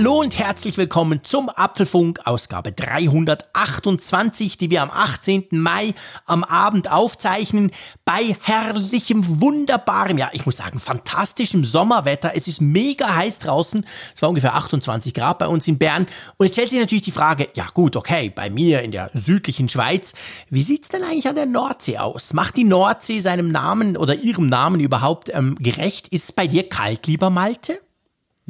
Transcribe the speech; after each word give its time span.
Hallo 0.00 0.20
und 0.20 0.38
herzlich 0.38 0.78
willkommen 0.78 1.24
zum 1.24 1.50
Apfelfunk 1.50 2.20
Ausgabe 2.24 2.72
328, 2.72 4.56
die 4.56 4.70
wir 4.70 4.80
am 4.80 4.90
18. 4.90 5.48
Mai 5.50 5.92
am 6.24 6.42
Abend 6.42 6.90
aufzeichnen 6.90 7.70
bei 8.06 8.34
herrlichem, 8.40 9.42
wunderbarem, 9.42 10.16
ja, 10.16 10.30
ich 10.32 10.46
muss 10.46 10.56
sagen, 10.56 10.78
fantastischem 10.78 11.66
Sommerwetter. 11.66 12.32
Es 12.34 12.48
ist 12.48 12.62
mega 12.62 13.14
heiß 13.14 13.40
draußen. 13.40 13.84
Es 14.14 14.22
war 14.22 14.30
ungefähr 14.30 14.54
28 14.54 15.12
Grad 15.12 15.38
bei 15.38 15.46
uns 15.46 15.68
in 15.68 15.76
Bern. 15.76 16.06
Und 16.38 16.46
jetzt 16.46 16.54
stellt 16.54 16.70
sich 16.70 16.80
natürlich 16.80 17.04
die 17.04 17.10
Frage, 17.10 17.48
ja 17.54 17.66
gut, 17.74 17.94
okay, 17.94 18.32
bei 18.34 18.48
mir 18.48 18.80
in 18.80 18.92
der 18.92 19.10
südlichen 19.12 19.68
Schweiz, 19.68 20.14
wie 20.48 20.62
sieht's 20.62 20.88
denn 20.88 21.04
eigentlich 21.04 21.28
an 21.28 21.34
der 21.34 21.44
Nordsee 21.44 21.98
aus? 21.98 22.32
Macht 22.32 22.56
die 22.56 22.64
Nordsee 22.64 23.20
seinem 23.20 23.52
Namen 23.52 23.98
oder 23.98 24.14
ihrem 24.14 24.46
Namen 24.46 24.80
überhaupt 24.80 25.28
ähm, 25.28 25.56
gerecht? 25.56 26.08
Ist 26.08 26.24
es 26.24 26.32
bei 26.32 26.46
dir 26.46 26.70
kalt, 26.70 27.06
lieber 27.06 27.28
Malte? 27.28 27.80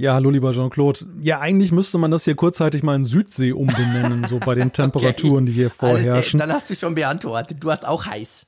Ja, 0.00 0.14
hallo 0.14 0.30
lieber 0.30 0.52
Jean-Claude. 0.52 1.00
Ja, 1.20 1.40
eigentlich 1.40 1.72
müsste 1.72 1.98
man 1.98 2.10
das 2.10 2.24
hier 2.24 2.34
kurzzeitig 2.34 2.82
mal 2.82 2.96
in 2.96 3.04
Südsee 3.04 3.52
umbenennen, 3.52 4.24
so 4.24 4.38
bei 4.38 4.54
den 4.54 4.72
Temperaturen, 4.72 5.44
okay. 5.44 5.44
die 5.44 5.52
hier 5.52 5.68
vorherrschen. 5.68 6.40
Alles, 6.40 6.48
dann 6.48 6.56
hast 6.56 6.70
du 6.70 6.74
schon 6.74 6.94
beantwortet. 6.94 7.58
Du 7.60 7.70
hast 7.70 7.86
auch 7.86 8.06
heiß. 8.06 8.46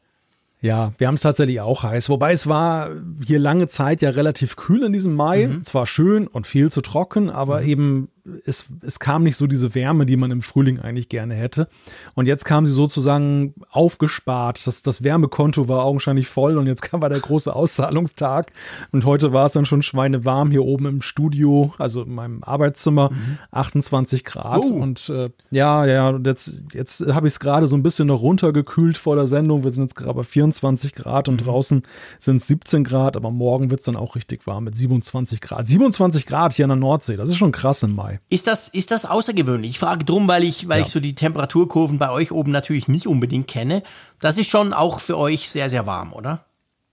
Ja, 0.63 0.95
wir 0.97 1.09
haben 1.09 1.17
es 1.17 1.21
tatsächlich 1.21 1.61
auch 1.61 1.83
heiß. 1.83 2.09
Wobei 2.09 2.33
es 2.33 2.47
war 2.47 2.89
hier 3.27 3.39
lange 3.39 3.69
Zeit 3.69 4.01
ja 4.01 4.09
relativ 4.09 4.57
kühl 4.57 4.83
in 4.83 4.95
diesem 4.95 5.15
Mai. 5.15 5.49
Mhm. 5.49 5.63
Zwar 5.63 5.87
schön 5.87 6.27
und 6.27 6.47
viel 6.47 6.73
zu 6.73 6.81
trocken, 6.81 7.29
aber 7.29 7.61
mhm. 7.61 7.69
eben 7.69 8.09
es, 8.45 8.67
es 8.83 9.01
kam 9.01 9.25
nicht 9.25 9.37
so 9.37 9.47
diese 9.47 9.75
Wärme, 9.75 10.07
die 10.07 10.17
man 10.17 10.31
im 10.31 10.43
Frühling 10.43 10.79
eigentlich 10.79 11.09
gerne 11.09 11.35
hätte. 11.35 11.69
Und 12.15 12.27
jetzt 12.27 12.45
kam 12.45 12.67
sie 12.67 12.73
sozusagen 12.73 13.55
aufgespart. 13.71 14.65
Das, 14.67 14.83
das 14.83 15.03
Wärmekonto 15.03 15.67
war 15.67 15.85
augenscheinlich 15.85 16.29
voll 16.29 16.57
und 16.57 16.67
jetzt 16.67 16.83
kam 16.83 17.01
der 17.01 17.19
große 17.19 17.55
Auszahlungstag. 17.55 18.53
Und 18.93 19.05
heute 19.05 19.33
war 19.33 19.47
es 19.47 19.55
dann 19.55 19.67
schon 19.67 19.83
schweinewarm 19.83 20.53
hier 20.53 20.63
oben 20.63 20.87
im 20.87 21.03
Studio, 21.03 21.75
also 21.79 22.03
in 22.03 22.15
meinem 22.15 22.45
Arbeitszimmer, 22.45 23.11
mhm. 23.11 23.39
28 23.51 24.25
Grad. 24.25 24.63
Oh. 24.63 24.75
Und 24.75 25.09
äh, 25.09 25.31
ja, 25.51 25.85
ja, 25.85 26.17
jetzt, 26.25 26.63
jetzt 26.73 27.01
habe 27.13 27.27
ich 27.27 27.35
es 27.35 27.41
gerade 27.41 27.67
so 27.67 27.77
ein 27.77 27.83
bisschen 27.83 28.07
noch 28.07 28.23
runtergekühlt 28.23 28.97
vor 28.97 29.17
der 29.17 29.27
Sendung. 29.27 29.65
Wir 29.65 29.73
sind 29.73 29.83
jetzt 29.83 29.97
gerade 29.97 30.15
bei 30.15 30.23
24 30.23 30.93
Grad 30.93 31.29
und 31.29 31.41
mhm. 31.41 31.45
draußen 31.45 31.83
sind 32.21 32.37
es 32.37 32.47
17 32.47 32.85
Grad, 32.85 33.17
aber 33.17 33.33
morgen 33.33 33.71
wird 33.71 33.81
es 33.81 33.87
dann 33.87 33.97
auch 33.97 34.15
richtig 34.15 34.47
warm 34.47 34.65
mit 34.65 34.77
27 34.77 35.41
Grad. 35.41 35.67
27 35.67 36.25
Grad 36.25 36.53
hier 36.53 36.67
an 36.67 36.71
der 36.71 36.77
Nordsee, 36.77 37.17
das 37.17 37.29
ist 37.29 37.37
schon 37.37 37.51
krass 37.51 37.83
im 37.83 37.97
Mai 37.97 38.12
dabei. 38.13 38.21
Ist 38.31 38.47
das, 38.47 38.69
ist 38.69 38.91
das 38.91 39.07
außergewöhnlich? 39.07 39.73
Ich 39.73 39.79
frage 39.79 40.05
drum, 40.05 40.29
weil 40.29 40.45
ich, 40.45 40.69
weil 40.69 40.81
ja. 40.81 40.87
ich 40.87 40.91
so 40.91 41.01
die 41.01 41.15
Temperaturkurven 41.15 41.99
bei 41.99 42.11
euch 42.11 42.33
oben 42.33 42.51
natürlich 42.51 42.89
nicht 42.89 43.07
unbedingt 43.07 43.49
kenne. 43.49 43.83
Das 44.21 44.39
ist 44.39 44.49
schon 44.49 44.73
auch 44.73 45.01
für 45.01 45.19
euch 45.19 45.51
sehr, 45.51 45.71
sehr 45.71 45.87
warm, 45.87 46.13
oder? 46.13 46.45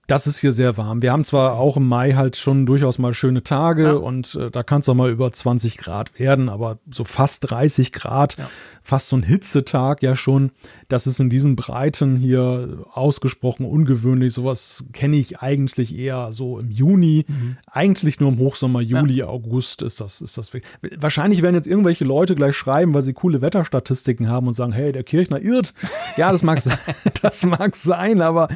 Das 0.06 0.26
ist 0.26 0.40
hier 0.40 0.50
sehr 0.50 0.76
warm. 0.76 1.02
Wir 1.02 1.12
haben 1.12 1.24
zwar 1.24 1.52
auch 1.52 1.76
im 1.76 1.86
Mai 1.86 2.14
halt 2.14 2.36
schon 2.36 2.66
durchaus 2.66 2.98
mal 2.98 3.14
schöne 3.14 3.44
Tage 3.44 3.84
ja. 3.84 3.92
und 3.92 4.34
äh, 4.34 4.50
da 4.50 4.64
kann 4.64 4.80
es 4.80 4.88
auch 4.88 4.94
mal 4.94 5.08
über 5.08 5.32
20 5.32 5.78
Grad 5.78 6.18
werden, 6.18 6.48
aber 6.48 6.78
so 6.90 7.04
fast 7.04 7.48
30 7.48 7.92
Grad 7.92 8.36
ja 8.36 8.48
fast 8.90 9.08
so 9.08 9.16
ein 9.16 9.22
Hitzetag 9.22 10.02
ja 10.02 10.16
schon. 10.16 10.50
Das 10.88 11.06
ist 11.06 11.20
in 11.20 11.30
diesen 11.30 11.54
Breiten 11.54 12.16
hier 12.16 12.84
ausgesprochen 12.92 13.64
ungewöhnlich. 13.64 14.32
Sowas 14.32 14.84
kenne 14.92 15.16
ich 15.16 15.38
eigentlich 15.38 15.96
eher 15.96 16.32
so 16.32 16.58
im 16.58 16.72
Juni. 16.72 17.24
Mhm. 17.28 17.56
Eigentlich 17.70 18.18
nur 18.18 18.32
im 18.32 18.38
Hochsommer, 18.38 18.80
Juli, 18.80 19.18
ja. 19.18 19.26
August 19.26 19.82
ist 19.82 20.00
das, 20.00 20.20
ist 20.20 20.36
das. 20.36 20.50
Wahrscheinlich 20.96 21.40
werden 21.40 21.54
jetzt 21.54 21.68
irgendwelche 21.68 22.04
Leute 22.04 22.34
gleich 22.34 22.56
schreiben, 22.56 22.92
weil 22.92 23.02
sie 23.02 23.12
coole 23.12 23.40
Wetterstatistiken 23.40 24.28
haben 24.28 24.48
und 24.48 24.54
sagen, 24.54 24.72
hey, 24.72 24.90
der 24.90 25.04
Kirchner 25.04 25.40
irrt. 25.40 25.72
Ja, 26.16 26.32
das 26.32 26.42
mag, 26.42 26.60
das 27.22 27.46
mag 27.46 27.76
sein, 27.76 28.20
aber 28.20 28.48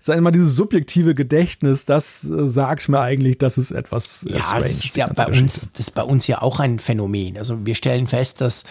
sei 0.00 0.18
mal 0.22 0.30
dieses 0.30 0.56
subjektive 0.56 1.14
Gedächtnis, 1.14 1.84
das 1.84 2.24
äh, 2.24 2.48
sagt 2.48 2.88
mir 2.88 3.00
eigentlich, 3.00 3.36
dass 3.36 3.58
es 3.58 3.70
etwas 3.70 4.24
ja, 4.26 4.42
strange, 4.42 4.62
das 4.62 4.84
ist 4.84 4.96
ja 4.96 5.12
bei 5.12 5.26
uns, 5.26 5.72
das 5.72 5.88
ist 5.88 5.94
bei 5.94 6.02
uns 6.02 6.26
ja 6.26 6.40
auch 6.40 6.58
ein 6.58 6.78
Phänomen. 6.78 7.36
Also 7.36 7.66
wir 7.66 7.74
stellen 7.74 8.06
fest, 8.06 8.40
dass 8.40 8.64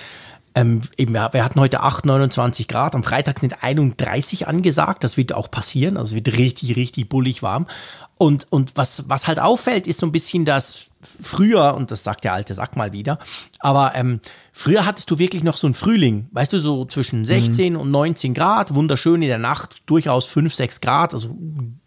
ähm, 0.57 0.81
eben, 0.97 1.13
wir, 1.13 1.29
wir 1.33 1.43
hatten 1.43 1.59
heute 1.59 1.81
8, 1.81 2.05
29 2.05 2.67
Grad. 2.67 2.95
Am 2.95 3.03
Freitag 3.03 3.39
sind 3.39 3.63
31 3.63 4.47
angesagt. 4.47 5.03
Das 5.03 5.15
wird 5.15 5.33
auch 5.33 5.51
passieren. 5.51 5.97
Also 5.97 6.15
es 6.15 6.25
wird 6.25 6.35
richtig, 6.37 6.75
richtig 6.75 7.09
bullig 7.09 7.43
warm. 7.43 7.67
Und, 8.17 8.51
und 8.51 8.71
was, 8.75 9.07
was 9.07 9.27
halt 9.27 9.37
auffällt, 9.39 9.85
ist 9.85 9.99
so 9.99 10.07
ein 10.07 10.11
bisschen, 10.11 10.45
dass 10.45 10.89
früher, 11.21 11.75
und 11.75 11.91
das 11.91 12.03
sagt 12.03 12.23
der 12.23 12.33
alte 12.33 12.55
Sack 12.55 12.75
mal 12.75 12.91
wieder, 12.91 13.19
aber 13.59 13.91
ähm, 13.93 14.19
früher 14.51 14.87
hattest 14.87 15.11
du 15.11 15.19
wirklich 15.19 15.43
noch 15.43 15.55
so 15.55 15.67
einen 15.67 15.75
Frühling, 15.75 16.27
weißt 16.31 16.53
du, 16.53 16.59
so 16.59 16.85
zwischen 16.85 17.25
16 17.25 17.73
mhm. 17.73 17.79
und 17.79 17.91
19 17.91 18.33
Grad, 18.33 18.73
wunderschön 18.73 19.21
in 19.21 19.27
der 19.27 19.37
Nacht, 19.37 19.83
durchaus 19.85 20.25
5, 20.25 20.51
6 20.51 20.81
Grad, 20.81 21.13
also 21.13 21.37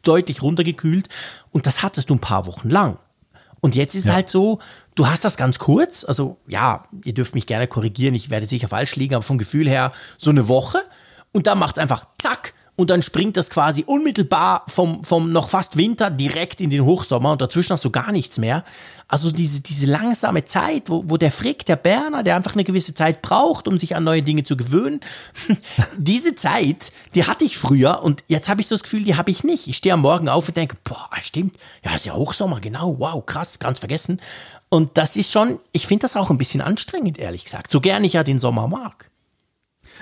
deutlich 0.03 0.41
runtergekühlt. 0.41 1.09
Und 1.51 1.67
das 1.67 1.83
hattest 1.83 2.11
du 2.11 2.15
ein 2.15 2.21
paar 2.21 2.47
Wochen 2.47 2.71
lang. 2.71 2.99
Und 3.61 3.75
jetzt 3.75 3.97
ist 3.97 4.07
ja. 4.07 4.15
halt 4.15 4.29
so, 4.29 4.61
du 5.01 5.09
hast 5.09 5.25
das 5.25 5.39
ganz 5.39 5.59
kurz, 5.59 6.05
also 6.05 6.37
ja, 6.47 6.85
ihr 7.05 7.15
dürft 7.15 7.35
mich 7.35 7.47
gerne 7.47 7.67
korrigieren, 7.67 8.15
ich 8.15 8.29
werde 8.29 8.47
sicher 8.47 8.69
falsch 8.69 8.97
liegen, 8.97 9.15
aber 9.15 9.23
vom 9.23 9.39
Gefühl 9.39 9.67
her 9.67 9.93
so 10.19 10.29
eine 10.29 10.47
Woche. 10.47 10.83
Und 11.33 11.47
dann 11.47 11.59
macht 11.59 11.79
es 11.79 11.83
einfach 11.83 12.05
zack 12.21 12.53
und 12.81 12.91
dann 12.91 13.03
springt 13.03 13.37
das 13.37 13.51
quasi 13.51 13.85
unmittelbar 13.87 14.65
vom, 14.67 15.05
vom 15.05 15.33
noch 15.33 15.51
fast 15.51 15.77
Winter 15.77 16.11
direkt 16.11 16.61
in 16.61 16.71
den 16.71 16.85
Hochsommer 16.85 17.33
und 17.33 17.43
dazwischen 17.43 17.75
hast 17.75 17.85
du 17.85 17.91
gar 17.91 18.11
nichts 18.11 18.39
mehr. 18.39 18.65
Also 19.07 19.31
diese, 19.33 19.61
diese 19.61 19.87
langsame 19.87 20.45
Zeit, 20.45 20.89
wo, 20.89 21.05
wo 21.07 21.17
der 21.17 21.31
Frick, 21.31 21.67
der 21.67 21.77
Berner, 21.77 22.23
der 22.23 22.37
einfach 22.37 22.55
eine 22.55 22.65
gewisse 22.65 22.95
Zeit 22.95 23.23
braucht, 23.23 23.69
um 23.69 23.79
sich 23.79 23.97
an 23.97 24.05
neue 24.05 24.23
Dinge 24.23 24.45
zu 24.45 24.57
gewöhnen, 24.57 25.01
diese 25.99 26.35
Zeit, 26.35 26.93
die 27.15 27.25
hatte 27.25 27.45
ich 27.45 27.59
früher 27.59 28.03
und 28.03 28.25
jetzt 28.29 28.49
habe 28.49 28.61
ich 28.61 28.67
so 28.67 28.75
das 28.75 28.83
Gefühl, 28.83 29.05
die 29.05 29.17
habe 29.17 29.31
ich 29.31 29.45
nicht. 29.45 29.67
Ich 29.67 29.77
stehe 29.77 29.93
am 29.93 30.01
Morgen 30.01 30.29
auf 30.29 30.49
und 30.49 30.57
denke, 30.57 30.77
boah, 30.85 31.11
stimmt, 31.21 31.57
ja, 31.85 31.95
ist 31.95 32.07
ja 32.07 32.15
Hochsommer, 32.15 32.61
genau, 32.61 32.97
wow, 32.99 33.25
krass, 33.27 33.59
ganz 33.59 33.81
vergessen. 33.81 34.23
Und 34.71 34.97
das 34.97 35.17
ist 35.17 35.33
schon, 35.33 35.59
ich 35.73 35.87
finde 35.87 36.03
das 36.03 36.17
auch 36.17 36.31
ein 36.31 36.39
bisschen 36.39 36.61
anstrengend, 36.61 37.19
ehrlich 37.19 37.45
gesagt, 37.45 37.71
so 37.71 37.81
gern 37.81 38.05
ich 38.05 38.15
ja 38.15 38.23
den 38.23 38.39
Sommer 38.39 38.69
mag. 38.69 39.10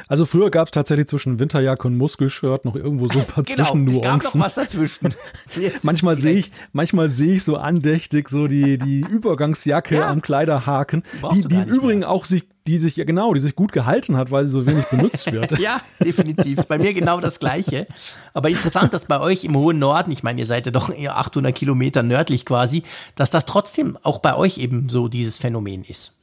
Also 0.07 0.25
früher 0.25 0.51
gab 0.51 0.69
es 0.69 0.73
tatsächlich 0.73 1.09
zwischen 1.09 1.39
Winterjacke 1.39 1.87
und 1.89 1.97
Muskelshirt 1.97 2.65
noch 2.65 2.77
irgendwo 2.77 3.09
so 3.09 3.19
ein 3.19 3.27
paar 3.27 3.45
genau, 3.45 3.65
Zwischennuancen. 3.65 4.19
Es 4.19 4.25
gab 4.25 4.35
noch 4.35 4.45
was 4.45 4.55
dazwischen. 4.55 5.15
manchmal 5.83 6.17
sehe 6.17 6.35
ich, 6.35 6.53
manchmal 6.73 7.09
sehe 7.09 7.35
ich 7.35 7.45
so 7.45 7.57
andächtig 7.57 8.29
so 8.29 8.47
die, 8.47 8.79
die 8.79 9.01
Übergangsjacke 9.11 9.97
ja. 9.97 10.09
am 10.09 10.23
Kleiderhaken, 10.23 11.03
die, 11.35 11.43
die 11.43 11.55
im 11.57 11.65
Übrigen 11.65 12.01
mehr. 12.01 12.11
auch 12.11 12.25
sich 12.25 12.45
die 12.69 12.79
sich 12.79 12.97
ja 12.97 13.05
genau, 13.05 13.33
die 13.33 13.41
sich 13.41 13.57
gut 13.57 13.73
gehalten 13.73 14.17
hat, 14.19 14.31
weil 14.31 14.45
sie 14.45 14.53
so 14.53 14.67
wenig 14.67 14.85
benutzt 14.89 15.33
wird. 15.33 15.59
ja, 15.59 15.81
definitiv. 16.05 16.67
Bei 16.67 16.79
mir 16.79 16.93
genau 16.93 17.19
das 17.19 17.41
Gleiche. 17.41 17.87
Aber 18.35 18.51
interessant, 18.51 18.93
dass 18.93 19.07
bei 19.07 19.19
euch 19.21 19.45
im 19.45 19.57
hohen 19.57 19.79
Norden, 19.79 20.11
ich 20.13 20.23
meine, 20.23 20.41
ihr 20.41 20.47
seid 20.47 20.67
ja 20.67 20.73
doch 20.73 20.91
eher 20.91 21.17
800 21.17 21.55
Kilometer 21.55 22.03
nördlich 22.03 22.45
quasi, 22.45 22.83
dass 23.15 23.31
das 23.31 23.47
trotzdem 23.47 23.97
auch 24.03 24.19
bei 24.19 24.37
euch 24.37 24.59
eben 24.59 24.91
so 24.91 25.09
dieses 25.09 25.39
Phänomen 25.39 25.83
ist. 25.83 26.19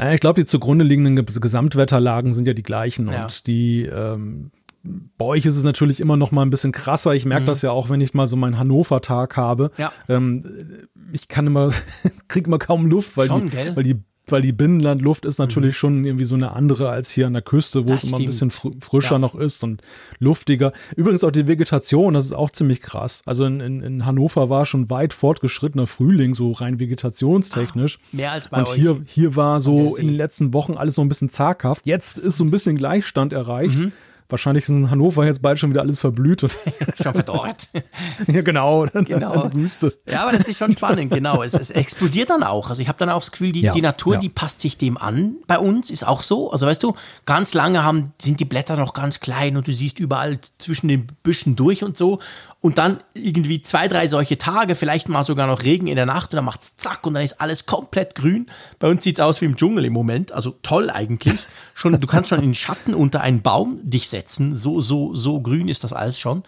Naja, 0.00 0.14
ich 0.14 0.20
glaube, 0.20 0.40
die 0.40 0.46
zugrunde 0.46 0.82
liegenden 0.82 1.14
Gesamtwetterlagen 1.26 2.32
sind 2.32 2.46
ja 2.46 2.54
die 2.54 2.62
gleichen 2.62 3.12
ja. 3.12 3.24
und 3.24 3.46
die 3.46 3.82
ähm, 3.84 4.50
bei 4.82 5.26
euch 5.26 5.44
ist 5.44 5.58
es 5.58 5.64
natürlich 5.64 6.00
immer 6.00 6.16
noch 6.16 6.30
mal 6.30 6.40
ein 6.40 6.48
bisschen 6.48 6.72
krasser. 6.72 7.14
Ich 7.14 7.26
merke 7.26 7.42
mhm. 7.42 7.48
das 7.48 7.60
ja 7.60 7.70
auch, 7.70 7.90
wenn 7.90 8.00
ich 8.00 8.14
mal 8.14 8.26
so 8.26 8.36
meinen 8.36 8.58
Hannover-Tag 8.58 9.36
habe. 9.36 9.70
Ja. 9.76 9.92
Ähm, 10.08 10.88
ich 11.12 11.28
kann 11.28 11.46
immer, 11.46 11.68
krieg 12.28 12.46
immer 12.46 12.58
kaum 12.58 12.86
Luft, 12.86 13.18
weil, 13.18 13.26
Schon, 13.26 13.50
die, 13.50 13.76
weil 13.76 13.82
die 13.82 13.98
weil 14.32 14.42
die 14.42 14.52
Binnenlandluft 14.52 15.24
ist 15.24 15.38
natürlich 15.38 15.74
mhm. 15.76 15.78
schon 15.78 16.04
irgendwie 16.04 16.24
so 16.24 16.34
eine 16.34 16.52
andere 16.52 16.90
als 16.90 17.10
hier 17.10 17.26
an 17.26 17.32
der 17.32 17.42
Küste, 17.42 17.84
wo 17.84 17.92
das 17.92 18.04
es 18.04 18.10
immer 18.10 18.18
ein 18.18 18.26
bisschen 18.26 18.50
fr 18.50 18.70
frischer 18.80 19.16
ja. 19.16 19.18
noch 19.18 19.34
ist 19.34 19.62
und 19.64 19.82
luftiger. 20.18 20.72
Übrigens 20.96 21.24
auch 21.24 21.30
die 21.30 21.46
Vegetation, 21.46 22.14
das 22.14 22.24
ist 22.26 22.32
auch 22.32 22.50
ziemlich 22.50 22.80
krass. 22.80 23.22
Also 23.26 23.44
in, 23.44 23.60
in, 23.60 23.82
in 23.82 24.06
Hannover 24.06 24.50
war 24.50 24.66
schon 24.66 24.90
weit 24.90 25.12
fortgeschrittener 25.12 25.86
Frühling, 25.86 26.34
so 26.34 26.52
rein 26.52 26.78
vegetationstechnisch. 26.78 27.98
Ah, 28.00 28.16
mehr 28.16 28.32
als 28.32 28.48
bei 28.48 28.58
und 28.58 28.68
euch. 28.68 28.74
hier, 28.74 29.00
hier 29.06 29.36
war 29.36 29.60
so 29.60 29.96
in 29.96 30.06
den 30.06 30.16
letzten 30.16 30.52
Wochen 30.52 30.74
alles 30.74 30.94
so 30.94 31.02
ein 31.02 31.08
bisschen 31.08 31.30
zaghaft. 31.30 31.86
Jetzt 31.86 32.18
ist 32.18 32.36
so 32.36 32.44
ein 32.44 32.50
bisschen 32.50 32.76
Gleichstand 32.76 33.32
erreicht. 33.32 33.78
Mhm. 33.78 33.92
Wahrscheinlich 34.30 34.64
ist 34.64 34.70
in 34.70 34.90
Hannover 34.90 35.24
jetzt 35.24 35.42
bald 35.42 35.58
schon 35.58 35.70
wieder 35.70 35.80
alles 35.80 35.98
verblüht. 35.98 36.42
Und 36.42 36.56
schon 37.02 37.14
verdorrt. 37.14 37.68
ja, 38.26 38.42
genau. 38.42 38.86
genau. 38.92 39.50
Wüste. 39.54 39.96
Ja, 40.06 40.22
aber 40.22 40.36
das 40.36 40.48
ist 40.48 40.58
schon 40.58 40.72
spannend, 40.72 41.12
genau. 41.12 41.42
Es, 41.42 41.54
es 41.54 41.70
explodiert 41.70 42.30
dann 42.30 42.42
auch. 42.42 42.70
Also 42.70 42.82
ich 42.82 42.88
habe 42.88 42.98
dann 42.98 43.10
auch 43.10 43.20
das 43.20 43.32
Gefühl, 43.32 43.52
die, 43.52 43.62
ja, 43.62 43.72
die 43.72 43.82
Natur, 43.82 44.14
ja. 44.14 44.20
die 44.20 44.28
passt 44.28 44.60
sich 44.60 44.78
dem 44.78 44.96
an. 44.96 45.36
Bei 45.46 45.58
uns 45.58 45.90
ist 45.90 46.06
auch 46.06 46.22
so. 46.22 46.50
Also 46.50 46.66
weißt 46.66 46.82
du, 46.82 46.94
ganz 47.26 47.54
lange 47.54 47.84
haben, 47.84 48.12
sind 48.20 48.40
die 48.40 48.44
Blätter 48.44 48.76
noch 48.76 48.94
ganz 48.94 49.20
klein 49.20 49.56
und 49.56 49.66
du 49.66 49.72
siehst 49.72 49.98
überall 49.98 50.38
zwischen 50.58 50.88
den 50.88 51.06
Büschen 51.22 51.56
durch 51.56 51.84
und 51.84 51.96
so. 51.96 52.20
Und 52.62 52.76
dann 52.76 53.00
irgendwie 53.14 53.62
zwei, 53.62 53.88
drei 53.88 54.06
solche 54.06 54.36
Tage, 54.36 54.74
vielleicht 54.74 55.08
mal 55.08 55.24
sogar 55.24 55.46
noch 55.46 55.62
Regen 55.62 55.86
in 55.86 55.96
der 55.96 56.04
Nacht 56.04 56.32
und 56.32 56.36
dann 56.36 56.44
macht 56.44 56.60
es 56.60 56.76
zack 56.76 57.06
und 57.06 57.14
dann 57.14 57.22
ist 57.22 57.40
alles 57.40 57.64
komplett 57.64 58.14
grün. 58.14 58.50
Bei 58.78 58.90
uns 58.90 59.02
sieht 59.02 59.18
es 59.18 59.24
aus 59.24 59.40
wie 59.40 59.46
im 59.46 59.56
Dschungel 59.56 59.86
im 59.86 59.94
Moment. 59.94 60.32
Also 60.32 60.54
toll 60.62 60.90
eigentlich. 60.90 61.40
Schon, 61.74 61.98
du 61.98 62.06
kannst 62.06 62.28
schon 62.28 62.40
in 62.40 62.50
den 62.50 62.54
Schatten 62.54 62.92
unter 62.92 63.22
einen 63.22 63.40
Baum 63.40 63.80
dich 63.82 64.10
setzen. 64.10 64.56
So, 64.56 64.82
so, 64.82 65.14
so 65.14 65.40
grün 65.40 65.68
ist 65.68 65.84
das 65.84 65.94
alles 65.94 66.18
schon. 66.18 66.44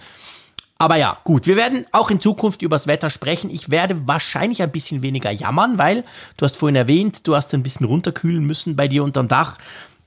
Aber 0.82 0.96
ja, 0.96 1.16
gut, 1.22 1.46
wir 1.46 1.54
werden 1.54 1.86
auch 1.92 2.10
in 2.10 2.20
Zukunft 2.20 2.60
übers 2.60 2.88
Wetter 2.88 3.08
sprechen. 3.08 3.50
Ich 3.50 3.70
werde 3.70 4.08
wahrscheinlich 4.08 4.62
ein 4.62 4.72
bisschen 4.72 5.00
weniger 5.00 5.30
jammern, 5.30 5.78
weil 5.78 6.02
du 6.36 6.44
hast 6.44 6.56
vorhin 6.56 6.74
erwähnt, 6.74 7.26
du 7.28 7.36
hast 7.36 7.54
ein 7.54 7.62
bisschen 7.62 7.86
runterkühlen 7.86 8.44
müssen 8.44 8.74
bei 8.74 8.88
dir 8.88 9.04
unterm 9.04 9.28
Dach. 9.28 9.58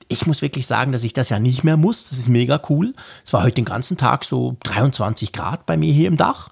Ich 0.08 0.26
muss 0.26 0.42
wirklich 0.42 0.66
sagen, 0.66 0.92
dass 0.92 1.04
ich 1.04 1.12
das 1.12 1.28
ja 1.28 1.38
nicht 1.38 1.64
mehr 1.64 1.76
muss. 1.76 2.08
Das 2.08 2.18
ist 2.18 2.28
mega 2.28 2.60
cool. 2.68 2.94
Es 3.24 3.32
war 3.32 3.42
heute 3.42 3.56
den 3.56 3.64
ganzen 3.64 3.96
Tag 3.96 4.24
so 4.24 4.56
23 4.64 5.32
Grad 5.32 5.66
bei 5.66 5.76
mir 5.76 5.92
hier 5.92 6.08
im 6.08 6.16
Dach. 6.16 6.50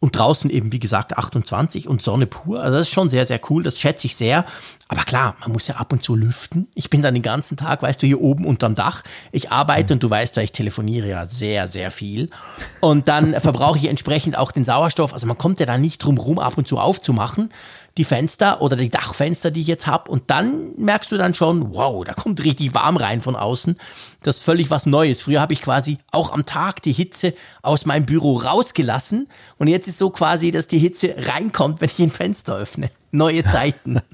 Und 0.00 0.16
draußen 0.16 0.48
eben, 0.48 0.70
wie 0.70 0.78
gesagt, 0.78 1.18
28 1.18 1.88
und 1.88 2.02
Sonne 2.02 2.28
pur. 2.28 2.62
Also 2.62 2.78
das 2.78 2.86
ist 2.86 2.92
schon 2.92 3.10
sehr, 3.10 3.26
sehr 3.26 3.40
cool. 3.50 3.64
Das 3.64 3.80
schätze 3.80 4.06
ich 4.06 4.14
sehr. 4.14 4.44
Aber 4.86 5.02
klar, 5.02 5.34
man 5.40 5.50
muss 5.50 5.66
ja 5.66 5.74
ab 5.74 5.92
und 5.92 6.04
zu 6.04 6.14
lüften. 6.14 6.68
Ich 6.74 6.88
bin 6.88 7.02
dann 7.02 7.14
den 7.14 7.22
ganzen 7.22 7.56
Tag, 7.56 7.82
weißt 7.82 8.00
du, 8.00 8.06
hier 8.06 8.20
oben 8.20 8.46
unterm 8.46 8.76
Dach. 8.76 9.02
Ich 9.32 9.50
arbeite 9.50 9.94
und 9.94 10.02
du 10.02 10.08
weißt 10.08 10.36
ja, 10.36 10.42
ich 10.44 10.52
telefoniere 10.52 11.08
ja 11.08 11.26
sehr, 11.26 11.66
sehr 11.66 11.90
viel. 11.90 12.30
Und 12.78 13.08
dann 13.08 13.40
verbrauche 13.40 13.78
ich 13.78 13.88
entsprechend 13.88 14.38
auch 14.38 14.52
den 14.52 14.62
Sauerstoff. 14.62 15.12
Also 15.12 15.26
man 15.26 15.36
kommt 15.36 15.58
ja 15.58 15.66
da 15.66 15.78
nicht 15.78 15.98
drum 15.98 16.16
rum, 16.16 16.38
ab 16.38 16.56
und 16.56 16.68
zu 16.68 16.78
aufzumachen 16.78 17.50
die 17.98 18.04
Fenster 18.04 18.62
oder 18.62 18.76
die 18.76 18.88
Dachfenster, 18.88 19.50
die 19.50 19.60
ich 19.60 19.66
jetzt 19.66 19.86
habe. 19.86 20.10
Und 20.10 20.30
dann 20.30 20.74
merkst 20.76 21.12
du 21.12 21.18
dann 21.18 21.34
schon, 21.34 21.74
wow, 21.74 22.02
da 22.04 22.14
kommt 22.14 22.42
richtig 22.44 22.72
warm 22.72 22.96
rein 22.96 23.20
von 23.20 23.36
außen. 23.36 23.76
Das 24.22 24.36
ist 24.36 24.42
völlig 24.42 24.70
was 24.70 24.86
Neues. 24.86 25.20
Früher 25.20 25.40
habe 25.40 25.52
ich 25.52 25.60
quasi 25.60 25.98
auch 26.12 26.32
am 26.32 26.46
Tag 26.46 26.80
die 26.82 26.92
Hitze 26.92 27.34
aus 27.60 27.84
meinem 27.84 28.06
Büro 28.06 28.36
rausgelassen. 28.36 29.28
Und 29.58 29.66
jetzt 29.66 29.88
ist 29.88 29.98
so 29.98 30.10
quasi, 30.10 30.52
dass 30.52 30.68
die 30.68 30.78
Hitze 30.78 31.14
reinkommt, 31.18 31.80
wenn 31.80 31.90
ich 31.90 31.98
ein 31.98 32.10
Fenster 32.10 32.56
öffne. 32.56 32.90
Neue 33.10 33.44
Zeiten. 33.44 34.00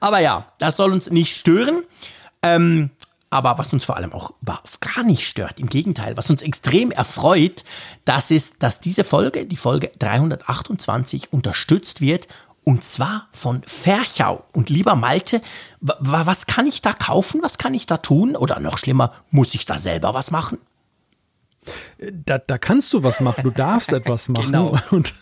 Aber 0.00 0.18
ja, 0.18 0.52
das 0.58 0.76
soll 0.76 0.92
uns 0.92 1.10
nicht 1.10 1.36
stören. 1.36 1.84
Ähm, 2.42 2.90
aber 3.36 3.58
was 3.58 3.72
uns 3.72 3.84
vor 3.84 3.96
allem 3.96 4.12
auch 4.14 4.32
überhaupt 4.40 4.80
gar 4.80 5.04
nicht 5.04 5.28
stört, 5.28 5.60
im 5.60 5.68
Gegenteil, 5.68 6.16
was 6.16 6.30
uns 6.30 6.40
extrem 6.40 6.90
erfreut, 6.90 7.64
das 8.06 8.30
ist, 8.30 8.62
dass 8.62 8.80
diese 8.80 9.04
Folge, 9.04 9.44
die 9.44 9.56
Folge 9.56 9.92
328, 9.98 11.34
unterstützt 11.34 12.00
wird 12.00 12.28
und 12.64 12.82
zwar 12.82 13.28
von 13.32 13.62
Ferchau. 13.66 14.44
Und 14.54 14.70
lieber 14.70 14.96
Malte, 14.96 15.42
was 15.80 16.46
kann 16.46 16.66
ich 16.66 16.80
da 16.80 16.94
kaufen? 16.94 17.42
Was 17.42 17.58
kann 17.58 17.74
ich 17.74 17.84
da 17.84 17.98
tun? 17.98 18.36
Oder 18.36 18.58
noch 18.58 18.78
schlimmer, 18.78 19.12
muss 19.30 19.54
ich 19.54 19.66
da 19.66 19.78
selber 19.78 20.14
was 20.14 20.30
machen? 20.30 20.58
Da, 22.24 22.38
da 22.38 22.58
kannst 22.58 22.92
du 22.92 23.02
was 23.02 23.20
machen, 23.20 23.42
du 23.42 23.50
darfst 23.50 23.92
etwas 23.92 24.28
machen. 24.28 24.46
Genau. 24.46 24.76
Und, 24.90 25.14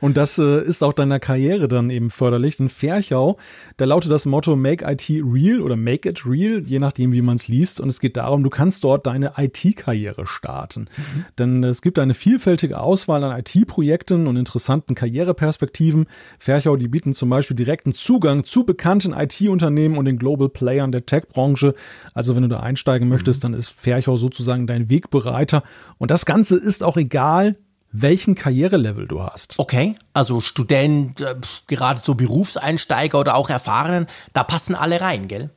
und 0.00 0.16
das 0.16 0.38
äh, 0.38 0.62
ist 0.62 0.82
auch 0.84 0.92
deiner 0.92 1.18
Karriere 1.18 1.68
dann 1.68 1.90
eben 1.90 2.10
förderlich. 2.10 2.60
In 2.60 2.68
Ferchau, 2.68 3.38
da 3.76 3.84
lautet 3.86 4.10
das 4.10 4.26
Motto 4.26 4.56
Make 4.56 4.84
IT 4.84 5.08
Real 5.08 5.60
oder 5.60 5.76
Make 5.76 6.08
It 6.08 6.26
Real, 6.26 6.62
je 6.64 6.78
nachdem, 6.78 7.12
wie 7.12 7.22
man 7.22 7.36
es 7.36 7.48
liest. 7.48 7.80
Und 7.80 7.88
es 7.88 8.00
geht 8.00 8.16
darum, 8.16 8.42
du 8.42 8.50
kannst 8.50 8.84
dort 8.84 9.06
deine 9.06 9.32
IT-Karriere 9.36 10.26
starten. 10.26 10.88
Mhm. 10.96 11.24
Denn 11.38 11.64
es 11.64 11.82
gibt 11.82 11.98
eine 11.98 12.14
vielfältige 12.14 12.80
Auswahl 12.80 13.24
an 13.24 13.38
IT-Projekten 13.38 14.26
und 14.26 14.36
interessanten 14.36 14.94
Karriereperspektiven. 14.94 16.06
Ferchau, 16.38 16.76
die 16.76 16.88
bieten 16.88 17.14
zum 17.14 17.30
Beispiel 17.30 17.56
direkten 17.56 17.92
Zugang 17.92 18.44
zu 18.44 18.64
bekannten 18.64 19.12
IT-Unternehmen 19.12 19.96
und 19.96 20.04
den 20.04 20.18
Global 20.18 20.48
Playern 20.48 20.92
der 20.92 21.06
Tech-Branche. 21.06 21.74
Also 22.12 22.36
wenn 22.36 22.42
du 22.42 22.48
da 22.48 22.60
einsteigen 22.60 23.08
möchtest, 23.08 23.40
mhm. 23.40 23.52
dann 23.52 23.54
ist 23.54 23.68
Ferchau 23.68 24.16
sozusagen 24.16 24.66
dein 24.66 24.90
Wegbereiter 24.90 25.53
weiter. 25.54 25.66
Und 25.98 26.10
das 26.10 26.26
Ganze 26.26 26.56
ist 26.56 26.82
auch 26.82 26.96
egal, 26.96 27.56
welchen 27.92 28.34
Karrierelevel 28.34 29.06
du 29.06 29.22
hast. 29.22 29.58
Okay, 29.58 29.94
also 30.12 30.40
Student, 30.40 31.20
äh, 31.20 31.36
gerade 31.68 32.00
so 32.04 32.14
Berufseinsteiger 32.14 33.20
oder 33.20 33.36
auch 33.36 33.50
Erfahrenen, 33.50 34.08
da 34.32 34.42
passen 34.42 34.74
alle 34.74 35.00
rein, 35.00 35.28
gell? 35.28 35.50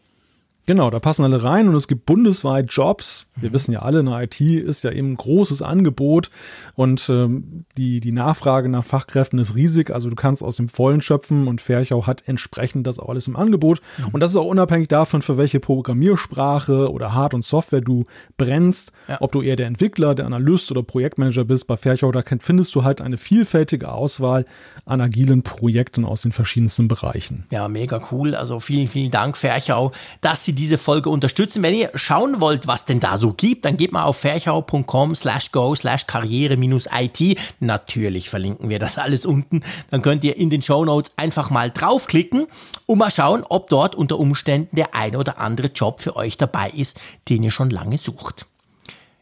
Genau, 0.67 0.89
da 0.89 0.99
passen 0.99 1.23
alle 1.23 1.45
rein 1.45 1.69
und 1.69 1.75
es 1.75 1.87
gibt 1.87 2.05
bundesweit 2.05 2.69
Jobs. 2.69 3.25
Wir 3.37 3.53
wissen 3.53 3.71
ja 3.71 3.83
alle, 3.83 3.99
eine 3.99 4.21
IT 4.25 4.41
ist 4.41 4.83
ja 4.83 4.91
eben 4.91 5.13
ein 5.13 5.15
großes 5.15 5.61
Angebot 5.61 6.29
und 6.75 7.07
ähm, 7.07 7.63
die, 7.77 8.01
die 8.01 8.11
Nachfrage 8.11 8.67
nach 8.67 8.83
Fachkräften 8.83 9.39
ist 9.39 9.55
riesig. 9.55 9.91
Also 9.91 10.09
du 10.09 10.17
kannst 10.17 10.43
aus 10.43 10.57
dem 10.57 10.67
Vollen 10.67 10.99
schöpfen 10.99 11.47
und 11.47 11.61
Ferchau 11.61 12.05
hat 12.05 12.27
entsprechend 12.27 12.85
das 12.85 12.99
auch 12.99 13.07
alles 13.07 13.29
im 13.29 13.37
Angebot. 13.37 13.79
Mhm. 13.97 14.09
Und 14.11 14.19
das 14.19 14.31
ist 14.31 14.35
auch 14.35 14.45
unabhängig 14.45 14.89
davon, 14.89 15.21
für 15.21 15.37
welche 15.37 15.61
Programmiersprache 15.61 16.91
oder 16.91 17.13
Hard- 17.13 17.33
und 17.33 17.45
Software 17.45 17.79
du 17.79 18.03
brennst. 18.35 18.91
Ja. 19.07 19.21
Ob 19.21 19.31
du 19.31 19.41
eher 19.41 19.55
der 19.55 19.67
Entwickler, 19.67 20.15
der 20.15 20.25
Analyst 20.25 20.69
oder 20.69 20.83
Projektmanager 20.83 21.45
bist. 21.45 21.67
Bei 21.67 21.77
Ferchau, 21.77 22.11
da 22.11 22.23
findest 22.39 22.75
du 22.75 22.83
halt 22.83 22.99
eine 22.99 23.17
vielfältige 23.17 23.89
Auswahl 23.93 24.43
an 24.83 24.99
agilen 24.99 25.43
Projekten 25.43 26.03
aus 26.03 26.23
den 26.23 26.33
verschiedensten 26.33 26.89
Bereichen. 26.89 27.45
Ja, 27.51 27.69
mega 27.69 28.01
cool. 28.11 28.35
Also 28.35 28.59
vielen, 28.59 28.89
vielen 28.89 29.11
Dank, 29.11 29.37
Ferchau, 29.37 29.93
dass 30.19 30.43
Sie 30.43 30.56
diese 30.57 30.77
Folge 30.77 31.09
unterstützen. 31.09 31.63
Wenn 31.63 31.73
ihr 31.73 31.91
schauen 31.95 32.41
wollt, 32.41 32.67
was 32.67 32.83
denn 32.83 32.99
da 32.99 33.17
so 33.17 33.31
gibt, 33.31 33.63
dann 33.63 33.77
geht 33.77 33.93
mal 33.93 34.03
auf 34.03 34.17
ferchau.com 34.17 35.15
slash 35.15 35.53
go 35.53 35.73
slash 35.73 36.05
karriere-it. 36.05 37.39
Natürlich 37.61 38.29
verlinken 38.29 38.69
wir 38.69 38.79
das 38.79 38.97
alles 38.97 39.25
unten. 39.25 39.61
Dann 39.89 40.01
könnt 40.01 40.25
ihr 40.25 40.35
in 40.35 40.49
den 40.49 40.61
Show 40.61 40.83
Notes 40.83 41.13
einfach 41.15 41.49
mal 41.49 41.71
draufklicken 41.71 42.47
und 42.85 42.97
mal 42.97 43.11
schauen, 43.11 43.45
ob 43.47 43.69
dort 43.69 43.95
unter 43.95 44.19
Umständen 44.19 44.75
der 44.75 44.93
ein 44.93 45.15
oder 45.15 45.39
andere 45.39 45.67
Job 45.67 46.01
für 46.01 46.17
euch 46.17 46.35
dabei 46.35 46.69
ist, 46.71 46.99
den 47.29 47.43
ihr 47.43 47.51
schon 47.51 47.69
lange 47.69 47.97
sucht. 47.97 48.45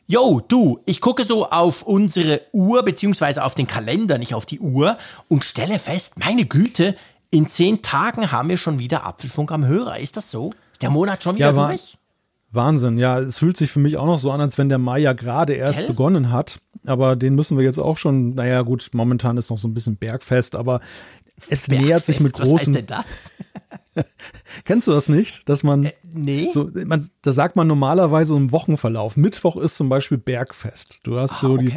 Yo, 0.07 0.39
du, 0.47 0.79
ich 0.85 1.01
gucke 1.01 1.23
so 1.23 1.47
auf 1.49 1.81
unsere 1.81 2.41
Uhr, 2.51 2.83
beziehungsweise 2.83 3.43
auf 3.43 3.55
den 3.55 3.65
Kalender, 3.65 4.19
nicht 4.19 4.35
auf 4.35 4.45
die 4.45 4.59
Uhr, 4.59 4.97
und 5.27 5.43
stelle 5.43 5.79
fest, 5.79 6.19
meine 6.19 6.45
Güte, 6.45 6.95
in 7.31 7.49
zehn 7.49 7.81
Tagen 7.81 8.31
haben 8.31 8.49
wir 8.49 8.57
schon 8.57 8.79
wieder 8.79 9.03
Apfelfunk 9.03 9.51
am 9.51 9.65
Hörer. 9.65 9.99
Ist 9.99 10.15
das 10.15 10.29
so? 10.29 10.53
Ist 10.75 10.81
der 10.81 10.89
Monat 10.89 11.23
schon 11.23 11.35
wieder 11.37 11.53
ja, 11.53 11.67
durch? 11.67 11.97
Wahnsinn, 12.51 12.97
ja, 12.97 13.17
es 13.17 13.37
fühlt 13.37 13.55
sich 13.55 13.71
für 13.71 13.79
mich 13.79 13.95
auch 13.95 14.05
noch 14.05 14.19
so 14.19 14.29
an, 14.29 14.41
als 14.41 14.57
wenn 14.57 14.67
der 14.67 14.77
Mai 14.77 14.99
ja 14.99 15.13
gerade 15.13 15.53
erst 15.53 15.79
Gell? 15.79 15.87
begonnen 15.87 16.31
hat. 16.31 16.59
Aber 16.85 17.15
den 17.15 17.33
müssen 17.33 17.57
wir 17.57 17.63
jetzt 17.63 17.79
auch 17.79 17.95
schon, 17.95 18.31
naja, 18.31 18.61
gut, 18.61 18.89
momentan 18.91 19.37
ist 19.37 19.49
noch 19.49 19.57
so 19.57 19.69
ein 19.69 19.73
bisschen 19.73 19.95
Bergfest, 19.95 20.53
aber 20.53 20.81
es 21.47 21.67
Bergfest, 21.67 21.81
nähert 21.81 22.05
sich 22.05 22.19
mit 22.19 22.33
großen. 22.33 22.53
Was 22.53 22.59
heißt 22.59 22.75
denn 22.75 22.85
das? 22.87 23.31
Kennst 24.65 24.87
du 24.87 24.91
das 24.91 25.07
nicht? 25.07 25.47
Dass 25.47 25.63
man. 25.63 25.85
Äh, 25.85 25.93
nee. 26.13 26.49
So, 26.51 26.69
man, 26.85 27.09
da 27.21 27.31
sagt 27.31 27.55
man 27.55 27.67
normalerweise 27.67 28.35
im 28.35 28.51
Wochenverlauf. 28.51 29.15
Mittwoch 29.15 29.55
ist 29.55 29.77
zum 29.77 29.87
Beispiel 29.87 30.17
Bergfest. 30.17 30.99
Du 31.03 31.17
hast 31.17 31.35
ah, 31.35 31.39
so 31.39 31.53
okay. 31.53 31.63
die 31.63 31.71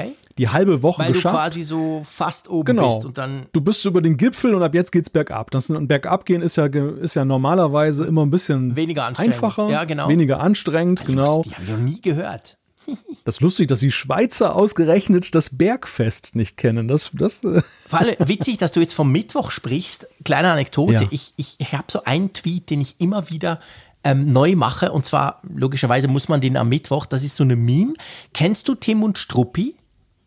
halbe 0.47 0.83
Woche 0.83 1.03
Weil 1.03 1.13
geschafft. 1.13 1.35
du 1.35 1.39
quasi 1.39 1.63
so 1.65 2.03
fast 2.05 2.49
oben 2.49 2.65
genau. 2.77 2.95
bist 2.95 3.07
und 3.07 3.19
dann. 3.19 3.47
Du 3.53 3.61
bist 3.61 3.85
über 3.85 4.01
den 4.01 4.17
Gipfel 4.17 4.55
und 4.55 4.63
ab 4.63 4.75
jetzt 4.75 4.93
geht's 4.93 5.11
bergab. 5.11 5.51
Das, 5.51 5.69
und 5.69 5.89
bergab 5.89 6.25
gehen 6.25 6.43
ist 6.43 6.57
ja, 6.57 6.67
ist 6.67 7.15
ja 7.15 7.25
normalerweise 7.25 8.05
immer 8.05 8.25
ein 8.25 8.31
bisschen 8.31 8.77
weniger 8.77 9.05
anstrengend. 9.07 9.35
einfacher. 9.35 9.69
Ja, 9.69 9.85
genau. 9.85 10.09
Weniger 10.09 10.41
anstrengend, 10.41 11.05
genau. 11.05 11.43
Die 11.43 11.51
habe 11.51 11.65
ich 11.65 11.71
noch 11.71 11.79
nie 11.79 12.01
gehört. 12.01 12.59
Das 13.25 13.35
ist 13.35 13.41
lustig, 13.43 13.69
dass 13.69 13.81
die 13.81 13.93
Schweizer 13.93 14.57
ausgerechnet 14.57 15.35
das 15.35 15.51
Bergfest 15.51 16.35
nicht 16.35 16.57
kennen. 16.57 16.89
Das, 16.89 17.11
das, 17.13 17.41
Vor 17.41 17.99
allem 17.99 18.15
witzig, 18.27 18.57
dass 18.57 18.73
du 18.73 18.81
jetzt 18.81 18.95
vom 18.95 19.13
Mittwoch 19.13 19.51
sprichst. 19.51 20.09
Kleine 20.25 20.51
Anekdote. 20.51 20.95
Ja. 20.95 21.09
Ich, 21.11 21.35
ich, 21.37 21.57
ich 21.59 21.73
habe 21.75 21.85
so 21.89 22.05
einen 22.05 22.33
Tweet, 22.33 22.71
den 22.71 22.81
ich 22.81 22.99
immer 23.01 23.29
wieder 23.29 23.61
ähm, 24.05 24.33
neu 24.33 24.57
mache. 24.57 24.93
Und 24.93 25.05
zwar, 25.05 25.43
logischerweise 25.55 26.09
muss 26.09 26.29
man 26.29 26.41
den 26.41 26.57
am 26.57 26.69
Mittwoch, 26.69 27.07
das 27.07 27.25
ist 27.25 27.37
so 27.37 27.45
eine 27.45 27.57
Meme. 27.57 27.95
Kennst 28.33 28.69
du 28.69 28.75
Tim 28.75 29.03
und 29.03 29.19
Struppi? 29.19 29.75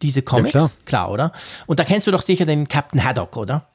Diese 0.01 0.21
Comics? 0.21 0.53
Ja, 0.53 0.59
klar. 0.59 0.71
klar, 0.85 1.11
oder? 1.11 1.33
Und 1.65 1.79
da 1.79 1.83
kennst 1.83 2.07
du 2.07 2.11
doch 2.11 2.21
sicher 2.21 2.45
den 2.45 2.67
Captain 2.67 3.03
Haddock, 3.03 3.37
oder? 3.37 3.67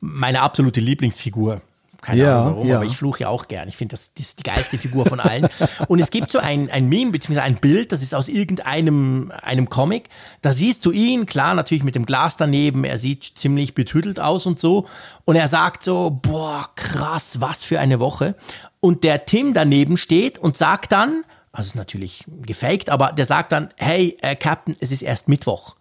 Meine 0.00 0.40
absolute 0.40 0.80
Lieblingsfigur. 0.80 1.62
Keine 2.02 2.22
ja, 2.22 2.40
Ahnung 2.40 2.54
warum, 2.54 2.68
ja. 2.68 2.76
aber 2.76 2.84
ich 2.84 2.96
fluche 2.96 3.20
ja 3.20 3.28
auch 3.28 3.46
gern. 3.46 3.68
Ich 3.68 3.76
finde, 3.76 3.92
das, 3.92 4.12
das 4.12 4.26
ist 4.26 4.40
die 4.40 4.42
geilste 4.42 4.76
Figur 4.76 5.06
von 5.06 5.20
allen. 5.20 5.46
Und 5.86 6.00
es 6.00 6.10
gibt 6.10 6.32
so 6.32 6.40
ein, 6.40 6.68
ein 6.68 6.88
Meme, 6.88 7.12
beziehungsweise 7.12 7.46
ein 7.46 7.54
Bild, 7.54 7.92
das 7.92 8.02
ist 8.02 8.12
aus 8.12 8.28
irgendeinem 8.28 9.32
einem 9.40 9.68
Comic. 9.68 10.08
Da 10.42 10.52
siehst 10.52 10.84
du 10.84 10.90
ihn, 10.90 11.26
klar, 11.26 11.54
natürlich 11.54 11.84
mit 11.84 11.94
dem 11.94 12.04
Glas 12.04 12.36
daneben. 12.36 12.82
Er 12.82 12.98
sieht 12.98 13.22
ziemlich 13.36 13.74
betüdelt 13.76 14.18
aus 14.18 14.46
und 14.46 14.58
so. 14.58 14.88
Und 15.26 15.36
er 15.36 15.46
sagt 15.46 15.84
so, 15.84 16.10
boah, 16.10 16.68
krass, 16.74 17.40
was 17.40 17.62
für 17.62 17.78
eine 17.78 18.00
Woche. 18.00 18.34
Und 18.80 19.04
der 19.04 19.24
Tim 19.24 19.54
daneben 19.54 19.96
steht 19.96 20.40
und 20.40 20.56
sagt 20.56 20.90
dann, 20.90 21.22
also 21.52 21.68
ist 21.68 21.74
natürlich 21.74 22.24
gefaked, 22.42 22.88
aber 22.88 23.12
der 23.12 23.26
sagt 23.26 23.52
dann, 23.52 23.68
hey, 23.76 24.16
äh, 24.22 24.34
Captain, 24.36 24.74
es 24.80 24.90
ist 24.90 25.02
erst 25.02 25.28
Mittwoch. 25.28 25.76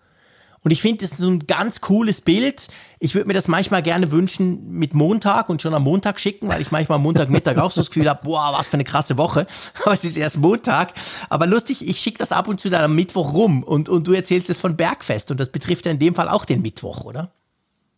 Und 0.63 0.69
ich 0.69 0.81
finde, 0.81 0.99
das 0.99 1.13
ist 1.13 1.17
so 1.17 1.29
ein 1.29 1.39
ganz 1.47 1.81
cooles 1.81 2.21
Bild. 2.21 2.67
Ich 2.99 3.15
würde 3.15 3.27
mir 3.27 3.33
das 3.33 3.47
manchmal 3.47 3.81
gerne 3.81 4.11
wünschen 4.11 4.71
mit 4.71 4.93
Montag 4.93 5.49
und 5.49 5.61
schon 5.61 5.73
am 5.73 5.83
Montag 5.83 6.19
schicken, 6.19 6.47
weil 6.49 6.61
ich 6.61 6.69
manchmal 6.69 6.97
am 6.97 7.01
Montagmittag 7.03 7.57
auch 7.57 7.71
so 7.71 7.81
das 7.81 7.89
Gefühl 7.89 8.07
habe, 8.07 8.19
boah, 8.23 8.53
was 8.55 8.67
für 8.67 8.75
eine 8.75 8.83
krasse 8.83 9.17
Woche. 9.17 9.47
Aber 9.83 9.93
es 9.93 10.03
ist 10.03 10.17
erst 10.17 10.37
Montag. 10.37 10.93
Aber 11.29 11.47
lustig, 11.47 11.87
ich 11.87 11.99
schicke 11.99 12.19
das 12.19 12.31
ab 12.31 12.47
und 12.47 12.59
zu 12.59 12.69
dann 12.69 12.83
am 12.83 12.95
Mittwoch 12.95 13.33
rum 13.33 13.63
und, 13.63 13.89
und 13.89 14.05
du 14.05 14.13
erzählst 14.13 14.51
es 14.51 14.59
von 14.59 14.77
Bergfest 14.77 15.31
und 15.31 15.39
das 15.39 15.49
betrifft 15.49 15.85
ja 15.87 15.91
in 15.91 15.99
dem 15.99 16.13
Fall 16.13 16.29
auch 16.29 16.45
den 16.45 16.61
Mittwoch, 16.61 17.05
oder? 17.05 17.31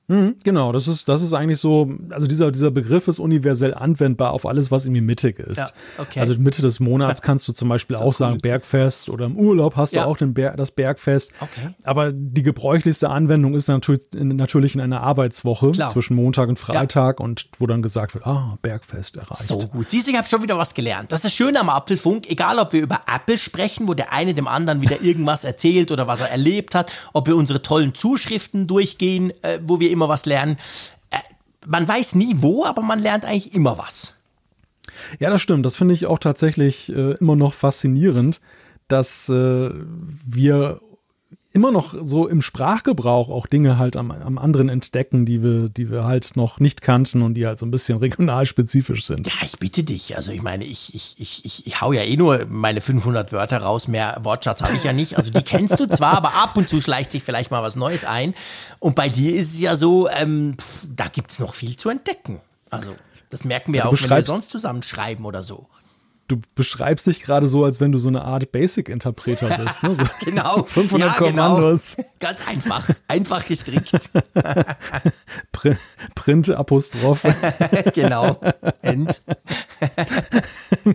Mhm, 0.07 0.35
genau, 0.43 0.73
das 0.73 0.89
ist, 0.89 1.07
das 1.07 1.21
ist 1.21 1.33
eigentlich 1.33 1.59
so, 1.59 1.89
also 2.09 2.27
dieser, 2.27 2.51
dieser 2.51 2.71
Begriff 2.71 3.07
ist 3.07 3.19
universell 3.19 3.73
anwendbar 3.73 4.31
auf 4.31 4.45
alles, 4.45 4.69
was 4.69 4.85
irgendwie 4.85 5.01
mittig 5.01 5.39
ist. 5.39 5.59
Ja, 5.59 5.69
okay. 5.97 6.19
Also 6.19 6.35
Mitte 6.37 6.61
des 6.61 6.81
Monats 6.81 7.21
kannst 7.21 7.47
du 7.47 7.53
zum 7.53 7.69
Beispiel 7.69 7.95
auch 7.95 8.07
cool. 8.07 8.13
sagen 8.13 8.37
Bergfest 8.39 9.09
oder 9.09 9.25
im 9.25 9.37
Urlaub 9.37 9.77
hast 9.77 9.93
ja. 9.93 10.03
du 10.03 10.09
auch 10.09 10.17
den 10.17 10.33
Ber 10.33 10.51
das 10.57 10.71
Bergfest. 10.71 11.31
Okay. 11.39 11.69
Aber 11.83 12.11
die 12.11 12.43
gebräuchlichste 12.43 13.09
Anwendung 13.09 13.55
ist 13.55 13.69
natürlich, 13.69 14.03
natürlich 14.13 14.75
in 14.75 14.81
einer 14.81 15.01
Arbeitswoche 15.01 15.71
Klar. 15.71 15.89
zwischen 15.89 16.15
Montag 16.15 16.49
und 16.49 16.59
Freitag 16.59 17.19
ja. 17.19 17.25
und 17.25 17.47
wo 17.57 17.65
dann 17.65 17.81
gesagt 17.81 18.13
wird, 18.13 18.27
ah, 18.27 18.57
Bergfest 18.61 19.15
erreicht. 19.15 19.47
So 19.47 19.59
gut. 19.59 19.89
Siehst 19.89 20.07
du, 20.07 20.11
ich 20.11 20.17
habe 20.17 20.27
schon 20.27 20.43
wieder 20.43 20.57
was 20.57 20.73
gelernt. 20.73 21.13
Das 21.13 21.19
ist 21.19 21.25
das 21.25 21.33
Schöne 21.33 21.61
am 21.61 21.69
Apfelfunk, 21.69 22.29
egal 22.29 22.59
ob 22.59 22.73
wir 22.73 22.81
über 22.81 23.01
Apple 23.13 23.37
sprechen, 23.37 23.87
wo 23.87 23.93
der 23.93 24.11
eine 24.11 24.33
dem 24.33 24.47
anderen 24.47 24.81
wieder 24.81 25.01
irgendwas 25.01 25.45
erzählt 25.45 25.91
oder 25.91 26.07
was 26.07 26.19
er 26.19 26.29
erlebt 26.29 26.75
hat, 26.75 26.91
ob 27.13 27.27
wir 27.27 27.37
unsere 27.37 27.61
tollen 27.61 27.95
Zuschriften 27.95 28.67
durchgehen, 28.67 29.31
äh, 29.43 29.59
wo 29.63 29.79
wir 29.79 29.92
immer 29.93 30.09
was 30.09 30.25
lernen. 30.25 30.57
Äh, 31.09 31.17
man 31.65 31.87
weiß 31.87 32.15
nie 32.15 32.35
wo, 32.37 32.65
aber 32.65 32.81
man 32.81 32.99
lernt 32.99 33.25
eigentlich 33.25 33.53
immer 33.53 33.77
was. 33.77 34.13
Ja, 35.19 35.29
das 35.29 35.41
stimmt. 35.41 35.65
Das 35.65 35.75
finde 35.75 35.93
ich 35.93 36.05
auch 36.05 36.19
tatsächlich 36.19 36.89
äh, 36.89 37.13
immer 37.13 37.35
noch 37.35 37.53
faszinierend, 37.53 38.41
dass 38.87 39.29
äh, 39.29 39.69
wir 40.25 40.81
immer 41.53 41.71
noch 41.71 41.93
so 42.03 42.27
im 42.27 42.41
Sprachgebrauch 42.41 43.29
auch 43.29 43.45
Dinge 43.45 43.77
halt 43.77 43.95
am, 43.95 44.09
am 44.11 44.37
anderen 44.39 44.69
entdecken, 44.69 45.25
die 45.25 45.43
wir, 45.43 45.69
die 45.69 45.91
wir 45.91 46.03
halt 46.03 46.35
noch 46.35 46.59
nicht 46.59 46.81
kannten 46.81 47.21
und 47.21 47.35
die 47.35 47.45
halt 47.45 47.59
so 47.59 47.65
ein 47.65 47.71
bisschen 47.71 47.97
regionalspezifisch 47.99 49.05
sind. 49.05 49.27
Ja, 49.27 49.33
ich 49.43 49.59
bitte 49.59 49.83
dich. 49.83 50.15
Also 50.15 50.31
ich 50.31 50.41
meine, 50.41 50.65
ich, 50.65 50.93
ich, 50.95 51.15
ich, 51.19 51.45
ich, 51.45 51.67
ich 51.67 51.81
hau 51.81 51.93
ja 51.93 52.01
eh 52.03 52.17
nur 52.17 52.45
meine 52.49 52.81
500 52.81 53.31
Wörter 53.31 53.59
raus. 53.59 53.87
Mehr 53.87 54.17
Wortschatz 54.23 54.63
habe 54.63 54.75
ich 54.75 54.83
ja 54.83 54.93
nicht. 54.93 55.15
Also 55.15 55.31
die 55.31 55.43
kennst 55.43 55.79
du 55.79 55.87
zwar, 55.87 56.17
aber 56.17 56.33
ab 56.33 56.57
und 56.57 56.67
zu 56.67 56.81
schleicht 56.81 57.11
sich 57.11 57.23
vielleicht 57.23 57.51
mal 57.51 57.61
was 57.61 57.75
Neues 57.75 58.03
ein. 58.03 58.33
Und 58.79 58.95
bei 58.95 59.07
dir 59.07 59.35
ist 59.35 59.53
es 59.53 59.59
ja 59.59 59.75
so, 59.75 60.09
ähm, 60.09 60.55
pff, 60.59 60.87
da 60.95 61.07
gibt 61.07 61.31
es 61.31 61.39
noch 61.39 61.53
viel 61.53 61.77
zu 61.77 61.89
entdecken. 61.89 62.41
Also 62.71 62.95
das 63.29 63.43
merken 63.43 63.73
wir 63.73 63.81
ja, 63.81 63.85
auch, 63.85 64.01
wenn 64.01 64.09
wir 64.09 64.23
sonst 64.23 64.49
zusammenschreiben 64.49 65.23
oder 65.23 65.43
so 65.43 65.67
du 66.27 66.41
beschreibst 66.55 67.07
dich 67.07 67.21
gerade 67.21 67.47
so, 67.47 67.65
als 67.65 67.79
wenn 67.81 67.91
du 67.91 67.99
so 67.99 68.07
eine 68.07 68.23
Art 68.23 68.51
Basic-Interpreter 68.51 69.57
bist. 69.57 69.83
Ne? 69.83 69.95
So 69.95 70.03
genau. 70.25 70.63
500 70.67 71.11
ja, 71.11 71.17
genau. 71.17 71.49
Kommandos. 71.49 71.97
Ganz 72.19 72.47
einfach. 72.47 72.89
Einfach 73.07 73.45
gestrickt. 73.45 73.91
Print, 75.51 75.79
Print 76.15 76.49
Apostroph. 76.49 77.23
genau. 77.93 78.39
End. 78.81 79.21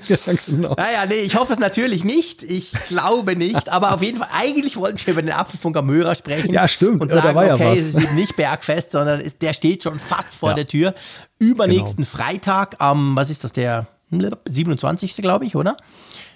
ja, 0.06 0.16
genau. 0.46 0.74
Naja, 0.74 1.06
nee, 1.08 1.20
ich 1.20 1.36
hoffe 1.36 1.52
es 1.52 1.58
natürlich 1.58 2.04
nicht. 2.04 2.42
Ich 2.42 2.72
glaube 2.86 3.36
nicht. 3.36 3.68
Aber 3.68 3.94
auf 3.94 4.02
jeden 4.02 4.18
Fall, 4.18 4.28
eigentlich 4.32 4.76
wollten 4.76 4.98
wir 5.04 5.12
über 5.12 5.22
den 5.22 5.32
Apfelfunker 5.32 5.82
Möhrer 5.82 6.14
sprechen. 6.14 6.52
Ja, 6.54 6.66
stimmt. 6.66 7.02
Und 7.02 7.12
sagen, 7.12 7.36
ja 7.36 7.54
okay, 7.54 7.74
es 7.74 7.88
ist 7.88 8.00
eben 8.02 8.14
nicht 8.14 8.36
bergfest, 8.36 8.92
sondern 8.92 9.20
ist, 9.20 9.42
der 9.42 9.52
steht 9.52 9.82
schon 9.82 9.98
fast 9.98 10.34
vor 10.34 10.50
ja. 10.50 10.54
der 10.56 10.66
Tür. 10.66 10.94
Übernächsten 11.38 12.04
genau. 12.04 12.16
Freitag 12.16 12.76
am, 12.78 13.14
was 13.14 13.30
ist 13.30 13.44
das, 13.44 13.52
der 13.52 13.86
27. 14.10 15.16
glaube 15.16 15.44
ich, 15.44 15.56
oder? 15.56 15.76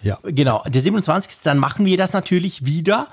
Ja. 0.02 0.18
Genau, 0.24 0.62
der 0.66 0.80
27. 0.80 1.42
Dann 1.42 1.58
machen 1.58 1.86
wir 1.86 1.96
das 1.96 2.12
natürlich 2.12 2.64
wieder. 2.66 3.08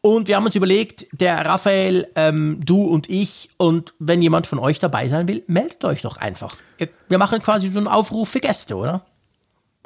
Und 0.00 0.26
wir 0.26 0.34
haben 0.34 0.44
uns 0.44 0.56
überlegt, 0.56 1.06
der 1.12 1.46
Raphael, 1.46 2.08
ähm, 2.16 2.58
du 2.64 2.82
und 2.82 3.08
ich, 3.08 3.50
und 3.56 3.94
wenn 4.00 4.20
jemand 4.20 4.48
von 4.48 4.58
euch 4.58 4.80
dabei 4.80 5.06
sein 5.06 5.28
will, 5.28 5.44
meldet 5.46 5.84
euch 5.84 6.02
doch 6.02 6.16
einfach. 6.16 6.56
Wir 7.08 7.18
machen 7.18 7.38
quasi 7.38 7.70
so 7.70 7.78
einen 7.78 7.86
Aufruf 7.86 8.28
für 8.28 8.40
Gäste, 8.40 8.74
oder? 8.74 9.06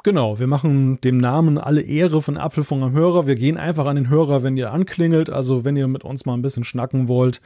Genau, 0.03 0.39
wir 0.39 0.47
machen 0.47 0.99
dem 1.01 1.17
Namen 1.17 1.59
alle 1.59 1.81
Ehre 1.81 2.21
von 2.21 2.37
Apfelfunk 2.37 2.81
am 2.81 2.93
Hörer. 2.93 3.27
Wir 3.27 3.35
gehen 3.35 3.57
einfach 3.57 3.85
an 3.85 3.95
den 3.95 4.09
Hörer, 4.09 4.41
wenn 4.41 4.57
ihr 4.57 4.71
anklingelt. 4.71 5.29
Also 5.29 5.65
wenn 5.65 5.75
ihr 5.75 5.87
mit 5.87 6.03
uns 6.03 6.25
mal 6.25 6.33
ein 6.33 6.41
bisschen 6.41 6.63
schnacken 6.63 7.07
wollt. 7.07 7.41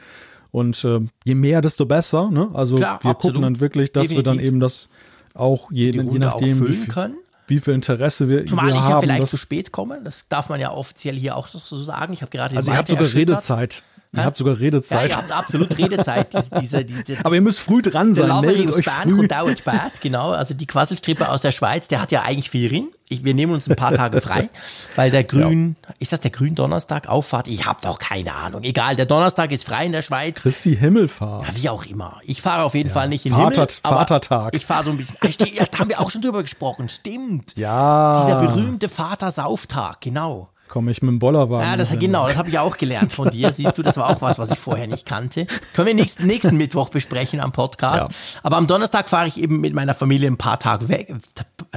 Und 0.50 0.84
äh, 0.84 1.00
je 1.24 1.34
mehr, 1.34 1.60
desto 1.60 1.86
besser. 1.86 2.30
Ne? 2.30 2.50
Also 2.54 2.76
Klar, 2.76 3.00
wir 3.02 3.10
absolut. 3.10 3.34
gucken 3.34 3.42
dann 3.42 3.60
wirklich, 3.60 3.92
dass 3.92 4.08
Definitiv. 4.08 4.32
wir 4.32 4.36
dann 4.36 4.44
eben 4.44 4.60
das 4.60 4.88
auch 5.34 5.70
je, 5.70 5.90
je 5.90 6.18
nachdem, 6.18 6.66
wie 6.68 6.74
viel, 6.74 6.88
können. 6.88 7.16
wie 7.46 7.58
viel 7.60 7.74
Interesse 7.74 8.28
wir, 8.28 8.46
Zumal 8.46 8.66
wir 8.66 8.74
ich 8.74 8.80
haben. 8.80 8.90
ja 8.90 9.00
vielleicht 9.00 9.28
zu 9.28 9.36
spät 9.38 9.72
komme, 9.72 10.00
das 10.02 10.28
darf 10.28 10.48
man 10.48 10.60
ja 10.60 10.72
offiziell 10.72 11.14
hier 11.14 11.36
auch 11.36 11.48
so 11.48 11.82
sagen. 11.82 12.12
Ich 12.12 12.22
habe 12.22 12.30
gerade 12.30 12.56
Also 12.56 12.70
ihr 12.70 12.76
habt 12.76 12.88
sogar. 12.88 13.12
Redezeit. 13.12 13.82
Ihr 14.14 14.24
habt 14.24 14.36
sogar 14.36 14.58
Redezeit. 14.60 15.10
Ja, 15.10 15.16
ihr 15.16 15.22
habt 15.22 15.32
absolut 15.32 15.78
Redezeit. 15.78 16.34
Diese, 16.34 16.60
diese, 16.60 16.84
diese, 16.84 17.24
Aber 17.24 17.34
ihr 17.34 17.40
müsst 17.40 17.60
früh 17.60 17.80
dran 17.80 18.14
sein. 18.14 18.26
Der 18.26 18.74
euch 18.74 18.84
früh. 18.84 19.18
und 19.18 19.30
dauert 19.30 19.60
spät, 19.60 20.00
genau. 20.02 20.32
Also 20.32 20.52
die 20.52 20.66
Quasselstrippe 20.66 21.30
aus 21.30 21.40
der 21.40 21.52
Schweiz, 21.52 21.88
der 21.88 22.02
hat 22.02 22.12
ja 22.12 22.22
eigentlich 22.22 22.50
Ferien. 22.50 22.90
Ich, 23.08 23.24
wir 23.24 23.32
nehmen 23.34 23.52
uns 23.52 23.68
ein 23.68 23.76
paar 23.76 23.94
Tage 23.94 24.20
frei, 24.20 24.50
weil 24.96 25.10
der 25.10 25.24
Grün, 25.24 25.76
ja. 25.86 25.94
ist 25.98 26.12
das 26.12 26.20
der 26.20 26.30
Grün-Donnerstag, 26.30 27.08
Auffahrt? 27.08 27.46
Ich 27.46 27.66
habe 27.66 27.80
doch 27.82 27.98
keine 27.98 28.34
Ahnung. 28.34 28.64
Egal, 28.64 28.96
der 28.96 29.06
Donnerstag 29.06 29.52
ist 29.52 29.64
frei 29.64 29.86
in 29.86 29.92
der 29.92 30.02
Schweiz. 30.02 30.42
Christi 30.42 30.76
Himmelfahrt. 30.76 31.46
Ja, 31.48 31.62
wie 31.62 31.68
auch 31.70 31.84
immer. 31.84 32.20
Ich 32.22 32.42
fahre 32.42 32.64
auf 32.64 32.74
jeden 32.74 32.88
ja. 32.88 32.94
Fall 32.94 33.08
nicht 33.08 33.24
in 33.24 33.32
Vater, 33.32 33.66
Himmel. 33.66 33.68
Vatertag. 33.82 34.54
Ich 34.54 34.66
fahre 34.66 34.84
so 34.84 34.90
ein 34.90 34.96
bisschen. 34.98 35.48
da 35.70 35.78
haben 35.78 35.88
wir 35.88 36.00
auch 36.00 36.10
schon 36.10 36.22
drüber 36.22 36.42
gesprochen. 36.42 36.88
Stimmt. 36.88 37.54
Ja. 37.62 38.24
Dieser 38.24 38.36
berühmte 38.36 38.88
Vatersauftag, 38.88 40.00
genau 40.00 40.51
komme 40.72 40.90
ich 40.90 41.02
mit 41.02 41.10
dem 41.10 41.18
Bollerwagen. 41.18 41.68
Ja, 41.68 41.76
das, 41.76 41.90
genau, 41.98 42.26
das 42.26 42.38
habe 42.38 42.48
ich 42.48 42.58
auch 42.58 42.78
gelernt 42.78 43.12
von 43.12 43.28
dir. 43.28 43.52
Siehst 43.52 43.76
du, 43.76 43.82
das 43.82 43.98
war 43.98 44.08
auch 44.08 44.22
was, 44.22 44.38
was 44.38 44.50
ich 44.50 44.58
vorher 44.58 44.86
nicht 44.86 45.04
kannte. 45.04 45.46
Können 45.74 45.88
wir 45.88 45.94
nächsten, 45.94 46.26
nächsten 46.26 46.56
Mittwoch 46.56 46.88
besprechen 46.88 47.40
am 47.40 47.52
Podcast. 47.52 48.10
Ja. 48.10 48.40
Aber 48.42 48.56
am 48.56 48.66
Donnerstag 48.66 49.10
fahre 49.10 49.28
ich 49.28 49.38
eben 49.38 49.60
mit 49.60 49.74
meiner 49.74 49.92
Familie 49.92 50.30
ein 50.30 50.38
paar 50.38 50.58
Tage 50.58 50.88
weg. 50.88 51.14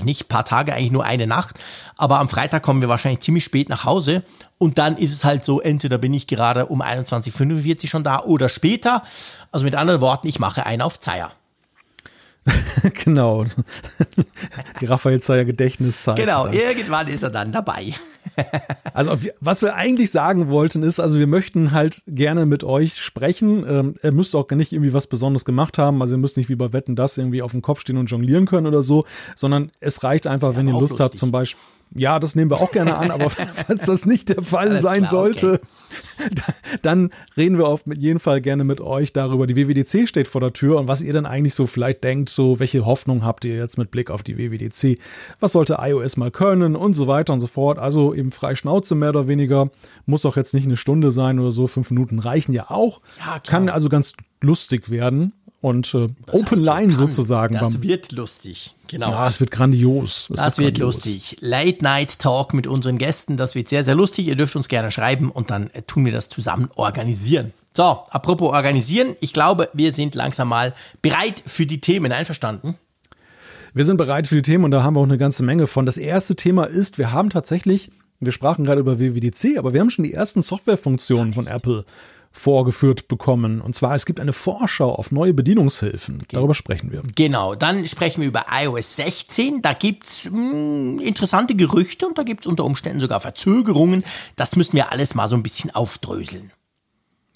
Nicht 0.02 0.24
ein 0.24 0.28
paar 0.30 0.46
Tage, 0.46 0.74
eigentlich 0.74 0.94
nur 0.94 1.04
eine 1.04 1.28
Nacht. 1.28 1.60
Aber 1.98 2.20
am 2.20 2.30
Freitag 2.30 2.64
kommen 2.64 2.80
wir 2.80 2.88
wahrscheinlich 2.88 3.20
ziemlich 3.20 3.44
spät 3.44 3.68
nach 3.68 3.84
Hause. 3.84 4.24
Und 4.60 4.78
dann 4.78 4.96
ist 4.96 5.12
es 5.12 5.26
halt 5.26 5.44
so, 5.44 5.60
entweder 5.60 5.98
bin 5.98 6.14
ich 6.14 6.26
gerade 6.26 6.68
um 6.68 6.82
21.45 6.82 7.84
Uhr 7.84 7.90
schon 7.90 8.04
da 8.06 8.22
oder 8.22 8.48
später. 8.48 9.04
Also 9.52 9.66
mit 9.66 9.76
anderen 9.76 10.00
Worten, 10.00 10.30
ich 10.30 10.40
mache 10.40 10.66
einen 10.66 10.82
auf 10.82 11.02
Zeier. 11.02 11.34
genau. 13.04 13.44
Die 14.80 14.86
Raphael 14.86 15.22
Zeyer 15.22 15.44
Gedächtniszeit. 15.44 16.16
Genau, 16.16 16.48
irgendwann 16.48 17.10
ist 17.10 17.24
er 17.24 17.32
dann 17.32 17.52
dabei. 17.52 17.94
Also, 18.94 19.18
was 19.40 19.62
wir 19.62 19.76
eigentlich 19.76 20.12
sagen 20.12 20.48
wollten, 20.48 20.84
ist, 20.84 21.00
also 21.00 21.20
wir 21.20 21.28
möchten 21.28 21.72
halt 21.72 22.04
gerne 22.08 22.46
mit 22.46 22.64
euch 22.64 23.02
sprechen. 23.02 23.66
Ähm, 23.68 23.96
ihr 24.04 24.12
müsst 24.12 24.36
auch 24.36 24.50
nicht 24.52 24.72
irgendwie 24.72 24.94
was 24.94 25.08
Besonderes 25.08 25.46
gemacht 25.46 25.78
haben. 25.78 26.02
Also, 26.02 26.16
ihr 26.16 26.20
müsst 26.20 26.38
nicht 26.38 26.50
wie 26.50 26.56
bei 26.56 26.74
Wetten 26.74 26.96
das 26.96 27.18
irgendwie 27.18 27.42
auf 27.42 27.52
dem 27.52 27.62
Kopf 27.62 27.82
stehen 27.82 27.98
und 27.98 28.08
jonglieren 28.08 28.46
können 28.46 28.68
oder 28.68 28.84
so, 28.84 29.06
sondern 29.36 29.72
es 29.80 30.04
reicht 30.04 30.28
einfach, 30.28 30.56
wenn 30.56 30.68
ihr 30.68 30.74
Lust 30.74 30.92
lustig. 30.92 31.00
habt, 31.00 31.18
zum 31.18 31.32
Beispiel 31.32 31.60
ja, 31.96 32.20
das 32.20 32.36
nehmen 32.36 32.52
wir 32.52 32.62
auch 32.62 32.72
gerne 32.72 32.98
an, 32.98 33.10
aber 33.10 33.30
falls 33.30 33.84
das 33.84 34.06
nicht 34.06 34.30
der 34.30 34.44
Fall 34.44 34.70
Alles 34.70 34.82
sein 34.82 35.00
klar, 35.00 35.10
sollte, 35.10 35.62
okay. 36.20 36.36
dann 36.82 37.10
reden 37.38 37.58
wir 37.58 37.68
auf 37.68 37.84
jeden 37.98 38.20
Fall 38.20 38.42
gerne 38.42 38.64
mit 38.64 38.82
euch 38.82 39.14
darüber. 39.14 39.48
Die 39.48 39.56
WWDC 39.56 40.08
steht 40.08 40.28
vor 40.28 40.42
der 40.42 40.54
Tür 40.54 40.78
und 40.78 40.88
was 40.88 41.02
ihr 41.02 41.14
dann 41.14 41.26
eigentlich 41.26 41.56
so 41.56 41.66
vielleicht 41.68 42.04
denkt, 42.04 42.30
so 42.30 42.60
welche 42.60 42.86
Hoffnung 42.86 43.24
habt 43.24 43.46
ihr 43.46 43.56
jetzt 43.56 43.78
mit 43.78 43.92
Blick 43.92 44.12
auf 44.12 44.24
die 44.24 44.38
WWDC? 44.38 45.00
Was 45.40 45.54
sollte 45.54 45.78
iOS 45.80 46.18
mal 46.18 46.32
können 46.32 46.76
und 46.76 46.94
so 46.96 47.08
weiter 47.08 47.34
und 47.34 47.40
so 47.40 47.48
fort. 47.48 47.80
Also 47.80 48.14
eben 48.14 48.32
frei 48.32 48.56
Schnauze 48.56 48.94
mehr 48.96 49.10
oder 49.10 49.28
weniger. 49.28 49.70
Muss 50.06 50.26
auch 50.26 50.36
jetzt 50.36 50.54
nicht 50.54 50.66
eine 50.66 50.78
Stunde 50.78 51.12
sein 51.12 51.40
oder 51.40 51.52
so. 51.52 51.68
Fünf 51.68 51.92
Minuten 51.92 52.20
reichen 52.20 52.52
ja 52.52 52.70
auch. 52.70 53.00
Ja, 53.20 53.40
Kann 53.40 53.70
also 53.70 53.88
ganz 53.90 54.14
lustig 54.42 54.90
werden 54.90 55.34
und 55.66 55.96
äh, 55.96 56.08
Open 56.32 56.64
Line 56.64 56.94
sozusagen. 56.94 57.56
Das 57.56 57.82
wird 57.82 58.12
lustig, 58.12 58.76
genau. 58.88 59.10
Ja, 59.10 59.28
es 59.28 59.40
wird 59.40 59.50
grandios. 59.50 60.30
Es 60.30 60.38
das 60.38 60.58
wird, 60.60 60.68
wird 60.68 60.78
lustig. 60.78 61.38
Late 61.40 61.84
Night 61.84 62.20
Talk 62.20 62.54
mit 62.54 62.68
unseren 62.68 63.00
Gästen, 63.00 63.36
das 63.36 63.56
wird 63.56 63.70
sehr, 63.70 63.84
sehr 63.84 63.96
lustig. 63.96 64.28
Ihr 64.28 64.36
dürft 64.36 64.56
uns 64.56 64.68
gerne 64.68 64.92
schreiben 64.92 65.32
und 65.32 65.50
dann 65.50 65.72
äh, 65.72 65.82
tun 65.82 66.06
wir 66.06 66.12
das 66.12 66.30
zusammen 66.30 66.70
organisieren. 66.76 67.52
So, 67.72 67.84
apropos 68.12 68.50
organisieren, 68.50 69.16
ich 69.22 69.34
glaube, 69.34 69.70
wir 69.74 69.92
sind 69.92 70.14
langsam 70.14 70.50
mal 70.50 70.74
bereit 71.02 71.42
für 71.48 71.66
die 71.66 71.82
Themen. 71.82 72.12
Einverstanden? 72.12 72.76
Wir 73.74 73.86
sind 73.86 73.98
bereit 73.98 74.28
für 74.28 74.36
die 74.36 74.44
Themen 74.44 74.66
und 74.66 74.72
da 74.72 74.84
haben 74.84 74.96
wir 74.96 75.00
auch 75.00 75.06
eine 75.06 75.18
ganze 75.18 75.42
Menge 75.42 75.66
von. 75.66 75.88
Das 75.88 75.98
erste 75.98 76.36
Thema 76.36 76.66
ist, 76.66 77.00
wir 77.00 77.12
haben 77.12 77.32
tatsächlich, 77.32 77.90
wir 78.20 78.32
sprachen 78.32 78.66
gerade 78.66 78.82
über 78.82 79.00
WWDC, 79.00 79.58
aber 79.58 79.74
wir 79.74 79.82
haben 79.82 79.90
schon 79.90 80.06
die 80.06 80.14
ersten 80.14 80.44
Softwarefunktionen 80.44 81.34
von 81.34 81.48
Apple 81.48 81.86
vorgeführt 82.36 83.08
bekommen. 83.08 83.62
Und 83.62 83.76
zwar, 83.76 83.96
es 83.96 84.06
gibt 84.06 84.20
eine 84.20 84.34
Vorschau 84.34 84.94
auf 84.94 85.12
neue 85.12 85.34
Bedienungshilfen. 85.34 86.24
Darüber 86.32 86.54
sprechen 86.54 86.92
wir. 86.92 87.02
Genau, 87.16 87.56
dann 87.56 87.88
sprechen 87.88 88.22
wir 88.22 88.28
über 88.28 88.46
iOS 88.52 88.98
16. 88.98 89.62
Da 89.62 89.74
gibt 89.74 90.06
es 90.06 90.26
hm, 90.26 91.00
interessante 91.00 91.56
Gerüchte 91.56 92.08
und 92.08 92.18
da 92.18 92.24
gibt 92.24 92.42
es 92.42 92.48
unter 92.48 92.66
Umständen 92.66 93.00
sogar 93.00 93.22
Verzögerungen. 93.22 94.04
Das 94.36 94.56
müssen 94.56 94.74
wir 94.74 94.92
alles 94.92 95.16
mal 95.16 95.28
so 95.28 95.36
ein 95.36 95.44
bisschen 95.44 95.74
aufdröseln. 95.74 96.52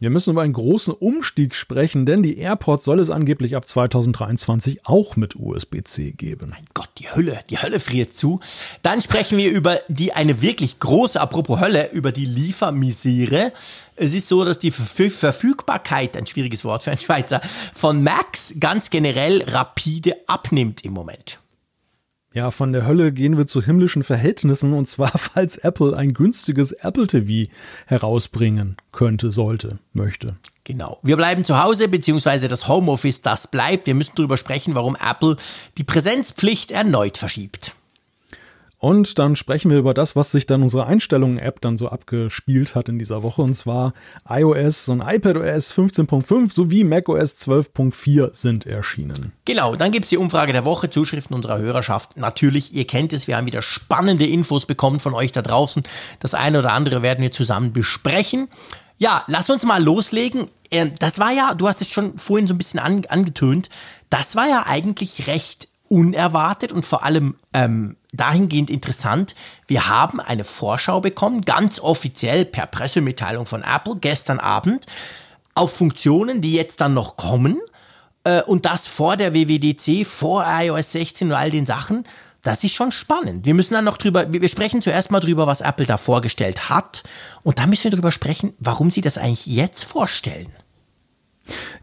Wir 0.02 0.10
müssen 0.10 0.32
über 0.32 0.44
einen 0.44 0.54
großen 0.54 0.94
Umstieg 0.94 1.54
sprechen, 1.54 2.06
denn 2.06 2.24
die 2.24 2.38
AirPods 2.38 2.86
soll 2.86 3.02
es 3.02 3.10
angeblich 3.10 3.58
ab 3.58 3.68
2023 3.68 4.86
auch 4.86 5.18
mit 5.18 5.36
USB-C 5.36 6.14
geben. 6.14 6.52
Mein 6.52 6.66
Gott, 6.74 6.90
die 7.00 7.14
Hölle, 7.14 7.40
die 7.50 7.58
Hölle 7.58 7.82
friert 7.82 8.16
zu. 8.16 8.40
Dann 8.82 9.02
sprechen 9.02 9.38
wir 9.38 9.52
über 9.52 9.80
die 9.90 10.14
eine 10.14 10.42
wirklich 10.42 10.80
große, 10.80 11.20
apropos 11.20 11.60
Hölle, 11.60 11.92
über 11.92 12.14
die 12.14 12.26
Liefermisere. 12.26 13.52
Es 13.98 14.14
ist 14.14 14.30
so, 14.30 14.46
dass 14.46 14.58
die 14.58 14.72
Verfügbarkeit, 14.72 16.16
ein 16.16 16.28
schwieriges 16.28 16.64
Wort 16.64 16.84
für 16.84 16.92
einen 16.92 17.00
Schweizer, 17.00 17.42
von 17.74 18.02
Macs 18.02 18.54
ganz 18.58 18.90
generell 18.90 19.44
rapide 19.50 20.16
abnimmt 20.28 20.86
im 20.86 20.94
Moment. 20.94 21.40
Ja, 22.32 22.52
von 22.52 22.74
der 22.74 22.86
Hölle 22.86 23.12
gehen 23.12 23.38
wir 23.38 23.48
zu 23.48 23.62
himmlischen 23.62 24.04
Verhältnissen 24.04 24.74
und 24.74 24.88
zwar, 24.88 25.10
falls 25.18 25.58
Apple 25.58 25.98
ein 25.98 26.14
günstiges 26.14 26.72
Apple 26.72 27.08
TV 27.08 27.52
herausbringen 27.88 28.78
könnte, 28.92 29.32
sollte, 29.32 29.80
möchte. 29.94 30.38
Genau. 30.64 31.00
Wir 31.02 31.18
bleiben 31.18 31.44
zu 31.44 31.62
Hause, 31.62 31.88
beziehungsweise 31.88 32.48
das 32.48 32.68
Homeoffice, 32.68 33.24
das 33.24 33.48
bleibt. 33.48 33.88
Wir 33.88 33.96
müssen 33.96 34.14
darüber 34.16 34.38
sprechen, 34.38 34.76
warum 34.76 34.96
Apple 34.96 35.38
die 35.80 35.84
Präsenzpflicht 35.84 36.70
erneut 36.70 37.18
verschiebt. 37.18 37.74
Und 38.80 39.20
dann 39.20 39.36
sprechen 39.36 39.70
wir 39.70 39.78
über 39.78 39.94
das, 39.94 40.16
was 40.16 40.32
sich 40.32 40.46
dann 40.46 40.64
unsere 40.64 40.86
Einstellungen-App 40.86 41.60
dann 41.60 41.78
so 41.78 41.90
abgespielt 41.90 42.76
hat 42.76 42.88
in 42.88 42.98
dieser 42.98 43.24
Woche. 43.24 43.42
Und 43.42 43.54
zwar 43.54 43.94
iOS 44.28 44.88
und 44.88 45.02
iPadOS 45.02 45.74
15.5 45.74 46.52
sowie 46.52 46.86
macOS 46.86 47.36
12.4 47.36 48.30
sind 48.34 48.66
erschienen. 48.66 49.34
Genau, 49.44 49.76
dann 49.76 49.92
gibt 49.92 50.06
es 50.06 50.10
die 50.10 50.18
Umfrage 50.18 50.54
der 50.54 50.64
Woche, 50.64 50.90
Zuschriften 50.90 51.36
unserer 51.36 51.60
Hörerschaft. 51.60 52.16
Natürlich, 52.16 52.74
ihr 52.74 52.88
kennt 52.88 53.12
es, 53.12 53.28
wir 53.28 53.36
haben 53.36 53.48
wieder 53.48 53.62
spannende 53.62 54.26
Infos 54.26 54.66
bekommen 54.66 55.02
von 55.02 55.14
euch 55.14 55.34
da 55.34 55.42
draußen. 55.42 55.84
Das 56.22 56.34
eine 56.34 56.60
oder 56.60 56.72
andere 56.72 57.02
werden 57.02 57.22
wir 57.22 57.32
zusammen 57.32 57.74
besprechen. 57.74 58.48
Ja, 58.98 59.24
lass 59.28 59.50
uns 59.50 59.66
mal 59.66 59.84
loslegen. 59.84 60.48
Ähm, 60.72 60.94
das 61.00 61.20
war 61.20 61.32
ja, 61.32 61.54
du 61.54 61.68
hast 61.68 61.82
es 61.82 61.90
schon 61.90 62.18
vorhin 62.18 62.48
so 62.48 62.54
ein 62.54 62.58
bisschen 62.58 62.80
angetönt, 62.80 63.70
das 64.10 64.36
war 64.36 64.48
ja 64.48 64.66
eigentlich 64.68 65.28
recht 65.28 65.69
unerwartet 65.90 66.72
und 66.72 66.86
vor 66.86 67.04
allem 67.04 67.36
ähm, 67.54 67.98
dahingehend 68.14 68.70
interessant. 68.70 69.36
Wir 69.68 69.88
haben 69.88 70.20
eine 70.20 70.44
Vorschau 70.44 71.02
bekommen, 71.02 71.42
ganz 71.42 71.80
offiziell 71.80 72.46
per 72.46 72.68
Pressemitteilung 72.68 73.46
von 73.46 73.64
Apple 73.64 73.98
gestern 74.00 74.40
Abend, 74.40 74.86
auf 75.56 75.76
Funktionen, 75.76 76.42
die 76.42 76.54
jetzt 76.54 76.80
dann 76.80 76.94
noch 76.94 77.18
kommen. 77.18 77.60
Äh, 78.24 78.44
und 78.44 78.66
das 78.66 78.88
vor 78.88 79.18
der 79.18 79.34
WWDC, 79.34 80.06
vor 80.06 80.46
iOS 80.48 80.94
16 80.94 81.30
und 81.30 81.34
all 81.34 81.52
den 81.52 81.66
Sachen. 81.66 82.06
Das 82.42 82.64
ist 82.64 82.74
schon 82.74 82.94
spannend. 82.94 83.46
Wir 83.46 83.54
müssen 83.54 83.74
dann 83.74 83.84
noch 83.84 83.98
drüber, 83.98 84.32
wir 84.32 84.48
sprechen 84.48 84.82
zuerst 84.82 85.12
mal 85.12 85.20
drüber, 85.20 85.46
was 85.46 85.60
Apple 85.60 85.86
da 85.86 85.98
vorgestellt 85.98 86.70
hat. 86.70 87.04
Und 87.44 87.60
dann 87.60 87.70
müssen 87.70 87.86
wir 87.86 87.92
drüber 87.92 88.12
sprechen, 88.12 88.54
warum 88.60 88.92
sie 88.92 89.02
das 89.02 89.18
eigentlich 89.18 89.46
jetzt 89.46 89.84
vorstellen. 89.84 90.48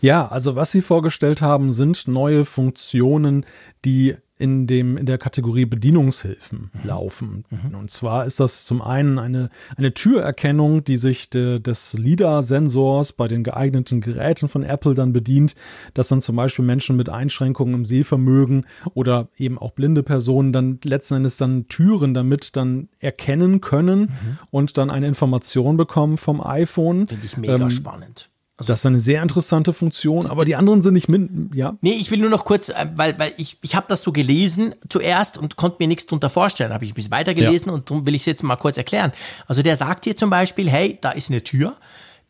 Ja, 0.00 0.28
also 0.28 0.56
was 0.56 0.72
sie 0.72 0.82
vorgestellt 0.82 1.42
haben, 1.42 1.72
sind 1.72 2.08
neue 2.08 2.44
Funktionen, 2.44 3.44
die 3.84 4.16
in, 4.38 4.66
dem, 4.66 4.96
in 4.96 5.06
der 5.06 5.16
Kategorie 5.16 5.64
Bedienungshilfen 5.64 6.70
mhm. 6.72 6.80
laufen. 6.86 7.44
Mhm. 7.48 7.74
Und 7.74 7.90
zwar 7.90 8.26
ist 8.26 8.38
das 8.38 8.66
zum 8.66 8.82
einen 8.82 9.18
eine, 9.18 9.48
eine 9.76 9.94
Türerkennung, 9.94 10.84
die 10.84 10.98
sich 10.98 11.30
de, 11.30 11.58
des 11.58 11.94
LIDAR-Sensors 11.94 13.14
bei 13.14 13.28
den 13.28 13.44
geeigneten 13.44 14.00
Geräten 14.00 14.48
von 14.48 14.62
Apple 14.62 14.94
dann 14.94 15.12
bedient, 15.12 15.54
dass 15.94 16.08
dann 16.08 16.20
zum 16.20 16.36
Beispiel 16.36 16.64
Menschen 16.64 16.96
mit 16.96 17.08
Einschränkungen 17.08 17.74
im 17.74 17.84
Sehvermögen 17.86 18.66
oder 18.92 19.28
eben 19.38 19.58
auch 19.58 19.72
blinde 19.72 20.02
Personen 20.02 20.52
dann 20.52 20.80
letzten 20.84 21.14
Endes 21.14 21.38
dann 21.38 21.68
Türen 21.68 22.12
damit 22.12 22.56
dann 22.56 22.88
erkennen 22.98 23.62
können 23.62 24.00
mhm. 24.00 24.38
und 24.50 24.76
dann 24.76 24.90
eine 24.90 25.06
Information 25.06 25.78
bekommen 25.78 26.18
vom 26.18 26.46
iPhone. 26.46 27.08
Finde 27.08 27.24
ich 27.24 27.36
mega 27.38 27.56
ähm, 27.56 27.70
spannend. 27.70 28.28
Also, 28.58 28.72
das 28.72 28.80
ist 28.80 28.86
eine 28.86 29.00
sehr 29.00 29.22
interessante 29.22 29.74
Funktion, 29.74 30.26
aber 30.26 30.46
die 30.46 30.56
anderen 30.56 30.82
sind 30.82 30.94
nicht 30.94 31.08
min 31.08 31.50
ja. 31.54 31.76
Nee, 31.82 31.92
ich 31.92 32.10
will 32.10 32.18
nur 32.18 32.30
noch 32.30 32.46
kurz, 32.46 32.70
äh, 32.70 32.86
weil, 32.94 33.18
weil 33.18 33.32
ich, 33.36 33.58
ich 33.62 33.74
habe 33.74 33.86
das 33.88 34.02
so 34.02 34.12
gelesen 34.12 34.74
zuerst 34.88 35.36
und 35.36 35.56
konnte 35.56 35.76
mir 35.80 35.88
nichts 35.88 36.06
darunter 36.06 36.30
vorstellen. 36.30 36.72
Habe 36.72 36.86
ich 36.86 36.92
ein 36.92 36.94
bisschen 36.94 37.10
weitergelesen 37.10 37.68
ja. 37.68 37.74
und 37.74 37.90
darum 37.90 38.06
will 38.06 38.14
ich 38.14 38.22
es 38.22 38.26
jetzt 38.26 38.42
mal 38.42 38.56
kurz 38.56 38.78
erklären. 38.78 39.12
Also 39.46 39.62
der 39.62 39.76
sagt 39.76 40.06
dir 40.06 40.16
zum 40.16 40.30
Beispiel, 40.30 40.70
hey, 40.70 40.98
da 41.00 41.10
ist 41.10 41.28
eine 41.28 41.44
Tür 41.44 41.76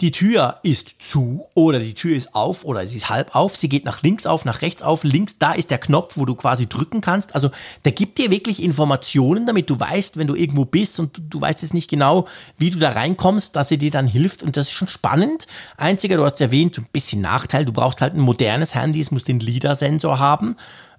die 0.03 0.11
Tür 0.11 0.59
ist 0.63 0.97
zu 0.99 1.47
oder 1.55 1.79
die 1.79 1.95
Tür 1.95 2.15
ist 2.15 2.35
auf 2.35 2.65
oder 2.65 2.87
sie 2.87 2.99
ist 2.99 3.09
halb 3.09 3.35
auf, 3.35 3.57
sie 3.57 3.71
geht 3.71 3.87
nach 3.87 4.03
links 4.03 4.27
auf, 4.27 4.45
nach 4.45 4.61
rechts 4.61 4.83
auf, 4.83 5.05
links, 5.05 5.39
da 5.39 5.53
ist 5.53 5.71
der 5.71 5.79
Knopf, 5.79 6.19
wo 6.19 6.27
du 6.27 6.35
quasi 6.35 6.67
drücken 6.67 7.01
kannst. 7.01 7.35
Also 7.35 7.51
der 7.87 7.93
gibt 7.93 8.19
dir 8.19 8.31
wirklich 8.31 8.63
Informationen, 8.63 9.47
damit 9.47 9.71
du 9.71 9.81
weißt, 9.81 10.19
wenn 10.19 10.27
du 10.27 10.35
irgendwo 10.35 10.67
bist 10.67 11.01
und 11.01 11.17
du, 11.17 11.23
du 11.23 11.41
weißt 11.41 11.63
jetzt 11.63 11.73
nicht 11.73 11.89
genau, 11.89 12.29
wie 12.59 12.69
du 12.69 12.79
da 12.79 12.91
reinkommst, 12.91 13.57
dass 13.57 13.71
er 13.71 13.79
dir 13.79 13.91
dann 13.91 14.07
hilft 14.07 14.43
und 14.43 14.59
das 14.59 14.67
ist 14.67 14.73
schon 14.73 14.89
spannend. 14.89 15.47
Einziger, 15.79 16.17
du 16.17 16.25
hast 16.25 16.43
erwähnt, 16.43 16.77
ein 16.77 16.87
bisschen 16.93 17.23
Nachteil, 17.23 17.65
du 17.65 17.73
brauchst 17.73 18.03
halt 18.03 18.13
ein 18.13 18.21
modernes 18.21 18.75
Handy, 18.75 19.01
es 19.01 19.11
muss 19.11 19.25
den 19.25 19.41
LIDAR-Sensor 19.41 20.19
haben 20.19 20.57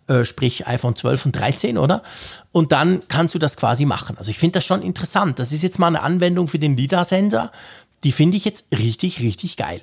äh, 0.08 0.24
sprich 0.24 0.66
iPhone 0.68 0.96
12 0.96 1.26
und 1.26 1.32
13, 1.34 1.78
oder? 1.78 2.02
Und 2.52 2.72
dann 2.72 3.02
kannst 3.10 3.36
du 3.36 3.40
das 3.40 3.58
quasi 3.58 3.86
machen. 3.86 4.18
Also 4.18 4.32
ich 4.32 4.40
finde 4.40 4.54
das 4.54 4.66
schon 4.66 4.82
interessant. 4.82 5.38
Das 5.38 5.52
ist 5.52 5.64
jetzt 5.64 5.80
mal 5.80 5.88
eine 5.88 6.02
Anwendung 6.02 6.48
für 6.48 6.60
den 6.60 6.78
LIDAR-Sensor 6.78 7.52
die 8.04 8.12
finde 8.12 8.38
ich 8.38 8.46
jetzt 8.46 8.68
richtig, 8.72 9.22
richtig 9.22 9.58
geil. 9.58 9.82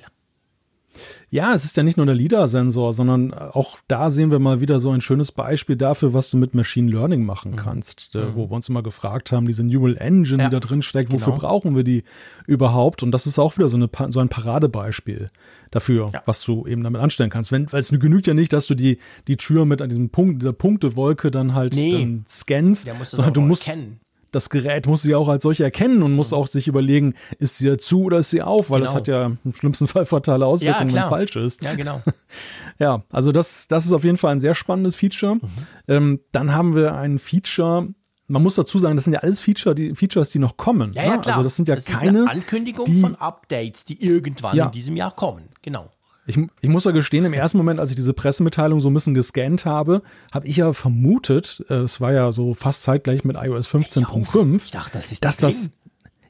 Ja, 1.29 1.53
es 1.53 1.65
ist 1.65 1.75
ja 1.75 1.83
nicht 1.83 1.97
nur 1.97 2.05
der 2.05 2.15
LIDAR-Sensor, 2.15 2.93
sondern 2.93 3.33
auch 3.33 3.77
da 3.87 4.09
sehen 4.09 4.31
wir 4.31 4.39
mal 4.39 4.61
wieder 4.61 4.79
so 4.79 4.91
ein 4.91 5.01
schönes 5.01 5.31
Beispiel 5.31 5.75
dafür, 5.75 6.13
was 6.13 6.29
du 6.29 6.37
mit 6.37 6.53
Machine 6.53 6.89
Learning 6.89 7.25
machen 7.25 7.51
mhm. 7.51 7.55
kannst. 7.57 8.15
Mhm. 8.15 8.35
Wo 8.35 8.49
wir 8.49 8.55
uns 8.55 8.69
immer 8.69 8.83
gefragt 8.83 9.31
haben, 9.31 9.45
diese 9.45 9.63
Neural 9.63 9.97
Engine, 9.97 10.43
ja, 10.43 10.49
die 10.49 10.53
da 10.53 10.59
drin 10.59 10.81
steckt, 10.81 11.09
genau. 11.09 11.21
wofür 11.21 11.37
brauchen 11.37 11.75
wir 11.75 11.83
die 11.83 12.03
überhaupt? 12.47 13.03
Und 13.03 13.11
das 13.11 13.27
ist 13.27 13.39
auch 13.39 13.57
wieder 13.57 13.69
so, 13.69 13.77
eine, 13.77 13.89
so 14.09 14.19
ein 14.19 14.29
Paradebeispiel 14.29 15.29
dafür, 15.71 16.07
ja. 16.13 16.21
was 16.25 16.41
du 16.41 16.65
eben 16.67 16.83
damit 16.83 17.01
anstellen 17.01 17.29
kannst. 17.29 17.51
Wenn, 17.51 17.71
weil 17.71 17.79
es 17.79 17.89
genügt 17.89 18.27
ja 18.27 18.33
nicht, 18.33 18.53
dass 18.53 18.67
du 18.67 18.75
die, 18.75 18.99
die 19.27 19.37
Tür 19.37 19.65
mit 19.65 19.81
an 19.81 19.89
diesem 19.89 20.09
Punkt, 20.09 20.41
dieser 20.41 20.53
Punktewolke 20.53 21.31
dann 21.31 21.53
halt 21.53 21.75
nee. 21.75 21.91
dann 21.91 22.23
scannst, 22.27 22.87
sondern 23.03 23.33
du 23.33 23.41
musst, 23.41 23.63
kennen 23.63 23.99
das 24.35 24.49
Gerät 24.49 24.85
muss 24.85 25.01
sie 25.01 25.15
auch 25.15 25.29
als 25.29 25.43
solche 25.43 25.63
erkennen 25.63 26.03
und 26.03 26.13
muss 26.13 26.31
mhm. 26.31 26.37
auch 26.37 26.47
sich 26.47 26.67
überlegen, 26.67 27.13
ist 27.39 27.57
sie 27.57 27.77
zu 27.77 28.03
oder 28.03 28.19
ist 28.19 28.31
sie 28.31 28.41
auf, 28.41 28.69
weil 28.69 28.81
genau. 28.81 28.91
das 28.91 28.95
hat 28.95 29.07
ja 29.07 29.31
im 29.43 29.55
schlimmsten 29.55 29.87
Fall 29.87 30.05
fatale 30.05 30.45
Auswirkungen, 30.45 30.89
ja, 30.89 30.95
wenn 30.95 31.01
es 31.01 31.07
falsch 31.07 31.35
ist. 31.37 31.63
Ja, 31.63 31.73
genau. 31.73 32.01
ja, 32.79 32.99
also 33.11 33.31
das, 33.31 33.67
das 33.69 33.85
ist 33.85 33.93
auf 33.93 34.03
jeden 34.03 34.17
Fall 34.17 34.33
ein 34.33 34.41
sehr 34.41 34.53
spannendes 34.53 34.97
Feature. 34.97 35.35
Mhm. 35.35 35.41
Ähm, 35.87 36.19
dann 36.33 36.53
haben 36.53 36.75
wir 36.75 36.95
ein 36.95 37.17
Feature, 37.17 37.87
man 38.27 38.43
muss 38.43 38.55
dazu 38.55 38.77
sagen, 38.77 38.95
das 38.95 39.05
sind 39.05 39.13
ja 39.13 39.21
alles 39.21 39.39
Feature, 39.39 39.73
die, 39.73 39.95
Features, 39.95 40.31
die 40.31 40.39
noch 40.39 40.57
kommen. 40.57 40.91
Ja, 40.93 41.03
ja, 41.03 41.15
ne? 41.15 41.21
klar. 41.21 41.37
Also 41.37 41.43
das 41.43 41.55
sind 41.55 41.69
ja 41.69 41.75
das 41.75 41.85
keine. 41.85 42.19
Ist 42.19 42.27
eine 42.27 42.31
Ankündigung 42.31 42.85
die, 42.85 42.99
von 42.99 43.15
Updates, 43.15 43.85
die 43.85 44.03
irgendwann 44.03 44.57
ja. 44.57 44.65
in 44.65 44.71
diesem 44.71 44.97
Jahr 44.97 45.11
kommen. 45.11 45.47
Genau. 45.61 45.89
Ich, 46.27 46.39
ich 46.61 46.69
muss 46.69 46.85
ja 46.85 46.91
gestehen, 46.91 47.25
im 47.25 47.33
ersten 47.33 47.57
Moment, 47.57 47.79
als 47.79 47.91
ich 47.91 47.95
diese 47.95 48.13
Pressemitteilung 48.13 48.81
so 48.81 48.89
ein 48.89 48.93
bisschen 48.93 49.13
gescannt 49.13 49.65
habe, 49.65 50.01
habe 50.31 50.47
ich 50.47 50.57
ja 50.57 50.73
vermutet, 50.73 51.63
äh, 51.69 51.75
es 51.75 52.01
war 52.01 52.13
ja 52.13 52.31
so 52.31 52.53
fast 52.53 52.83
zeitgleich 52.83 53.23
mit 53.23 53.37
iOS 53.37 53.67
15.5, 53.69 54.65
ich 54.65 54.71
dachte, 54.71 54.97
das 54.97 55.19
dass 55.19 55.37
das 55.37 55.71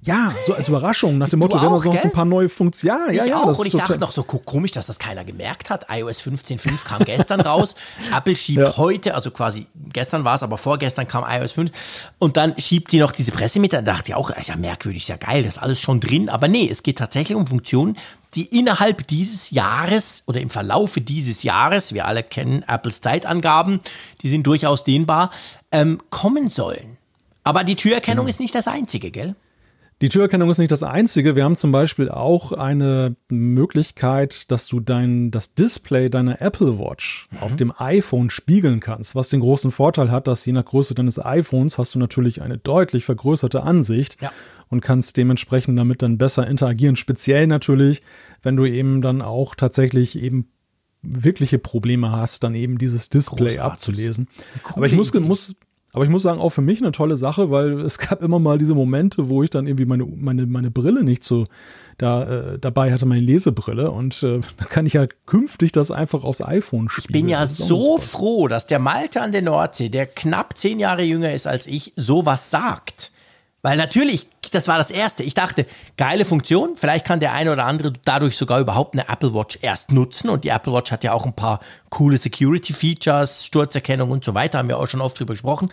ja, 0.05 0.31
so 0.45 0.53
als 0.53 0.67
Überraschung, 0.67 1.17
nach 1.17 1.29
dem 1.29 1.39
Motto, 1.39 1.55
wenn 1.55 1.63
wir 1.63 1.69
noch 1.69 2.03
ein 2.03 2.11
paar 2.11 2.25
neue 2.25 2.47
Funktionen. 2.47 3.07
Ja, 3.07 3.11
ja, 3.11 3.25
ja. 3.25 3.37
Auch. 3.37 3.57
Und 3.57 3.65
ich 3.65 3.73
dachte 3.73 3.97
noch 3.97 4.11
so 4.11 4.23
komisch, 4.23 4.71
dass 4.71 4.85
das 4.85 4.99
keiner 4.99 5.25
gemerkt 5.25 5.71
hat. 5.71 5.87
iOS 5.89 6.21
15.5 6.21 6.85
kam 6.85 7.03
gestern 7.03 7.41
raus. 7.41 7.75
Apple 8.15 8.35
schiebt 8.35 8.59
ja. 8.59 8.77
heute, 8.77 9.15
also 9.15 9.31
quasi 9.31 9.65
gestern 9.91 10.23
war 10.23 10.35
es, 10.35 10.43
aber 10.43 10.59
vorgestern 10.59 11.07
kam 11.07 11.25
iOS 11.27 11.53
5. 11.53 11.71
Und 12.19 12.37
dann 12.37 12.53
schiebt 12.59 12.91
sie 12.91 12.99
noch 12.99 13.11
diese 13.11 13.31
Pressemitteilung. 13.31 13.85
Da 13.85 13.93
dachte 13.93 14.11
ich 14.11 14.15
auch, 14.15 14.29
ist 14.29 14.47
ja 14.47 14.55
merkwürdig, 14.55 15.03
ist 15.03 15.09
ja 15.09 15.17
geil, 15.17 15.43
das 15.43 15.57
ist 15.57 15.63
alles 15.63 15.79
schon 15.81 15.99
drin. 15.99 16.29
Aber 16.29 16.47
nee, 16.47 16.69
es 16.69 16.83
geht 16.83 16.99
tatsächlich 16.99 17.35
um 17.35 17.47
Funktionen, 17.47 17.97
die 18.35 18.45
innerhalb 18.45 19.07
dieses 19.07 19.49
Jahres 19.49 20.23
oder 20.27 20.39
im 20.39 20.51
Verlaufe 20.51 21.01
dieses 21.01 21.41
Jahres, 21.41 21.93
wir 21.93 22.05
alle 22.05 22.21
kennen 22.21 22.63
Apples 22.67 23.01
Zeitangaben, 23.01 23.81
die 24.21 24.29
sind 24.29 24.45
durchaus 24.45 24.83
dehnbar, 24.83 25.31
ähm, 25.71 25.99
kommen 26.11 26.49
sollen. 26.49 26.97
Aber 27.43 27.63
die 27.63 27.75
Türerkennung 27.75 28.25
genau. 28.25 28.29
ist 28.29 28.39
nicht 28.39 28.53
das 28.53 28.67
einzige, 28.67 29.09
gell? 29.09 29.35
Die 30.01 30.09
Türerkennung 30.09 30.49
ist 30.49 30.57
nicht 30.57 30.71
das 30.71 30.83
einzige. 30.83 31.37
Wir 31.37 31.45
haben 31.45 31.55
zum 31.55 31.71
Beispiel 31.71 32.09
auch 32.09 32.51
eine 32.51 33.15
Möglichkeit, 33.29 34.51
dass 34.51 34.67
du 34.67 34.81
dein, 34.81 35.31
das 35.31 35.53
Display 35.53 36.09
deiner 36.09 36.41
Apple 36.41 36.77
Watch 36.77 37.27
mhm. 37.31 37.37
auf 37.39 37.55
dem 37.55 37.73
iPhone 37.77 38.29
spiegeln 38.29 38.81
kannst, 38.81 39.15
was 39.15 39.29
den 39.29 39.39
großen 39.39 39.71
Vorteil 39.71 40.11
hat, 40.11 40.27
dass 40.27 40.45
je 40.45 40.51
nach 40.51 40.65
Größe 40.65 40.95
deines 40.95 41.23
iPhones 41.23 41.77
hast 41.77 41.95
du 41.95 41.99
natürlich 41.99 42.41
eine 42.41 42.57
deutlich 42.57 43.05
vergrößerte 43.05 43.63
Ansicht. 43.63 44.21
Ja 44.21 44.31
und 44.69 44.81
kannst 44.81 45.17
dementsprechend 45.17 45.77
damit 45.77 46.01
dann 46.01 46.17
besser 46.17 46.47
interagieren. 46.47 46.95
Speziell 46.95 47.47
natürlich, 47.47 48.01
wenn 48.41 48.55
du 48.55 48.65
eben 48.65 49.01
dann 49.01 49.21
auch 49.21 49.55
tatsächlich 49.55 50.17
eben 50.19 50.49
wirkliche 51.01 51.59
Probleme 51.59 52.11
hast, 52.11 52.43
dann 52.43 52.55
eben 52.55 52.77
dieses 52.77 53.09
Display 53.09 53.49
Großartig. 53.49 53.61
abzulesen. 53.61 54.27
Aber 54.73 54.87
ich 54.87 54.93
muss, 54.93 55.13
muss, 55.13 55.55
aber 55.95 56.03
ich 56.03 56.11
muss 56.11 56.23
sagen, 56.23 56.41
auch 56.41 56.49
für 56.49 56.61
mich 56.61 56.81
eine 56.81 56.91
tolle 56.91 57.15
Sache, 57.15 57.51
weil 57.51 57.79
es 57.79 57.97
gab 57.99 58.21
immer 58.21 58.37
mal 58.37 58.57
diese 58.57 58.73
Momente, 58.75 59.29
wo 59.29 59.43
ich 59.43 59.49
dann 59.49 59.65
irgendwie 59.65 59.85
meine, 59.85 60.05
meine, 60.05 60.45
meine 60.45 60.69
Brille 60.69 61.05
nicht 61.05 61.23
so 61.23 61.45
da, 61.97 62.23
äh, 62.23 62.59
dabei 62.59 62.91
hatte, 62.91 63.05
meine 63.05 63.21
Lesebrille. 63.21 63.89
Und 63.89 64.21
äh, 64.21 64.41
dann 64.57 64.69
kann 64.69 64.85
ich 64.85 64.91
ja 64.91 65.07
künftig 65.25 65.71
das 65.71 65.91
einfach 65.91 66.25
aufs 66.25 66.41
iPhone 66.41 66.89
spielen. 66.89 67.05
Ich 67.07 67.13
bin 67.13 67.29
ja 67.29 67.45
so 67.45 67.97
froh, 67.97 68.49
dass 68.49 68.67
der 68.67 68.79
Malte 68.79 69.21
an 69.21 69.31
der 69.31 69.41
Nordsee, 69.41 69.87
der 69.87 70.05
knapp 70.05 70.57
zehn 70.57 70.79
Jahre 70.79 71.03
jünger 71.03 71.31
ist 71.31 71.47
als 71.47 71.65
ich, 71.65 71.93
sowas 71.95 72.51
sagt. 72.51 73.13
Weil 73.65 73.77
natürlich, 73.77 74.27
das 74.51 74.67
war 74.67 74.77
das 74.77 74.91
Erste. 74.91 75.23
Ich 75.23 75.33
dachte, 75.33 75.65
geile 75.97 76.23
Funktion, 76.23 76.75
vielleicht 76.75 77.03
kann 77.03 77.19
der 77.19 77.33
eine 77.33 77.51
oder 77.51 77.65
andere 77.65 77.93
dadurch 78.05 78.37
sogar 78.37 78.59
überhaupt 78.59 78.93
eine 78.93 79.09
Apple 79.09 79.33
Watch 79.33 79.57
erst 79.59 79.91
nutzen. 79.91 80.29
Und 80.29 80.43
die 80.43 80.49
Apple 80.49 80.71
Watch 80.71 80.91
hat 80.91 81.03
ja 81.03 81.13
auch 81.13 81.25
ein 81.25 81.33
paar 81.33 81.61
coole 81.89 82.19
Security-Features, 82.19 83.43
Sturzerkennung 83.43 84.11
und 84.11 84.23
so 84.23 84.35
weiter, 84.35 84.59
haben 84.59 84.67
wir 84.67 84.77
auch 84.77 84.87
schon 84.87 85.01
oft 85.01 85.19
drüber 85.19 85.33
gesprochen. 85.33 85.71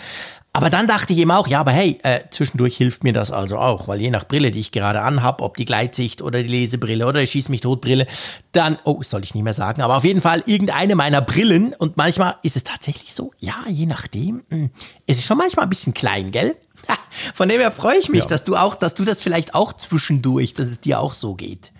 Aber 0.54 0.68
dann 0.68 0.86
dachte 0.86 1.14
ich 1.14 1.18
eben 1.18 1.30
auch, 1.30 1.48
ja, 1.48 1.60
aber 1.60 1.70
hey, 1.70 1.98
äh, 2.02 2.20
zwischendurch 2.30 2.76
hilft 2.76 3.04
mir 3.04 3.14
das 3.14 3.30
also 3.30 3.56
auch, 3.56 3.88
weil 3.88 4.02
je 4.02 4.10
nach 4.10 4.28
Brille, 4.28 4.50
die 4.50 4.60
ich 4.60 4.70
gerade 4.70 5.00
anhab, 5.00 5.40
ob 5.40 5.56
die 5.56 5.64
Gleitsicht 5.64 6.20
oder 6.20 6.42
die 6.42 6.48
Lesebrille 6.48 7.06
oder 7.06 7.20
die 7.20 7.26
Schieß 7.26 7.48
mich 7.48 7.62
tot 7.62 7.80
Brille, 7.80 8.06
dann, 8.52 8.78
oh, 8.84 8.98
das 8.98 9.08
soll 9.08 9.24
ich 9.24 9.34
nicht 9.34 9.44
mehr 9.44 9.54
sagen, 9.54 9.80
aber 9.80 9.96
auf 9.96 10.04
jeden 10.04 10.20
Fall 10.20 10.42
irgendeine 10.44 10.94
meiner 10.94 11.22
Brillen 11.22 11.72
und 11.74 11.96
manchmal 11.96 12.36
ist 12.42 12.56
es 12.56 12.64
tatsächlich 12.64 13.14
so, 13.14 13.32
ja, 13.38 13.54
je 13.66 13.86
nachdem, 13.86 14.42
mh, 14.50 14.56
hm, 14.56 14.70
es 15.06 15.16
ist 15.18 15.24
schon 15.24 15.38
manchmal 15.38 15.64
ein 15.64 15.70
bisschen 15.70 15.94
klein, 15.94 16.30
gell? 16.30 16.54
Von 17.34 17.48
dem 17.48 17.60
her 17.60 17.70
freue 17.70 17.96
ich 17.96 18.10
mich, 18.10 18.20
ja. 18.20 18.26
dass 18.26 18.44
du 18.44 18.56
auch, 18.56 18.74
dass 18.74 18.94
du 18.94 19.06
das 19.06 19.22
vielleicht 19.22 19.54
auch 19.54 19.72
zwischendurch, 19.72 20.52
dass 20.52 20.66
es 20.66 20.80
dir 20.80 21.00
auch 21.00 21.14
so 21.14 21.34
geht. 21.34 21.72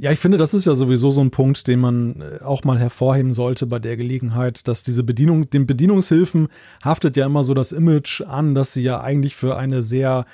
Ja, 0.00 0.12
ich 0.12 0.18
finde, 0.18 0.38
das 0.38 0.54
ist 0.54 0.64
ja 0.64 0.74
sowieso 0.74 1.10
so 1.10 1.20
ein 1.20 1.30
Punkt, 1.30 1.66
den 1.66 1.80
man 1.80 2.20
äh, 2.20 2.44
auch 2.44 2.64
mal 2.64 2.78
hervorheben 2.78 3.32
sollte 3.32 3.66
bei 3.66 3.78
der 3.78 3.96
Gelegenheit, 3.96 4.68
dass 4.68 4.82
diese 4.82 5.02
Bedienung, 5.02 5.50
den 5.50 5.66
Bedienungshilfen 5.66 6.48
haftet 6.84 7.16
ja 7.16 7.26
immer 7.26 7.44
so 7.44 7.54
das 7.54 7.72
Image 7.72 8.22
an, 8.22 8.54
dass 8.54 8.72
sie 8.72 8.82
ja 8.82 9.00
eigentlich 9.00 9.34
für 9.36 9.56
eine 9.56 9.82
sehr 9.82 10.26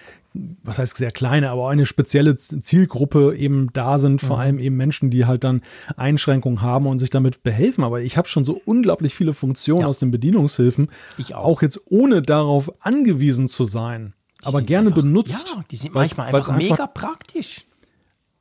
was 0.64 0.78
heißt 0.78 0.96
sehr 0.96 1.12
kleine, 1.12 1.50
aber 1.50 1.68
eine 1.68 1.86
spezielle 1.86 2.36
Zielgruppe 2.36 3.36
eben 3.36 3.72
da 3.72 3.98
sind, 3.98 4.20
vor 4.20 4.36
mhm. 4.36 4.42
allem 4.42 4.58
eben 4.58 4.76
Menschen, 4.76 5.10
die 5.10 5.26
halt 5.26 5.44
dann 5.44 5.62
Einschränkungen 5.96 6.60
haben 6.60 6.86
und 6.86 6.98
sich 6.98 7.10
damit 7.10 7.44
behelfen. 7.44 7.84
Aber 7.84 8.00
ich 8.00 8.16
habe 8.16 8.26
schon 8.26 8.44
so 8.44 8.60
unglaublich 8.64 9.14
viele 9.14 9.32
Funktionen 9.32 9.82
ja. 9.82 9.86
aus 9.86 9.98
den 9.98 10.10
Bedienungshilfen, 10.10 10.88
ich 11.18 11.36
auch. 11.36 11.44
auch 11.44 11.62
jetzt 11.62 11.80
ohne 11.88 12.20
darauf 12.20 12.72
angewiesen 12.84 13.46
zu 13.46 13.64
sein, 13.64 14.14
die 14.42 14.46
aber 14.46 14.62
gerne 14.62 14.88
einfach, 14.88 15.02
benutzt. 15.02 15.54
Ja, 15.54 15.64
die 15.70 15.76
sind 15.76 15.94
manchmal 15.94 16.26
einfach, 16.26 16.48
einfach 16.48 16.56
mega 16.56 16.86
praktisch. 16.88 17.64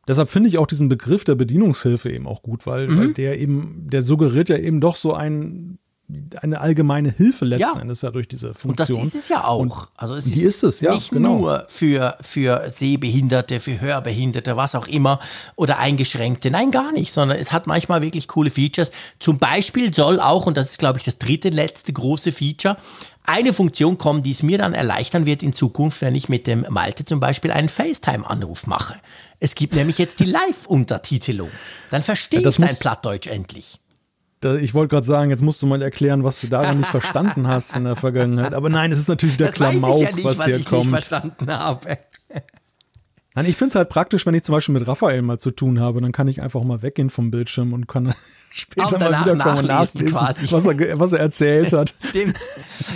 Deshalb 0.07 0.29
finde 0.29 0.49
ich 0.49 0.57
auch 0.57 0.67
diesen 0.67 0.89
Begriff 0.89 1.23
der 1.23 1.35
Bedienungshilfe 1.35 2.11
eben 2.11 2.27
auch 2.27 2.41
gut, 2.41 2.65
weil, 2.65 2.87
mhm. 2.87 2.99
weil, 2.99 3.13
der 3.13 3.39
eben, 3.39 3.87
der 3.89 4.01
suggeriert 4.01 4.49
ja 4.49 4.57
eben 4.57 4.81
doch 4.81 4.95
so 4.95 5.13
ein, 5.13 5.79
eine 6.41 6.59
allgemeine 6.59 7.11
Hilfe 7.11 7.45
letzten 7.45 7.77
ja. 7.77 7.81
Endes 7.81 8.01
ja 8.01 8.11
durch 8.11 8.27
diese 8.27 8.53
Funktion. 8.53 8.97
Und 8.97 9.05
das 9.05 9.13
ist 9.13 9.23
es 9.23 9.29
ja 9.29 9.45
auch. 9.45 9.59
Und 9.59 9.73
also 9.95 10.15
es 10.15 10.27
ist, 10.27 10.37
ist 10.37 10.63
es, 10.63 10.81
ja. 10.81 10.93
Nicht 10.93 11.11
genau. 11.11 11.37
nur 11.37 11.65
für, 11.69 12.17
für 12.21 12.69
Sehbehinderte, 12.69 13.59
für 13.59 13.79
Hörbehinderte, 13.79 14.57
was 14.57 14.75
auch 14.75 14.87
immer, 14.87 15.19
oder 15.55 15.79
Eingeschränkte. 15.79 16.51
Nein, 16.51 16.71
gar 16.71 16.91
nicht, 16.91 17.13
sondern 17.13 17.37
es 17.37 17.51
hat 17.51 17.67
manchmal 17.67 18.01
wirklich 18.01 18.27
coole 18.27 18.49
Features. 18.49 18.91
Zum 19.19 19.37
Beispiel 19.37 19.93
soll 19.93 20.19
auch, 20.19 20.45
und 20.45 20.57
das 20.57 20.71
ist, 20.71 20.79
glaube 20.79 20.99
ich, 20.99 21.05
das 21.05 21.17
dritte 21.17 21.49
letzte 21.49 21.93
große 21.93 22.33
Feature, 22.33 22.77
eine 23.25 23.53
Funktion 23.53 23.97
kommen, 23.97 24.23
die 24.23 24.31
es 24.31 24.43
mir 24.43 24.57
dann 24.57 24.73
erleichtern 24.73 25.25
wird 25.25 25.43
in 25.43 25.53
Zukunft, 25.53 26.01
wenn 26.01 26.15
ich 26.15 26.29
mit 26.29 26.47
dem 26.47 26.65
Malte 26.69 27.05
zum 27.05 27.19
Beispiel 27.19 27.51
einen 27.51 27.69
FaceTime-Anruf 27.69 28.67
mache. 28.67 28.95
Es 29.39 29.55
gibt 29.55 29.75
nämlich 29.75 29.97
jetzt 29.97 30.19
die 30.19 30.25
Live-Untertitelung. 30.31 31.49
Dann 31.89 32.03
verstehe 32.03 32.41
ja, 32.41 32.49
ich 32.49 32.57
dein 32.57 32.77
Plattdeutsch 32.77 33.27
endlich. 33.27 33.79
Ich 34.59 34.73
wollte 34.73 34.89
gerade 34.89 35.07
sagen, 35.07 35.29
jetzt 35.29 35.41
musst 35.41 35.61
du 35.61 35.67
mal 35.67 35.81
erklären, 35.81 36.25
was 36.25 36.41
du 36.41 36.47
daran 36.47 36.79
nicht 36.79 36.89
verstanden 36.89 37.47
hast 37.47 37.77
in 37.77 37.85
der 37.85 37.95
Vergangenheit. 37.95 38.53
Aber 38.53 38.67
nein, 38.67 38.91
es 38.91 38.99
ist 38.99 39.07
natürlich 39.07 39.37
der 39.37 39.47
das 39.47 39.55
Klamauk, 39.55 40.01
ja 40.01 40.11
nicht, 40.11 40.25
was, 40.25 40.37
was 40.37 40.45
hier 40.47 40.57
ich 40.57 40.65
kommt. 40.65 40.81
Nicht 40.81 40.89
verstanden 40.89 41.49
habe. 41.49 41.97
Nein, 43.35 43.45
ich 43.45 43.55
finde 43.55 43.69
es 43.69 43.75
halt 43.75 43.89
praktisch, 43.89 44.25
wenn 44.25 44.35
ich 44.35 44.43
zum 44.43 44.53
Beispiel 44.53 44.73
mit 44.73 44.85
Raphael 44.85 45.21
mal 45.21 45.39
zu 45.39 45.51
tun 45.51 45.79
habe, 45.79 46.01
dann 46.01 46.11
kann 46.11 46.27
ich 46.27 46.41
einfach 46.41 46.61
mal 46.63 46.81
weggehen 46.81 47.09
vom 47.09 47.31
Bildschirm 47.31 47.71
und 47.71 47.87
kann 47.87 48.13
später 48.53 48.99
mal 48.99 49.25
wiederkommen 49.25 49.57
und 49.59 49.67
nachlesen, 49.67 50.11
quasi. 50.11 50.51
Was, 50.51 50.65
er, 50.65 50.99
was 50.99 51.13
er 51.13 51.19
erzählt 51.19 51.73
hat. 51.73 51.93
Stimmt. 52.09 52.37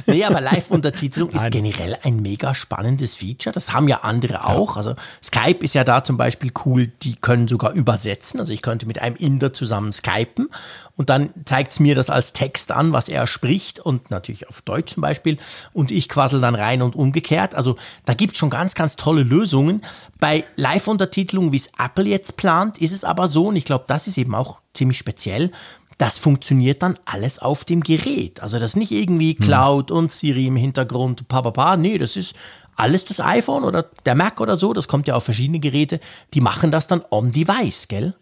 Nee, 0.05 0.23
aber 0.23 0.39
Live-Untertitelung 0.39 1.31
ist 1.31 1.49
generell 1.51 1.97
ein 2.03 2.21
mega 2.21 2.53
spannendes 2.53 3.17
Feature. 3.17 3.53
Das 3.53 3.73
haben 3.73 3.87
ja 3.87 4.01
andere 4.01 4.45
auch. 4.45 4.77
Also 4.77 4.95
Skype 5.23 5.63
ist 5.63 5.73
ja 5.73 5.83
da 5.83 6.03
zum 6.03 6.15
Beispiel 6.15 6.51
cool, 6.65 6.87
die 6.87 7.15
können 7.15 7.47
sogar 7.47 7.73
übersetzen. 7.73 8.39
Also 8.39 8.53
ich 8.53 8.61
könnte 8.61 8.85
mit 8.85 9.01
einem 9.01 9.15
Inder 9.15 9.51
zusammen 9.51 9.91
skypen 9.91 10.49
und 10.95 11.09
dann 11.09 11.31
zeigt 11.45 11.71
es 11.71 11.79
mir 11.79 11.95
das 11.95 12.11
als 12.11 12.33
Text 12.33 12.71
an, 12.71 12.91
was 12.91 13.09
er 13.09 13.25
spricht 13.25 13.79
und 13.79 14.11
natürlich 14.11 14.47
auf 14.49 14.61
Deutsch 14.61 14.93
zum 14.93 15.01
Beispiel 15.01 15.37
und 15.73 15.89
ich 15.89 16.07
quassel 16.07 16.39
dann 16.39 16.55
rein 16.55 16.83
und 16.83 16.95
umgekehrt. 16.95 17.55
Also 17.55 17.77
da 18.05 18.13
gibt 18.13 18.33
es 18.33 18.39
schon 18.39 18.51
ganz, 18.51 18.75
ganz 18.75 18.95
tolle 18.95 19.23
Lösungen. 19.23 19.81
Bei 20.19 20.43
Live-Untertitelung, 20.55 21.51
wie 21.51 21.57
es 21.57 21.71
Apple 21.79 22.05
jetzt 22.05 22.37
plant, 22.37 22.77
ist 22.77 22.91
es 22.91 23.03
aber 23.03 23.27
so 23.27 23.47
und 23.47 23.55
ich 23.55 23.65
glaube, 23.65 23.85
das 23.87 24.07
ist 24.07 24.17
eben 24.17 24.35
auch 24.35 24.59
ziemlich 24.77 24.97
speziell. 24.97 25.51
Das 25.97 26.19
funktioniert 26.19 26.83
dann 26.83 26.97
alles 27.05 27.39
auf 27.39 27.65
dem 27.65 27.81
Gerät. 27.81 28.41
Also 28.41 28.59
das 28.59 28.71
ist 28.71 28.75
nicht 28.75 28.91
irgendwie 28.91 29.33
hm. 29.33 29.39
Cloud 29.39 29.91
und 29.91 30.11
Siri 30.11 30.47
im 30.47 30.55
Hintergrund, 30.55 31.27
papapa. 31.27 31.75
Nee, 31.75 31.97
das 31.97 32.15
ist 32.15 32.35
alles 32.75 33.03
das 33.05 33.19
iPhone 33.19 33.63
oder 33.63 33.83
der 34.05 34.15
Mac 34.15 34.39
oder 34.39 34.55
so. 34.55 34.73
Das 34.73 34.87
kommt 34.87 35.07
ja 35.07 35.15
auf 35.15 35.23
verschiedene 35.23 35.59
Geräte. 35.59 35.99
Die 36.33 36.41
machen 36.41 36.71
das 36.71 36.87
dann 36.87 37.03
on 37.09 37.31
device, 37.31 37.87
gell? 37.87 38.13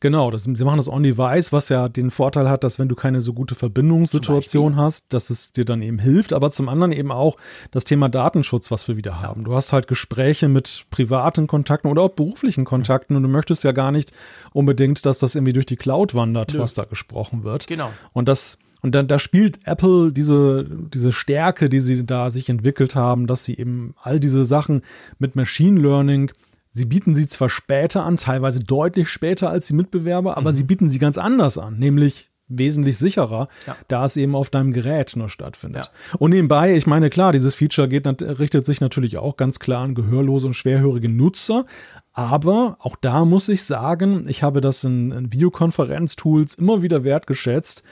Genau, 0.00 0.30
das, 0.30 0.44
sie 0.44 0.64
machen 0.64 0.78
das 0.78 0.88
on-device, 0.88 1.52
was 1.52 1.68
ja 1.68 1.88
den 1.88 2.10
Vorteil 2.10 2.48
hat, 2.48 2.64
dass 2.64 2.78
wenn 2.78 2.88
du 2.88 2.94
keine 2.94 3.20
so 3.20 3.32
gute 3.32 3.54
Verbindungssituation 3.54 4.76
hast, 4.76 5.06
dass 5.12 5.30
es 5.30 5.52
dir 5.52 5.64
dann 5.64 5.82
eben 5.82 5.98
hilft, 5.98 6.32
aber 6.32 6.50
zum 6.50 6.68
anderen 6.68 6.92
eben 6.92 7.12
auch 7.12 7.36
das 7.70 7.84
Thema 7.84 8.08
Datenschutz, 8.08 8.70
was 8.70 8.88
wir 8.88 8.96
wieder 8.96 9.20
haben. 9.20 9.44
Du 9.44 9.54
hast 9.54 9.72
halt 9.72 9.88
Gespräche 9.88 10.48
mit 10.48 10.86
privaten 10.90 11.46
Kontakten 11.46 11.90
oder 11.90 12.02
auch 12.02 12.10
beruflichen 12.10 12.64
Kontakten 12.64 13.16
und 13.16 13.22
du 13.22 13.28
möchtest 13.28 13.64
ja 13.64 13.72
gar 13.72 13.92
nicht 13.92 14.12
unbedingt, 14.52 15.06
dass 15.06 15.18
das 15.18 15.34
irgendwie 15.34 15.52
durch 15.52 15.66
die 15.66 15.76
Cloud 15.76 16.14
wandert, 16.14 16.54
Nö. 16.54 16.60
was 16.60 16.74
da 16.74 16.84
gesprochen 16.84 17.44
wird. 17.44 17.66
Genau. 17.66 17.90
Und 18.12 18.28
das 18.28 18.58
und 18.82 18.94
dann, 18.94 19.08
da 19.08 19.18
spielt 19.18 19.58
Apple 19.66 20.12
diese, 20.12 20.64
diese 20.64 21.12
Stärke, 21.12 21.68
die 21.68 21.80
sie 21.80 22.06
da 22.06 22.30
sich 22.30 22.48
entwickelt 22.48 22.94
haben, 22.94 23.26
dass 23.26 23.44
sie 23.44 23.58
eben 23.58 23.94
all 24.02 24.20
diese 24.20 24.44
Sachen 24.44 24.82
mit 25.18 25.36
Machine 25.36 25.78
Learning 25.80 26.30
Sie 26.72 26.84
bieten 26.84 27.14
sie 27.14 27.26
zwar 27.26 27.48
später 27.48 28.04
an, 28.04 28.16
teilweise 28.16 28.60
deutlich 28.60 29.08
später 29.08 29.50
als 29.50 29.66
die 29.66 29.74
Mitbewerber, 29.74 30.36
aber 30.36 30.52
mhm. 30.52 30.56
sie 30.56 30.64
bieten 30.64 30.90
sie 30.90 30.98
ganz 30.98 31.18
anders 31.18 31.58
an, 31.58 31.78
nämlich 31.78 32.30
wesentlich 32.50 32.98
sicherer, 32.98 33.48
ja. 33.66 33.76
da 33.88 34.04
es 34.04 34.16
eben 34.16 34.34
auf 34.34 34.50
deinem 34.50 34.72
Gerät 34.72 35.14
nur 35.14 35.28
stattfindet. 35.28 35.84
Ja. 35.84 36.16
Und 36.18 36.30
nebenbei, 36.30 36.76
ich 36.76 36.86
meine, 36.86 37.08
klar, 37.08 37.32
dieses 37.32 37.54
Feature 37.54 37.88
geht, 37.88 38.06
richtet 38.22 38.66
sich 38.66 38.80
natürlich 38.80 39.18
auch 39.18 39.36
ganz 39.36 39.58
klar 39.60 39.84
an 39.84 39.94
gehörlose 39.94 40.48
und 40.48 40.54
schwerhörige 40.54 41.08
Nutzer, 41.08 41.64
aber 42.12 42.76
auch 42.80 42.96
da 43.00 43.24
muss 43.24 43.48
ich 43.48 43.62
sagen, 43.62 44.26
ich 44.28 44.42
habe 44.42 44.60
das 44.60 44.82
in, 44.84 45.12
in 45.12 45.32
Videokonferenztools 45.32 46.54
immer 46.54 46.82
wieder 46.82 47.04
wertgeschätzt, 47.04 47.84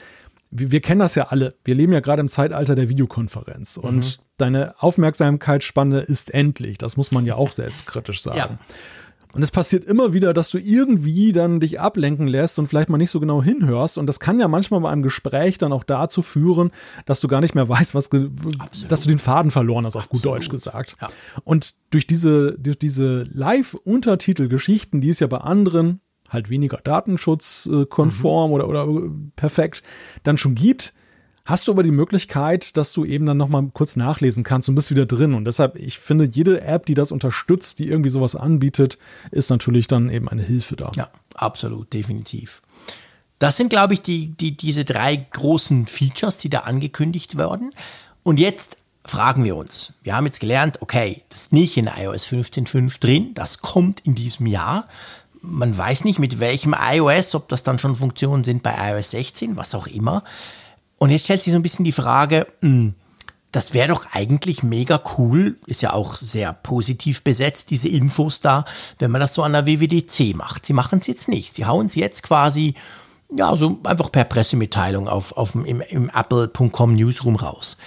wir, 0.51 0.71
wir, 0.71 0.81
kennen 0.81 0.99
das 0.99 1.15
ja 1.15 1.27
alle. 1.27 1.55
Wir 1.63 1.75
leben 1.75 1.93
ja 1.93 1.99
gerade 1.99 2.21
im 2.21 2.27
Zeitalter 2.27 2.75
der 2.75 2.89
Videokonferenz 2.89 3.77
und 3.77 4.19
mhm. 4.19 4.23
deine 4.37 4.75
Aufmerksamkeitsspanne 4.79 5.99
ist 5.99 6.33
endlich. 6.33 6.77
Das 6.77 6.97
muss 6.97 7.11
man 7.11 7.25
ja 7.25 7.35
auch 7.35 7.51
selbstkritisch 7.51 8.21
sagen. 8.21 8.37
Ja. 8.37 8.59
Und 9.33 9.43
es 9.43 9.51
passiert 9.51 9.85
immer 9.85 10.11
wieder, 10.13 10.33
dass 10.33 10.49
du 10.49 10.57
irgendwie 10.57 11.31
dann 11.31 11.59
dich 11.59 11.79
ablenken 11.79 12.27
lässt 12.27 12.57
und 12.57 12.67
vielleicht 12.67 12.89
mal 12.89 12.97
nicht 12.97 13.11
so 13.11 13.19
genau 13.19 13.43
hinhörst. 13.43 13.99
Und 13.99 14.07
das 14.07 14.19
kann 14.19 14.39
ja 14.39 14.47
manchmal 14.47 14.79
bei 14.79 14.89
einem 14.89 15.03
Gespräch 15.03 15.59
dann 15.59 15.71
auch 15.71 15.83
dazu 15.83 16.23
führen, 16.23 16.71
dass 17.05 17.19
du 17.19 17.27
gar 17.27 17.39
nicht 17.39 17.53
mehr 17.53 17.69
weißt, 17.69 17.93
was, 17.93 18.09
dass 18.09 19.01
du 19.01 19.07
den 19.07 19.19
Faden 19.19 19.51
verloren 19.51 19.85
hast, 19.85 19.95
auf 19.95 20.05
Absolut. 20.05 20.23
gut 20.23 20.31
Deutsch 20.31 20.49
gesagt. 20.49 20.95
Ja. 20.99 21.09
Und 21.43 21.75
durch 21.91 22.07
diese, 22.07 22.57
durch 22.57 22.79
diese 22.79 23.23
Live-Untertitelgeschichten, 23.31 24.99
die 24.99 25.09
es 25.09 25.19
ja 25.19 25.27
bei 25.27 25.37
anderen 25.37 26.01
halt 26.29 26.49
weniger 26.49 26.77
datenschutzkonform 26.83 28.49
mhm. 28.49 28.53
oder, 28.53 28.67
oder 28.67 28.87
perfekt 29.35 29.83
dann 30.23 30.37
schon 30.37 30.55
gibt, 30.55 30.93
hast 31.49 31.67
du 31.67 31.71
aber 31.71 31.83
die 31.83 31.91
Möglichkeit, 31.91 32.77
dass 32.77 32.93
du 32.93 33.05
eben 33.05 33.25
dann 33.25 33.37
nochmal 33.37 33.67
kurz 33.73 33.95
nachlesen 33.95 34.43
kannst 34.43 34.69
und 34.69 34.75
bist 34.75 34.91
wieder 34.91 35.05
drin. 35.05 35.33
Und 35.33 35.45
deshalb, 35.45 35.75
ich 35.75 35.97
finde, 35.97 36.25
jede 36.25 36.61
App, 36.61 36.85
die 36.85 36.93
das 36.93 37.11
unterstützt, 37.11 37.79
die 37.79 37.87
irgendwie 37.87 38.11
sowas 38.11 38.35
anbietet, 38.35 38.99
ist 39.31 39.49
natürlich 39.49 39.87
dann 39.87 40.09
eben 40.09 40.29
eine 40.29 40.43
Hilfe 40.43 40.75
da. 40.75 40.91
Ja, 40.95 41.09
absolut, 41.33 41.91
definitiv. 41.91 42.61
Das 43.39 43.57
sind, 43.57 43.69
glaube 43.69 43.93
ich, 43.93 44.01
die, 44.01 44.27
die, 44.27 44.55
diese 44.55 44.85
drei 44.85 45.15
großen 45.15 45.87
Features, 45.87 46.37
die 46.37 46.49
da 46.49 46.59
angekündigt 46.59 47.37
werden. 47.37 47.73
Und 48.21 48.37
jetzt 48.37 48.77
fragen 49.05 49.43
wir 49.43 49.55
uns, 49.55 49.95
wir 50.03 50.15
haben 50.15 50.25
jetzt 50.25 50.39
gelernt, 50.39 50.81
okay, 50.81 51.23
das 51.29 51.43
ist 51.43 51.53
nicht 51.53 51.77
in 51.77 51.87
iOS 51.87 52.27
15.5 52.27 52.99
drin, 52.99 53.33
das 53.33 53.59
kommt 53.59 54.01
in 54.01 54.13
diesem 54.13 54.45
Jahr 54.45 54.87
man 55.41 55.77
weiß 55.77 56.03
nicht 56.05 56.19
mit 56.19 56.39
welchem 56.39 56.75
iOS, 56.77 57.35
ob 57.35 57.47
das 57.47 57.63
dann 57.63 57.79
schon 57.79 57.95
Funktionen 57.95 58.43
sind 58.43 58.63
bei 58.63 58.75
iOS 58.91 59.11
16, 59.11 59.57
was 59.57 59.75
auch 59.75 59.87
immer. 59.87 60.23
Und 60.97 61.11
jetzt 61.11 61.23
stellt 61.25 61.41
sich 61.41 61.53
so 61.53 61.59
ein 61.59 61.63
bisschen 61.63 61.85
die 61.85 61.91
Frage, 61.91 62.47
hm, 62.61 62.93
das 63.51 63.73
wäre 63.73 63.87
doch 63.87 64.05
eigentlich 64.11 64.61
mega 64.61 65.01
cool, 65.17 65.57
ist 65.65 65.81
ja 65.81 65.93
auch 65.93 66.15
sehr 66.15 66.53
positiv 66.53 67.23
besetzt, 67.23 67.71
diese 67.71 67.89
Infos 67.89 68.41
da, 68.41 68.65
wenn 68.99 69.09
man 69.09 69.21
das 69.21 69.33
so 69.33 69.43
an 69.43 69.53
der 69.53 69.65
WWDC 69.65 70.35
macht. 70.35 70.65
Sie 70.65 70.73
machen 70.73 70.99
es 70.99 71.07
jetzt 71.07 71.27
nicht. 71.27 71.55
Sie 71.55 71.65
hauen 71.65 71.87
es 71.87 71.95
jetzt 71.95 72.21
quasi, 72.21 72.75
ja, 73.35 73.55
so 73.55 73.79
einfach 73.85 74.11
per 74.11 74.25
Pressemitteilung 74.25 75.07
auf, 75.07 75.35
auf 75.35 75.55
im, 75.55 75.81
im 75.81 76.11
Apple.com 76.13 76.95
Newsroom 76.95 77.37
raus. 77.37 77.77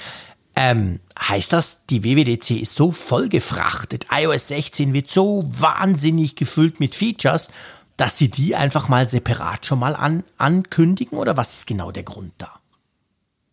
Ähm, 0.55 1.01
heißt 1.19 1.53
das, 1.53 1.87
die 1.87 2.05
WWDC 2.05 2.51
ist 2.61 2.77
so 2.77 2.91
voll 2.91 3.29
gefrachtet, 3.29 4.07
iOS 4.13 4.49
16 4.49 4.93
wird 4.93 5.11
so 5.11 5.45
wahnsinnig 5.47 6.37
gefüllt 6.37 6.79
mit 6.79 6.95
Features, 6.95 7.49
dass 7.97 8.19
sie 8.19 8.31
die 8.31 8.55
einfach 8.55 8.89
mal 8.89 9.09
separat 9.09 9.65
schon 9.65 9.79
mal 9.79 9.95
an, 9.95 10.25
ankündigen 10.39 11.19
oder 11.19 11.37
was 11.37 11.55
ist 11.55 11.67
genau 11.67 11.91
der 11.91 12.03
Grund 12.03 12.33
da? 12.39 12.62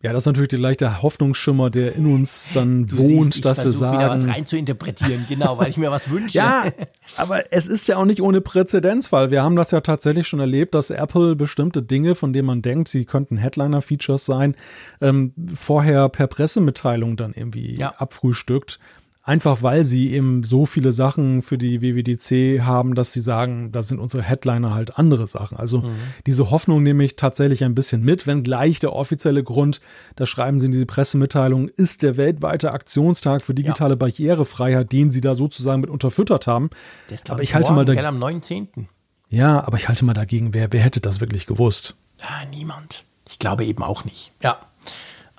Ja, 0.02 0.14
das 0.14 0.22
ist 0.22 0.26
natürlich 0.26 0.48
der 0.48 0.58
leichte 0.58 1.02
Hoffnungsschimmer, 1.02 1.68
der 1.68 1.94
in 1.94 2.06
uns 2.06 2.50
dann 2.54 2.86
du 2.86 2.96
wohnt, 2.96 3.34
siehst, 3.34 3.44
dass 3.44 3.62
wir 3.62 3.72
sagen. 3.72 3.98
wieder 3.98 4.08
was 4.08 4.26
rein 4.26 4.46
zu 4.46 4.56
interpretieren, 4.56 5.26
genau, 5.28 5.58
weil 5.58 5.68
ich 5.68 5.76
mir 5.76 5.90
was 5.90 6.08
wünsche. 6.08 6.38
ja, 6.38 6.64
aber 7.18 7.52
es 7.52 7.66
ist 7.66 7.86
ja 7.86 7.98
auch 7.98 8.06
nicht 8.06 8.22
ohne 8.22 8.40
Präzedenzfall. 8.40 9.30
Wir 9.30 9.42
haben 9.42 9.56
das 9.56 9.72
ja 9.72 9.82
tatsächlich 9.82 10.26
schon 10.26 10.40
erlebt, 10.40 10.74
dass 10.74 10.88
Apple 10.88 11.36
bestimmte 11.36 11.82
Dinge, 11.82 12.14
von 12.14 12.32
denen 12.32 12.46
man 12.46 12.62
denkt, 12.62 12.88
sie 12.88 13.04
könnten 13.04 13.36
Headliner-Features 13.36 14.24
sein, 14.24 14.56
ähm, 15.02 15.34
vorher 15.54 16.08
per 16.08 16.28
Pressemitteilung 16.28 17.18
dann 17.18 17.34
irgendwie 17.34 17.78
ja. 17.78 17.90
abfrühstückt. 17.98 18.78
Einfach 19.30 19.62
weil 19.62 19.84
sie 19.84 20.10
eben 20.12 20.42
so 20.42 20.66
viele 20.66 20.90
Sachen 20.90 21.42
für 21.42 21.56
die 21.56 21.80
WWDC 21.80 22.62
haben, 22.64 22.96
dass 22.96 23.12
sie 23.12 23.20
sagen, 23.20 23.70
da 23.70 23.80
sind 23.80 24.00
unsere 24.00 24.24
Headliner 24.24 24.74
halt 24.74 24.98
andere 24.98 25.28
Sachen. 25.28 25.56
Also 25.56 25.82
mhm. 25.82 25.92
diese 26.26 26.50
Hoffnung 26.50 26.82
nehme 26.82 27.04
ich 27.04 27.14
tatsächlich 27.14 27.62
ein 27.62 27.76
bisschen 27.76 28.02
mit, 28.02 28.26
wenngleich 28.26 28.80
der 28.80 28.92
offizielle 28.92 29.44
Grund, 29.44 29.80
da 30.16 30.26
schreiben 30.26 30.58
sie 30.58 30.66
in 30.66 30.72
diese 30.72 30.84
Pressemitteilung, 30.84 31.68
ist 31.68 32.02
der 32.02 32.16
weltweite 32.16 32.72
Aktionstag 32.72 33.44
für 33.44 33.54
digitale 33.54 33.92
ja. 33.92 33.98
Barrierefreiheit, 33.98 34.90
den 34.90 35.12
sie 35.12 35.20
da 35.20 35.36
sozusagen 35.36 35.82
mit 35.82 35.90
unterfüttert 35.90 36.48
haben. 36.48 36.68
Aber 37.28 37.44
ich 37.44 37.54
halte 37.54 37.72
morgen, 37.72 37.86
mal 37.86 37.94
da 37.94 38.08
am 38.08 38.18
19. 38.18 38.66
Ja, 39.28 39.64
aber 39.64 39.76
ich 39.76 39.86
halte 39.86 40.04
mal 40.04 40.12
dagegen, 40.12 40.54
wer, 40.54 40.72
wer 40.72 40.80
hätte 40.80 41.00
das 41.00 41.20
wirklich 41.20 41.46
gewusst? 41.46 41.94
Ja, 42.18 42.48
niemand. 42.50 43.04
Ich 43.28 43.38
glaube 43.38 43.64
eben 43.64 43.84
auch 43.84 44.04
nicht. 44.04 44.32
Ja. 44.42 44.58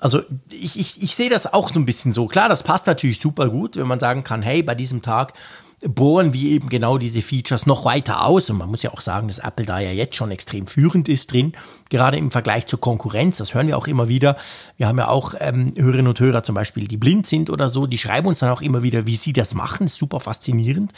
Also 0.02 0.20
ich, 0.50 0.80
ich, 0.80 1.00
ich 1.00 1.14
sehe 1.14 1.30
das 1.30 1.52
auch 1.52 1.72
so 1.72 1.78
ein 1.78 1.86
bisschen 1.86 2.12
so. 2.12 2.26
Klar, 2.26 2.48
das 2.48 2.64
passt 2.64 2.88
natürlich 2.88 3.20
super 3.20 3.48
gut, 3.48 3.76
wenn 3.76 3.86
man 3.86 4.00
sagen 4.00 4.24
kann, 4.24 4.42
hey, 4.42 4.60
bei 4.64 4.74
diesem 4.74 5.00
Tag 5.00 5.32
bohren 5.80 6.32
wir 6.32 6.50
eben 6.50 6.68
genau 6.68 6.98
diese 6.98 7.22
Features 7.22 7.66
noch 7.66 7.84
weiter 7.84 8.24
aus. 8.24 8.50
Und 8.50 8.58
man 8.58 8.68
muss 8.68 8.82
ja 8.82 8.92
auch 8.92 9.00
sagen, 9.00 9.28
dass 9.28 9.38
Apple 9.38 9.64
da 9.64 9.78
ja 9.78 9.92
jetzt 9.92 10.16
schon 10.16 10.32
extrem 10.32 10.66
führend 10.66 11.08
ist 11.08 11.32
drin, 11.32 11.52
gerade 11.88 12.16
im 12.16 12.32
Vergleich 12.32 12.66
zur 12.66 12.80
Konkurrenz. 12.80 13.36
Das 13.36 13.54
hören 13.54 13.68
wir 13.68 13.78
auch 13.78 13.86
immer 13.86 14.08
wieder. 14.08 14.36
Wir 14.76 14.88
haben 14.88 14.98
ja 14.98 15.06
auch 15.06 15.34
ähm, 15.38 15.72
Hörerinnen 15.76 16.08
und 16.08 16.18
Hörer 16.18 16.42
zum 16.42 16.56
Beispiel, 16.56 16.88
die 16.88 16.96
blind 16.96 17.28
sind 17.28 17.48
oder 17.48 17.68
so, 17.68 17.86
die 17.86 17.98
schreiben 17.98 18.26
uns 18.26 18.40
dann 18.40 18.50
auch 18.50 18.62
immer 18.62 18.82
wieder, 18.82 19.06
wie 19.06 19.16
sie 19.16 19.32
das 19.32 19.54
machen. 19.54 19.86
Super 19.86 20.18
faszinierend. 20.18 20.92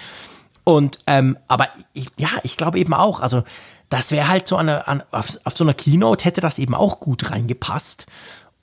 Und 0.65 1.01
ähm, 1.07 1.37
aber 1.47 1.69
ich, 1.93 2.07
ja, 2.17 2.31
ich 2.43 2.57
glaube 2.57 2.79
eben 2.79 2.95
auch, 2.95 3.21
also 3.21 3.43
das 3.91 4.11
wäre 4.11 4.29
halt 4.29 4.49
so 4.49 4.57
eine, 4.57 4.89
an, 4.89 5.03
auf, 5.11 5.39
auf 5.45 5.57
so 5.57 5.63
einer 5.63 5.75
Keynote 5.75 6.25
hätte 6.25 6.41
das 6.41 6.59
eben 6.59 6.75
auch 6.75 7.01
gut 7.01 7.31
reingepasst. 7.31 8.07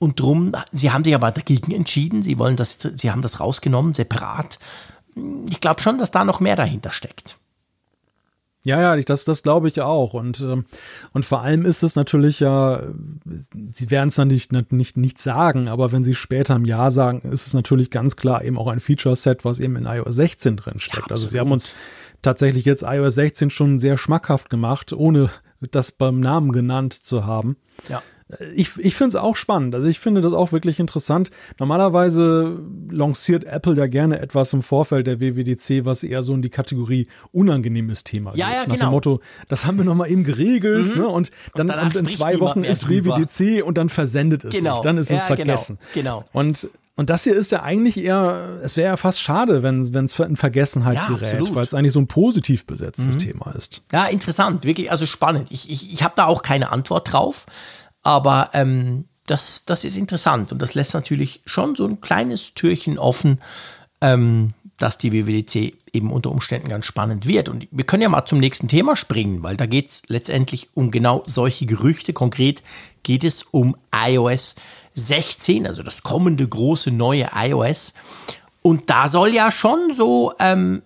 Und 0.02 0.18
drum, 0.18 0.52
sie 0.72 0.90
haben 0.90 1.04
sich 1.04 1.14
aber 1.14 1.30
dagegen 1.30 1.72
entschieden. 1.72 2.22
Sie 2.22 2.38
wollen 2.38 2.56
das, 2.56 2.76
sie 2.96 3.10
haben 3.10 3.22
das 3.22 3.38
rausgenommen, 3.38 3.94
separat 3.94 4.58
ich 5.50 5.60
glaube 5.60 5.80
schon, 5.80 5.98
dass 5.98 6.10
da 6.10 6.24
noch 6.24 6.40
mehr 6.40 6.56
dahinter 6.56 6.90
steckt. 6.90 7.38
Ja, 8.64 8.80
ja, 8.80 9.02
das, 9.02 9.24
das 9.24 9.42
glaube 9.42 9.66
ich 9.66 9.80
auch. 9.80 10.14
Und, 10.14 10.40
ähm, 10.40 10.66
und 11.12 11.24
vor 11.24 11.42
allem 11.42 11.64
ist 11.64 11.82
es 11.82 11.96
natürlich 11.96 12.38
ja, 12.38 12.80
sie 13.72 13.90
werden 13.90 14.08
es 14.08 14.14
dann 14.14 14.28
nicht, 14.28 14.52
nicht, 14.52 14.96
nicht 14.96 15.18
sagen, 15.18 15.68
aber 15.68 15.90
wenn 15.90 16.04
sie 16.04 16.14
später 16.14 16.54
im 16.54 16.64
Jahr 16.64 16.92
sagen, 16.92 17.28
ist 17.32 17.48
es 17.48 17.54
natürlich 17.54 17.90
ganz 17.90 18.14
klar 18.14 18.44
eben 18.44 18.56
auch 18.56 18.68
ein 18.68 18.78
Feature-Set, 18.78 19.44
was 19.44 19.58
eben 19.58 19.74
in 19.74 19.86
iOS 19.86 20.14
16 20.14 20.56
drin 20.56 20.78
steckt. 20.78 21.08
Ja, 21.08 21.10
also 21.10 21.26
sie 21.26 21.40
haben 21.40 21.50
uns 21.50 21.74
tatsächlich 22.22 22.64
jetzt 22.64 22.84
iOS 22.86 23.16
16 23.16 23.50
schon 23.50 23.80
sehr 23.80 23.98
schmackhaft 23.98 24.48
gemacht, 24.48 24.92
ohne 24.92 25.30
das 25.60 25.90
beim 25.90 26.20
Namen 26.20 26.52
genannt 26.52 26.94
zu 26.94 27.26
haben. 27.26 27.56
Ja 27.88 28.00
ich, 28.54 28.76
ich 28.78 28.94
finde 28.94 29.08
es 29.08 29.16
auch 29.16 29.36
spannend. 29.36 29.74
Also 29.74 29.88
ich 29.88 29.98
finde 29.98 30.20
das 30.20 30.32
auch 30.32 30.52
wirklich 30.52 30.80
interessant. 30.80 31.30
Normalerweise 31.58 32.58
lanciert 32.90 33.44
Apple 33.44 33.74
ja 33.74 33.86
gerne 33.86 34.20
etwas 34.20 34.52
im 34.52 34.62
Vorfeld 34.62 35.06
der 35.06 35.20
WWDC, 35.20 35.84
was 35.84 36.04
eher 36.04 36.22
so 36.22 36.34
in 36.34 36.42
die 36.42 36.50
Kategorie 36.50 37.08
unangenehmes 37.32 38.04
Thema 38.04 38.32
ja, 38.34 38.46
geht. 38.46 38.54
Ja, 38.54 38.60
Nach 38.62 38.74
genau. 38.74 38.86
dem 38.86 38.90
Motto, 38.90 39.20
das 39.48 39.66
haben 39.66 39.78
wir 39.78 39.84
nochmal 39.84 40.10
eben 40.10 40.24
geregelt 40.24 40.94
mhm. 40.94 41.02
ne? 41.02 41.08
und 41.08 41.30
dann 41.54 41.70
und 41.70 41.96
in 41.96 42.08
zwei 42.08 42.40
Wochen 42.40 42.64
ist 42.64 42.88
drüber. 42.88 43.16
WWDC 43.16 43.64
und 43.64 43.78
dann 43.78 43.88
versendet 43.88 44.44
es 44.44 44.54
genau. 44.54 44.76
sich. 44.76 44.82
Dann 44.82 44.98
ist 44.98 45.10
ja, 45.10 45.16
es 45.16 45.26
genau. 45.26 45.36
vergessen. 45.36 45.78
Genau. 45.94 46.20
genau. 46.20 46.30
Und 46.32 46.68
und 46.94 47.08
das 47.08 47.24
hier 47.24 47.34
ist 47.34 47.50
ja 47.50 47.62
eigentlich 47.62 47.96
eher, 47.96 48.58
es 48.62 48.76
wäre 48.76 48.90
ja 48.90 48.96
fast 48.98 49.18
schade, 49.18 49.62
wenn 49.62 49.80
es 49.80 50.18
in 50.18 50.36
Vergessenheit 50.36 50.96
ja, 50.96 51.08
gerät, 51.08 51.54
weil 51.54 51.64
es 51.64 51.72
eigentlich 51.72 51.94
so 51.94 52.00
ein 52.00 52.06
positiv 52.06 52.66
besetztes 52.66 53.14
mhm. 53.14 53.18
Thema 53.18 53.52
ist. 53.56 53.82
Ja, 53.92 54.04
interessant, 54.04 54.64
wirklich, 54.64 54.90
also 54.90 55.06
spannend. 55.06 55.48
Ich, 55.50 55.70
ich, 55.70 55.90
ich 55.90 56.02
habe 56.02 56.12
da 56.16 56.26
auch 56.26 56.42
keine 56.42 56.70
Antwort 56.70 57.10
drauf. 57.10 57.46
Aber 58.02 58.50
ähm, 58.52 59.04
das, 59.26 59.64
das 59.64 59.84
ist 59.84 59.96
interessant 59.96 60.52
und 60.52 60.60
das 60.60 60.74
lässt 60.74 60.94
natürlich 60.94 61.42
schon 61.46 61.74
so 61.74 61.86
ein 61.86 62.00
kleines 62.00 62.54
Türchen 62.54 62.98
offen, 62.98 63.40
ähm, 64.00 64.54
dass 64.78 64.98
die 64.98 65.12
WWDC 65.12 65.76
eben 65.92 66.12
unter 66.12 66.30
Umständen 66.30 66.68
ganz 66.68 66.86
spannend 66.86 67.26
wird. 67.26 67.48
Und 67.48 67.68
wir 67.70 67.84
können 67.84 68.02
ja 68.02 68.08
mal 68.08 68.26
zum 68.26 68.40
nächsten 68.40 68.66
Thema 68.66 68.96
springen, 68.96 69.42
weil 69.42 69.56
da 69.56 69.66
geht 69.66 69.88
es 69.88 70.02
letztendlich 70.08 70.70
um 70.74 70.90
genau 70.90 71.22
solche 71.24 71.66
Gerüchte. 71.66 72.12
Konkret 72.12 72.64
geht 73.04 73.22
es 73.22 73.44
um 73.44 73.76
iOS 73.94 74.56
16, 74.94 75.66
also 75.66 75.84
das 75.84 76.02
kommende 76.02 76.46
große 76.46 76.90
neue 76.90 77.30
iOS. 77.34 77.94
Und 78.60 78.90
da 78.90 79.08
soll 79.08 79.34
ja 79.34 79.52
schon 79.52 79.92
so, 79.92 80.32
ähm, 80.40 80.82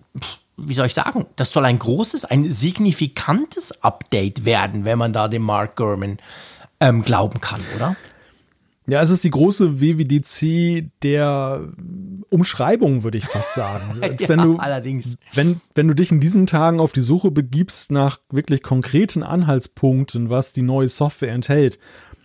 wie 0.57 0.73
soll 0.73 0.87
ich 0.87 0.93
sagen, 0.93 1.25
das 1.35 1.51
soll 1.51 1.65
ein 1.65 1.79
großes, 1.79 2.25
ein 2.25 2.49
signifikantes 2.49 3.83
Update 3.83 4.45
werden, 4.45 4.85
wenn 4.85 4.97
man 4.99 5.13
da 5.13 5.27
dem 5.27 5.43
Mark 5.43 5.75
Gurman 5.75 6.19
ähm, 6.79 7.03
glauben 7.03 7.41
kann, 7.41 7.61
oder? 7.75 7.95
Ja, 8.89 9.01
es 9.01 9.09
ist 9.09 9.25
die 9.25 9.31
große 9.31 9.81
WWDC 9.81 10.89
der 11.03 11.67
Umschreibung, 12.29 13.03
würde 13.03 13.17
ich 13.17 13.25
fast 13.25 13.53
sagen. 13.53 13.83
ja, 14.01 14.29
wenn 14.29 14.39
du, 14.39 14.57
allerdings. 14.57 15.17
Wenn, 15.33 15.59
wenn 15.75 15.89
du 15.89 15.93
dich 15.93 16.11
in 16.11 16.21
diesen 16.21 16.47
Tagen 16.47 16.79
auf 16.79 16.93
die 16.93 17.01
Suche 17.01 17.29
begibst 17.29 17.91
nach 17.91 18.19
wirklich 18.29 18.63
konkreten 18.63 19.23
Anhaltspunkten, 19.23 20.29
was 20.29 20.53
die 20.53 20.61
neue 20.61 20.87
Software 20.87 21.33
enthält, 21.33 21.79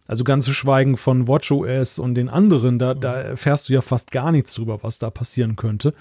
also 0.07 0.23
ganz 0.23 0.45
zu 0.45 0.53
schweigen 0.53 0.97
von 0.97 1.27
WatchOS 1.27 1.99
und 1.99 2.15
den 2.15 2.29
anderen, 2.29 2.79
da, 2.79 2.95
da 2.95 3.15
erfährst 3.15 3.69
du 3.69 3.73
ja 3.73 3.81
fast 3.81 4.13
gar 4.13 4.31
nichts 4.31 4.55
drüber, 4.55 4.83
was 4.83 4.99
da 4.99 5.11
passieren 5.11 5.57
könnte. 5.57 5.95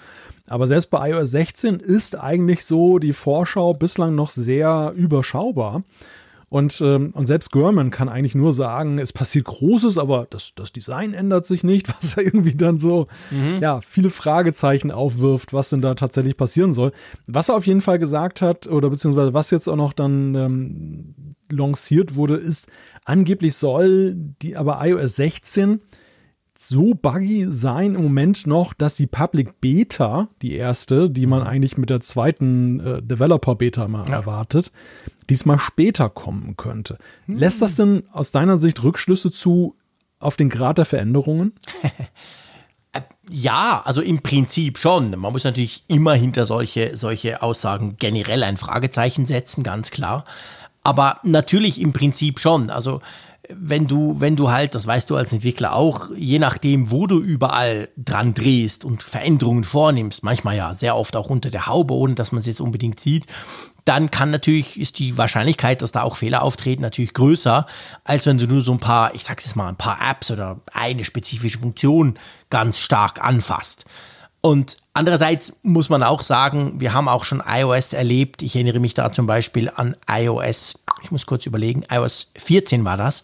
Aber 0.48 0.68
selbst 0.68 0.90
bei 0.90 1.10
iOS 1.10 1.30
16 1.32 1.76
ist 1.76 2.18
eigentlich 2.18 2.64
so 2.64 2.98
die 2.98 3.14
Vorschau 3.14 3.74
bislang 3.74 4.14
noch 4.14 4.30
sehr 4.30 4.92
überschaubar. 4.94 5.82
Und, 6.52 6.82
ähm, 6.82 7.12
und 7.14 7.24
selbst 7.24 7.50
Gurman 7.50 7.90
kann 7.90 8.10
eigentlich 8.10 8.34
nur 8.34 8.52
sagen, 8.52 8.98
es 8.98 9.14
passiert 9.14 9.46
Großes, 9.46 9.96
aber 9.96 10.26
das, 10.28 10.52
das 10.54 10.70
Design 10.70 11.14
ändert 11.14 11.46
sich 11.46 11.64
nicht, 11.64 11.88
was 11.98 12.16
ja 12.16 12.22
irgendwie 12.22 12.54
dann 12.54 12.76
so, 12.76 13.06
mhm. 13.30 13.60
ja, 13.62 13.80
viele 13.80 14.10
Fragezeichen 14.10 14.90
aufwirft, 14.90 15.54
was 15.54 15.70
denn 15.70 15.80
da 15.80 15.94
tatsächlich 15.94 16.36
passieren 16.36 16.74
soll. 16.74 16.92
Was 17.26 17.48
er 17.48 17.56
auf 17.56 17.66
jeden 17.66 17.80
Fall 17.80 17.98
gesagt 17.98 18.42
hat, 18.42 18.66
oder 18.66 18.90
beziehungsweise 18.90 19.32
was 19.32 19.50
jetzt 19.50 19.66
auch 19.66 19.76
noch 19.76 19.94
dann 19.94 20.34
ähm, 20.34 21.14
lanciert 21.50 22.16
wurde, 22.16 22.36
ist, 22.36 22.66
angeblich 23.06 23.56
soll 23.56 24.14
die 24.14 24.54
aber 24.54 24.86
iOS 24.86 25.16
16 25.16 25.80
so 26.54 26.92
buggy 26.94 27.46
sein 27.48 27.94
im 27.94 28.02
Moment 28.02 28.46
noch, 28.46 28.74
dass 28.74 28.94
die 28.94 29.06
Public 29.06 29.60
Beta, 29.60 30.28
die 30.42 30.52
erste, 30.54 31.08
die 31.08 31.26
man 31.26 31.40
mhm. 31.40 31.46
eigentlich 31.46 31.76
mit 31.78 31.88
der 31.88 32.00
zweiten 32.00 32.78
äh, 32.80 33.02
Developer 33.02 33.54
Beta 33.54 33.88
mal 33.88 34.06
ja. 34.06 34.16
erwartet, 34.16 34.70
diesmal 35.30 35.58
später 35.58 36.08
kommen 36.08 36.56
könnte. 36.56 36.98
Hm. 37.26 37.36
Lässt 37.36 37.62
das 37.62 37.76
denn 37.76 38.04
aus 38.12 38.30
deiner 38.30 38.58
Sicht 38.58 38.82
Rückschlüsse 38.82 39.30
zu 39.30 39.76
auf 40.18 40.36
den 40.36 40.48
Grad 40.48 40.78
der 40.78 40.84
Veränderungen? 40.84 41.52
Ja, 43.30 43.80
also 43.84 44.02
im 44.02 44.20
Prinzip 44.20 44.78
schon. 44.78 45.10
Man 45.12 45.32
muss 45.32 45.44
natürlich 45.44 45.84
immer 45.88 46.12
hinter 46.12 46.44
solche, 46.44 46.96
solche 46.96 47.40
Aussagen 47.40 47.96
generell 47.98 48.42
ein 48.42 48.58
Fragezeichen 48.58 49.24
setzen, 49.24 49.62
ganz 49.62 49.90
klar. 49.90 50.24
Aber 50.82 51.20
natürlich 51.22 51.80
im 51.80 51.92
Prinzip 51.92 52.40
schon. 52.40 52.68
Also 52.68 53.00
wenn 53.48 53.88
du, 53.88 54.20
wenn 54.20 54.36
du 54.36 54.50
halt, 54.50 54.74
das 54.74 54.86
weißt 54.86 55.10
du 55.10 55.16
als 55.16 55.32
Entwickler 55.32 55.74
auch, 55.74 56.10
je 56.16 56.38
nachdem, 56.38 56.90
wo 56.90 57.06
du 57.06 57.18
überall 57.18 57.88
dran 57.96 58.34
drehst 58.34 58.84
und 58.84 59.02
Veränderungen 59.02 59.64
vornimmst, 59.64 60.22
manchmal 60.22 60.56
ja 60.56 60.74
sehr 60.74 60.96
oft 60.96 61.16
auch 61.16 61.28
unter 61.28 61.50
der 61.50 61.66
Haube, 61.66 61.94
ohne 61.94 62.14
dass 62.14 62.30
man 62.30 62.38
es 62.40 62.46
jetzt 62.46 62.60
unbedingt 62.60 63.00
sieht, 63.00 63.26
dann 63.84 64.12
kann 64.12 64.30
natürlich, 64.30 64.78
ist 64.78 65.00
die 65.00 65.18
Wahrscheinlichkeit, 65.18 65.82
dass 65.82 65.90
da 65.90 66.02
auch 66.02 66.16
Fehler 66.16 66.42
auftreten, 66.42 66.82
natürlich 66.82 67.14
größer, 67.14 67.66
als 68.04 68.26
wenn 68.26 68.38
du 68.38 68.46
nur 68.46 68.60
so 68.60 68.72
ein 68.72 68.78
paar, 68.78 69.12
ich 69.14 69.24
sag's 69.24 69.44
jetzt 69.44 69.56
mal, 69.56 69.68
ein 69.68 69.76
paar 69.76 69.98
Apps 70.08 70.30
oder 70.30 70.60
eine 70.72 71.04
spezifische 71.04 71.58
Funktion 71.58 72.18
ganz 72.48 72.78
stark 72.78 73.24
anfasst. 73.24 73.86
Und 74.40 74.76
andererseits 74.92 75.56
muss 75.62 75.88
man 75.88 76.02
auch 76.02 76.22
sagen, 76.22 76.80
wir 76.80 76.92
haben 76.92 77.08
auch 77.08 77.24
schon 77.24 77.42
iOS 77.46 77.92
erlebt. 77.92 78.42
Ich 78.42 78.56
erinnere 78.56 78.80
mich 78.80 78.92
da 78.94 79.12
zum 79.12 79.26
Beispiel 79.26 79.70
an 79.74 79.96
iOS 80.08 80.81
ich 81.02 81.10
muss 81.10 81.26
kurz 81.26 81.46
überlegen, 81.46 81.84
iOS 81.90 82.30
14 82.36 82.84
war 82.84 82.96
das, 82.96 83.22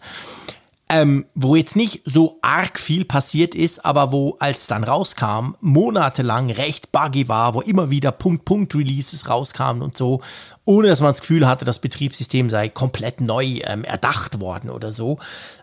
ähm, 0.91 1.25
wo 1.35 1.55
jetzt 1.55 1.75
nicht 1.75 2.01
so 2.05 2.39
arg 2.41 2.79
viel 2.79 3.05
passiert 3.05 3.53
ist, 3.53 3.85
aber 3.85 4.11
wo, 4.11 4.37
als 4.39 4.61
es 4.61 4.67
dann 4.67 4.83
rauskam, 4.83 5.55
monatelang 5.61 6.49
recht 6.49 6.91
buggy 6.91 7.29
war, 7.29 7.53
wo 7.53 7.61
immer 7.61 7.91
wieder 7.91 8.11
Punkt-Punkt-Releases 8.11 9.29
rauskamen 9.29 9.83
und 9.83 9.95
so, 9.95 10.21
ohne 10.65 10.87
dass 10.87 10.99
man 10.99 11.11
das 11.11 11.21
Gefühl 11.21 11.47
hatte, 11.47 11.63
das 11.63 11.79
Betriebssystem 11.79 12.49
sei 12.49 12.69
komplett 12.69 13.21
neu 13.21 13.59
ähm, 13.65 13.83
erdacht 13.83 14.39
worden 14.39 14.71
oder 14.71 14.91
so. 14.91 15.19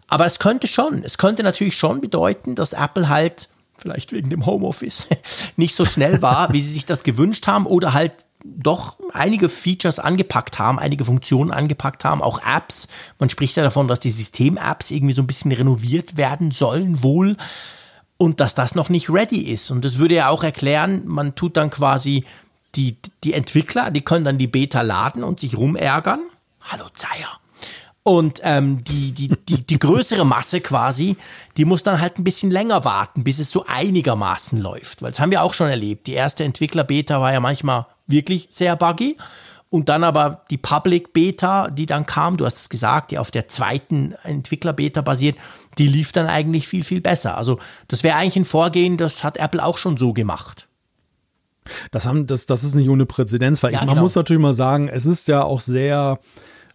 Aber 0.07 0.27
es 0.27 0.39
könnte 0.39 0.69
schon, 0.69 1.03
es 1.03 1.19
könnte 1.19 1.43
natürlich 1.43 1.77
schon 1.77 2.01
bedeuten, 2.01 2.55
dass 2.55 2.73
Apple 2.73 3.09
halt 3.09 3.49
vielleicht 3.77 4.13
wegen 4.13 4.31
dem 4.31 4.47
Homeoffice 4.47 5.09
nicht 5.57 5.75
so 5.75 5.85
schnell 5.85 6.23
war, 6.23 6.53
wie 6.53 6.63
sie 6.63 6.73
sich 6.73 6.87
das 6.87 7.03
gewünscht 7.03 7.49
haben 7.49 7.67
oder 7.67 7.93
halt 7.93 8.26
doch 8.57 8.99
einige 9.13 9.49
Features 9.49 9.99
angepackt 9.99 10.59
haben, 10.59 10.79
einige 10.79 11.05
Funktionen 11.05 11.51
angepackt 11.51 12.05
haben, 12.05 12.23
auch 12.23 12.41
Apps. 12.47 12.89
Man 13.19 13.31
spricht 13.31 13.57
ja 13.57 13.63
davon, 13.63 13.89
dass 13.89 14.01
die 14.01 14.11
System-Apps 14.11 14.91
irgendwie 14.91 15.15
so 15.15 15.23
ein 15.23 15.27
bisschen 15.27 15.53
renoviert 15.53 16.17
werden 16.17 16.51
sollen, 16.51 17.03
wohl. 17.03 17.37
Und 18.19 18.41
dass 18.41 18.55
das 18.55 18.75
noch 18.75 18.89
nicht 18.89 19.11
ready 19.11 19.43
ist. 19.43 19.71
Und 19.71 19.85
das 19.85 19.99
würde 19.99 20.15
ja 20.15 20.29
auch 20.29 20.43
erklären, 20.43 21.03
man 21.05 21.35
tut 21.35 21.57
dann 21.57 21.69
quasi 21.69 22.25
die, 22.75 22.97
die 23.25 23.35
Entwickler, 23.35 23.91
die 23.91 24.03
können 24.03 24.25
dann 24.25 24.39
die 24.39 24.47
Beta 24.47 24.81
laden 24.83 25.23
und 25.23 25.41
sich 25.41 25.57
rumärgern. 25.57 26.21
Hallo 26.63 26.87
Zeier. 26.95 27.39
Und 28.07 28.41
ähm, 28.45 28.85
die, 28.85 29.11
die, 29.11 29.33
die, 29.49 29.67
die 29.67 29.79
größere 29.81 30.25
Masse 30.25 30.61
quasi, 30.61 31.17
die 31.57 31.65
muss 31.65 31.83
dann 31.83 32.01
halt 32.01 32.21
ein 32.21 32.23
bisschen 32.23 32.53
länger 32.53 32.85
warten, 32.85 33.25
bis 33.25 33.41
es 33.41 33.51
so 33.51 33.65
einigermaßen 33.67 34.61
läuft. 34.61 35.03
Weil 35.03 35.11
das 35.11 35.19
haben 35.19 35.33
wir 35.33 35.43
auch 35.43 35.53
schon 35.53 35.69
erlebt. 35.69 36.07
Die 36.07 36.13
erste 36.13 36.45
Entwickler-Beta 36.45 37.21
war 37.21 37.33
ja 37.33 37.41
manchmal 37.41 37.87
wirklich 38.07 38.47
sehr 38.49 38.77
buggy. 38.77 39.17
Und 39.71 39.89
dann 39.89 40.05
aber 40.05 40.45
die 40.51 40.57
Public 40.57 41.15
Beta, 41.15 41.69
die 41.69 41.87
dann 41.87 42.07
kam, 42.07 42.37
du 42.37 42.47
hast 42.47 42.59
es 42.59 42.69
gesagt, 42.69 43.11
die 43.11 43.19
auf 43.19 43.33
der 43.33 43.49
zweiten 43.49 44.15
Entwickler-Beta 44.23 45.01
basiert, 45.01 45.37
die 45.77 45.89
lief 45.89 46.13
dann 46.13 46.29
eigentlich 46.29 46.69
viel, 46.69 46.85
viel 46.85 47.01
besser. 47.01 47.37
Also 47.37 47.59
das 47.89 48.05
wäre 48.05 48.15
eigentlich 48.15 48.37
ein 48.37 48.45
Vorgehen, 48.45 48.99
das 48.99 49.25
hat 49.25 49.37
Apple 49.37 49.65
auch 49.65 49.79
schon 49.79 49.97
so 49.97 50.13
gemacht. 50.13 50.69
Das, 51.91 52.07
haben, 52.07 52.29
das, 52.29 52.47
das 52.47 52.63
ist 52.63 52.77
nicht 52.77 52.89
ohne 52.89 53.05
Präzedenz, 53.05 53.65
weil 53.65 53.73
ja, 53.73 53.81
ich, 53.81 53.85
man 53.85 53.95
genau. 53.95 54.03
muss 54.03 54.15
natürlich 54.15 54.41
mal 54.41 54.53
sagen, 54.53 54.89
es 54.89 55.07
ist 55.07 55.27
ja 55.27 55.43
auch 55.43 55.61
sehr 55.61 56.21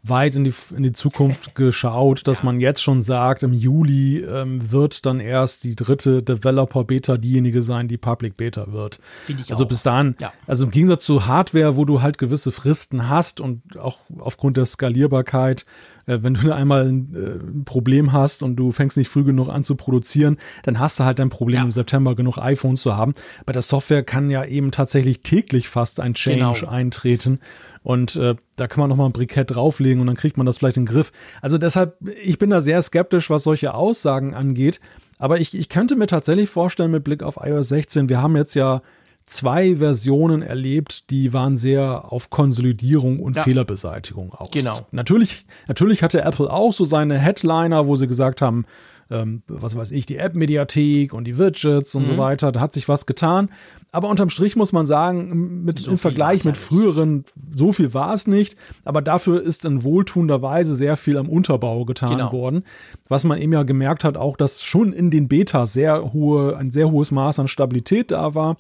weit 0.03 0.35
in 0.35 0.43
die, 0.43 0.53
in 0.75 0.83
die 0.83 0.91
Zukunft 0.91 1.55
geschaut, 1.55 2.27
dass 2.27 2.39
ja. 2.39 2.45
man 2.45 2.59
jetzt 2.59 2.81
schon 2.81 3.01
sagt, 3.01 3.43
im 3.43 3.53
Juli 3.53 4.19
ähm, 4.19 4.71
wird 4.71 5.05
dann 5.05 5.19
erst 5.19 5.63
die 5.63 5.75
dritte 5.75 6.23
Developer-Beta 6.23 7.17
diejenige 7.17 7.61
sein, 7.61 7.87
die 7.87 7.97
Public 7.97 8.37
Beta 8.37 8.71
wird. 8.71 8.99
Finde 9.25 9.43
ich 9.43 9.51
also 9.51 9.65
auch. 9.65 9.67
bis 9.67 9.83
dahin, 9.83 10.15
ja. 10.19 10.33
also 10.47 10.65
im 10.65 10.71
Gegensatz 10.71 11.05
zu 11.05 11.27
Hardware, 11.27 11.77
wo 11.77 11.85
du 11.85 12.01
halt 12.01 12.17
gewisse 12.17 12.51
Fristen 12.51 13.09
hast 13.09 13.39
und 13.39 13.77
auch 13.77 13.99
aufgrund 14.19 14.57
der 14.57 14.65
Skalierbarkeit 14.65 15.65
äh, 16.07 16.19
wenn 16.21 16.33
du 16.33 16.51
einmal 16.55 16.87
ein, 16.87 17.13
äh, 17.13 17.57
ein, 17.59 17.65
Problem 17.65 18.11
hast 18.11 18.43
und 18.43 18.55
du 18.55 18.71
fängst 18.71 18.97
nicht 18.97 19.09
früh 19.09 19.23
genug 19.23 19.49
an 19.49 19.63
zu 19.63 19.75
produzieren, 19.75 20.37
dann 20.63 20.79
hast 20.79 20.99
du 20.99 21.03
halt 21.03 21.19
ein 21.19 21.29
Problem 21.29 21.59
ja. 21.59 21.63
im 21.65 21.71
September 21.71 22.15
genug 22.15 22.37
iPhones 22.37 22.81
zu 22.81 22.95
haben. 22.95 23.13
Bei 23.45 23.53
der 23.53 23.61
Software 23.61 24.03
kann 24.03 24.29
ja 24.29 24.43
eben 24.45 24.71
tatsächlich 24.71 25.21
täglich 25.21 25.69
fast 25.69 25.99
ein 25.99 26.13
Change 26.13 26.61
genau. 26.61 26.71
eintreten. 26.71 27.39
Und 27.84 28.15
äh, 28.15 28.36
da 28.58 28.67
kann 28.67 28.82
man 28.82 28.89
nochmal 28.89 29.08
ein 29.08 29.13
Brikett 29.13 29.56
drauflegen 29.56 30.02
und 30.02 30.08
dann 30.08 30.15
kriegt 30.15 30.38
man 30.38 30.46
das 30.46 30.60
vielleicht 30.60 30.78
in 30.78 30.86
den 30.86 30.94
Griff. 30.94 31.12
Also 31.41 31.58
deshalb, 31.58 31.98
ich 32.24 32.38
bin 32.38 32.52
da 32.52 32.62
sehr 32.62 32.82
skeptisch, 32.82 33.30
was 33.30 33.44
solche 33.44 33.74
Aussagen 33.74 34.34
angeht. 34.36 34.80
Aber 35.17 35.39
ich, 35.39 35.54
ich 35.54 35.70
könnte 35.70 35.96
mir 35.96 36.08
tatsächlich 36.08 36.50
vorstellen, 36.50 36.91
mit 36.91 37.04
Blick 37.04 37.24
auf 37.24 37.38
iOS 37.41 37.70
16, 37.70 38.10
wir 38.10 38.22
haben 38.22 38.36
jetzt 38.36 38.54
ja 38.54 38.82
zwei 39.26 39.78
Versionen 39.78 40.41
erlebt, 40.41 41.10
die 41.10 41.34
waren 41.34 41.58
sehr 41.58 42.12
auf 42.12 42.30
Konsolidierung 42.30 43.20
und 43.20 43.36
ja. 43.36 43.44
Fehlerbeseitigung 43.44 44.34
aus. 44.34 44.50
Genau. 44.52 44.86
Natürlich, 44.91 45.46
natürlich 45.67 46.04
hatte 46.04 46.22
Apple 46.22 46.52
auch 46.52 46.74
so 46.74 46.86
seine 46.86 47.17
Headliner, 47.17 47.88
wo 47.88 47.96
sie 47.96 48.08
gesagt 48.08 48.41
haben, 48.41 48.65
ähm, 49.12 49.43
was 49.47 49.76
weiß 49.76 49.91
ich, 49.91 50.06
die 50.06 50.17
App-Mediathek 50.17 51.13
und 51.13 51.26
die 51.26 51.38
Widgets 51.38 51.93
und 51.93 52.04
mhm. 52.04 52.08
so 52.08 52.17
weiter. 52.17 52.52
Da 52.52 52.60
hat 52.60 52.74
sich 52.74 52.88
was 52.88 53.06
getan. 53.06 53.50
Aber 53.91 54.08
unterm 54.08 54.30
Strich 54.30 54.56
muss 54.56 54.71
man 54.71 54.86
sagen, 54.86 55.63
mit, 55.63 55.80
so 55.80 55.91
im 55.91 55.97
Vergleich 55.97 56.45
mit 56.45 56.58
früheren, 56.58 57.26
so 57.54 57.74
viel 57.74 57.93
war 57.93 58.13
es 58.13 58.26
nicht. 58.26 58.56
Aber 58.86 59.02
dafür 59.02 59.41
ist 59.41 59.65
in 59.65 59.84
wohltuender 59.84 60.41
Weise 60.41 60.76
sehr 60.76 60.95
viel 60.95 61.17
am 61.17 61.30
Unterbau 61.30 61.84
getan 61.86 62.12
genau. 62.12 62.32
worden. 62.32 62.63
Was 63.10 63.26
man 63.26 63.38
eben 63.38 63.52
ja 63.52 63.63
gemerkt 63.63 64.04
hat, 64.04 64.15
auch, 64.15 64.38
dass 64.38 64.63
schon 64.63 64.93
in 64.93 65.12
den 65.12 65.28
Betas 65.28 65.74
sehr 65.74 66.13
hohe, 66.13 66.56
ein 66.56 66.71
sehr 66.71 66.89
hohes 66.89 67.12
Maß 67.12 67.39
an 67.39 67.47
Stabilität 67.50 68.12
da 68.12 68.34
war. 68.34 68.58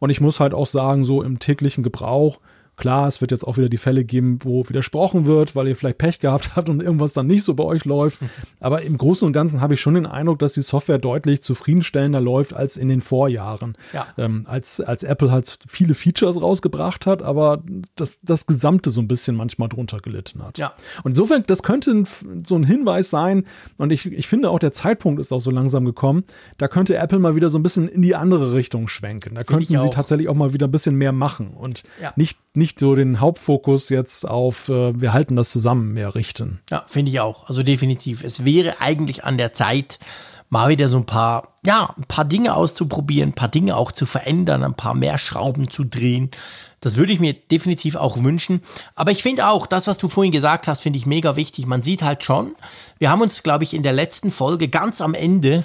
Und 0.00 0.10
ich 0.10 0.20
muss 0.20 0.40
halt 0.40 0.52
auch 0.52 0.66
sagen, 0.66 1.04
so 1.04 1.22
im 1.22 1.38
täglichen 1.38 1.84
Gebrauch 1.84 2.40
Klar, 2.82 3.06
es 3.06 3.20
wird 3.20 3.30
jetzt 3.30 3.46
auch 3.46 3.58
wieder 3.58 3.68
die 3.68 3.76
Fälle 3.76 4.04
geben, 4.04 4.40
wo 4.42 4.68
widersprochen 4.68 5.24
wird, 5.24 5.54
weil 5.54 5.68
ihr 5.68 5.76
vielleicht 5.76 5.98
Pech 5.98 6.18
gehabt 6.18 6.56
habt 6.56 6.68
und 6.68 6.82
irgendwas 6.82 7.12
dann 7.12 7.28
nicht 7.28 7.44
so 7.44 7.54
bei 7.54 7.62
euch 7.62 7.84
läuft. 7.84 8.18
Aber 8.58 8.82
im 8.82 8.98
Großen 8.98 9.24
und 9.24 9.32
Ganzen 9.32 9.60
habe 9.60 9.74
ich 9.74 9.80
schon 9.80 9.94
den 9.94 10.04
Eindruck, 10.04 10.40
dass 10.40 10.54
die 10.54 10.62
Software 10.62 10.98
deutlich 10.98 11.42
zufriedenstellender 11.42 12.20
läuft 12.20 12.54
als 12.54 12.76
in 12.76 12.88
den 12.88 13.00
Vorjahren. 13.00 13.76
Ja. 13.92 14.08
Ähm, 14.18 14.46
als, 14.48 14.80
als 14.80 15.04
Apple 15.04 15.30
halt 15.30 15.60
viele 15.64 15.94
Features 15.94 16.42
rausgebracht 16.42 17.06
hat, 17.06 17.22
aber 17.22 17.62
das, 17.94 18.18
das 18.22 18.46
Gesamte 18.46 18.90
so 18.90 19.00
ein 19.00 19.06
bisschen 19.06 19.36
manchmal 19.36 19.68
drunter 19.68 20.00
gelitten 20.00 20.42
hat. 20.42 20.58
Ja. 20.58 20.72
Und 21.04 21.12
insofern, 21.12 21.44
das 21.46 21.62
könnte 21.62 22.02
so 22.44 22.56
ein 22.56 22.64
Hinweis 22.64 23.10
sein. 23.10 23.44
Und 23.78 23.92
ich, 23.92 24.06
ich 24.06 24.26
finde 24.26 24.50
auch, 24.50 24.58
der 24.58 24.72
Zeitpunkt 24.72 25.20
ist 25.20 25.32
auch 25.32 25.40
so 25.40 25.52
langsam 25.52 25.84
gekommen. 25.84 26.24
Da 26.58 26.66
könnte 26.66 26.96
Apple 26.96 27.20
mal 27.20 27.36
wieder 27.36 27.48
so 27.48 27.60
ein 27.60 27.62
bisschen 27.62 27.86
in 27.86 28.02
die 28.02 28.16
andere 28.16 28.54
Richtung 28.54 28.88
schwenken. 28.88 29.36
Da 29.36 29.44
könnten 29.44 29.78
sie 29.78 29.90
tatsächlich 29.90 30.28
auch 30.28 30.34
mal 30.34 30.52
wieder 30.52 30.66
ein 30.66 30.72
bisschen 30.72 30.96
mehr 30.96 31.12
machen 31.12 31.52
und 31.54 31.84
ja. 32.00 32.12
nicht, 32.16 32.40
nicht 32.54 32.78
so 32.78 32.94
den 32.94 33.20
Hauptfokus 33.20 33.88
jetzt 33.88 34.28
auf, 34.28 34.68
äh, 34.68 35.00
wir 35.00 35.12
halten 35.12 35.36
das 35.36 35.50
zusammen 35.50 35.92
mehr 35.92 36.14
richten. 36.14 36.60
Ja, 36.70 36.84
finde 36.86 37.10
ich 37.10 37.20
auch. 37.20 37.48
Also 37.48 37.62
definitiv. 37.62 38.22
Es 38.22 38.44
wäre 38.44 38.80
eigentlich 38.80 39.24
an 39.24 39.38
der 39.38 39.52
Zeit, 39.52 39.98
mal 40.52 40.68
wieder 40.68 40.86
so 40.88 40.98
ein 40.98 41.06
paar, 41.06 41.58
ja, 41.64 41.94
ein 41.96 42.04
paar 42.04 42.26
Dinge 42.26 42.54
auszuprobieren, 42.54 43.30
ein 43.30 43.34
paar 43.34 43.48
Dinge 43.48 43.74
auch 43.74 43.90
zu 43.90 44.04
verändern, 44.04 44.62
ein 44.62 44.74
paar 44.74 44.92
mehr 44.92 45.16
Schrauben 45.16 45.70
zu 45.70 45.82
drehen. 45.82 46.30
Das 46.80 46.96
würde 46.96 47.14
ich 47.14 47.20
mir 47.20 47.32
definitiv 47.32 47.96
auch 47.96 48.22
wünschen. 48.22 48.60
Aber 48.94 49.12
ich 49.12 49.22
finde 49.22 49.48
auch, 49.48 49.66
das, 49.66 49.86
was 49.86 49.96
du 49.96 50.10
vorhin 50.10 50.30
gesagt 50.30 50.68
hast, 50.68 50.82
finde 50.82 50.98
ich 50.98 51.06
mega 51.06 51.36
wichtig. 51.36 51.64
Man 51.64 51.82
sieht 51.82 52.02
halt 52.02 52.22
schon, 52.22 52.54
wir 52.98 53.08
haben 53.08 53.22
uns, 53.22 53.42
glaube 53.42 53.64
ich, 53.64 53.72
in 53.72 53.82
der 53.82 53.94
letzten 53.94 54.30
Folge 54.30 54.68
ganz 54.68 55.00
am 55.00 55.14
Ende, 55.14 55.64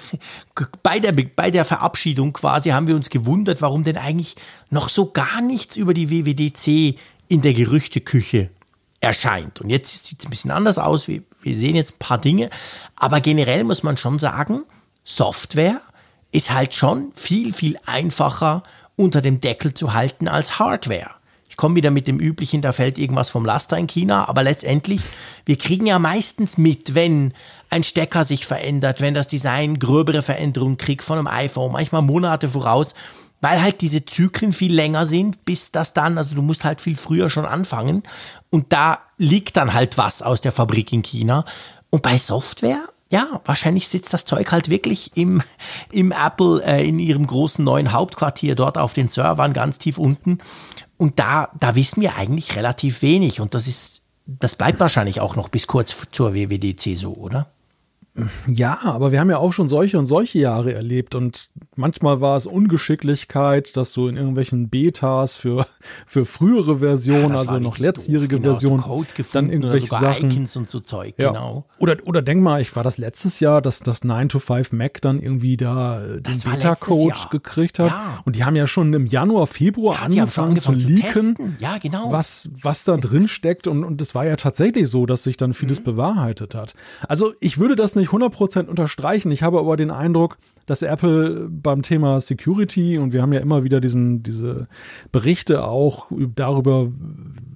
bei 0.84 1.00
der, 1.00 1.12
bei 1.12 1.52
der 1.52 1.65
Verabschiedung 1.65 2.32
quasi, 2.32 2.69
haben 2.69 2.88
wir 2.88 2.95
uns 2.95 3.10
gewundert, 3.10 3.62
warum 3.62 3.84
denn 3.84 3.97
eigentlich 3.97 4.38
noch 4.69 4.88
so 4.88 5.12
gar 5.12 5.41
nichts 5.41 5.76
über 5.76 5.93
die 5.93 6.10
WWDC 6.10 6.97
in 7.28 7.41
der 7.41 7.54
Gerüchteküche 7.54 8.52
erscheint. 9.02 9.60
Und 9.60 9.69
jetzt 9.69 10.06
sieht 10.06 10.21
es 10.21 10.26
ein 10.26 10.30
bisschen 10.30 10.52
anders 10.52 10.78
aus. 10.78 11.10
Wir, 11.10 11.23
wir 11.41 11.58
sehen 11.58 11.76
jetzt 11.76 11.95
ein 11.95 12.00
paar 12.00 12.19
Dinge. 12.19 12.50
Aber 12.95 13.19
generell 13.19 13.65
muss 13.65 13.84
man 13.84 13.97
schon 13.97 14.17
sagen, 14.17 14.63
Software 15.10 15.80
ist 16.34 16.52
halt 16.52 16.76
schon 16.76 17.13
viel, 17.15 17.54
viel 17.54 17.78
einfacher 17.86 18.62
unter 18.98 19.22
dem 19.22 19.39
Deckel 19.39 19.74
zu 19.74 19.93
halten 19.93 20.28
als 20.28 20.60
Hardware. 20.60 21.12
Ich 21.50 21.56
komme 21.56 21.76
wieder 21.76 21.91
mit 21.91 22.08
dem 22.08 22.20
üblichen, 22.20 22.62
da 22.62 22.74
fällt 22.74 22.98
irgendwas 22.98 23.30
vom 23.30 23.46
Laster 23.46 23.78
in 23.78 23.88
China, 23.88 24.28
aber 24.28 24.43
letztendlich, 24.43 25.02
wir 25.46 25.58
kriegen 25.58 25.86
ja 25.86 25.98
meistens 25.98 26.58
mit, 26.58 26.93
wenn 26.93 27.34
ein 27.70 27.86
Stecker 27.86 28.26
sich 28.26 28.46
verändert, 28.46 29.00
wenn 29.00 29.13
das 29.13 29.30
Design 29.30 29.80
gröbere 29.80 30.24
Veränderungen 30.24 30.78
kriegt 30.78 31.06
von 31.06 31.17
einem 31.17 31.28
iPhone, 31.28 31.72
manchmal 31.72 32.02
Monate 32.02 32.50
voraus, 32.50 32.93
weil 33.39 33.62
halt 33.62 33.80
diese 33.80 34.04
Zyklen 34.04 34.52
viel 34.52 34.74
länger 34.74 35.06
sind, 35.06 35.46
bis 35.46 35.72
das 35.72 35.93
dann, 35.93 36.17
also 36.17 36.36
du 36.36 36.41
musst 36.41 36.65
halt 36.65 36.82
viel 36.82 36.98
früher 36.98 37.30
schon 37.30 37.46
anfangen 37.46 38.04
und 38.50 38.74
da 38.74 39.00
liegt 39.17 39.56
dann 39.56 39.74
halt 39.74 39.98
was 39.98 40.22
aus 40.22 40.41
der 40.41 40.52
Fabrik 40.52 40.91
in 40.91 41.02
China. 41.02 41.46
Und 41.89 42.04
bei 42.04 42.17
Software 42.17 42.89
ja, 43.10 43.41
wahrscheinlich 43.46 43.88
sitzt 43.88 44.13
das 44.13 44.26
Zeug 44.26 44.52
halt 44.52 44.70
wirklich 44.70 45.12
im, 45.15 45.41
im 45.91 46.12
Apple, 46.12 46.63
äh, 46.63 46.88
in 46.88 47.00
ihrem 47.00 47.26
großen 47.26 47.63
neuen 47.63 47.91
Hauptquartier 47.91 48.56
dort 48.56 48.78
auf 48.78 48.93
den 48.93 49.08
Servern 49.08 49.54
ganz 49.54 49.78
tief 49.78 49.98
unten. 49.98 50.39
Und 50.98 51.20
da, 51.20 51.50
da 51.60 51.76
wissen 51.76 52.02
wir 52.02 52.15
eigentlich 52.15 52.56
relativ 52.56 53.02
wenig. 53.02 53.39
Und 53.39 53.54
das 53.54 53.67
ist, 53.67 54.02
das 54.26 54.56
bleibt 54.56 54.80
wahrscheinlich 54.80 55.22
auch 55.22 55.36
noch 55.36 55.50
bis 55.50 55.67
kurz 55.67 55.96
zur 56.12 56.34
WWDC 56.34 56.96
so, 56.98 57.13
oder? 57.13 57.52
Ja, 58.47 58.80
aber 58.84 59.12
wir 59.12 59.19
haben 59.19 59.30
ja 59.30 59.38
auch 59.38 59.53
schon 59.53 59.69
solche 59.69 59.99
und 59.99 60.06
solche 60.06 60.39
Jahre 60.39 60.73
erlebt 60.73 61.13
und 61.13 61.49
manchmal 61.75 62.19
war 62.19 62.36
es 62.36 62.47
Ungeschicklichkeit, 62.47 63.77
dass 63.77 63.93
du 63.93 64.08
in 64.08 64.17
irgendwelchen 64.17 64.69
Betas 64.69 65.36
für, 65.36 65.65
für 66.08 66.25
frühere 66.25 66.80
Versionen, 66.80 67.30
ja, 67.30 67.38
also 67.38 67.60
noch 67.60 67.77
letztjährige 67.77 68.39
genau, 68.39 68.53
Versionen, 68.53 68.84
dann 69.34 69.49
irgendwelche 69.49 69.88
Sachen. 69.88 70.32
Icons 70.32 70.56
und 70.56 70.69
so 70.69 70.80
Zeug, 70.80 71.13
ja. 71.17 71.30
genau. 71.30 71.65
Oder, 71.77 71.97
oder 72.06 72.21
denk 72.21 72.41
mal, 72.41 72.62
ich 72.62 72.75
war 72.75 72.84
das 72.84 72.97
letztes 72.97 73.39
Jahr, 73.39 73.62
dass 73.62 73.80
das 73.82 74.03
9 74.03 74.30
to 74.30 74.39
5 74.39 74.71
Mac 74.71 75.01
dann 75.01 75.19
irgendwie 75.21 75.58
da 75.58 76.03
äh, 76.03 76.21
den 76.21 76.39
Beta-Code 76.39 77.15
gekriegt 77.30 77.80
hat. 77.80 77.91
Ja. 77.91 78.19
Und 78.25 78.36
die 78.36 78.43
haben 78.43 78.56
ja 78.56 78.65
schon 78.65 78.93
im 78.93 79.06
Januar, 79.06 79.45
Februar 79.47 80.01
angefangen, 80.01 80.49
angefangen, 80.49 80.80
zu 80.80 80.88
leaken, 80.88 81.36
zu 81.36 81.49
ja, 81.60 81.77
genau. 81.77 82.12
was, 82.12 82.49
was 82.60 82.84
da 82.84 82.97
drin 82.97 83.27
steckt. 83.27 83.67
Und, 83.67 83.84
und 83.84 84.01
es 84.01 84.15
war 84.15 84.25
ja 84.25 84.36
tatsächlich 84.36 84.89
so, 84.89 85.06
dass 85.06 85.23
sich 85.23 85.38
dann 85.38 85.53
vieles 85.53 85.80
mhm. 85.80 85.84
bewahrheitet 85.84 86.56
hat. 86.56 86.73
Also 87.08 87.34
ich 87.39 87.60
würde 87.60 87.75
das 87.75 87.95
nicht 87.95 88.07
nicht 88.08 88.13
100% 88.13 88.67
unterstreichen. 88.67 89.32
Ich 89.32 89.43
habe 89.43 89.60
aber 89.60 89.78
den 89.78 89.91
Eindruck, 89.91 90.38
dass 90.65 90.82
Apple 90.82 91.48
beim 91.50 91.82
Thema 91.82 92.20
Security 92.20 92.98
und 92.98 93.13
wir 93.13 93.22
haben 93.22 93.34
ja 93.34 93.39
immer 93.39 93.63
wieder 93.63 93.80
diesen, 93.80 94.24
diese 94.24 94.67
Berichte 95.12 95.63
auch 95.63 96.08
darüber, 96.36 96.89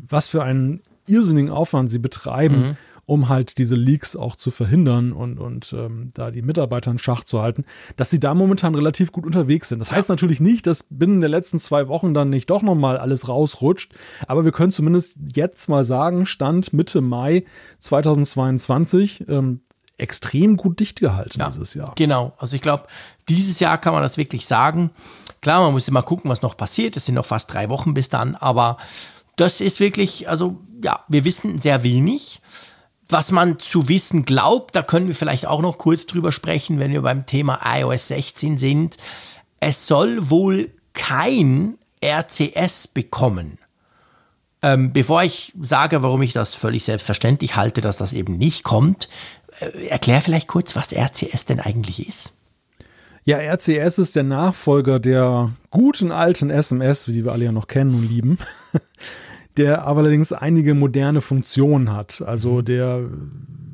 was 0.07 0.27
für 0.27 0.43
einen 0.43 0.81
irrsinnigen 1.07 1.49
Aufwand 1.49 1.89
sie 1.89 1.99
betreiben, 1.99 2.55
mhm. 2.55 2.77
um 3.05 3.29
halt 3.29 3.57
diese 3.57 3.75
Leaks 3.75 4.15
auch 4.15 4.35
zu 4.35 4.51
verhindern 4.51 5.11
und, 5.11 5.39
und 5.39 5.73
ähm, 5.73 6.11
da 6.13 6.31
die 6.31 6.41
Mitarbeiter 6.41 6.91
in 6.91 6.99
Schach 6.99 7.23
zu 7.23 7.41
halten, 7.41 7.65
dass 7.97 8.09
sie 8.09 8.19
da 8.19 8.33
momentan 8.33 8.75
relativ 8.75 9.11
gut 9.11 9.25
unterwegs 9.25 9.69
sind. 9.69 9.79
Das 9.79 9.91
heißt 9.91 10.09
natürlich 10.09 10.39
nicht, 10.39 10.67
dass 10.67 10.83
binnen 10.83 11.19
der 11.19 11.29
letzten 11.29 11.59
zwei 11.59 11.87
Wochen 11.87 12.13
dann 12.13 12.29
nicht 12.29 12.49
doch 12.49 12.61
nochmal 12.61 12.97
alles 12.97 13.27
rausrutscht, 13.27 13.93
aber 14.27 14.45
wir 14.45 14.51
können 14.51 14.71
zumindest 14.71 15.17
jetzt 15.35 15.67
mal 15.67 15.83
sagen, 15.83 16.25
Stand 16.25 16.71
Mitte 16.71 17.01
Mai 17.01 17.43
2022, 17.79 19.25
ähm, 19.27 19.61
extrem 20.01 20.57
gut 20.57 20.79
dicht 20.79 20.99
gehalten 20.99 21.39
ja, 21.39 21.49
dieses 21.49 21.73
Jahr. 21.73 21.93
Genau. 21.95 22.33
Also 22.37 22.55
ich 22.55 22.61
glaube, 22.61 22.87
dieses 23.29 23.59
Jahr 23.59 23.77
kann 23.77 23.93
man 23.93 24.03
das 24.03 24.17
wirklich 24.17 24.45
sagen. 24.47 24.91
Klar, 25.41 25.61
man 25.61 25.71
muss 25.71 25.87
immer 25.87 26.03
gucken, 26.03 26.29
was 26.29 26.41
noch 26.41 26.57
passiert. 26.57 26.97
Es 26.97 27.05
sind 27.05 27.15
noch 27.15 27.25
fast 27.25 27.51
drei 27.51 27.69
Wochen 27.69 27.93
bis 27.93 28.09
dann, 28.09 28.35
aber 28.35 28.77
das 29.35 29.61
ist 29.61 29.79
wirklich, 29.79 30.29
also 30.29 30.59
ja, 30.83 31.03
wir 31.07 31.25
wissen 31.25 31.57
sehr 31.57 31.83
wenig. 31.83 32.41
Was 33.09 33.31
man 33.31 33.59
zu 33.59 33.89
wissen 33.89 34.23
glaubt, 34.23 34.75
da 34.75 34.83
können 34.83 35.07
wir 35.07 35.15
vielleicht 35.15 35.45
auch 35.45 35.61
noch 35.61 35.77
kurz 35.77 36.05
drüber 36.05 36.31
sprechen, 36.31 36.79
wenn 36.79 36.91
wir 36.91 37.01
beim 37.01 37.25
Thema 37.25 37.59
iOS 37.65 38.07
16 38.07 38.57
sind. 38.57 38.97
Es 39.59 39.85
soll 39.85 40.29
wohl 40.29 40.71
kein 40.93 41.77
RCS 42.03 42.87
bekommen. 42.87 43.57
Ähm, 44.63 44.93
bevor 44.93 45.23
ich 45.23 45.53
sage, 45.59 46.03
warum 46.03 46.21
ich 46.21 46.33
das 46.33 46.53
völlig 46.53 46.83
selbstverständlich 46.83 47.55
halte, 47.55 47.81
dass 47.81 47.97
das 47.97 48.13
eben 48.13 48.37
nicht 48.37 48.63
kommt, 48.63 49.09
erklär 49.89 50.21
vielleicht 50.21 50.47
kurz, 50.47 50.75
was 50.75 50.93
RCS 50.93 51.45
denn 51.45 51.59
eigentlich 51.59 52.07
ist. 52.07 52.33
Ja, 53.23 53.37
RCS 53.37 53.99
ist 53.99 54.15
der 54.15 54.23
Nachfolger 54.23 54.99
der 54.99 55.51
guten 55.69 56.11
alten 56.11 56.49
SMS, 56.49 57.05
die 57.05 57.23
wir 57.23 57.31
alle 57.31 57.45
ja 57.45 57.51
noch 57.51 57.67
kennen 57.67 57.93
und 57.93 58.09
lieben, 58.09 58.39
der 59.57 59.83
aber 59.83 60.01
allerdings 60.01 60.33
einige 60.33 60.73
moderne 60.73 61.21
Funktionen 61.21 61.93
hat. 61.93 62.23
Also 62.25 62.55
mhm. 62.55 62.65
der, 62.65 63.09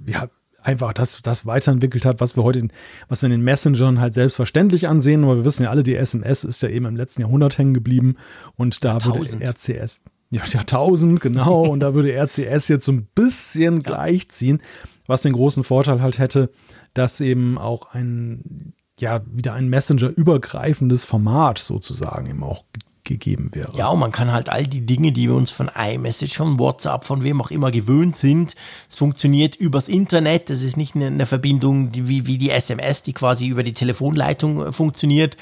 ja, 0.06 0.30
einfach 0.68 0.92
das, 0.94 1.22
das 1.22 1.46
weiterentwickelt 1.46 2.06
hat, 2.06 2.20
was 2.20 2.36
wir 2.36 2.44
heute, 2.44 2.60
in, 2.60 2.72
was 3.08 3.22
wir 3.22 3.28
in 3.28 3.32
den 3.32 3.42
Messengern 3.42 4.02
halt 4.02 4.14
selbstverständlich 4.14 4.88
ansehen, 4.88 5.24
aber 5.24 5.38
wir 5.38 5.46
wissen 5.46 5.64
ja 5.64 5.70
alle, 5.70 5.84
die 5.84 5.96
SMS 5.96 6.44
ist 6.44 6.62
ja 6.62 6.68
eben 6.68 6.86
im 6.86 6.98
letzten 6.98 7.22
Jahrhundert 7.22 7.58
hängen 7.58 7.74
geblieben 7.74 8.18
und 8.58 8.84
da 8.84 9.04
wurde 9.06 9.40
RCS, 9.42 10.02
ja, 10.30 10.44
Jahrtausend, 10.46 11.22
genau, 11.22 11.64
und 11.64 11.80
da 11.80 11.94
würde 11.94 12.14
RCS 12.14 12.68
jetzt 12.68 12.84
so 12.84 12.92
ein 12.92 13.08
bisschen 13.16 13.82
gleichziehen, 13.82 14.62
was 15.08 15.22
den 15.22 15.34
großen 15.34 15.64
Vorteil 15.64 16.02
halt 16.02 16.20
hätte, 16.20 16.52
dass 16.94 17.22
eben 17.22 17.58
auch 17.58 17.94
ein, 17.94 18.74
ja, 19.00 19.22
wieder 19.26 19.54
ein 19.54 19.70
Messenger-übergreifendes 19.70 21.04
Format 21.04 21.58
sozusagen 21.60 22.28
eben 22.28 22.44
auch 22.44 22.64
gegeben 23.08 23.52
wäre. 23.54 23.72
Ja, 23.76 23.88
und 23.88 24.00
man 24.00 24.12
kann 24.12 24.32
halt 24.32 24.50
all 24.50 24.68
die 24.68 24.86
Dinge, 24.86 25.12
die 25.12 25.30
wir 25.30 25.36
uns 25.36 25.50
von 25.50 25.72
iMessage, 25.74 26.36
von 26.36 26.60
WhatsApp, 26.60 27.06
von 27.06 27.24
wem 27.24 27.42
auch 27.42 27.50
immer 27.50 27.72
gewöhnt 27.72 28.18
sind, 28.18 28.56
es 28.90 28.98
funktioniert 28.98 29.56
übers 29.56 29.88
Internet, 29.88 30.50
es 30.50 30.62
ist 30.62 30.78
nicht 30.78 30.96
eine, 30.96 31.26
Verbindung 31.26 31.92
die, 31.92 32.08
wie, 32.08 32.28
wie 32.28 32.38
die 32.38 32.52
SMS, 32.52 33.04
die 33.04 33.14
quasi 33.14 33.48
über 33.48 33.64
die 33.64 33.74
Telefonleitung 33.74 34.68
äh, 34.68 34.72
funktioniert 34.72 35.38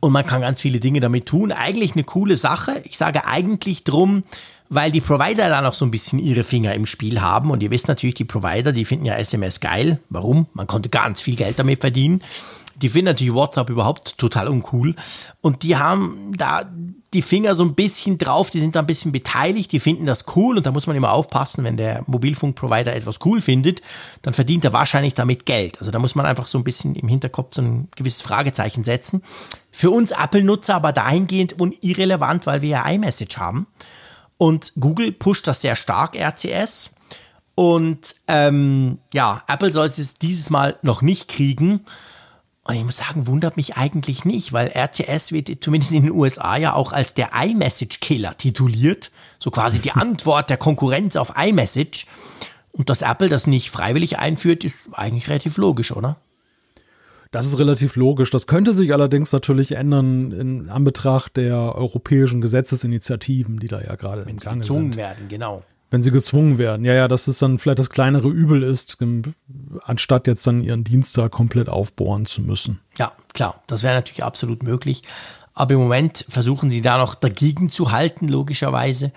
und 0.00 0.12
man 0.12 0.26
kann 0.26 0.42
ganz 0.42 0.60
viele 0.60 0.78
Dinge 0.78 1.00
damit 1.00 1.26
tun. 1.26 1.52
Eigentlich 1.52 1.94
eine 1.94 2.04
coole 2.04 2.36
Sache. 2.36 2.82
Ich 2.84 2.98
sage 2.98 3.24
eigentlich 3.24 3.82
drum, 3.82 4.24
weil 4.68 4.90
die 4.90 5.00
Provider 5.00 5.48
da 5.48 5.60
noch 5.60 5.74
so 5.74 5.84
ein 5.84 5.90
bisschen 5.90 6.18
ihre 6.18 6.44
Finger 6.44 6.74
im 6.74 6.86
Spiel 6.86 7.20
haben. 7.20 7.50
Und 7.50 7.62
ihr 7.62 7.70
wisst 7.70 7.88
natürlich, 7.88 8.14
die 8.14 8.24
Provider, 8.24 8.72
die 8.72 8.84
finden 8.84 9.06
ja 9.06 9.14
SMS 9.14 9.60
geil. 9.60 10.00
Warum? 10.08 10.46
Man 10.54 10.66
konnte 10.66 10.88
ganz 10.88 11.20
viel 11.20 11.36
Geld 11.36 11.58
damit 11.58 11.80
verdienen. 11.80 12.22
Die 12.82 12.88
finden 12.88 13.06
natürlich 13.06 13.32
WhatsApp 13.32 13.70
überhaupt 13.70 14.18
total 14.18 14.48
uncool. 14.48 14.94
Und 15.40 15.62
die 15.62 15.76
haben 15.76 16.32
da 16.36 16.64
die 17.14 17.22
Finger 17.22 17.54
so 17.54 17.64
ein 17.64 17.74
bisschen 17.74 18.18
drauf, 18.18 18.50
die 18.50 18.60
sind 18.60 18.76
da 18.76 18.80
ein 18.80 18.86
bisschen 18.86 19.12
beteiligt, 19.12 19.72
die 19.72 19.80
finden 19.80 20.04
das 20.04 20.26
cool 20.36 20.58
und 20.58 20.66
da 20.66 20.72
muss 20.72 20.86
man 20.86 20.96
immer 20.96 21.12
aufpassen, 21.12 21.64
wenn 21.64 21.78
der 21.78 22.02
Mobilfunkprovider 22.06 22.94
etwas 22.94 23.20
cool 23.24 23.40
findet, 23.40 23.80
dann 24.20 24.34
verdient 24.34 24.64
er 24.66 24.74
wahrscheinlich 24.74 25.14
damit 25.14 25.46
Geld. 25.46 25.78
Also 25.78 25.90
da 25.90 25.98
muss 25.98 26.14
man 26.14 26.26
einfach 26.26 26.46
so 26.46 26.58
ein 26.58 26.64
bisschen 26.64 26.94
im 26.94 27.08
Hinterkopf 27.08 27.54
so 27.54 27.62
ein 27.62 27.88
gewisses 27.96 28.20
Fragezeichen 28.20 28.84
setzen. 28.84 29.22
Für 29.70 29.90
uns 29.90 30.10
Apple-Nutzer 30.10 30.74
aber 30.74 30.92
dahingehend 30.92 31.54
irrelevant, 31.80 32.46
weil 32.46 32.60
wir 32.60 32.68
ja 32.68 32.88
iMessage 32.88 33.38
haben. 33.38 33.66
Und 34.38 34.72
Google 34.78 35.12
pusht 35.12 35.46
das 35.46 35.60
sehr 35.60 35.76
stark, 35.76 36.14
RCS. 36.14 36.90
Und 37.54 38.14
ähm, 38.28 38.98
ja, 39.14 39.42
Apple 39.48 39.72
soll 39.72 39.86
es 39.86 40.14
dieses 40.14 40.50
Mal 40.50 40.78
noch 40.82 41.00
nicht 41.00 41.28
kriegen. 41.28 41.80
Und 42.64 42.74
ich 42.74 42.84
muss 42.84 42.96
sagen, 42.96 43.26
wundert 43.26 43.56
mich 43.56 43.76
eigentlich 43.76 44.24
nicht, 44.24 44.52
weil 44.52 44.72
RCS 44.74 45.32
wird 45.32 45.62
zumindest 45.62 45.92
in 45.92 46.02
den 46.02 46.12
USA 46.12 46.56
ja 46.56 46.74
auch 46.74 46.92
als 46.92 47.14
der 47.14 47.30
iMessage-Killer 47.32 48.36
tituliert. 48.36 49.10
So 49.38 49.50
quasi 49.50 49.78
die 49.78 49.92
Antwort 49.92 50.50
der 50.50 50.56
Konkurrenz 50.56 51.16
auf 51.16 51.32
iMessage. 51.36 52.06
Und 52.72 52.90
dass 52.90 53.02
Apple 53.02 53.30
das 53.30 53.46
nicht 53.46 53.70
freiwillig 53.70 54.18
einführt, 54.18 54.64
ist 54.64 54.76
eigentlich 54.92 55.28
relativ 55.28 55.56
logisch, 55.56 55.92
oder? 55.92 56.16
Das 57.30 57.46
ist 57.46 57.58
relativ 57.58 57.96
logisch. 57.96 58.30
Das 58.30 58.46
könnte 58.46 58.74
sich 58.74 58.92
allerdings 58.92 59.32
natürlich 59.32 59.72
ändern 59.72 60.32
in 60.32 60.68
Anbetracht 60.68 61.36
der 61.36 61.74
europäischen 61.74 62.40
Gesetzesinitiativen, 62.40 63.58
die 63.58 63.68
da 63.68 63.80
ja 63.80 63.94
gerade 63.96 64.22
im 64.22 64.36
Gange 64.38 64.64
sind. 64.64 64.96
werden, 64.96 65.28
genau. 65.28 65.62
Wenn 65.90 66.02
sie 66.02 66.10
gezwungen 66.10 66.58
werden. 66.58 66.84
Ja, 66.84 66.94
ja, 66.94 67.08
dass 67.08 67.28
es 67.28 67.38
dann 67.38 67.58
vielleicht 67.58 67.78
das 67.78 67.90
kleinere 67.90 68.28
Übel 68.28 68.62
ist, 68.62 68.98
anstatt 69.84 70.26
jetzt 70.26 70.46
dann 70.46 70.62
ihren 70.62 70.82
Dienst 70.82 71.16
da 71.16 71.28
komplett 71.28 71.68
aufbohren 71.68 72.26
zu 72.26 72.42
müssen. 72.42 72.80
Ja, 72.98 73.12
klar. 73.34 73.62
Das 73.68 73.82
wäre 73.82 73.94
natürlich 73.94 74.24
absolut 74.24 74.62
möglich. 74.64 75.02
Aber 75.54 75.74
im 75.74 75.80
Moment 75.80 76.26
versuchen 76.28 76.70
sie 76.70 76.82
da 76.82 76.98
noch 76.98 77.14
dagegen 77.14 77.70
zu 77.70 77.92
halten, 77.92 78.28
logischerweise. 78.28 79.12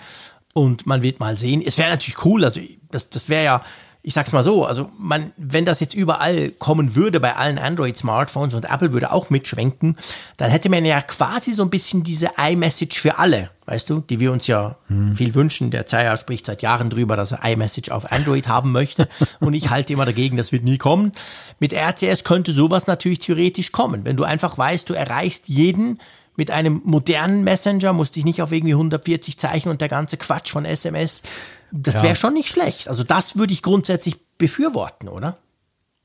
Und 0.53 0.85
man 0.85 1.01
wird 1.01 1.19
mal 1.19 1.37
sehen. 1.37 1.61
Es 1.65 1.77
wäre 1.77 1.89
natürlich 1.89 2.23
cool. 2.23 2.45
Also, 2.45 2.61
das, 2.91 3.09
das 3.09 3.29
wäre 3.29 3.43
ja 3.43 3.63
ich 4.01 4.13
sag's 4.13 4.31
mal 4.31 4.45
so, 4.45 4.65
also 4.65 4.89
man, 4.97 5.33
wenn 5.35 5.65
das 5.65 5.81
jetzt 5.81 5.93
überall 5.93 6.51
kommen 6.51 6.95
würde 6.95 7.19
bei 7.19 7.35
allen 7.35 7.59
Android-Smartphones 7.59 8.53
und 8.53 8.63
Apple 8.63 8.93
würde 8.93 9.11
auch 9.11 9.29
mitschwenken, 9.29 9.97
dann 10.37 10.49
hätte 10.49 10.69
man 10.69 10.85
ja 10.85 11.01
quasi 11.01 11.51
so 11.51 11.63
ein 11.63 11.69
bisschen 11.69 12.03
diese 12.03 12.29
iMessage 12.37 12.97
für 12.97 13.19
alle, 13.19 13.49
weißt 13.65 13.89
du, 13.89 13.99
die 13.99 14.21
wir 14.21 14.31
uns 14.31 14.47
ja 14.47 14.77
hm. 14.87 15.15
viel 15.15 15.35
wünschen. 15.35 15.69
Der 15.69 15.85
Zeier 15.85 16.15
spricht 16.15 16.45
seit 16.45 16.61
Jahren 16.61 16.89
drüber, 16.89 17.17
dass 17.17 17.33
er 17.33 17.43
iMessage 17.43 17.91
auf 17.91 18.09
Android 18.11 18.47
haben 18.47 18.71
möchte 18.71 19.09
und 19.41 19.53
ich 19.53 19.69
halte 19.69 19.91
immer 19.91 20.05
dagegen, 20.05 20.37
das 20.37 20.53
wird 20.53 20.63
nie 20.63 20.77
kommen. 20.77 21.11
Mit 21.59 21.73
RCS 21.73 22.23
könnte 22.23 22.53
sowas 22.53 22.87
natürlich 22.87 23.19
theoretisch 23.19 23.73
kommen, 23.73 24.05
wenn 24.05 24.15
du 24.15 24.23
einfach 24.23 24.57
weißt, 24.57 24.89
du 24.89 24.93
erreichst 24.93 25.49
jeden 25.49 25.99
mit 26.37 26.51
einem 26.51 26.81
modernen 26.85 27.43
Messenger, 27.43 27.91
musst 27.91 28.15
dich 28.15 28.23
nicht 28.23 28.41
auf 28.41 28.53
irgendwie 28.53 28.73
140 28.73 29.37
Zeichen 29.37 29.67
und 29.67 29.81
der 29.81 29.89
ganze 29.89 30.15
Quatsch 30.15 30.51
von 30.51 30.63
SMS 30.63 31.21
das 31.71 31.95
ja. 31.95 32.03
wäre 32.03 32.15
schon 32.15 32.33
nicht 32.33 32.49
schlecht. 32.49 32.87
Also 32.87 33.03
das 33.03 33.37
würde 33.37 33.53
ich 33.53 33.61
grundsätzlich 33.61 34.15
befürworten, 34.37 35.07
oder? 35.07 35.37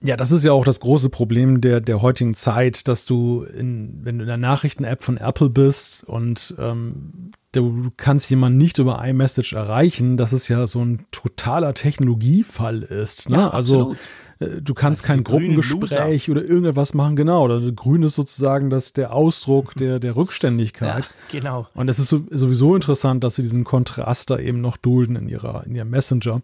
Ja, 0.02 0.16
das 0.16 0.32
ist 0.32 0.44
ja 0.44 0.52
auch 0.52 0.66
das 0.66 0.80
große 0.80 1.08
Problem 1.08 1.62
der, 1.62 1.80
der 1.80 2.02
heutigen 2.02 2.34
Zeit, 2.34 2.88
dass 2.88 3.06
du, 3.06 3.42
in, 3.44 4.00
wenn 4.02 4.18
du 4.18 4.24
in 4.24 4.28
der 4.28 4.36
Nachrichten-App 4.36 5.02
von 5.02 5.16
Apple 5.16 5.48
bist 5.48 6.04
und 6.04 6.54
ähm, 6.58 7.30
du 7.52 7.90
kannst 7.96 8.28
jemanden 8.28 8.58
nicht 8.58 8.78
über 8.78 9.02
iMessage 9.02 9.54
erreichen, 9.54 10.18
dass 10.18 10.32
es 10.32 10.48
ja 10.48 10.66
so 10.66 10.84
ein 10.84 11.06
totaler 11.10 11.72
Technologiefall 11.72 12.82
ist. 12.82 13.30
Ne? 13.30 13.38
Ja, 13.38 13.50
also 13.50 13.92
absolut. 13.92 13.98
Äh, 14.38 14.62
du 14.62 14.74
kannst 14.74 15.02
kein 15.02 15.24
Gruppengespräch 15.24 16.30
oder 16.30 16.42
irgendetwas 16.42 16.94
machen, 16.94 17.16
genau. 17.16 17.44
Oder 17.44 17.60
grün 17.72 18.02
ist 18.02 18.14
sozusagen 18.14 18.70
das, 18.70 18.92
der 18.92 19.12
Ausdruck 19.12 19.74
der, 19.76 19.98
der 19.98 20.16
Rückständigkeit. 20.16 21.10
Ja, 21.32 21.40
genau. 21.40 21.66
Und 21.74 21.88
es 21.88 21.98
ist 21.98 22.08
sowieso 22.08 22.74
interessant, 22.74 23.24
dass 23.24 23.36
sie 23.36 23.42
diesen 23.42 23.64
Kontrast 23.64 24.30
da 24.30 24.38
eben 24.38 24.60
noch 24.60 24.76
dulden 24.76 25.16
in 25.16 25.28
ihrer, 25.28 25.64
in 25.66 25.74
ihrem 25.74 25.90
Messenger. 25.90 26.42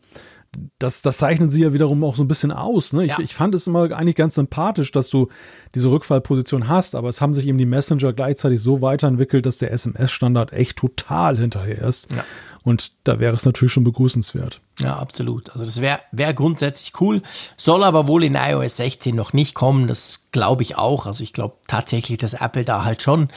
Das, 0.81 1.01
das 1.01 1.19
zeichnen 1.19 1.49
sie 1.49 1.63
ja 1.63 1.73
wiederum 1.73 2.03
auch 2.03 2.17
so 2.17 2.25
ein 2.25 2.29
bisschen 2.29 2.51
aus. 2.51 2.93
Ne? 2.93 3.05
Ich, 3.05 3.11
ja. 3.11 3.19
ich 3.21 3.37
fand 3.37 3.55
es 3.55 3.69
immer 3.69 3.93
eigentlich 3.93 4.17
ganz 4.17 4.35
sympathisch, 4.35 4.91
dass 4.91 5.09
du 5.09 5.29
diese 5.77 5.93
Rückfallposition 5.93 6.67
hast, 6.67 6.97
aber 6.97 7.09
es 7.09 7.21
haben 7.21 7.35
sich 7.35 7.47
eben 7.47 7.57
die 7.57 7.67
Messenger 7.67 8.13
gleichzeitig 8.13 8.61
so 8.61 8.81
weiterentwickelt, 8.81 9.47
dass 9.47 9.59
der 9.59 9.71
SMS-Standard 9.71 10.53
echt 10.53 10.77
total 10.79 11.39
hinterher 11.39 11.83
ist. 11.83 12.11
Ja. 12.11 12.25
Und 12.63 12.93
da 13.05 13.19
wäre 13.19 13.35
es 13.35 13.45
natürlich 13.45 13.73
schon 13.73 13.85
begrüßenswert. 13.85 14.61
Ja, 14.79 14.99
absolut. 14.99 15.51
Also 15.51 15.65
das 15.65 15.81
wäre 15.81 16.01
wär 16.13 16.35
grundsätzlich 16.35 16.93
cool, 17.01 17.23
soll 17.57 17.85
aber 17.85 18.07
wohl 18.07 18.25
in 18.25 18.35
iOS 18.35 18.77
16 18.77 19.15
noch 19.15 19.33
nicht 19.33 19.55
kommen. 19.55 19.87
Das 19.87 20.21
glaube 20.33 20.63
ich 20.63 20.77
auch. 20.77 21.07
Also 21.07 21.23
ich 21.23 21.33
glaube 21.33 21.57
tatsächlich, 21.67 22.19
dass 22.19 22.35
Apple 22.35 22.65
da 22.65 22.85
halt 22.85 23.03
schon 23.03 23.29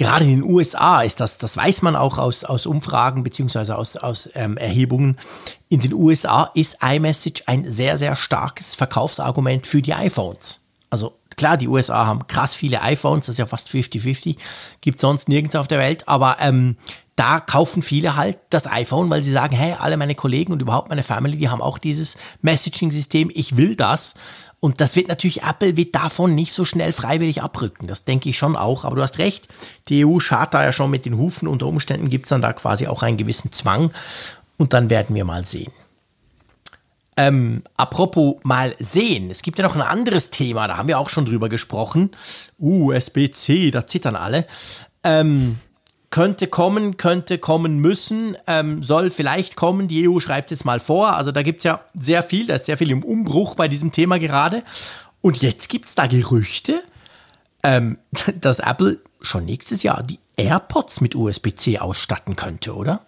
gerade 0.00 0.24
in 0.24 0.30
den 0.30 0.42
USA 0.42 1.02
ist 1.02 1.20
das, 1.20 1.36
das 1.36 1.58
weiß 1.58 1.82
man 1.82 1.94
auch 1.94 2.16
aus, 2.16 2.44
aus 2.44 2.64
Umfragen 2.64 3.22
beziehungsweise 3.22 3.76
aus, 3.76 3.96
aus 3.96 4.30
ähm, 4.34 4.56
Erhebungen. 4.56 5.18
In 5.68 5.80
den 5.80 5.92
USA 5.92 6.50
ist 6.54 6.78
iMessage 6.82 7.42
ein 7.44 7.70
sehr, 7.70 7.98
sehr 7.98 8.16
starkes 8.16 8.74
Verkaufsargument 8.74 9.66
für 9.66 9.82
die 9.82 9.92
iPhones. 9.92 10.62
Also 10.88 11.18
klar, 11.36 11.58
die 11.58 11.68
USA 11.68 12.06
haben 12.06 12.26
krass 12.28 12.54
viele 12.54 12.80
iPhones, 12.80 13.26
das 13.26 13.34
ist 13.34 13.38
ja 13.40 13.46
fast 13.46 13.68
50-50, 13.68 14.36
gibt 14.80 15.00
sonst 15.00 15.28
nirgends 15.28 15.54
auf 15.54 15.68
der 15.68 15.78
Welt, 15.78 16.08
aber 16.08 16.38
ähm, 16.40 16.76
da 17.20 17.38
kaufen 17.38 17.82
viele 17.82 18.16
halt 18.16 18.38
das 18.48 18.66
iPhone, 18.66 19.10
weil 19.10 19.22
sie 19.22 19.30
sagen, 19.30 19.54
hey, 19.54 19.74
alle 19.78 19.98
meine 19.98 20.14
Kollegen 20.14 20.54
und 20.54 20.62
überhaupt 20.62 20.88
meine 20.88 21.02
Family, 21.02 21.36
die 21.36 21.50
haben 21.50 21.60
auch 21.60 21.76
dieses 21.76 22.16
Messaging-System, 22.40 23.30
ich 23.34 23.58
will 23.58 23.76
das. 23.76 24.14
Und 24.58 24.80
das 24.80 24.96
wird 24.96 25.08
natürlich, 25.08 25.42
Apple 25.42 25.76
wird 25.76 25.94
davon 25.94 26.34
nicht 26.34 26.54
so 26.54 26.64
schnell 26.64 26.92
freiwillig 26.92 27.42
abrücken. 27.42 27.86
Das 27.88 28.06
denke 28.06 28.30
ich 28.30 28.38
schon 28.38 28.56
auch. 28.56 28.86
Aber 28.86 28.96
du 28.96 29.02
hast 29.02 29.18
recht, 29.18 29.48
die 29.88 30.06
EU 30.06 30.18
schart 30.18 30.54
da 30.54 30.64
ja 30.64 30.72
schon 30.72 30.90
mit 30.90 31.04
den 31.04 31.18
Hufen. 31.18 31.46
Unter 31.46 31.66
Umständen 31.66 32.08
gibt 32.08 32.24
es 32.24 32.30
dann 32.30 32.40
da 32.40 32.54
quasi 32.54 32.86
auch 32.86 33.02
einen 33.02 33.18
gewissen 33.18 33.52
Zwang. 33.52 33.92
Und 34.56 34.72
dann 34.72 34.88
werden 34.88 35.14
wir 35.14 35.26
mal 35.26 35.44
sehen. 35.44 35.72
Ähm, 37.18 37.64
apropos 37.76 38.36
mal 38.44 38.74
sehen, 38.78 39.30
es 39.30 39.42
gibt 39.42 39.58
ja 39.58 39.64
noch 39.64 39.76
ein 39.76 39.82
anderes 39.82 40.30
Thema, 40.30 40.68
da 40.68 40.78
haben 40.78 40.88
wir 40.88 40.98
auch 40.98 41.10
schon 41.10 41.26
drüber 41.26 41.50
gesprochen. 41.50 42.12
USB-C, 42.58 43.70
da 43.70 43.86
zittern 43.86 44.16
alle. 44.16 44.46
Ähm, 45.04 45.58
könnte 46.10 46.48
kommen, 46.48 46.96
könnte 46.96 47.38
kommen 47.38 47.78
müssen, 47.78 48.36
ähm, 48.46 48.82
soll 48.82 49.10
vielleicht 49.10 49.56
kommen. 49.56 49.88
Die 49.88 50.08
EU 50.08 50.18
schreibt 50.18 50.50
jetzt 50.50 50.64
mal 50.64 50.80
vor. 50.80 51.14
Also 51.14 51.30
da 51.30 51.42
gibt 51.42 51.58
es 51.58 51.64
ja 51.64 51.80
sehr 51.94 52.22
viel, 52.22 52.46
da 52.46 52.56
ist 52.56 52.66
sehr 52.66 52.76
viel 52.76 52.90
im 52.90 53.04
Umbruch 53.04 53.54
bei 53.54 53.68
diesem 53.68 53.92
Thema 53.92 54.18
gerade. 54.18 54.64
Und 55.20 55.40
jetzt 55.40 55.68
gibt 55.68 55.86
es 55.86 55.94
da 55.94 56.06
Gerüchte, 56.06 56.82
ähm, 57.62 57.98
dass 58.40 58.58
Apple 58.58 58.98
schon 59.20 59.44
nächstes 59.44 59.82
Jahr 59.82 60.02
die 60.02 60.18
AirPods 60.36 61.00
mit 61.00 61.14
USB-C 61.14 61.78
ausstatten 61.78 62.34
könnte, 62.34 62.74
oder? 62.74 63.00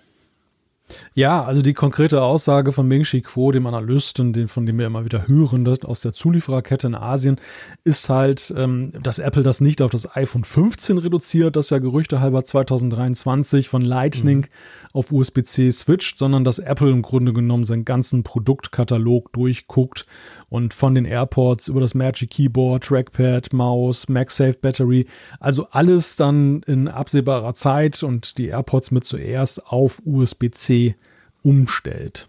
Ja, 1.14 1.44
also 1.44 1.62
die 1.62 1.74
konkrete 1.74 2.22
Aussage 2.22 2.72
von 2.72 2.88
Ming 2.88 3.04
Chi 3.04 3.20
Kuo, 3.20 3.52
dem 3.52 3.66
Analysten, 3.66 4.32
den, 4.32 4.48
von 4.48 4.66
dem 4.66 4.78
wir 4.78 4.86
immer 4.86 5.04
wieder 5.04 5.28
hören, 5.28 5.66
aus 5.84 6.00
der 6.00 6.12
Zuliefererkette 6.12 6.86
in 6.86 6.94
Asien, 6.94 7.40
ist 7.84 8.08
halt, 8.08 8.52
ähm, 8.56 8.92
dass 9.02 9.18
Apple 9.18 9.42
das 9.42 9.60
nicht 9.60 9.82
auf 9.82 9.90
das 9.90 10.16
iPhone 10.16 10.44
15 10.44 10.98
reduziert, 10.98 11.56
das 11.56 11.70
ja 11.70 11.78
Gerüchte 11.78 12.20
halber 12.20 12.44
2023 12.44 13.68
von 13.68 13.82
Lightning 13.82 14.38
mhm. 14.38 14.46
auf 14.92 15.12
USB-C 15.12 15.70
switcht, 15.70 16.18
sondern 16.18 16.44
dass 16.44 16.58
Apple 16.58 16.90
im 16.90 17.02
Grunde 17.02 17.32
genommen 17.32 17.64
seinen 17.64 17.84
ganzen 17.84 18.22
Produktkatalog 18.22 19.32
durchguckt 19.32 20.04
und 20.52 20.74
von 20.74 20.94
den 20.94 21.06
AirPods 21.06 21.68
über 21.68 21.80
das 21.80 21.94
Magic 21.94 22.28
Keyboard, 22.28 22.84
Trackpad, 22.84 23.54
Maus, 23.54 24.10
MagSafe 24.10 24.58
Battery, 24.60 25.06
also 25.40 25.66
alles 25.70 26.16
dann 26.16 26.62
in 26.66 26.88
absehbarer 26.88 27.54
Zeit 27.54 28.02
und 28.02 28.36
die 28.36 28.48
AirPods 28.48 28.90
mit 28.90 29.04
zuerst 29.04 29.66
auf 29.66 30.02
USB-C 30.04 30.94
umstellt. 31.42 32.28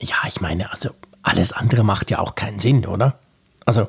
Ja, 0.00 0.16
ich 0.26 0.40
meine, 0.40 0.72
also 0.72 0.90
alles 1.22 1.52
andere 1.52 1.84
macht 1.84 2.10
ja 2.10 2.18
auch 2.18 2.34
keinen 2.34 2.58
Sinn, 2.58 2.84
oder? 2.84 3.20
Also, 3.66 3.88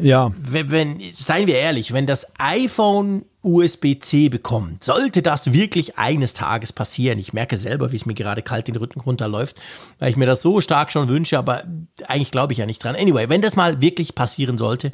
ja. 0.00 0.30
Wenn, 0.38 0.70
wenn, 0.70 1.00
seien 1.14 1.48
wir 1.48 1.56
ehrlich, 1.56 1.92
wenn 1.92 2.06
das 2.06 2.26
iPhone 2.38 3.24
USB-C 3.42 4.28
bekommt, 4.28 4.84
sollte 4.84 5.22
das 5.22 5.52
wirklich 5.52 5.98
eines 5.98 6.34
Tages 6.34 6.72
passieren. 6.72 7.18
Ich 7.18 7.32
merke 7.32 7.56
selber, 7.56 7.90
wie 7.90 7.96
es 7.96 8.06
mir 8.06 8.14
gerade 8.14 8.42
kalt 8.42 8.68
den 8.68 8.76
Rücken 8.76 9.00
runterläuft, 9.00 9.60
weil 9.98 10.10
ich 10.10 10.16
mir 10.16 10.26
das 10.26 10.40
so 10.40 10.60
stark 10.60 10.92
schon 10.92 11.08
wünsche, 11.08 11.36
aber 11.36 11.64
eigentlich 12.06 12.30
glaube 12.30 12.52
ich 12.52 12.60
ja 12.60 12.66
nicht 12.66 12.82
dran. 12.82 12.94
Anyway, 12.94 13.28
wenn 13.28 13.42
das 13.42 13.56
mal 13.56 13.80
wirklich 13.80 14.14
passieren 14.14 14.56
sollte, 14.56 14.92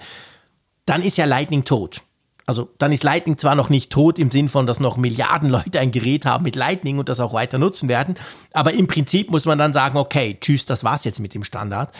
dann 0.86 1.02
ist 1.02 1.18
ja 1.18 1.26
Lightning 1.26 1.64
tot. 1.64 2.00
Also 2.46 2.70
dann 2.78 2.92
ist 2.92 3.04
Lightning 3.04 3.36
zwar 3.36 3.54
noch 3.54 3.68
nicht 3.68 3.90
tot 3.92 4.18
im 4.18 4.30
Sinn 4.30 4.48
von, 4.48 4.66
dass 4.66 4.80
noch 4.80 4.96
Milliarden 4.96 5.50
Leute 5.50 5.80
ein 5.80 5.90
Gerät 5.90 6.24
haben 6.24 6.44
mit 6.44 6.56
Lightning 6.56 6.98
und 6.98 7.11
das 7.11 7.20
auch 7.20 7.34
weiter 7.34 7.59
nutzen 7.59 7.90
werden, 7.90 8.16
aber 8.54 8.72
im 8.72 8.86
Prinzip 8.86 9.30
muss 9.30 9.44
man 9.44 9.59
dann 9.59 9.74
sagen, 9.74 9.98
okay, 9.98 10.38
tschüss, 10.40 10.64
das 10.64 10.82
war's 10.82 11.04
jetzt 11.04 11.20
mit 11.20 11.34
dem 11.34 11.44
Standard. 11.44 11.94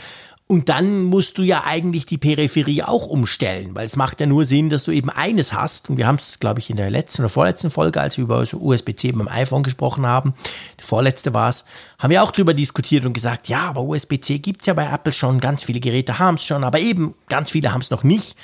Und 0.51 0.71
dann 0.71 1.05
musst 1.05 1.37
du 1.37 1.43
ja 1.43 1.65
eigentlich 1.67 2.07
die 2.07 2.17
Peripherie 2.17 2.83
auch 2.83 3.07
umstellen, 3.07 3.75
weil 3.75 3.85
es 3.85 3.97
macht 3.97 4.19
ja 4.19 4.27
nur 4.27 4.47
Sinn, 4.47 4.71
dass 4.71 4.85
du 4.85 4.93
eben 4.93 5.11
eines 5.11 5.53
hast. 5.53 5.91
Und 5.91 5.99
wir 5.99 6.07
haben 6.07 6.17
es, 6.19 6.41
glaube 6.41 6.59
ich, 6.59 6.71
in 6.71 6.79
der 6.79 6.89
letzten 6.89 7.21
oder 7.21 7.29
vorletzten 7.29 7.69
Folge, 7.69 8.01
als 8.01 8.17
wir 8.17 8.25
über 8.25 8.43
USB-C 8.55 9.13
beim 9.13 9.29
iPhone 9.29 9.63
gesprochen 9.63 10.07
haben, 10.07 10.33
die 10.81 10.85
vorletzte 10.85 11.35
war 11.35 11.51
es, 11.51 11.67
haben 11.99 12.11
wir 12.11 12.23
auch 12.23 12.31
darüber 12.31 12.55
diskutiert 12.55 13.05
und 13.05 13.13
gesagt, 13.13 13.49
ja, 13.49 13.61
aber 13.61 13.83
USB-C 13.83 14.39
gibt 14.39 14.63
es 14.63 14.69
ja 14.69 14.73
bei 14.73 14.91
Apple 14.91 15.13
schon, 15.13 15.39
ganz 15.39 15.65
viele 15.65 15.81
Geräte 15.81 16.19
haben 16.19 16.37
es 16.37 16.45
schon, 16.45 16.65
aber 16.65 16.81
eben 16.81 17.15
ganz 17.29 17.51
viele 17.51 17.75
haben 17.75 17.83
es 17.83 17.91
noch 17.91 18.03
nicht. 18.03 18.35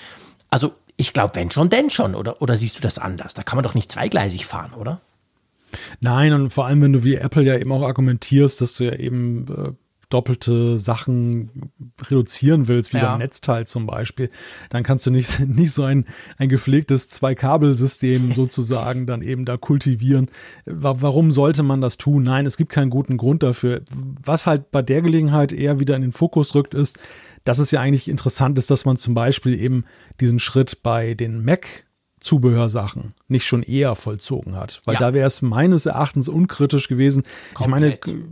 Also 0.51 0.73
ich 0.97 1.15
glaube, 1.15 1.35
wenn 1.37 1.51
schon, 1.51 1.71
denn 1.71 1.89
schon, 1.89 2.15
oder, 2.15 2.43
oder 2.43 2.55
siehst 2.55 2.77
du 2.77 2.83
das 2.83 2.99
anders? 2.99 3.33
Da 3.33 3.43
kann 3.43 3.57
man 3.57 3.65
doch 3.65 3.75
nicht 3.75 3.91
zweigleisig 3.91 4.45
fahren, 4.45 4.75
oder? 4.75 5.01
Nein, 6.01 6.35
und 6.35 6.51
vor 6.51 6.67
allem, 6.67 6.83
wenn 6.83 6.93
du 6.93 7.03
wie 7.03 7.15
Apple 7.15 7.45
ja 7.45 7.57
eben 7.57 7.73
auch 7.73 7.83
argumentierst, 7.83 8.61
dass 8.61 8.75
du 8.75 8.85
ja 8.85 8.93
eben 8.93 9.47
äh, 9.49 9.73
doppelte 10.15 10.79
Sachen 10.79 11.73
reduzieren 12.01 12.69
willst, 12.69 12.95
wie 12.95 12.99
ja. 12.99 13.11
beim 13.11 13.19
Netzteil 13.19 13.67
zum 13.67 13.87
Beispiel, 13.87 14.31
dann 14.71 14.85
kannst 14.85 15.05
du 15.07 15.11
nicht, 15.11 15.41
nicht 15.47 15.73
so 15.73 15.83
ein, 15.83 16.07
ein 16.39 16.49
gepflegtes 16.49 17.09
Zwei-Kabel-System 17.09 18.33
sozusagen 18.37 19.07
dann 19.07 19.23
eben 19.23 19.45
da 19.45 19.57
kultivieren. 19.57 20.31
Warum 20.67 21.33
sollte 21.33 21.65
man 21.65 21.81
das 21.81 21.97
tun? 21.97 22.23
Nein, 22.23 22.47
es 22.47 22.57
gibt 22.57 22.71
keinen 22.71 22.91
guten 22.91 23.17
Grund 23.17 23.43
dafür. 23.43 23.83
Was 24.25 24.47
halt 24.47 24.71
bei 24.71 24.83
der 24.83 25.03
Gelegenheit 25.03 25.53
eher 25.53 25.81
wieder 25.81 25.97
in 25.97 26.03
den 26.03 26.13
Fokus 26.13 26.55
rückt, 26.55 26.75
ist, 26.75 26.97
dass 27.43 27.59
es 27.59 27.73
ja 27.73 27.81
eigentlich 27.81 28.09
interessant 28.09 28.57
ist, 28.57 28.71
dass 28.71 28.85
man 28.85 28.97
zum 28.97 29.15
Beispiel 29.15 29.61
eben 29.61 29.85
diesen 30.21 30.39
Schritt 30.39 30.83
bei 30.85 31.15
den 31.15 31.45
Mac 31.45 31.87
Zubehörsachen 32.21 33.15
nicht 33.27 33.45
schon 33.45 33.65
eher 33.65 33.97
vollzogen 33.97 34.55
hat. 34.55 34.81
Weil 34.87 34.95
ja. 34.95 35.01
da 35.01 35.13
wäre 35.13 35.27
es 35.27 35.43
meines 35.43 35.87
Erachtens 35.87 36.29
unkritisch 36.29 36.89
gewesen. 36.89 37.25
Komplett. 37.53 38.07
Ich 38.07 38.15
meine, 38.15 38.29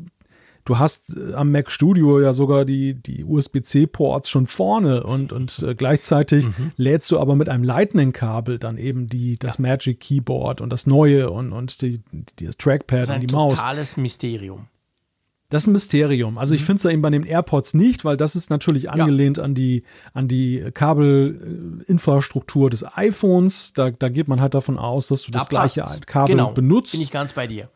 du 0.64 0.78
hast 0.78 1.16
äh, 1.16 1.34
am 1.34 1.50
Mac 1.50 1.70
Studio 1.70 2.20
ja 2.20 2.32
sogar 2.32 2.64
die, 2.64 2.94
die 2.94 3.24
USB-C-Ports 3.24 4.28
schon 4.28 4.46
vorne 4.46 5.02
und, 5.04 5.32
und 5.32 5.60
äh, 5.60 5.74
gleichzeitig 5.74 6.46
mhm. 6.46 6.72
lädst 6.76 7.10
du 7.10 7.18
aber 7.18 7.36
mit 7.36 7.48
einem 7.48 7.64
Lightning-Kabel 7.64 8.58
dann 8.58 8.78
eben 8.78 9.08
die, 9.08 9.38
das 9.38 9.58
ja. 9.58 9.62
Magic 9.62 10.00
Keyboard 10.00 10.60
und 10.60 10.70
das 10.70 10.86
neue 10.86 11.30
und, 11.30 11.52
und 11.52 11.82
die, 11.82 12.00
die 12.38 12.46
das 12.46 12.56
Trackpad 12.56 13.02
das 13.02 13.10
und 13.10 13.20
die 13.20 13.34
Maus. 13.34 13.52
Das 13.52 13.58
ist 13.58 13.64
ein 13.64 13.66
totales 13.66 13.96
Mysterium. 13.96 14.66
Das 15.50 15.64
ist 15.64 15.66
ein 15.66 15.72
Mysterium. 15.72 16.38
Also 16.38 16.54
ich 16.54 16.62
mhm. 16.62 16.66
finde 16.66 16.76
es 16.78 16.82
ja 16.84 16.90
eben 16.92 17.02
bei 17.02 17.10
den 17.10 17.24
AirPods 17.24 17.74
nicht, 17.74 18.06
weil 18.06 18.16
das 18.16 18.36
ist 18.36 18.48
natürlich 18.48 18.90
angelehnt 18.90 19.36
ja. 19.36 19.44
an 19.44 19.54
die, 19.54 19.84
an 20.14 20.26
die 20.26 20.64
Kabelinfrastruktur 20.72 22.70
des 22.70 22.86
iPhones. 22.96 23.74
Da, 23.74 23.90
da 23.90 24.08
geht 24.08 24.28
man 24.28 24.40
halt 24.40 24.54
davon 24.54 24.78
aus, 24.78 25.08
dass 25.08 25.20
du 25.22 25.30
da 25.30 25.40
das 25.40 25.48
passt's. 25.50 25.74
gleiche 25.74 26.00
Kabel 26.06 26.36
genau. 26.36 26.52
benutzt. 26.52 26.92
Bin 26.92 27.02
ich 27.02 27.10
ganz 27.10 27.34
bei 27.34 27.46
dir. 27.46 27.68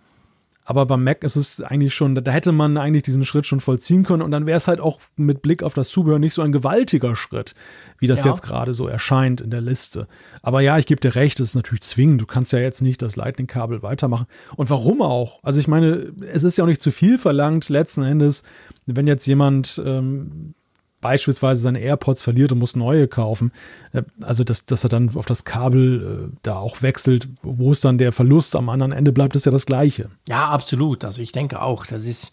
Aber 0.69 0.85
beim 0.85 1.05
Mac 1.05 1.23
ist 1.23 1.37
es 1.37 1.63
eigentlich 1.63 1.95
schon, 1.95 2.17
da 2.17 2.33
hätte 2.33 2.51
man 2.51 2.77
eigentlich 2.77 3.05
diesen 3.05 3.25
Schritt 3.25 3.47
schon 3.47 3.61
vollziehen 3.61 4.03
können 4.03 4.23
und 4.23 4.33
dann 4.33 4.47
wäre 4.47 4.57
es 4.57 4.67
halt 4.67 4.81
auch 4.81 4.99
mit 5.15 5.41
Blick 5.41 5.63
auf 5.63 5.75
das 5.75 5.89
Zubehör 5.89 6.19
nicht 6.19 6.35
so 6.35 6.43
ein 6.43 6.51
gewaltiger 6.51 7.15
Schritt, 7.15 7.55
wie 8.01 8.09
das 8.09 8.25
ja. 8.25 8.33
jetzt 8.33 8.43
gerade 8.43 8.75
so 8.75 8.89
erscheint 8.89 9.41
in 9.41 9.51
der 9.51 9.61
Liste. 9.61 10.09
Aber 10.43 10.61
ja, 10.63 10.77
ich 10.77 10.87
gebe 10.87 11.01
dir 11.01 11.15
recht, 11.15 11.39
es 11.39 11.51
ist 11.51 11.55
natürlich 11.55 11.83
zwingend. 11.83 12.21
Du 12.21 12.27
kannst 12.27 12.53
ja 12.53 12.59
jetzt 12.59 12.83
nicht 12.83 13.01
das 13.01 13.15
Lightning-Kabel 13.15 13.85
weitermachen. 13.85 14.27
Und 14.57 14.69
warum 14.69 15.03
auch? 15.03 15.39
Also 15.45 15.61
ich 15.61 15.69
meine, 15.69 16.13
es 16.33 16.43
ist 16.43 16.59
ja 16.59 16.65
auch 16.65 16.69
nicht 16.69 16.83
zu 16.83 16.91
viel 16.91 17.17
verlangt, 17.17 17.69
letzten 17.69 18.03
Endes, 18.03 18.43
wenn 18.87 19.07
jetzt 19.07 19.25
jemand 19.27 19.81
ähm, 19.85 20.55
beispielsweise 21.01 21.61
seine 21.61 21.81
AirPods 21.81 22.23
verliert 22.23 22.53
und 22.53 22.59
muss 22.59 22.77
neue 22.77 23.09
kaufen, 23.09 23.53
äh, 23.93 24.03
also 24.21 24.45
dass, 24.45 24.67
dass 24.67 24.85
er 24.85 24.91
dann 24.91 25.15
auf 25.15 25.27
das 25.27 25.45
Kabel 25.45 26.31
äh, 26.33 26.37
da 26.43 26.59
auch 26.59 26.83
wechselt, 26.83 27.29
wo 27.43 27.73
ist 27.73 27.85
dann 27.85 27.99
der 27.99 28.13
Verlust 28.13 28.57
am 28.57 28.69
anderen 28.69 28.93
Ende 28.93 29.13
bleibt, 29.13 29.37
ist 29.37 29.47
ja 29.47 29.53
das 29.53 29.67
Gleiche. 29.67 30.11
Ja, 30.29 30.49
absolut. 30.49 31.05
Also 31.05 31.23
ich 31.23 31.33
denke 31.33 31.63
auch, 31.63 31.87
das 31.87 32.05
ist, 32.05 32.33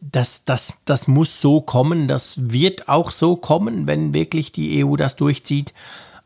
das, 0.00 0.44
das, 0.44 0.74
das 0.84 1.08
muss 1.08 1.40
so 1.40 1.60
kommen, 1.60 2.08
das 2.08 2.50
wird 2.50 2.88
auch 2.88 3.10
so 3.10 3.36
kommen, 3.36 3.86
wenn 3.86 4.14
wirklich 4.14 4.52
die 4.52 4.84
EU 4.84 4.96
das 4.96 5.16
durchzieht. 5.16 5.72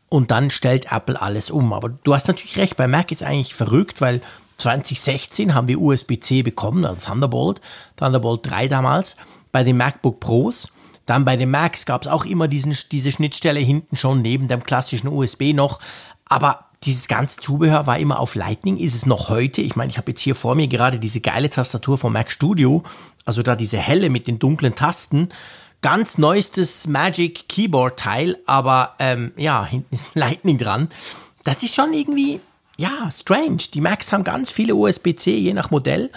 Und 0.09 0.31
dann 0.31 0.49
stellt 0.49 0.91
Apple 0.91 1.21
alles 1.21 1.51
um. 1.51 1.71
Aber 1.71 1.89
du 1.89 2.15
hast 2.15 2.27
natürlich 2.27 2.57
recht, 2.57 2.77
bei 2.77 2.87
Mac 2.87 3.11
ist 3.11 3.21
eigentlich 3.21 3.53
verrückt, 3.53 4.01
weil 4.01 4.21
2016 4.57 5.53
haben 5.53 5.67
wir 5.67 5.79
USB-C 5.79 6.41
bekommen, 6.41 6.83
also 6.83 7.07
Thunderbolt, 7.07 7.61
Thunderbolt 7.95 8.49
3 8.49 8.67
damals, 8.67 9.15
bei 9.51 9.63
den 9.63 9.77
MacBook 9.77 10.19
Pros. 10.19 10.71
Dann 11.09 11.25
bei 11.25 11.35
den 11.35 11.49
Macs 11.49 11.87
gab 11.87 12.03
es 12.03 12.07
auch 12.07 12.23
immer 12.23 12.47
diesen, 12.47 12.77
diese 12.91 13.11
Schnittstelle 13.11 13.59
hinten 13.59 13.95
schon 13.95 14.21
neben 14.21 14.47
dem 14.47 14.63
klassischen 14.63 15.07
USB 15.07 15.53
noch. 15.53 15.79
Aber 16.25 16.65
dieses 16.83 17.07
ganze 17.07 17.39
Zubehör 17.39 17.87
war 17.87 17.97
immer 17.97 18.19
auf 18.19 18.35
Lightning, 18.35 18.77
ist 18.77 18.93
es 18.93 19.07
noch 19.07 19.29
heute. 19.29 19.61
Ich 19.61 19.75
meine, 19.75 19.89
ich 19.89 19.97
habe 19.97 20.11
jetzt 20.11 20.21
hier 20.21 20.35
vor 20.35 20.53
mir 20.53 20.67
gerade 20.67 20.99
diese 20.99 21.19
geile 21.19 21.49
Tastatur 21.49 21.97
vom 21.97 22.13
Mac 22.13 22.31
Studio, 22.31 22.83
also 23.25 23.41
da 23.41 23.55
diese 23.55 23.77
helle 23.77 24.11
mit 24.11 24.27
den 24.27 24.37
dunklen 24.37 24.75
Tasten. 24.75 25.29
Ganz 25.81 26.19
neuestes 26.19 26.85
Magic 26.85 27.49
Keyboard 27.49 27.99
Teil, 27.99 28.37
aber 28.45 28.93
ähm, 28.99 29.31
ja, 29.35 29.65
hinten 29.65 29.95
ist 29.95 30.09
Lightning 30.13 30.59
dran. 30.59 30.89
Das 31.43 31.63
ist 31.63 31.73
schon 31.73 31.91
irgendwie, 31.91 32.39
ja, 32.77 33.09
strange. 33.09 33.57
Die 33.73 33.81
Macs 33.81 34.13
haben 34.13 34.23
ganz 34.23 34.51
viele 34.51 34.75
USB-C, 34.75 35.35
je 35.35 35.53
nach 35.53 35.71
Modell 35.71 36.11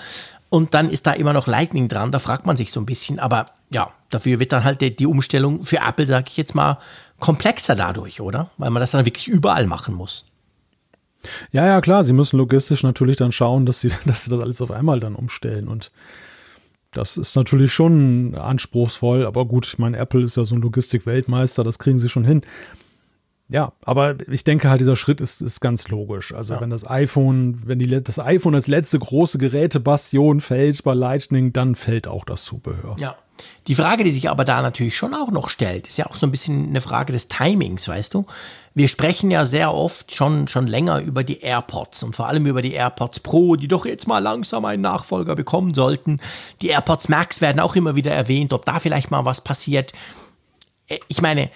und 0.52 0.74
dann 0.74 0.90
ist 0.90 1.06
da 1.06 1.12
immer 1.12 1.32
noch 1.32 1.46
Lightning 1.46 1.88
dran. 1.88 2.12
Da 2.12 2.18
fragt 2.18 2.44
man 2.44 2.58
sich 2.58 2.72
so 2.72 2.80
ein 2.80 2.84
bisschen. 2.84 3.18
Aber 3.18 3.46
ja, 3.72 3.90
dafür 4.12 4.38
wird 4.38 4.52
dann 4.52 4.64
halt 4.64 4.80
die, 4.80 4.94
die 4.94 5.06
Umstellung 5.06 5.62
für 5.64 5.78
Apple, 5.78 6.06
sage 6.06 6.26
ich 6.28 6.36
jetzt 6.36 6.54
mal, 6.54 6.78
komplexer 7.18 7.74
dadurch, 7.74 8.20
oder? 8.20 8.50
Weil 8.58 8.70
man 8.70 8.80
das 8.80 8.92
dann 8.92 9.04
wirklich 9.04 9.28
überall 9.28 9.66
machen 9.66 9.94
muss. 9.94 10.26
Ja, 11.52 11.66
ja, 11.66 11.80
klar. 11.80 12.04
Sie 12.04 12.12
müssen 12.12 12.36
logistisch 12.36 12.82
natürlich 12.82 13.16
dann 13.16 13.32
schauen, 13.32 13.66
dass 13.66 13.80
sie, 13.80 13.90
dass 14.06 14.24
sie 14.24 14.30
das 14.30 14.40
alles 14.40 14.60
auf 14.60 14.70
einmal 14.70 15.00
dann 15.00 15.14
umstellen. 15.14 15.68
Und 15.68 15.90
das 16.92 17.16
ist 17.16 17.36
natürlich 17.36 17.72
schon 17.72 18.34
anspruchsvoll. 18.34 19.24
Aber 19.24 19.44
gut, 19.46 19.66
ich 19.66 19.78
meine, 19.78 19.96
Apple 19.96 20.22
ist 20.22 20.36
ja 20.36 20.44
so 20.44 20.54
ein 20.54 20.62
Logistik-Weltmeister. 20.62 21.64
Das 21.64 21.78
kriegen 21.78 21.98
sie 21.98 22.08
schon 22.08 22.24
hin. 22.24 22.42
Ja, 23.52 23.72
aber 23.82 24.16
ich 24.30 24.44
denke 24.44 24.70
halt, 24.70 24.80
dieser 24.80 24.96
Schritt 24.96 25.20
ist, 25.20 25.40
ist 25.42 25.60
ganz 25.60 25.88
logisch. 25.88 26.34
Also, 26.34 26.54
ja. 26.54 26.60
wenn 26.60 26.70
das 26.70 26.88
iPhone, 26.88 27.62
wenn 27.64 27.78
die, 27.78 28.02
das 28.02 28.18
iPhone 28.18 28.54
als 28.54 28.66
letzte 28.66 28.98
große 28.98 29.38
Gerätebastion 29.38 30.40
fällt 30.40 30.82
bei 30.82 30.94
Lightning, 30.94 31.52
dann 31.52 31.74
fällt 31.74 32.08
auch 32.08 32.24
das 32.24 32.44
Zubehör. 32.44 32.96
Ja. 32.98 33.16
Die 33.66 33.74
Frage, 33.74 34.04
die 34.04 34.10
sich 34.10 34.30
aber 34.30 34.44
da 34.44 34.62
natürlich 34.62 34.96
schon 34.96 35.14
auch 35.14 35.30
noch 35.30 35.48
stellt, 35.48 35.86
ist 35.86 35.96
ja 35.96 36.06
auch 36.06 36.14
so 36.14 36.26
ein 36.26 36.30
bisschen 36.30 36.68
eine 36.68 36.80
Frage 36.80 37.12
des 37.12 37.28
Timings, 37.28 37.88
weißt 37.88 38.14
du? 38.14 38.26
Wir 38.74 38.88
sprechen 38.88 39.30
ja 39.30 39.46
sehr 39.46 39.74
oft 39.74 40.14
schon, 40.14 40.48
schon 40.48 40.66
länger 40.66 41.00
über 41.00 41.24
die 41.24 41.40
AirPods 41.40 42.02
und 42.02 42.16
vor 42.16 42.28
allem 42.28 42.46
über 42.46 42.62
die 42.62 42.72
AirPods 42.72 43.20
Pro, 43.20 43.56
die 43.56 43.68
doch 43.68 43.84
jetzt 43.84 44.06
mal 44.06 44.18
langsam 44.18 44.64
einen 44.64 44.82
Nachfolger 44.82 45.34
bekommen 45.36 45.74
sollten. 45.74 46.20
Die 46.60 46.68
AirPods 46.68 47.08
Max 47.08 47.40
werden 47.40 47.60
auch 47.60 47.76
immer 47.76 47.96
wieder 47.96 48.12
erwähnt, 48.12 48.52
ob 48.52 48.64
da 48.64 48.80
vielleicht 48.80 49.10
mal 49.10 49.24
was 49.24 49.42
passiert. 49.42 49.92
Äh, 50.88 50.98
ich 51.08 51.20
meine, 51.20 51.50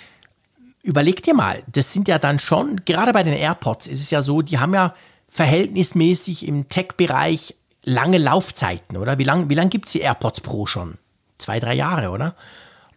überleg 0.86 1.22
dir 1.22 1.34
mal, 1.34 1.62
das 1.66 1.92
sind 1.92 2.08
ja 2.08 2.18
dann 2.18 2.38
schon, 2.38 2.82
gerade 2.84 3.12
bei 3.12 3.22
den 3.22 3.34
AirPods 3.34 3.86
ist 3.88 4.00
es 4.00 4.10
ja 4.10 4.22
so, 4.22 4.40
die 4.40 4.58
haben 4.58 4.72
ja 4.72 4.94
verhältnismäßig 5.28 6.46
im 6.46 6.68
Tech-Bereich 6.68 7.56
lange 7.82 8.18
Laufzeiten, 8.18 8.96
oder? 8.96 9.18
Wie 9.18 9.24
lange 9.24 9.50
wie 9.50 9.54
lang 9.54 9.68
gibt 9.68 9.86
es 9.86 9.92
die 9.92 10.00
AirPods 10.00 10.40
Pro 10.40 10.66
schon? 10.66 10.98
Zwei, 11.38 11.60
drei 11.60 11.74
Jahre, 11.74 12.10
oder? 12.10 12.34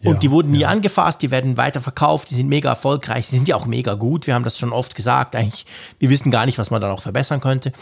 Und 0.03 0.13
ja, 0.13 0.19
die 0.19 0.31
wurden 0.31 0.51
nie 0.51 0.59
ja. 0.59 0.69
angefasst, 0.69 1.21
die 1.21 1.31
werden 1.31 1.57
weiter 1.57 1.81
verkauft, 1.81 2.29
die 2.29 2.35
sind 2.35 2.47
mega 2.47 2.69
erfolgreich, 2.69 3.27
sie 3.27 3.35
sind 3.35 3.47
ja 3.49 3.55
auch 3.55 3.65
mega 3.65 3.95
gut, 3.95 4.27
wir 4.27 4.35
haben 4.35 4.45
das 4.45 4.57
schon 4.57 4.71
oft 4.71 4.95
gesagt, 4.95 5.35
eigentlich, 5.35 5.65
wir 5.97 6.09
wissen 6.09 6.31
gar 6.31 6.45
nicht, 6.45 6.57
was 6.57 6.71
man 6.71 6.79
da 6.79 6.87
noch 6.87 7.01
verbessern 7.01 7.41
könnte. 7.41 7.73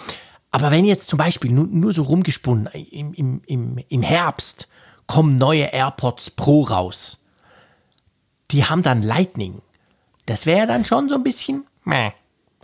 Aber 0.49 0.71
wenn 0.71 0.85
jetzt 0.85 1.09
zum 1.09 1.17
Beispiel 1.17 1.51
nur, 1.51 1.67
nur 1.67 1.93
so 1.93 2.03
rumgesponnen, 2.03 2.67
im, 2.67 3.13
im, 3.13 3.41
im, 3.45 3.77
im 3.87 4.01
Herbst 4.01 4.67
kommen 5.05 5.35
neue 5.35 5.65
AirPods 5.65 6.31
Pro 6.31 6.63
raus, 6.63 7.23
die 8.51 8.65
haben 8.65 8.81
dann 8.81 9.03
Lightning 9.03 9.61
das 10.28 10.45
wäre 10.45 10.67
dann 10.67 10.86
schon 10.86 11.09
so 11.09 11.15
ein 11.15 11.23
bisschen, 11.23 11.65
meh. 11.84 12.11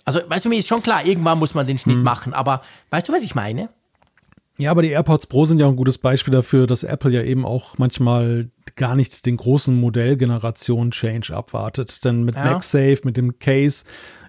Also, 0.06 0.20
weißt 0.28 0.46
du, 0.46 0.50
mir 0.50 0.60
ist 0.60 0.68
schon 0.68 0.84
klar, 0.84 1.06
irgendwann 1.06 1.40
muss 1.40 1.54
man 1.54 1.66
den 1.66 1.80
Schnitt 1.80 1.98
mhm. 1.98 2.04
machen, 2.04 2.34
aber 2.34 2.62
weißt 2.92 3.08
du, 3.08 3.14
was 3.14 3.24
ich 3.24 3.36
meine? 3.36 3.70
Ja, 4.58 4.70
aber 4.70 4.84
die 4.84 4.90
AirPods 4.90 5.28
Pro 5.28 5.46
sind 5.46 5.60
ja 5.60 5.66
auch 5.66 5.72
ein 5.72 5.76
gutes 5.76 5.98
Beispiel 5.98 6.34
dafür, 6.34 6.68
dass 6.68 6.84
Apple 6.84 7.12
ja 7.12 7.24
eben 7.24 7.46
auch 7.46 7.78
manchmal 7.80 8.50
gar 8.76 8.96
nicht 8.96 9.26
den 9.26 9.38
großen 9.38 9.80
Modellgeneration-Change 9.80 11.36
abwartet. 11.36 12.06
Denn 12.06 12.24
mit 12.24 12.36
ja. 12.36 12.46
MagSafe, 12.46 13.00
mit 13.04 13.18
dem 13.18 13.40
Case, 13.40 13.86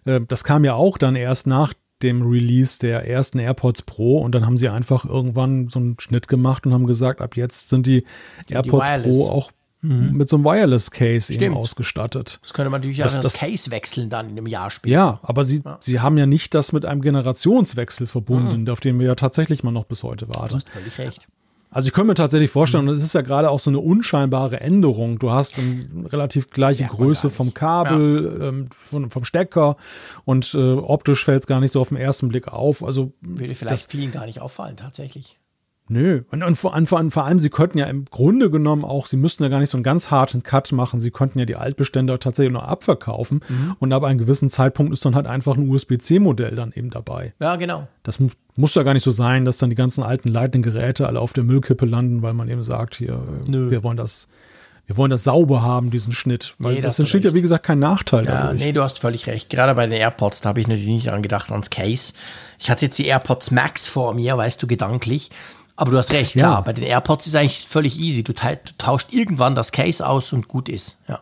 äh, 0.07 0.20
das 0.26 0.45
kam 0.45 0.64
ja 0.64 0.74
auch 0.74 0.97
dann 0.97 1.14
erst 1.14 1.47
nach 1.47 1.74
dem 2.03 2.22
Release 2.22 2.78
der 2.78 3.07
ersten 3.09 3.39
AirPods 3.39 3.82
Pro 3.82 4.18
und 4.18 4.35
dann 4.35 4.47
haben 4.47 4.57
sie 4.57 4.68
einfach 4.68 5.05
irgendwann 5.05 5.68
so 5.68 5.78
einen 5.78 5.97
Schnitt 6.01 6.28
gemacht 6.28 6.66
und 6.66 6.72
haben 6.72 6.87
gesagt, 6.87 7.20
ab 7.20 7.37
jetzt 7.37 7.68
sind 7.68 7.87
die, 7.87 8.05
die 8.49 8.55
AirPods 8.55 8.89
die 9.03 9.11
Pro 9.11 9.28
auch 9.28 9.51
mhm. 9.85 10.16
mit 10.16 10.28
so 10.28 10.37
einem 10.37 10.45
Wireless-Case 10.45 11.32
eben 11.32 11.55
ausgestattet. 11.55 12.39
Das 12.43 12.53
könnte 12.53 12.70
man 12.70 12.80
natürlich 12.80 12.99
das, 12.99 13.12
auch 13.16 13.22
das, 13.22 13.32
das 13.35 13.41
Case 13.41 13.70
wechseln 13.70 14.11
dann 14.11 14.30
in 14.30 14.32
einem 14.32 14.47
Jahr 14.47 14.70
später. 14.70 14.93
Ja, 14.93 15.20
aber 15.22 15.45
sie, 15.45 15.62
ja. 15.64 15.78
sie 15.80 16.01
haben 16.01 16.18
ja 16.18 16.26
nicht 16.26 16.55
das 16.55 16.72
mit 16.72 16.85
einem 16.85 17.03
Generationswechsel 17.03 18.07
verbunden, 18.07 18.62
mhm. 18.62 18.68
auf 18.68 18.80
den 18.80 18.99
wir 18.99 19.07
ja 19.07 19.14
tatsächlich 19.14 19.62
mal 19.62 19.70
noch 19.70 19.85
bis 19.85 20.03
heute 20.03 20.28
warten. 20.28 20.49
Du 20.49 20.55
hast 20.57 20.70
völlig 20.70 20.99
recht. 20.99 21.28
Also 21.74 21.89
ich 21.89 21.93
könnte 21.93 22.07
mir 22.07 22.14
tatsächlich 22.14 22.53
vorstellen, 22.53 22.89
und 22.89 22.95
es 22.95 23.03
ist 23.03 23.14
ja 23.14 23.22
gerade 23.22 23.51
auch 23.51 23.59
so 23.59 23.68
eine 23.68 23.80
unscheinbare 23.80 24.61
Änderung. 24.61 25.18
Du 25.18 25.32
hast 25.32 25.59
eine 25.59 26.12
relativ 26.12 26.47
gleiche 26.47 26.85
Größe 26.85 27.30
vom 27.30 27.53
Kabel, 27.53 28.37
ja. 28.39 28.49
ähm, 28.49 28.68
vom, 28.70 29.11
vom, 29.11 29.24
Stecker 29.24 29.76
und 30.24 30.55
äh, 30.55 30.74
optisch 30.74 31.24
fällt 31.24 31.43
es 31.43 31.47
gar 31.49 31.59
nicht 31.59 31.72
so 31.72 31.80
auf 31.80 31.89
den 31.89 31.99
ersten 31.99 32.28
Blick 32.28 32.47
auf. 32.47 32.85
Also 32.85 33.12
würde 33.20 33.57
vielleicht 33.57 33.72
das, 33.72 33.87
vielen 33.87 34.12
gar 34.12 34.24
nicht 34.24 34.41
auffallen, 34.41 34.76
tatsächlich. 34.76 35.41
Nö. 35.87 36.22
Und, 36.30 36.43
und 36.43 36.57
vor, 36.57 36.74
vor, 36.87 37.11
vor, 37.11 37.24
allem, 37.24 37.39
sie 37.39 37.51
könnten 37.51 37.76
ja 37.76 37.87
im 37.87 38.07
Grunde 38.07 38.51
genommen 38.51 38.85
auch, 38.85 39.07
sie 39.07 39.18
müssten 39.18 39.43
ja 39.43 39.51
gar 39.51 39.59
nicht 39.59 39.68
so 39.68 39.76
einen 39.76 39.85
ganz 39.85 40.11
harten 40.11 40.43
Cut 40.43 40.72
machen. 40.72 40.99
Sie 40.99 41.11
könnten 41.11 41.39
ja 41.39 41.45
die 41.45 41.57
Altbestände 41.57 42.18
tatsächlich 42.18 42.55
noch 42.55 42.64
abverkaufen. 42.64 43.41
Mhm. 43.47 43.76
Und 43.78 43.93
ab 43.93 44.03
einem 44.03 44.18
gewissen 44.18 44.49
Zeitpunkt 44.49 44.95
ist 44.95 45.05
dann 45.05 45.14
halt 45.14 45.26
einfach 45.26 45.57
ein 45.57 45.68
USB-C-Modell 45.68 46.55
dann 46.55 46.72
eben 46.72 46.89
dabei. 46.89 47.35
Ja, 47.39 47.57
genau. 47.57 47.87
Das 48.03 48.18
muss 48.57 48.74
ja 48.74 48.82
gar 48.82 48.95
nicht 48.95 49.05
so 49.05 49.11
sein, 49.11 49.45
dass 49.45 49.59
dann 49.59 49.68
die 49.68 49.76
ganzen 49.76 50.03
alten 50.03 50.28
Lightning-Geräte 50.28 51.07
alle 51.07 51.20
auf 51.20 51.35
der 51.35 51.45
Müllkippe 51.45 51.85
landen, 51.85 52.22
weil 52.22 52.32
man 52.32 52.49
eben 52.49 52.64
sagt, 52.64 52.95
hier, 52.95 53.20
Nö. 53.47 53.70
wir 53.70 53.82
wollen 53.82 53.99
das 53.99 54.28
wir 54.87 54.99
wollen 54.99 55.11
das 55.11 55.24
sauber 55.24 55.62
haben, 55.62 55.91
diesen 55.91 56.12
Schnitt. 56.12 56.55
Weil 56.59 56.74
nee, 56.74 56.80
das 56.82 56.99
entsteht 56.99 57.24
ja, 57.24 57.32
wie 57.32 57.41
gesagt, 57.41 57.64
kein 57.64 57.78
Nachteil. 57.78 58.26
Ja, 58.26 58.43
dadurch. 58.43 58.61
nee, 58.61 58.72
du 58.72 58.82
hast 58.82 58.99
völlig 58.99 59.26
recht. 59.26 59.49
Gerade 59.49 59.74
bei 59.74 59.87
den 59.87 59.93
AirPods, 59.93 60.43
da 60.43 60.51
habe 60.51 60.61
ich 60.61 60.68
natürlich 60.68 60.93
nicht 60.93 61.11
angedacht 61.11 61.51
ans 61.51 61.70
Case. 61.70 62.12
Ich 62.59 62.68
hatte 62.68 62.85
jetzt 62.85 62.99
die 62.99 63.07
AirPods 63.07 63.51
Max 63.51 63.89
vor 63.89 64.12
mir, 64.12 64.37
weißt 64.37 64.62
du, 64.62 64.66
gedanklich. 64.66 65.30
Aber 65.77 65.91
du 65.91 65.99
hast 65.99 66.12
recht, 66.12 66.33
klar. 66.33 66.59
Ja. 66.59 66.61
Bei 66.61 66.72
den 66.72 66.85
AirPods 66.85 67.27
ist 67.27 67.35
eigentlich 67.35 67.66
völlig 67.66 67.99
easy. 67.99 68.22
Du, 68.22 68.33
du, 68.33 68.59
tauscht 68.79 69.12
irgendwann 69.12 69.55
das 69.55 69.72
Case 69.72 70.07
aus 70.07 70.33
und 70.33 70.49
gut 70.49 70.68
ist. 70.68 70.99
Ja. 71.09 71.20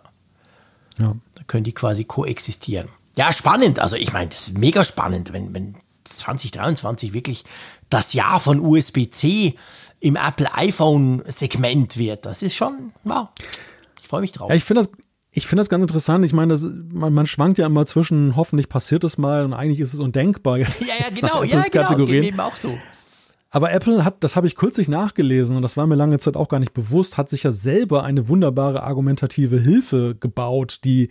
ja. 0.99 1.15
Da 1.35 1.43
können 1.47 1.65
die 1.65 1.73
quasi 1.73 2.05
koexistieren. 2.05 2.89
Ja, 3.17 3.33
spannend. 3.33 3.79
Also 3.79 3.97
ich 3.97 4.13
meine, 4.13 4.29
das 4.29 4.49
ist 4.49 4.59
mega 4.59 4.85
spannend, 4.85 5.33
wenn, 5.33 5.55
wenn 5.55 5.77
2023 6.05 7.13
wirklich 7.13 7.45
das 7.91 8.13
Jahr 8.13 8.41
von 8.41 8.61
USB-C 8.61 9.55
im 10.01 10.17
Apple 10.17 10.53
iPhone-Segment 10.55 11.97
wird. 11.97 12.27
Das 12.27 12.43
ist 12.43 12.55
schon, 12.55 12.93
wow. 13.05 13.29
Ich 14.01 14.09
freue 14.09 14.21
mich 14.21 14.33
drauf. 14.33 14.51
Ja, 14.51 14.57
ich 14.57 14.65
finde 14.65 14.83
das, 14.83 14.91
ich 15.31 15.47
finde 15.47 15.61
das 15.61 15.69
ganz 15.69 15.83
interessant. 15.83 16.25
Ich 16.25 16.33
meine, 16.33 16.53
das, 16.53 16.63
man, 16.63 17.15
man, 17.15 17.27
schwankt 17.27 17.59
ja 17.59 17.67
immer 17.67 17.87
zwischen, 17.87 18.37
hoffentlich 18.37 18.69
passiert 18.69 19.05
es 19.05 19.17
mal 19.17 19.45
und 19.45 19.55
eigentlich 19.55 19.81
ist 19.81 19.95
es 19.95 20.01
undenkbar. 20.01 20.59
Ja, 20.59 20.67
ja, 20.81 20.95
genau. 21.15 21.43
ja, 21.43 21.63
genau. 21.71 22.07
Geht 22.07 22.25
eben 22.25 22.41
auch 22.41 22.57
so. 22.57 22.77
Aber 23.55 23.71
Apple 23.71 24.03
hat, 24.03 24.25
das 24.25 24.35
habe 24.35 24.47
ich 24.47 24.57
kürzlich 24.57 24.89
nachgelesen 24.89 25.57
und 25.57 25.63
das 25.63 25.77
war 25.77 25.87
mir 25.87 25.95
lange 25.95 26.19
Zeit 26.19 26.37
auch 26.37 26.49
gar 26.49 26.59
nicht 26.59 26.73
bewusst, 26.73 27.19
hat 27.19 27.29
sich 27.29 27.43
ja 27.43 27.53
selber 27.53 28.03
eine 28.03 28.27
wunderbare 28.27 28.83
argumentative 28.83 29.61
Hilfe 29.61 30.17
gebaut, 30.19 30.81
die 30.85 31.11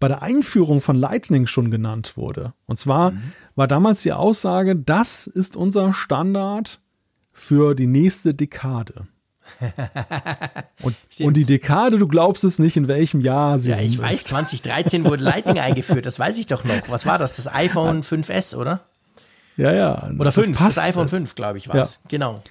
bei 0.00 0.08
der 0.08 0.22
Einführung 0.22 0.80
von 0.80 0.96
Lightning 0.96 1.46
schon 1.46 1.70
genannt 1.70 2.16
wurde. 2.16 2.54
Und 2.64 2.78
zwar 2.78 3.10
mhm. 3.10 3.22
war 3.54 3.68
damals 3.68 4.00
die 4.00 4.14
Aussage, 4.14 4.76
das 4.76 5.26
ist 5.26 5.56
unser 5.56 5.92
Standard 5.92 6.80
für 7.32 7.74
die 7.74 7.86
nächste 7.86 8.32
Dekade. 8.32 9.06
und, 10.82 10.96
und, 11.20 11.36
die 11.36 11.44
Dekade, 11.44 11.98
du 11.98 12.08
glaubst 12.08 12.44
es 12.44 12.58
nicht, 12.58 12.78
in 12.78 12.88
welchem 12.88 13.20
Jahr 13.20 13.58
sie 13.58 13.72
Ja, 13.72 13.78
ich 13.78 13.98
weiß, 13.98 14.24
2013 14.24 15.04
wurde 15.04 15.22
Lightning 15.22 15.58
eingeführt, 15.58 16.06
das 16.06 16.18
weiß 16.18 16.38
ich 16.38 16.46
doch 16.46 16.64
noch. 16.64 16.88
Was 16.88 17.04
war 17.04 17.18
das? 17.18 17.36
Das 17.36 17.46
iPhone 17.46 18.02
5S, 18.02 18.56
oder? 18.56 18.86
Ja, 19.56 19.72
ja. 19.72 20.10
Oder 20.18 20.32
5, 20.32 20.58
das, 20.58 20.74
das 20.74 20.84
iPhone 20.84 21.08
5, 21.08 21.34
glaube 21.34 21.58
ich, 21.58 21.68
war 21.68 21.76
es. 21.76 21.94
Ja. 21.94 22.00
Genau. 22.08 22.42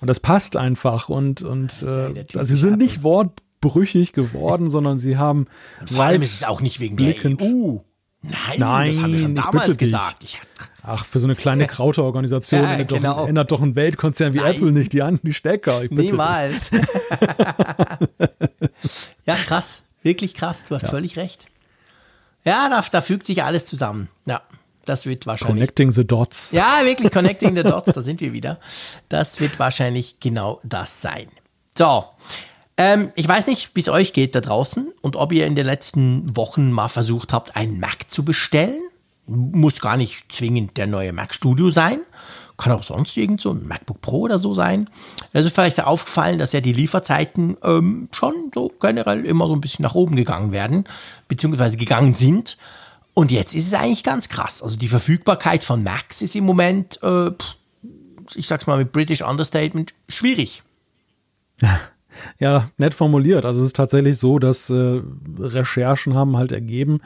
Und 0.00 0.08
das 0.08 0.20
passt 0.20 0.56
einfach. 0.56 1.08
Und, 1.08 1.42
und 1.42 1.82
äh, 1.82 2.24
also 2.34 2.54
sie 2.54 2.60
sind 2.60 2.78
nicht 2.78 3.02
wortbrüchig 3.02 4.12
geworden, 4.12 4.70
sondern 4.70 4.98
sie 4.98 5.16
haben. 5.16 5.46
Und 5.80 5.90
vor 5.90 6.04
allem 6.04 6.22
ist 6.22 6.34
es 6.34 6.44
auch 6.44 6.60
nicht 6.60 6.80
wegen 6.80 6.96
blickend, 6.96 7.40
der 7.40 7.48
EU. 7.48 7.78
Nein, 8.20 8.34
Nein, 8.58 8.92
das 8.92 9.02
haben 9.02 9.12
wir 9.12 9.18
schon 9.20 9.34
damals 9.36 9.78
gesagt. 9.78 10.24
Ich, 10.24 10.40
Ach, 10.82 11.04
für 11.04 11.18
so 11.18 11.26
eine 11.26 11.36
kleine 11.36 11.66
Krauterorganisation 11.66 12.62
ja, 12.62 12.72
ändert, 12.72 12.88
genau. 12.88 13.16
doch, 13.16 13.28
ändert, 13.28 13.52
doch, 13.52 13.60
ein 13.60 13.76
Weltkonzern 13.76 14.32
wie 14.32 14.38
Nein. 14.38 14.54
Apple 14.54 14.72
nicht 14.72 14.92
die, 14.92 15.18
die 15.22 15.34
Stecker. 15.34 15.82
Niemals. 15.90 16.70
ja, 19.24 19.34
krass. 19.34 19.84
Wirklich 20.02 20.34
krass. 20.34 20.64
Du 20.64 20.74
hast 20.74 20.82
ja. 20.82 20.88
völlig 20.88 21.16
recht. 21.16 21.46
Ja, 22.44 22.68
da, 22.70 22.82
da 22.90 23.00
fügt 23.02 23.26
sich 23.26 23.44
alles 23.44 23.66
zusammen. 23.66 24.08
Ja. 24.26 24.42
Das 24.88 25.04
wird 25.04 25.26
wahrscheinlich. 25.26 25.56
Connecting 25.58 25.90
the 25.90 26.06
Dots. 26.06 26.50
Ja, 26.52 26.80
wirklich 26.82 27.12
Connecting 27.12 27.54
the 27.54 27.62
Dots, 27.62 27.92
da 27.92 28.00
sind 28.00 28.22
wir 28.22 28.32
wieder. 28.32 28.58
Das 29.10 29.38
wird 29.38 29.58
wahrscheinlich 29.58 30.18
genau 30.18 30.60
das 30.64 31.02
sein. 31.02 31.28
So. 31.76 32.04
Ähm, 32.78 33.12
ich 33.14 33.28
weiß 33.28 33.48
nicht, 33.48 33.72
wie 33.74 33.80
es 33.80 33.90
euch 33.90 34.14
geht 34.14 34.34
da 34.34 34.40
draußen 34.40 34.90
und 35.02 35.16
ob 35.16 35.32
ihr 35.32 35.46
in 35.46 35.56
den 35.56 35.66
letzten 35.66 36.34
Wochen 36.36 36.72
mal 36.72 36.88
versucht 36.88 37.34
habt, 37.34 37.54
einen 37.54 37.80
Mac 37.80 38.08
zu 38.08 38.24
bestellen. 38.24 38.80
Muss 39.26 39.80
gar 39.80 39.98
nicht 39.98 40.32
zwingend 40.32 40.78
der 40.78 40.86
neue 40.86 41.12
Mac 41.12 41.34
Studio 41.34 41.68
sein. 41.68 42.00
Kann 42.56 42.72
auch 42.72 42.82
sonst 42.82 43.16
irgend 43.18 43.42
so 43.42 43.50
ein 43.50 43.66
MacBook 43.66 44.00
Pro 44.00 44.20
oder 44.20 44.38
so 44.38 44.54
sein. 44.54 44.88
Also 45.34 45.50
vielleicht 45.50 45.84
aufgefallen, 45.84 46.38
dass 46.38 46.52
ja 46.52 46.60
die 46.60 46.72
Lieferzeiten 46.72 47.58
ähm, 47.62 48.08
schon 48.12 48.50
so 48.54 48.72
generell 48.80 49.26
immer 49.26 49.48
so 49.48 49.54
ein 49.54 49.60
bisschen 49.60 49.82
nach 49.82 49.94
oben 49.94 50.16
gegangen 50.16 50.52
werden, 50.52 50.84
beziehungsweise 51.28 51.76
gegangen 51.76 52.14
sind. 52.14 52.56
Und 53.18 53.32
jetzt 53.32 53.52
ist 53.52 53.66
es 53.66 53.74
eigentlich 53.74 54.04
ganz 54.04 54.28
krass. 54.28 54.62
Also 54.62 54.76
die 54.76 54.86
Verfügbarkeit 54.86 55.64
von 55.64 55.82
Macs 55.82 56.22
ist 56.22 56.36
im 56.36 56.44
Moment, 56.44 57.02
äh, 57.02 57.32
ich 58.36 58.46
sag's 58.46 58.68
mal 58.68 58.78
mit 58.78 58.92
British 58.92 59.22
Understatement, 59.22 59.92
schwierig. 60.08 60.62
Ja, 62.40 62.70
nett 62.78 62.94
formuliert. 62.94 63.44
Also 63.44 63.60
es 63.60 63.66
ist 63.66 63.76
tatsächlich 63.76 64.18
so, 64.18 64.40
dass 64.40 64.70
äh, 64.70 65.02
Recherchen 65.38 66.14
haben 66.14 66.36
halt 66.36 66.50
ergeben, 66.50 67.00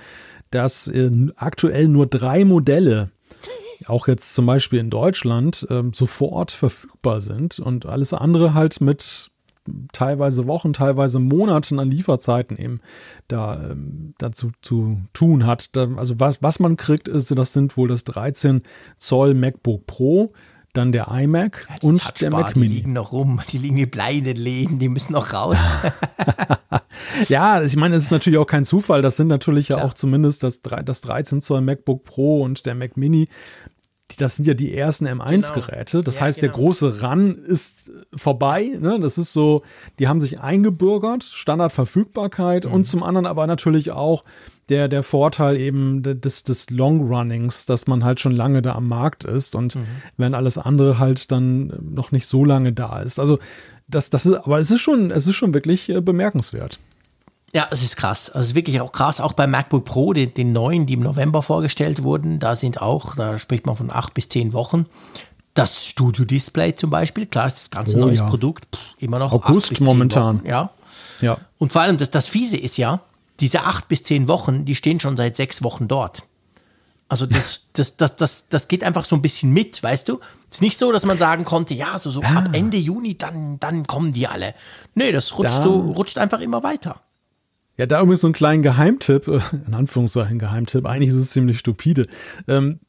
dass 0.50 0.88
äh, 0.88 1.10
aktuell 1.36 1.88
nur 1.88 2.06
drei 2.06 2.46
Modelle, 2.46 3.10
auch 3.86 4.08
jetzt 4.08 4.32
zum 4.34 4.46
Beispiel 4.46 4.80
in 4.80 4.88
Deutschland, 4.88 5.66
äh, 5.68 5.82
sofort 5.92 6.50
verfügbar 6.50 7.20
sind 7.20 7.58
und 7.58 7.84
alles 7.84 8.14
andere 8.14 8.54
halt 8.54 8.80
mit 8.80 9.31
teilweise 9.92 10.46
Wochen, 10.46 10.72
teilweise 10.72 11.18
Monaten 11.18 11.78
an 11.78 11.90
Lieferzeiten 11.90 12.56
eben 12.56 12.80
da 13.28 13.54
ähm, 13.54 14.14
dazu 14.18 14.50
zu 14.62 15.00
tun 15.12 15.46
hat. 15.46 15.76
Da, 15.76 15.88
also 15.96 16.18
was, 16.18 16.42
was 16.42 16.58
man 16.58 16.76
kriegt, 16.76 17.08
ist, 17.08 17.30
das 17.36 17.52
sind 17.52 17.76
wohl 17.76 17.88
das 17.88 18.04
13 18.04 18.62
Zoll 18.96 19.34
MacBook 19.34 19.86
Pro, 19.86 20.32
dann 20.72 20.90
der 20.90 21.08
iMac 21.08 21.66
ja, 21.68 21.76
und 21.82 22.20
der 22.20 22.30
Mac 22.30 22.56
Mini. 22.56 22.68
Die 22.68 22.74
liegen 22.76 22.92
noch 22.94 23.12
rum, 23.12 23.40
die 23.52 23.58
liegen 23.58 23.76
wie 23.76 23.86
Blei 23.86 24.14
in 24.14 24.24
den 24.24 24.36
Läden, 24.36 24.78
die 24.78 24.88
müssen 24.88 25.12
noch 25.12 25.34
raus. 25.34 25.58
ja, 27.28 27.62
ich 27.62 27.76
meine, 27.76 27.96
es 27.96 28.04
ist 28.04 28.10
natürlich 28.10 28.38
auch 28.38 28.46
kein 28.46 28.64
Zufall. 28.64 29.02
Das 29.02 29.16
sind 29.16 29.28
natürlich 29.28 29.66
Klar. 29.66 29.80
ja 29.80 29.84
auch 29.84 29.94
zumindest 29.94 30.42
das, 30.42 30.60
das 30.62 31.00
13 31.02 31.42
Zoll 31.42 31.60
MacBook 31.60 32.04
Pro 32.04 32.42
und 32.42 32.64
der 32.64 32.74
Mac 32.74 32.96
Mini 32.96 33.28
das 34.18 34.36
sind 34.36 34.46
ja 34.46 34.54
die 34.54 34.74
ersten 34.74 35.06
M1-Geräte. 35.06 35.98
Genau. 35.98 36.02
Das 36.02 36.16
ja, 36.16 36.22
heißt, 36.22 36.40
genau. 36.40 36.52
der 36.52 36.60
große 36.60 37.02
Run 37.02 37.38
ist 37.44 37.90
vorbei. 38.14 38.76
Ne? 38.78 38.98
Das 39.00 39.18
ist 39.18 39.32
so, 39.32 39.62
die 39.98 40.08
haben 40.08 40.20
sich 40.20 40.40
eingebürgert, 40.40 41.24
Standardverfügbarkeit 41.24 42.66
mhm. 42.66 42.72
und 42.72 42.84
zum 42.84 43.02
anderen 43.02 43.26
aber 43.26 43.46
natürlich 43.46 43.90
auch 43.90 44.24
der, 44.68 44.88
der 44.88 45.02
Vorteil 45.02 45.56
eben 45.56 46.02
des, 46.02 46.44
des 46.44 46.70
Long-Runnings, 46.70 47.66
dass 47.66 47.86
man 47.86 48.04
halt 48.04 48.20
schon 48.20 48.32
lange 48.32 48.62
da 48.62 48.74
am 48.74 48.88
Markt 48.88 49.24
ist 49.24 49.54
und 49.54 49.76
mhm. 49.76 49.86
wenn 50.16 50.34
alles 50.34 50.58
andere 50.58 50.98
halt 50.98 51.32
dann 51.32 51.72
noch 51.80 52.12
nicht 52.12 52.26
so 52.26 52.44
lange 52.44 52.72
da 52.72 53.00
ist. 53.00 53.18
Also 53.18 53.38
das, 53.88 54.10
das 54.10 54.26
ist, 54.26 54.34
aber 54.34 54.58
es 54.58 54.70
ist 54.70 54.80
schon, 54.80 55.10
es 55.10 55.26
ist 55.26 55.36
schon 55.36 55.54
wirklich 55.54 55.88
äh, 55.88 56.00
bemerkenswert. 56.00 56.78
Ja, 57.54 57.68
es 57.70 57.82
ist 57.82 57.96
krass. 57.96 58.30
Also 58.30 58.40
es 58.40 58.46
ist 58.48 58.54
wirklich 58.54 58.80
auch 58.80 58.92
krass. 58.92 59.20
Auch 59.20 59.34
beim 59.34 59.50
MacBook 59.50 59.84
Pro, 59.84 60.12
den, 60.14 60.32
den 60.32 60.52
neuen, 60.52 60.86
die 60.86 60.94
im 60.94 61.00
November 61.00 61.42
vorgestellt 61.42 62.02
wurden, 62.02 62.38
da 62.38 62.56
sind 62.56 62.80
auch, 62.80 63.14
da 63.14 63.38
spricht 63.38 63.66
man 63.66 63.76
von 63.76 63.90
acht 63.90 64.14
bis 64.14 64.28
zehn 64.28 64.54
Wochen. 64.54 64.86
Das 65.52 65.86
Studio 65.86 66.24
Display 66.24 66.74
zum 66.74 66.88
Beispiel, 66.88 67.26
klar, 67.26 67.46
ist 67.46 67.56
das 67.56 67.70
ganz 67.70 67.94
oh, 67.94 67.98
neues 67.98 68.20
ja. 68.20 68.26
Produkt, 68.26 68.74
pff, 68.74 69.02
immer 69.02 69.18
noch 69.18 69.32
August 69.32 69.82
momentan. 69.82 70.38
Wochen, 70.38 70.46
ja. 70.46 70.70
ja. 71.20 71.36
Und 71.58 71.74
vor 71.74 71.82
allem 71.82 71.98
das, 71.98 72.10
das 72.10 72.26
Fiese 72.26 72.56
ist 72.56 72.78
ja, 72.78 73.00
diese 73.40 73.64
acht 73.64 73.86
bis 73.88 74.02
zehn 74.02 74.28
Wochen, 74.28 74.64
die 74.64 74.74
stehen 74.74 74.98
schon 74.98 75.18
seit 75.18 75.36
sechs 75.36 75.62
Wochen 75.62 75.88
dort. 75.88 76.24
Also 77.10 77.26
das, 77.26 77.66
das, 77.74 77.98
das, 77.98 78.16
das, 78.16 78.46
das 78.48 78.68
geht 78.68 78.82
einfach 78.82 79.04
so 79.04 79.14
ein 79.14 79.20
bisschen 79.20 79.52
mit, 79.52 79.82
weißt 79.82 80.08
du? 80.08 80.20
Es 80.50 80.56
ist 80.56 80.62
nicht 80.62 80.78
so, 80.78 80.90
dass 80.90 81.04
man 81.04 81.18
sagen 81.18 81.44
konnte, 81.44 81.74
ja, 81.74 81.98
so, 81.98 82.10
so 82.10 82.22
ah. 82.22 82.38
ab 82.38 82.48
Ende 82.52 82.78
Juni, 82.78 83.18
dann, 83.18 83.60
dann 83.60 83.86
kommen 83.86 84.12
die 84.12 84.26
alle. 84.26 84.54
Nee, 84.94 85.12
das 85.12 85.36
rutscht, 85.36 85.58
da. 85.58 85.62
so, 85.62 85.80
rutscht 85.80 86.16
einfach 86.16 86.40
immer 86.40 86.62
weiter. 86.62 87.02
Ja, 87.76 87.86
da 87.86 88.00
übrigens 88.00 88.20
so 88.20 88.26
einen 88.26 88.34
kleinen 88.34 88.62
Geheimtipp, 88.62 89.28
äh, 89.28 89.40
in 89.66 89.74
Anführungszeichen 89.74 90.38
Geheimtipp, 90.38 90.86
eigentlich 90.86 91.10
ist 91.10 91.16
es 91.16 91.30
ziemlich 91.30 91.58
stupide. 91.58 92.06
Ähm, 92.46 92.80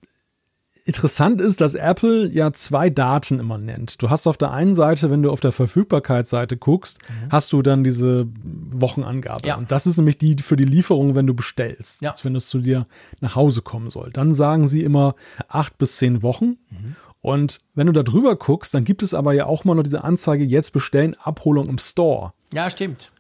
interessant 0.86 1.40
ist, 1.40 1.62
dass 1.62 1.76
Apple 1.76 2.30
ja 2.30 2.52
zwei 2.52 2.90
Daten 2.90 3.40
immer 3.40 3.58
nennt. 3.58 4.02
Du 4.02 4.10
hast 4.10 4.28
auf 4.28 4.38
der 4.38 4.52
einen 4.52 4.76
Seite, 4.76 5.10
wenn 5.10 5.22
du 5.22 5.32
auf 5.32 5.40
der 5.40 5.52
Verfügbarkeitsseite 5.52 6.58
guckst, 6.58 7.00
mhm. 7.02 7.32
hast 7.32 7.54
du 7.54 7.62
dann 7.62 7.84
diese 7.84 8.28
Wochenangabe. 8.44 9.48
Ja. 9.48 9.56
Und 9.56 9.72
das 9.72 9.88
ist 9.88 9.98
nämlich 9.98 10.18
die 10.18 10.36
für 10.42 10.58
die 10.58 10.66
Lieferung, 10.66 11.16
wenn 11.16 11.28
du 11.28 11.34
bestellst. 11.34 12.02
Ja. 12.02 12.12
Also 12.12 12.26
wenn 12.26 12.36
es 12.36 12.50
zu 12.50 12.60
dir 12.60 12.86
nach 13.22 13.36
Hause 13.36 13.62
kommen 13.62 13.90
soll. 13.90 14.12
Dann 14.12 14.34
sagen 14.34 14.68
sie 14.68 14.84
immer 14.84 15.16
acht 15.48 15.78
bis 15.78 15.98
zehn 15.98 16.22
Wochen. 16.22 16.58
Mhm. 16.70 16.96
Und 17.22 17.62
wenn 17.74 17.88
du 17.88 17.94
da 17.94 18.04
drüber 18.04 18.36
guckst, 18.36 18.74
dann 18.74 18.84
gibt 18.84 19.02
es 19.02 19.14
aber 19.14 19.32
ja 19.32 19.46
auch 19.46 19.64
mal 19.64 19.76
noch 19.76 19.84
diese 19.84 20.04
Anzeige, 20.04 20.44
jetzt 20.44 20.74
bestellen, 20.74 21.16
Abholung 21.24 21.68
im 21.68 21.78
Store. 21.78 22.34
Ja, 22.54 22.70
stimmt. 22.70 23.13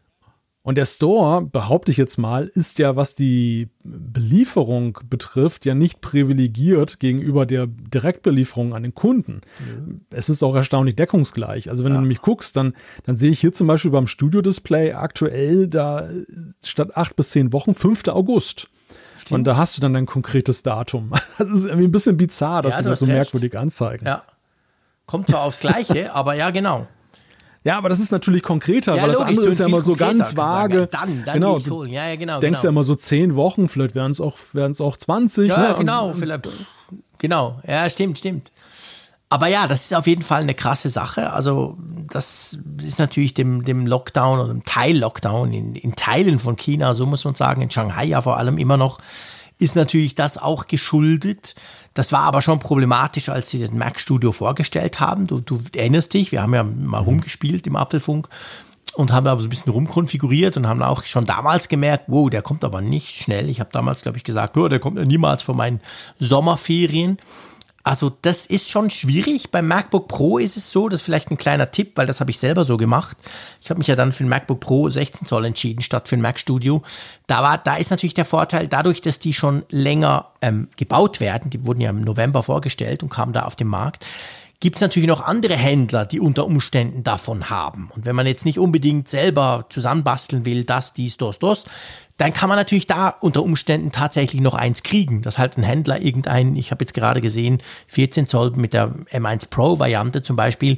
Und 0.65 0.77
der 0.77 0.85
Store, 0.85 1.41
behaupte 1.41 1.91
ich 1.91 1.97
jetzt 1.97 2.17
mal, 2.17 2.47
ist 2.47 2.79
ja, 2.79 2.95
was 2.95 3.15
die 3.15 3.67
Belieferung 3.83 4.97
betrifft, 5.09 5.65
ja 5.65 5.75
nicht 5.75 5.99
privilegiert 5.99 7.01
gegenüber 7.01 7.45
der 7.45 7.67
Direktbelieferung 7.67 8.73
an 8.73 8.83
den 8.83 8.95
Kunden. 8.95 9.41
Mhm. 9.59 10.01
Es 10.09 10.29
ist 10.29 10.41
auch 10.41 10.55
erstaunlich 10.55 10.95
deckungsgleich. 10.95 11.69
Also 11.69 11.83
wenn 11.83 11.91
ja. 11.91 11.97
du 11.97 12.01
nämlich 12.03 12.21
guckst, 12.21 12.55
dann, 12.55 12.73
dann 13.03 13.17
sehe 13.17 13.29
ich 13.29 13.41
hier 13.41 13.51
zum 13.51 13.67
Beispiel 13.67 13.91
beim 13.91 14.07
Studio-Display 14.07 14.93
aktuell 14.93 15.67
da 15.67 16.09
statt 16.63 16.95
acht 16.95 17.17
bis 17.17 17.31
zehn 17.31 17.51
Wochen 17.51 17.75
5. 17.75 18.07
August. 18.07 18.69
Stimmt. 19.19 19.39
Und 19.39 19.43
da 19.43 19.57
hast 19.57 19.75
du 19.75 19.81
dann 19.81 19.93
ein 19.97 20.05
konkretes 20.05 20.63
Datum. 20.63 21.11
Das 21.37 21.49
ist 21.49 21.65
irgendwie 21.65 21.87
ein 21.87 21.91
bisschen 21.91 22.15
bizarr, 22.15 22.61
dass 22.61 22.75
ja, 22.75 22.77
sie 22.79 22.85
das 22.85 22.99
so 22.99 23.05
recht. 23.05 23.15
merkwürdig 23.15 23.57
anzeigen. 23.57 24.05
Ja. 24.05 24.23
Kommt 25.07 25.27
zwar 25.27 25.41
aufs 25.41 25.59
Gleiche, 25.59 26.13
aber 26.15 26.35
ja, 26.35 26.51
genau. 26.51 26.87
Ja, 27.63 27.77
aber 27.77 27.89
das 27.89 27.99
ist 27.99 28.11
natürlich 28.11 28.43
konkreter, 28.43 28.95
ja, 28.95 29.03
weil 29.03 29.11
logisch, 29.11 29.19
das 29.19 29.29
andere 29.29 29.49
ist 29.49 29.59
ja 29.59 29.65
immer 29.67 29.81
so 29.81 29.95
ganz 29.95 30.35
vage. 30.35 30.79
Ja, 30.81 30.85
dann, 30.87 31.23
dann 31.25 31.33
genau, 31.35 31.59
holen. 31.59 31.91
Ja, 31.91 32.07
ja, 32.07 32.15
genau. 32.15 32.39
Denkst 32.39 32.61
genau. 32.61 32.63
ja 32.63 32.69
immer 32.69 32.83
so 32.83 32.95
zehn 32.95 33.35
Wochen, 33.35 33.69
vielleicht 33.69 33.95
werden 33.95 34.11
es 34.11 34.19
auch, 34.19 34.37
auch 34.79 34.97
20. 34.97 35.47
Ja, 35.47 35.69
ne? 35.69 35.75
genau, 35.77 36.07
und, 36.07 36.15
vielleicht, 36.15 36.49
genau. 37.19 37.61
Ja, 37.65 37.89
stimmt, 37.89 38.19
stimmt. 38.19 38.51
Aber 39.29 39.47
ja, 39.47 39.65
das 39.65 39.85
ist 39.85 39.95
auf 39.95 40.05
jeden 40.05 40.21
Fall 40.21 40.41
eine 40.41 40.53
krasse 40.53 40.89
Sache. 40.89 41.31
Also, 41.31 41.75
das 42.11 42.59
ist 42.85 42.99
natürlich 42.99 43.33
dem, 43.33 43.63
dem 43.63 43.87
Lockdown 43.87 44.39
oder 44.39 44.49
dem 44.49 44.63
Teil-Lockdown 44.63 45.53
in, 45.53 45.75
in 45.75 45.95
Teilen 45.95 46.37
von 46.37 46.55
China, 46.55 46.93
so 46.93 47.07
muss 47.07 47.25
man 47.25 47.33
sagen, 47.33 47.61
in 47.63 47.71
Shanghai 47.71 48.05
ja 48.05 48.21
vor 48.21 48.37
allem 48.37 48.59
immer 48.59 48.77
noch, 48.77 48.99
ist 49.59 49.75
natürlich 49.75 50.15
das 50.15 50.37
auch 50.37 50.67
geschuldet. 50.67 51.55
Das 51.93 52.11
war 52.11 52.21
aber 52.21 52.41
schon 52.41 52.59
problematisch, 52.59 53.29
als 53.29 53.49
sie 53.49 53.59
den 53.59 53.77
Mac 53.77 53.99
Studio 53.99 54.31
vorgestellt 54.31 54.99
haben. 54.99 55.27
Du, 55.27 55.39
du 55.39 55.59
erinnerst 55.75 56.13
dich, 56.13 56.31
wir 56.31 56.41
haben 56.41 56.53
ja 56.53 56.63
mal 56.63 57.01
mhm. 57.01 57.07
rumgespielt 57.07 57.67
im 57.67 57.75
Apfelfunk 57.75 58.29
und 58.95 59.11
haben 59.11 59.27
aber 59.27 59.41
so 59.41 59.47
ein 59.47 59.49
bisschen 59.49 59.71
rumkonfiguriert 59.71 60.57
und 60.57 60.67
haben 60.67 60.81
auch 60.81 61.03
schon 61.03 61.25
damals 61.25 61.67
gemerkt, 61.67 62.05
wow, 62.07 62.29
der 62.29 62.41
kommt 62.41 62.63
aber 62.63 62.81
nicht 62.81 63.11
schnell. 63.11 63.49
Ich 63.49 63.59
habe 63.59 63.69
damals, 63.71 64.01
glaube 64.01 64.17
ich, 64.17 64.23
gesagt, 64.23 64.57
oh, 64.57 64.67
der 64.67 64.79
kommt 64.79 64.97
ja 64.97 65.05
niemals 65.05 65.41
vor 65.41 65.55
meinen 65.55 65.81
Sommerferien. 66.19 67.17
Also 67.83 68.11
das 68.21 68.45
ist 68.45 68.69
schon 68.69 68.89
schwierig. 68.89 69.51
Beim 69.51 69.67
MacBook 69.67 70.07
Pro 70.07 70.37
ist 70.37 70.55
es 70.55 70.71
so, 70.71 70.87
das 70.87 71.01
ist 71.01 71.05
vielleicht 71.05 71.31
ein 71.31 71.37
kleiner 71.37 71.69
Tipp, 71.69 71.91
weil 71.95 72.07
das 72.07 72.21
habe 72.21 72.31
ich 72.31 72.39
selber 72.39 72.63
so 72.63 72.77
gemacht. 72.77 73.17
Ich 73.61 73.69
habe 73.69 73.77
mich 73.77 73.87
ja 73.87 73.97
dann 73.97 74.13
für 74.13 74.23
ein 74.23 74.29
MacBook 74.29 74.61
Pro 74.61 74.89
16 74.89 75.27
Zoll 75.27 75.45
entschieden 75.45 75.81
statt 75.81 76.07
für 76.07 76.15
ein 76.15 76.21
Mac 76.21 76.39
Studio. 76.39 76.81
Da, 77.27 77.43
war, 77.43 77.57
da 77.57 77.75
ist 77.75 77.91
natürlich 77.91 78.13
der 78.13 78.25
Vorteil, 78.25 78.69
dadurch, 78.69 79.01
dass 79.01 79.19
die 79.19 79.33
schon 79.33 79.63
länger 79.69 80.27
ähm, 80.41 80.69
gebaut 80.77 81.19
werden, 81.19 81.49
die 81.49 81.65
wurden 81.65 81.81
ja 81.81 81.89
im 81.89 82.01
November 82.01 82.41
vorgestellt 82.41 83.03
und 83.03 83.09
kamen 83.09 83.33
da 83.33 83.43
auf 83.43 83.57
den 83.57 83.67
Markt, 83.67 84.05
gibt 84.63 84.77
es 84.77 84.81
natürlich 84.81 85.09
noch 85.09 85.19
andere 85.19 85.57
Händler, 85.57 86.05
die 86.05 86.21
unter 86.21 86.45
Umständen 86.45 87.03
davon 87.03 87.49
haben. 87.49 87.91
Und 87.93 88.05
wenn 88.05 88.15
man 88.15 88.25
jetzt 88.25 88.45
nicht 88.45 88.59
unbedingt 88.59 89.09
selber 89.09 89.65
zusammenbasteln 89.69 90.45
will, 90.45 90.63
das, 90.63 90.93
dies, 90.93 91.17
das, 91.17 91.37
das, 91.37 91.65
dann 92.15 92.31
kann 92.31 92.47
man 92.47 92.57
natürlich 92.57 92.87
da 92.87 93.09
unter 93.09 93.43
Umständen 93.43 93.91
tatsächlich 93.91 94.39
noch 94.39 94.53
eins 94.53 94.81
kriegen, 94.81 95.21
dass 95.21 95.37
halt 95.37 95.57
ein 95.57 95.63
Händler 95.63 95.99
irgendein, 95.99 96.55
ich 96.55 96.71
habe 96.71 96.81
jetzt 96.81 96.93
gerade 96.93 97.19
gesehen, 97.19 97.61
14 97.87 98.25
Zoll 98.25 98.51
mit 98.51 98.71
der 98.71 98.93
M1 99.11 99.49
Pro 99.49 99.79
Variante 99.79 100.23
zum 100.23 100.37
Beispiel, 100.37 100.77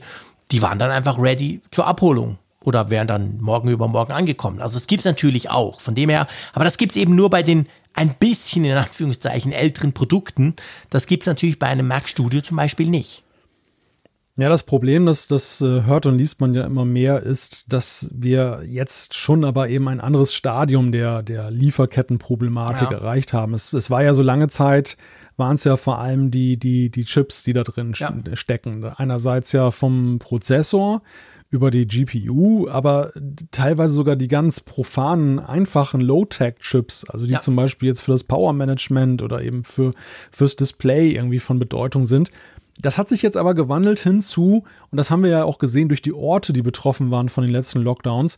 die 0.52 0.64
waren 0.64 0.80
dann 0.80 0.90
einfach 0.90 1.20
ready 1.20 1.62
zur 1.70 1.86
Abholung 1.86 2.40
oder 2.64 2.90
wären 2.90 3.06
dann 3.06 3.40
morgen 3.40 3.70
übermorgen 3.70 4.14
angekommen. 4.14 4.64
Also 4.64 4.78
es 4.80 4.88
gibt 4.88 5.02
es 5.02 5.06
natürlich 5.06 5.52
auch. 5.52 5.80
Von 5.80 5.94
dem 5.94 6.10
her, 6.10 6.26
aber 6.54 6.66
das 6.66 6.78
gibt 6.78 6.94
es 6.94 6.98
eben 7.00 7.14
nur 7.14 7.30
bei 7.30 7.44
den 7.44 7.70
ein 7.94 8.16
bisschen 8.16 8.66
in 8.66 8.76
Anführungszeichen 8.76 9.52
älteren 9.52 9.94
Produkten. 9.94 10.56
Das 10.90 11.06
gibt 11.06 11.22
es 11.22 11.28
natürlich 11.28 11.60
bei 11.60 11.68
einem 11.68 11.88
Mac 11.88 12.10
Studio 12.10 12.42
zum 12.42 12.58
Beispiel 12.58 12.90
nicht. 12.90 13.25
Ja, 14.38 14.50
das 14.50 14.64
Problem, 14.64 15.06
das, 15.06 15.30
das 15.30 15.62
äh, 15.62 15.84
hört 15.84 16.06
und 16.06 16.18
liest 16.18 16.42
man 16.42 16.54
ja 16.54 16.66
immer 16.66 16.84
mehr, 16.84 17.24
ist, 17.24 17.72
dass 17.72 18.10
wir 18.14 18.64
jetzt 18.68 19.14
schon 19.14 19.46
aber 19.46 19.70
eben 19.70 19.88
ein 19.88 20.02
anderes 20.02 20.34
Stadium 20.34 20.92
der, 20.92 21.24
der 21.24 21.52
Lieferkettenproblematik 21.52 22.92
ja. 22.92 22.98
erreicht 22.98 23.32
haben. 23.32 23.54
Es, 23.54 23.72
es 23.72 23.90
war 23.90 24.04
ja 24.04 24.14
so 24.14 24.22
lange 24.22 24.50
Zeit, 24.50 24.98
waren 25.38 25.56
es 25.56 25.64
ja 25.64 25.78
vor 25.78 26.00
allem 26.00 26.32
die, 26.32 26.58
die, 26.58 26.90
die 26.90 27.06
Chips, 27.06 27.44
die 27.44 27.54
da 27.54 27.64
drin 27.64 27.94
ja. 27.96 28.14
stecken. 28.34 28.84
Einerseits 28.84 29.54
ja 29.54 29.72
vom 29.72 30.20
Prozessor 30.20 31.02
über 31.50 31.72
die 31.72 31.88
GPU, 31.88 32.68
aber 32.68 33.14
teilweise 33.52 33.94
sogar 33.94 34.18
die 34.18 34.28
ganz 34.28 34.60
profanen, 34.60 35.40
einfachen 35.40 36.02
Low-Tech-Chips, 36.02 37.06
also 37.06 37.26
die 37.26 37.34
ja. 37.34 37.40
zum 37.40 37.56
Beispiel 37.56 37.88
jetzt 37.88 38.02
für 38.02 38.12
das 38.12 38.26
Power-Management 38.26 39.22
oder 39.22 39.42
eben 39.42 39.64
für, 39.64 39.94
fürs 40.32 40.58
Display 40.58 41.12
irgendwie 41.12 41.40
von 41.40 41.58
Bedeutung 41.58 42.06
sind 42.06 42.32
das 42.78 42.98
hat 42.98 43.08
sich 43.08 43.22
jetzt 43.22 43.38
aber 43.38 43.54
gewandelt 43.54 44.00
hinzu, 44.00 44.64
und 44.92 44.98
das 44.98 45.10
haben 45.10 45.24
wir 45.24 45.30
ja 45.30 45.44
auch 45.46 45.60
gesehen 45.60 45.88
durch 45.88 46.02
die 46.02 46.14
Orte, 46.14 46.54
die 46.54 46.62
betroffen 46.62 47.10
waren 47.10 47.30
von 47.30 47.44
den 47.44 47.52
letzten 47.52 47.82
Lockdowns, 47.82 48.38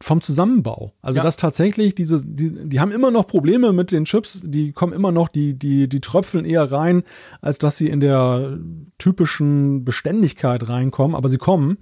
vom 0.00 0.20
Zusammenbau. 0.20 0.92
Also, 1.02 1.18
ja. 1.18 1.22
dass 1.22 1.36
tatsächlich 1.36 1.94
diese, 1.94 2.24
die, 2.24 2.68
die 2.68 2.80
haben 2.80 2.92
immer 2.92 3.10
noch 3.10 3.26
Probleme 3.26 3.72
mit 3.72 3.92
den 3.92 4.04
Chips, 4.04 4.42
die 4.44 4.72
kommen 4.72 4.92
immer 4.92 5.12
noch, 5.12 5.28
die, 5.28 5.54
die, 5.54 5.88
die 5.88 6.00
tröpfeln 6.00 6.44
eher 6.44 6.70
rein, 6.70 7.02
als 7.40 7.58
dass 7.58 7.76
sie 7.76 7.88
in 7.88 8.00
der 8.00 8.58
typischen 8.98 9.84
Beständigkeit 9.84 10.68
reinkommen, 10.68 11.16
aber 11.16 11.28
sie 11.28 11.38
kommen. 11.38 11.78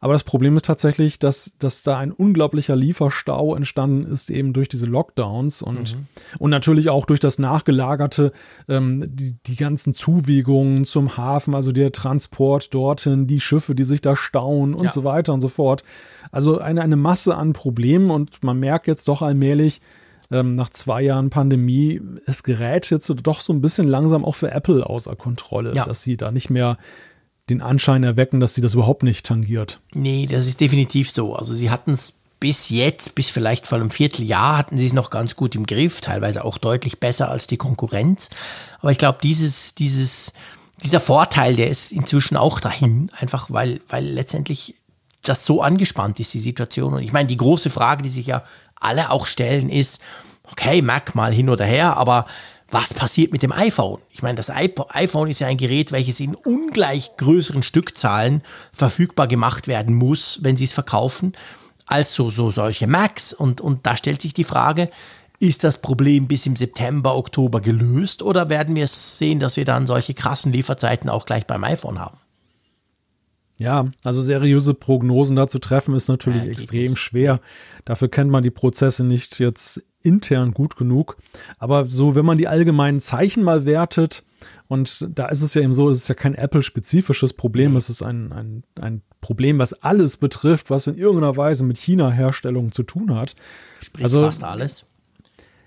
Aber 0.00 0.12
das 0.12 0.24
Problem 0.24 0.56
ist 0.56 0.66
tatsächlich, 0.66 1.18
dass, 1.18 1.52
dass 1.58 1.82
da 1.82 1.98
ein 1.98 2.12
unglaublicher 2.12 2.76
Lieferstau 2.76 3.54
entstanden 3.54 4.04
ist, 4.04 4.30
eben 4.30 4.52
durch 4.52 4.68
diese 4.68 4.86
Lockdowns 4.86 5.62
und, 5.62 5.94
mhm. 5.94 6.06
und 6.38 6.50
natürlich 6.50 6.90
auch 6.90 7.06
durch 7.06 7.20
das 7.20 7.38
nachgelagerte, 7.38 8.32
ähm, 8.68 9.04
die, 9.06 9.36
die 9.46 9.56
ganzen 9.56 9.94
Zuwegungen 9.94 10.84
zum 10.84 11.16
Hafen, 11.16 11.54
also 11.54 11.72
der 11.72 11.92
Transport 11.92 12.72
dorthin, 12.74 13.26
die 13.26 13.40
Schiffe, 13.40 13.74
die 13.74 13.84
sich 13.84 14.00
da 14.00 14.16
stauen 14.16 14.74
und 14.74 14.84
ja. 14.84 14.92
so 14.92 15.04
weiter 15.04 15.32
und 15.32 15.40
so 15.40 15.48
fort. 15.48 15.82
Also 16.30 16.58
eine, 16.58 16.82
eine 16.82 16.96
Masse 16.96 17.36
an 17.36 17.52
Problemen 17.52 18.10
und 18.10 18.42
man 18.42 18.58
merkt 18.58 18.86
jetzt 18.86 19.08
doch 19.08 19.22
allmählich, 19.22 19.80
ähm, 20.30 20.54
nach 20.56 20.70
zwei 20.70 21.02
Jahren 21.02 21.30
Pandemie, 21.30 22.00
es 22.26 22.42
gerät 22.42 22.90
jetzt 22.90 23.12
doch 23.22 23.40
so 23.40 23.52
ein 23.52 23.60
bisschen 23.60 23.86
langsam 23.86 24.24
auch 24.24 24.34
für 24.34 24.50
Apple 24.50 24.84
außer 24.84 25.14
Kontrolle, 25.16 25.72
ja. 25.74 25.84
dass 25.84 26.02
sie 26.02 26.16
da 26.16 26.32
nicht 26.32 26.50
mehr 26.50 26.78
den 27.48 27.62
Anschein 27.62 28.02
erwecken, 28.02 28.40
dass 28.40 28.54
sie 28.54 28.60
das 28.60 28.74
überhaupt 28.74 29.02
nicht 29.02 29.24
tangiert. 29.24 29.80
Nee, 29.94 30.26
das 30.26 30.46
ist 30.46 30.60
definitiv 30.60 31.10
so. 31.10 31.36
Also 31.36 31.54
sie 31.54 31.70
hatten 31.70 31.92
es 31.92 32.14
bis 32.40 32.68
jetzt, 32.68 33.14
bis 33.14 33.30
vielleicht 33.30 33.66
vor 33.66 33.78
einem 33.78 33.90
Vierteljahr, 33.90 34.58
hatten 34.58 34.76
sie 34.76 34.86
es 34.86 34.92
noch 34.92 35.10
ganz 35.10 35.36
gut 35.36 35.54
im 35.54 35.66
Griff, 35.66 36.00
teilweise 36.00 36.44
auch 36.44 36.58
deutlich 36.58 37.00
besser 37.00 37.30
als 37.30 37.46
die 37.46 37.56
Konkurrenz. 37.56 38.30
Aber 38.80 38.92
ich 38.92 38.98
glaube, 38.98 39.18
dieses, 39.22 39.74
dieses, 39.74 40.32
dieser 40.82 41.00
Vorteil, 41.00 41.56
der 41.56 41.70
ist 41.70 41.92
inzwischen 41.92 42.36
auch 42.36 42.60
dahin, 42.60 43.10
einfach 43.18 43.50
weil, 43.50 43.80
weil 43.88 44.04
letztendlich 44.04 44.74
das 45.22 45.44
so 45.44 45.62
angespannt 45.62 46.20
ist, 46.20 46.34
die 46.34 46.38
Situation. 46.38 46.94
Und 46.94 47.02
ich 47.02 47.12
meine, 47.12 47.28
die 47.28 47.36
große 47.36 47.70
Frage, 47.70 48.02
die 48.02 48.10
sich 48.10 48.26
ja 48.26 48.44
alle 48.78 49.10
auch 49.10 49.26
stellen, 49.26 49.70
ist, 49.70 50.00
okay, 50.50 50.82
Mac 50.82 51.14
mal 51.14 51.32
hin 51.32 51.48
oder 51.48 51.64
her, 51.64 51.96
aber 51.96 52.26
was 52.70 52.94
passiert 52.94 53.32
mit 53.32 53.42
dem 53.42 53.52
iPhone? 53.52 54.00
Ich 54.10 54.22
meine, 54.22 54.36
das 54.36 54.50
iPhone 54.50 55.28
ist 55.28 55.40
ja 55.40 55.46
ein 55.46 55.56
Gerät, 55.56 55.92
welches 55.92 56.18
in 56.18 56.34
ungleich 56.34 57.16
größeren 57.16 57.62
Stückzahlen 57.62 58.42
verfügbar 58.72 59.28
gemacht 59.28 59.68
werden 59.68 59.94
muss, 59.94 60.40
wenn 60.42 60.56
sie 60.56 60.64
es 60.64 60.72
verkaufen, 60.72 61.32
als 61.86 62.12
so, 62.14 62.30
so 62.30 62.50
solche 62.50 62.88
Macs. 62.88 63.32
Und, 63.32 63.60
und 63.60 63.86
da 63.86 63.96
stellt 63.96 64.20
sich 64.20 64.34
die 64.34 64.44
Frage, 64.44 64.90
ist 65.38 65.64
das 65.64 65.80
Problem 65.80 66.26
bis 66.26 66.46
im 66.46 66.56
September, 66.56 67.16
Oktober 67.16 67.60
gelöst 67.60 68.22
oder 68.22 68.48
werden 68.48 68.74
wir 68.74 68.88
sehen, 68.88 69.38
dass 69.38 69.56
wir 69.56 69.64
dann 69.64 69.86
solche 69.86 70.14
krassen 70.14 70.52
Lieferzeiten 70.52 71.10
auch 71.10 71.26
gleich 71.26 71.46
beim 71.46 71.62
iPhone 71.62 72.00
haben? 72.00 72.18
Ja, 73.58 73.86
also 74.04 74.22
seriöse 74.22 74.74
Prognosen 74.74 75.36
da 75.36 75.48
zu 75.48 75.58
treffen 75.58 75.94
ist 75.94 76.08
natürlich 76.08 76.42
ja, 76.42 76.50
extrem 76.50 76.92
nicht. 76.92 77.00
schwer. 77.00 77.40
Dafür 77.84 78.08
kennt 78.08 78.30
man 78.30 78.42
die 78.42 78.50
Prozesse 78.50 79.04
nicht 79.04 79.38
jetzt 79.38 79.82
intern 80.06 80.52
gut 80.52 80.76
genug. 80.76 81.16
Aber 81.58 81.86
so, 81.86 82.14
wenn 82.14 82.24
man 82.24 82.38
die 82.38 82.48
allgemeinen 82.48 83.00
Zeichen 83.00 83.42
mal 83.42 83.66
wertet, 83.66 84.22
und 84.68 85.06
da 85.14 85.26
ist 85.26 85.42
es 85.42 85.54
ja 85.54 85.62
eben 85.62 85.74
so, 85.74 85.90
es 85.90 85.98
ist 85.98 86.08
ja 86.08 86.14
kein 86.14 86.34
Apple-spezifisches 86.34 87.34
Problem, 87.34 87.76
es 87.76 87.90
ist 87.90 88.02
ein, 88.02 88.32
ein, 88.32 88.64
ein 88.80 89.02
Problem, 89.20 89.58
was 89.58 89.72
alles 89.74 90.16
betrifft, 90.16 90.70
was 90.70 90.86
in 90.86 90.96
irgendeiner 90.96 91.36
Weise 91.36 91.64
mit 91.64 91.78
China-Herstellung 91.78 92.72
zu 92.72 92.82
tun 92.82 93.14
hat. 93.14 93.34
Sprich 93.80 94.04
also, 94.04 94.20
fast 94.20 94.44
alles. 94.44 94.84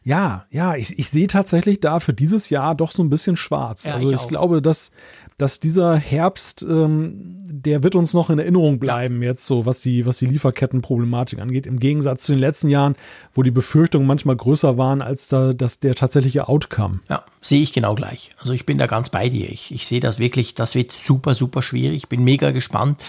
Ja, 0.03 0.45
ja, 0.49 0.75
ich, 0.75 0.97
ich 0.97 1.09
sehe 1.09 1.27
tatsächlich 1.27 1.81
da 1.81 1.99
für 1.99 2.13
dieses 2.13 2.49
Jahr 2.49 2.73
doch 2.73 2.91
so 2.91 3.03
ein 3.03 3.09
bisschen 3.09 3.37
schwarz. 3.37 3.85
Ja, 3.85 3.93
also 3.93 4.11
ich, 4.11 4.15
ich 4.21 4.27
glaube, 4.27 4.61
dass 4.61 4.91
dass 5.39 5.61
dieser 5.61 5.95
Herbst, 5.95 6.63
ähm, 6.63 7.13
der 7.49 7.81
wird 7.81 7.95
uns 7.95 8.13
noch 8.13 8.29
in 8.29 8.39
Erinnerung 8.39 8.77
bleiben 8.77 9.23
jetzt 9.23 9.45
so, 9.45 9.65
was 9.65 9.79
die, 9.79 10.05
was 10.05 10.17
die 10.17 10.25
Lieferkettenproblematik 10.25 11.39
angeht. 11.39 11.65
Im 11.65 11.79
Gegensatz 11.79 12.23
zu 12.23 12.33
den 12.33 12.39
letzten 12.39 12.69
Jahren, 12.69 12.95
wo 13.33 13.41
die 13.41 13.49
Befürchtungen 13.49 14.05
manchmal 14.05 14.35
größer 14.35 14.77
waren 14.77 15.01
als 15.01 15.29
da, 15.29 15.53
das, 15.53 15.79
der 15.79 15.95
tatsächliche 15.95 16.49
Outcome. 16.49 16.99
Ja, 17.09 17.23
sehe 17.39 17.61
ich 17.61 17.71
genau 17.71 17.95
gleich. 17.95 18.31
Also 18.37 18.51
ich 18.51 18.65
bin 18.65 18.77
da 18.77 18.85
ganz 18.85 19.09
bei 19.09 19.29
dir. 19.29 19.49
Ich, 19.49 19.73
ich 19.73 19.87
sehe 19.87 20.01
das 20.01 20.19
wirklich, 20.19 20.55
das 20.55 20.75
wird 20.75 20.91
super, 20.91 21.33
super 21.35 21.61
schwierig. 21.61 21.95
Ich 21.95 22.09
bin 22.09 22.23
mega 22.23 22.51
gespannt, 22.51 23.01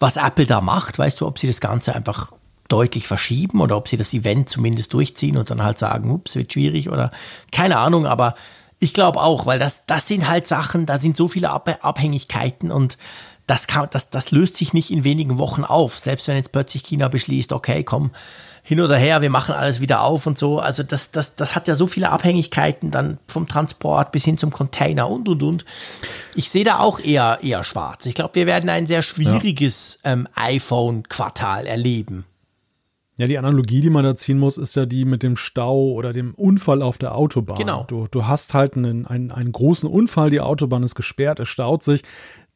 was 0.00 0.16
Apple 0.16 0.46
da 0.46 0.62
macht. 0.62 0.98
Weißt 0.98 1.20
du, 1.20 1.26
ob 1.26 1.38
sie 1.38 1.48
das 1.48 1.60
Ganze 1.60 1.94
einfach 1.94 2.32
deutlich 2.68 3.06
verschieben 3.06 3.60
oder 3.60 3.76
ob 3.76 3.88
sie 3.88 3.98
das 3.98 4.14
Event 4.14 4.48
zumindest 4.48 4.94
durchziehen 4.94 5.36
und 5.36 5.50
dann 5.50 5.62
halt 5.62 5.78
sagen, 5.78 6.10
ups, 6.10 6.34
wird 6.34 6.50
schwierig 6.50 6.88
oder 6.88 7.12
keine 7.52 7.76
Ahnung, 7.76 8.06
aber 8.06 8.34
ich 8.78 8.94
glaube 8.94 9.20
auch, 9.20 9.46
weil 9.46 9.58
das, 9.58 9.86
das 9.86 10.06
sind 10.06 10.28
halt 10.28 10.46
Sachen, 10.46 10.86
da 10.86 10.98
sind 10.98 11.16
so 11.16 11.28
viele 11.28 11.50
Ab 11.50 11.78
Abhängigkeiten 11.82 12.70
und 12.70 12.98
das, 13.46 13.66
kann, 13.66 13.88
das, 13.90 14.10
das 14.10 14.30
löst 14.30 14.56
sich 14.56 14.72
nicht 14.72 14.90
in 14.90 15.04
wenigen 15.04 15.38
Wochen 15.38 15.64
auf. 15.64 15.98
Selbst 15.98 16.28
wenn 16.28 16.36
jetzt 16.36 16.52
plötzlich 16.52 16.82
China 16.82 17.08
beschließt, 17.08 17.52
okay, 17.52 17.84
komm, 17.84 18.10
hin 18.62 18.80
oder 18.80 18.96
her, 18.96 19.20
wir 19.20 19.28
machen 19.28 19.54
alles 19.54 19.80
wieder 19.80 20.00
auf 20.02 20.26
und 20.26 20.38
so. 20.38 20.58
Also 20.58 20.82
das, 20.82 21.10
das, 21.10 21.36
das 21.36 21.54
hat 21.54 21.68
ja 21.68 21.74
so 21.74 21.86
viele 21.86 22.08
Abhängigkeiten 22.10 22.90
dann 22.90 23.18
vom 23.28 23.46
Transport 23.46 24.12
bis 24.12 24.24
hin 24.24 24.38
zum 24.38 24.50
Container 24.50 25.10
und 25.10 25.28
und 25.28 25.42
und. 25.42 25.64
Ich 26.34 26.50
sehe 26.50 26.64
da 26.64 26.78
auch 26.78 27.00
eher, 27.00 27.40
eher 27.42 27.64
schwarz. 27.64 28.06
Ich 28.06 28.14
glaube, 28.14 28.36
wir 28.36 28.46
werden 28.46 28.70
ein 28.70 28.86
sehr 28.86 29.02
schwieriges 29.02 29.98
ja. 30.02 30.12
ähm, 30.12 30.28
iPhone-Quartal 30.34 31.66
erleben. 31.66 32.24
Ja, 33.16 33.28
die 33.28 33.38
Analogie, 33.38 33.80
die 33.80 33.90
man 33.90 34.04
da 34.04 34.16
ziehen 34.16 34.38
muss, 34.38 34.58
ist 34.58 34.74
ja 34.74 34.86
die 34.86 35.04
mit 35.04 35.22
dem 35.22 35.36
Stau 35.36 35.92
oder 35.92 36.12
dem 36.12 36.34
Unfall 36.34 36.82
auf 36.82 36.98
der 36.98 37.14
Autobahn. 37.14 37.56
Genau. 37.56 37.84
Du, 37.86 38.06
du 38.10 38.26
hast 38.26 38.54
halt 38.54 38.76
einen, 38.76 39.06
einen, 39.06 39.30
einen 39.30 39.52
großen 39.52 39.88
Unfall, 39.88 40.30
die 40.30 40.40
Autobahn 40.40 40.82
ist 40.82 40.96
gesperrt, 40.96 41.38
es 41.38 41.48
staut 41.48 41.84
sich. 41.84 42.02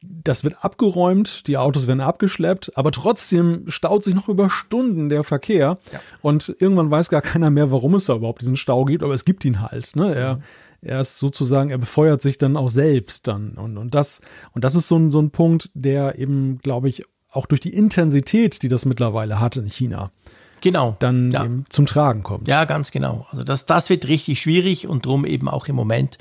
Das 0.01 0.43
wird 0.43 0.63
abgeräumt, 0.63 1.47
die 1.47 1.57
Autos 1.57 1.87
werden 1.87 2.01
abgeschleppt, 2.01 2.77
aber 2.77 2.91
trotzdem 2.91 3.65
staut 3.67 4.03
sich 4.03 4.15
noch 4.15 4.27
über 4.27 4.49
Stunden 4.49 5.09
der 5.09 5.23
Verkehr. 5.23 5.77
Ja. 5.91 5.99
Und 6.21 6.55
irgendwann 6.59 6.91
weiß 6.91 7.09
gar 7.09 7.21
keiner 7.21 7.49
mehr, 7.49 7.71
warum 7.71 7.95
es 7.95 8.05
da 8.05 8.15
überhaupt 8.15 8.41
diesen 8.41 8.55
Stau 8.55 8.85
gibt, 8.85 9.03
aber 9.03 9.13
es 9.13 9.25
gibt 9.25 9.45
ihn 9.45 9.61
halt. 9.61 9.95
Ne? 9.95 10.13
Er, 10.13 10.35
mhm. 10.35 10.41
er 10.81 11.01
ist 11.01 11.19
sozusagen, 11.19 11.69
er 11.69 11.77
befeuert 11.77 12.21
sich 12.21 12.37
dann 12.37 12.57
auch 12.57 12.69
selbst 12.69 13.27
dann. 13.27 13.51
Und, 13.51 13.77
und, 13.77 13.93
das, 13.93 14.21
und 14.53 14.63
das 14.63 14.75
ist 14.75 14.89
so 14.89 14.97
ein, 14.97 15.11
so 15.11 15.21
ein 15.21 15.31
Punkt, 15.31 15.69
der 15.73 16.17
eben, 16.17 16.59
glaube 16.59 16.89
ich, 16.89 17.03
auch 17.31 17.45
durch 17.45 17.61
die 17.61 17.73
Intensität, 17.73 18.61
die 18.63 18.69
das 18.69 18.85
mittlerweile 18.85 19.39
hat 19.39 19.57
in 19.57 19.67
China, 19.67 20.11
genau. 20.61 20.95
dann 20.99 21.31
ja. 21.31 21.45
zum 21.69 21.85
Tragen 21.85 22.23
kommt. 22.23 22.47
Ja, 22.47 22.65
ganz 22.65 22.91
genau. 22.91 23.27
Also 23.31 23.43
das, 23.43 23.65
das 23.65 23.89
wird 23.89 24.07
richtig 24.07 24.41
schwierig 24.41 24.87
und 24.87 25.05
drum 25.05 25.25
eben 25.25 25.47
auch 25.49 25.67
im 25.67 25.75
Moment 25.75 26.17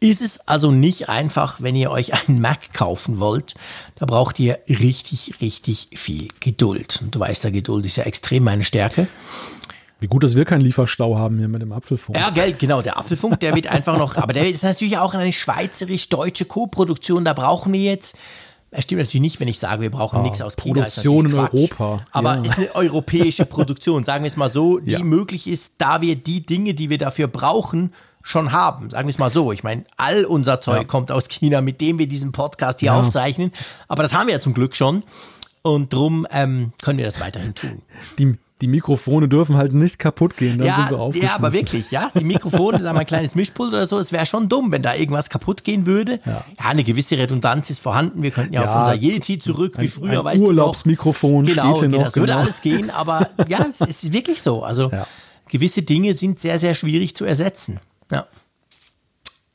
ist 0.00 0.22
es 0.22 0.48
also 0.48 0.70
nicht 0.70 1.08
einfach, 1.08 1.60
wenn 1.60 1.76
ihr 1.76 1.90
euch 1.90 2.12
einen 2.28 2.40
Mac 2.40 2.72
kaufen 2.72 3.20
wollt. 3.20 3.54
Da 3.96 4.06
braucht 4.06 4.38
ihr 4.40 4.58
richtig, 4.68 5.34
richtig 5.40 5.88
viel 5.94 6.28
Geduld. 6.40 7.00
Und 7.02 7.14
du 7.14 7.20
weißt, 7.20 7.44
der 7.44 7.50
Geduld 7.50 7.84
ist 7.84 7.96
ja 7.96 8.04
extrem 8.04 8.44
meine 8.44 8.64
Stärke. 8.64 9.08
Wie 10.00 10.06
gut, 10.06 10.24
dass 10.24 10.34
wir 10.34 10.46
keinen 10.46 10.62
Lieferstau 10.62 11.18
haben 11.18 11.36
hier 11.38 11.48
mit 11.48 11.60
dem 11.60 11.72
Apfelfunk. 11.72 12.18
Ja, 12.18 12.30
gell, 12.30 12.54
genau, 12.54 12.80
der 12.80 12.96
Apfelfunk, 12.96 13.38
der 13.40 13.54
wird 13.54 13.66
einfach 13.66 13.98
noch, 13.98 14.16
aber 14.16 14.32
der 14.32 14.48
ist 14.48 14.62
natürlich 14.62 14.96
auch 14.96 15.12
eine 15.12 15.30
schweizerisch-deutsche 15.30 16.46
Co-Produktion. 16.46 17.26
Da 17.26 17.34
brauchen 17.34 17.74
wir 17.74 17.82
jetzt 17.82 18.16
es 18.72 18.84
stimmt 18.84 19.00
natürlich 19.00 19.20
nicht, 19.20 19.40
wenn 19.40 19.48
ich 19.48 19.58
sage, 19.58 19.82
wir 19.82 19.90
brauchen 19.90 20.20
ah, 20.20 20.22
nichts 20.22 20.40
aus 20.40 20.56
China. 20.56 20.82
Produktion 20.82 21.26
in 21.26 21.34
Europa. 21.34 22.06
Aber 22.12 22.36
ja. 22.36 22.42
ist 22.42 22.56
eine 22.56 22.74
europäische 22.74 23.44
Produktion, 23.46 24.04
sagen 24.04 24.22
wir 24.22 24.28
es 24.28 24.36
mal 24.36 24.48
so, 24.48 24.78
die 24.78 24.92
ja. 24.92 25.00
möglich 25.00 25.48
ist, 25.48 25.74
da 25.78 26.00
wir 26.00 26.14
die 26.14 26.46
Dinge, 26.46 26.74
die 26.74 26.88
wir 26.88 26.98
dafür 26.98 27.26
brauchen, 27.26 27.92
schon 28.22 28.52
haben. 28.52 28.90
Sagen 28.90 29.08
wir 29.08 29.10
es 29.10 29.18
mal 29.18 29.30
so. 29.30 29.50
Ich 29.50 29.64
meine, 29.64 29.84
all 29.96 30.24
unser 30.24 30.60
Zeug 30.60 30.78
ja. 30.78 30.84
kommt 30.84 31.10
aus 31.10 31.28
China, 31.28 31.60
mit 31.60 31.80
dem 31.80 31.98
wir 31.98 32.06
diesen 32.06 32.32
Podcast 32.32 32.80
hier 32.80 32.94
aufzeichnen. 32.94 33.50
Aber 33.88 34.02
das 34.02 34.12
haben 34.12 34.26
wir 34.26 34.34
ja 34.34 34.40
zum 34.40 34.54
Glück 34.54 34.76
schon. 34.76 35.02
Und 35.62 35.92
drum 35.92 36.26
ähm, 36.30 36.72
können 36.82 36.98
wir 36.98 37.04
das 37.04 37.20
weiterhin 37.20 37.54
tun. 37.54 37.82
Die, 38.18 38.38
die 38.60 38.66
Mikrofone 38.66 39.28
dürfen 39.28 39.56
halt 39.56 39.72
nicht 39.72 39.98
kaputt 39.98 40.36
gehen. 40.36 40.58
Dann 40.58 40.66
ja, 40.66 40.76
sind 40.76 40.90
wir 40.90 41.22
ja, 41.22 41.34
aber 41.34 41.52
wirklich, 41.52 41.90
ja. 41.90 42.10
Die 42.14 42.24
Mikrofone, 42.24 42.78
da 42.78 42.92
mal 42.92 43.00
ein 43.00 43.06
kleines 43.06 43.34
Mischpult 43.34 43.72
oder 43.72 43.86
so, 43.86 43.98
es 43.98 44.12
wäre 44.12 44.26
schon 44.26 44.48
dumm, 44.48 44.70
wenn 44.70 44.82
da 44.82 44.94
irgendwas 44.94 45.30
kaputt 45.30 45.64
gehen 45.64 45.86
würde. 45.86 46.20
Ja. 46.26 46.32
ja. 46.32 46.44
eine 46.64 46.84
gewisse 46.84 47.16
Redundanz 47.16 47.70
ist 47.70 47.80
vorhanden. 47.80 48.22
Wir 48.22 48.30
könnten 48.30 48.52
ja, 48.52 48.62
ja 48.62 48.70
auf 48.70 48.78
unser 48.78 48.94
Yeti 48.94 49.38
zurück, 49.38 49.76
wie 49.78 49.88
früher, 49.88 50.20
ein 50.20 50.24
weißt 50.24 50.42
Urlaubsmikrofon 50.42 51.46
du 51.46 51.54
noch. 51.54 51.62
Genau, 51.62 51.80
genau, 51.80 52.04
das 52.04 52.16
würde 52.16 52.32
genau. 52.32 52.42
alles 52.42 52.60
gehen, 52.60 52.90
aber 52.90 53.30
ja, 53.48 53.64
es 53.68 53.80
ist 54.04 54.12
wirklich 54.12 54.42
so. 54.42 54.62
Also 54.62 54.90
ja. 54.90 55.06
gewisse 55.48 55.82
Dinge 55.82 56.12
sind 56.14 56.38
sehr, 56.40 56.58
sehr 56.58 56.74
schwierig 56.74 57.14
zu 57.14 57.24
ersetzen. 57.24 57.80
Ja. 58.10 58.26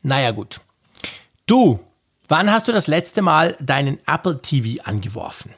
Naja, 0.01 0.31
gut. 0.31 0.61
Du, 1.45 1.79
wann 2.27 2.51
hast 2.51 2.67
du 2.67 2.71
das 2.71 2.87
letzte 2.87 3.21
Mal 3.21 3.55
deinen 3.61 3.99
Apple 4.07 4.41
TV 4.41 4.81
angeworfen? 4.83 5.51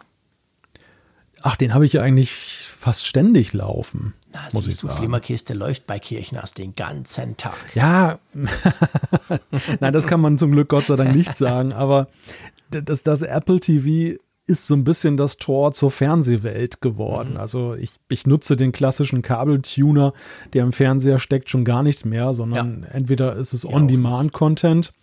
Ach, 1.41 1.55
den 1.55 1.73
habe 1.73 1.85
ich 1.85 1.99
eigentlich 1.99 2.31
fast 2.31 3.05
ständig 3.05 3.53
laufen. 3.53 4.13
Na, 4.33 4.41
muss 4.53 4.63
siehst 4.63 4.67
ich 4.67 4.81
du, 4.81 4.87
sagen. 4.87 4.99
Flimmerkiste 4.99 5.53
läuft 5.53 5.87
bei 5.87 5.99
Kirchners 5.99 6.53
den 6.53 6.75
ganzen 6.75 7.37
Tag. 7.37 7.75
Ja, 7.75 8.19
nein, 9.79 9.93
das 9.93 10.07
kann 10.07 10.21
man 10.21 10.37
zum 10.37 10.51
Glück 10.51 10.69
Gott 10.69 10.87
sei 10.87 10.95
Dank 10.95 11.15
nicht 11.15 11.37
sagen, 11.37 11.73
aber 11.73 12.07
das, 12.69 13.03
das 13.03 13.21
Apple 13.21 13.59
TV 13.59 14.17
ist 14.47 14.65
so 14.65 14.75
ein 14.75 14.85
bisschen 14.85 15.17
das 15.17 15.37
Tor 15.37 15.73
zur 15.73 15.91
Fernsehwelt 15.91 16.79
geworden. 16.81 17.31
Mhm. 17.33 17.39
Also 17.39 17.75
ich, 17.75 17.91
ich 18.09 18.25
nutze 18.25 18.55
den 18.55 18.71
klassischen 18.71 19.21
Kabeltuner, 19.21 20.13
der 20.53 20.63
im 20.63 20.71
Fernseher 20.71 21.19
steckt, 21.19 21.49
schon 21.49 21.65
gar 21.65 21.83
nicht 21.83 22.05
mehr, 22.05 22.33
sondern 22.33 22.83
ja. 22.83 22.89
entweder 22.89 23.35
ist 23.35 23.53
es 23.53 23.65
On-Demand-Content 23.65 24.93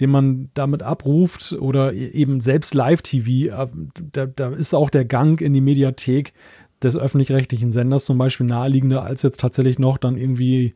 den 0.00 0.10
man 0.10 0.50
damit 0.54 0.82
abruft 0.82 1.52
oder 1.52 1.92
e-, 1.92 2.08
eben 2.08 2.40
selbst 2.40 2.74
Live-TV. 2.74 3.68
Da, 4.12 4.26
da 4.26 4.48
ist 4.50 4.74
auch 4.74 4.90
der 4.90 5.04
Gang 5.04 5.40
in 5.40 5.52
die 5.52 5.60
Mediathek 5.60 6.32
des 6.82 6.96
öffentlich-rechtlichen 6.96 7.72
Senders 7.72 8.04
zum 8.04 8.18
Beispiel 8.18 8.46
naheliegender, 8.46 9.02
als 9.04 9.22
jetzt 9.22 9.40
tatsächlich 9.40 9.78
noch 9.78 9.98
dann 9.98 10.16
irgendwie 10.16 10.74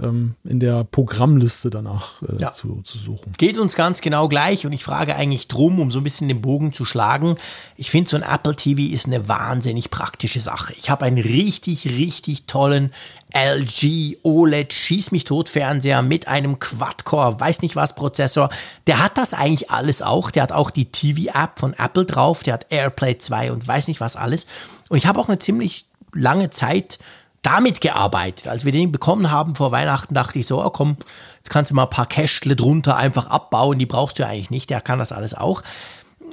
ähm, 0.00 0.34
in 0.44 0.60
der 0.60 0.84
Programmliste 0.84 1.70
danach 1.70 2.22
äh, 2.22 2.36
ja. 2.40 2.52
zu, 2.52 2.82
zu 2.82 2.98
suchen. 2.98 3.32
Geht 3.36 3.58
uns 3.58 3.74
ganz 3.74 4.00
genau 4.00 4.28
gleich 4.28 4.66
und 4.66 4.72
ich 4.72 4.84
frage 4.84 5.16
eigentlich 5.16 5.48
drum, 5.48 5.80
um 5.80 5.90
so 5.90 5.98
ein 5.98 6.04
bisschen 6.04 6.28
den 6.28 6.40
Bogen 6.40 6.72
zu 6.72 6.84
schlagen. 6.84 7.36
Ich 7.76 7.90
finde, 7.90 8.08
so 8.08 8.16
ein 8.16 8.22
Apple 8.22 8.54
TV 8.54 8.92
ist 8.92 9.06
eine 9.06 9.28
wahnsinnig 9.28 9.90
praktische 9.90 10.40
Sache. 10.40 10.74
Ich 10.78 10.90
habe 10.90 11.04
einen 11.04 11.18
richtig, 11.18 11.86
richtig 11.86 12.46
tollen 12.46 12.92
LG 13.32 14.18
OLED 14.22 14.72
Schieß 14.72 15.12
mich 15.12 15.24
tot 15.24 15.48
Fernseher 15.48 16.02
mit 16.02 16.28
einem 16.28 16.58
Quad-Core, 16.58 17.38
weiß 17.38 17.62
nicht 17.62 17.76
was 17.76 17.94
Prozessor. 17.94 18.48
Der 18.86 19.02
hat 19.02 19.18
das 19.18 19.34
eigentlich 19.34 19.70
alles 19.70 20.02
auch. 20.02 20.30
Der 20.30 20.42
hat 20.42 20.52
auch 20.52 20.70
die 20.70 20.90
TV-App 20.90 21.58
von 21.58 21.74
Apple 21.74 22.06
drauf. 22.06 22.42
Der 22.42 22.54
hat 22.54 22.66
AirPlay 22.70 23.18
2 23.18 23.52
und 23.52 23.66
weiß 23.66 23.88
nicht 23.88 24.00
was 24.00 24.16
alles. 24.16 24.46
Und 24.88 24.96
ich 24.96 25.06
habe 25.06 25.20
auch 25.20 25.28
eine 25.28 25.38
ziemlich 25.38 25.86
lange 26.12 26.50
Zeit 26.50 26.98
damit 27.42 27.80
gearbeitet. 27.80 28.48
Als 28.48 28.64
wir 28.64 28.72
den 28.72 28.92
bekommen 28.92 29.30
haben 29.30 29.54
vor 29.54 29.70
Weihnachten, 29.70 30.14
dachte 30.14 30.38
ich 30.38 30.46
so, 30.46 30.64
oh 30.64 30.70
komm, 30.70 30.96
jetzt 31.38 31.50
kannst 31.50 31.70
du 31.70 31.74
mal 31.74 31.84
ein 31.84 31.90
paar 31.90 32.06
Kästle 32.06 32.56
drunter 32.56 32.96
einfach 32.96 33.28
abbauen, 33.28 33.78
die 33.78 33.86
brauchst 33.86 34.18
du 34.18 34.26
eigentlich 34.26 34.50
nicht, 34.50 34.70
der 34.70 34.80
kann 34.80 34.98
das 34.98 35.12
alles 35.12 35.34
auch. 35.34 35.62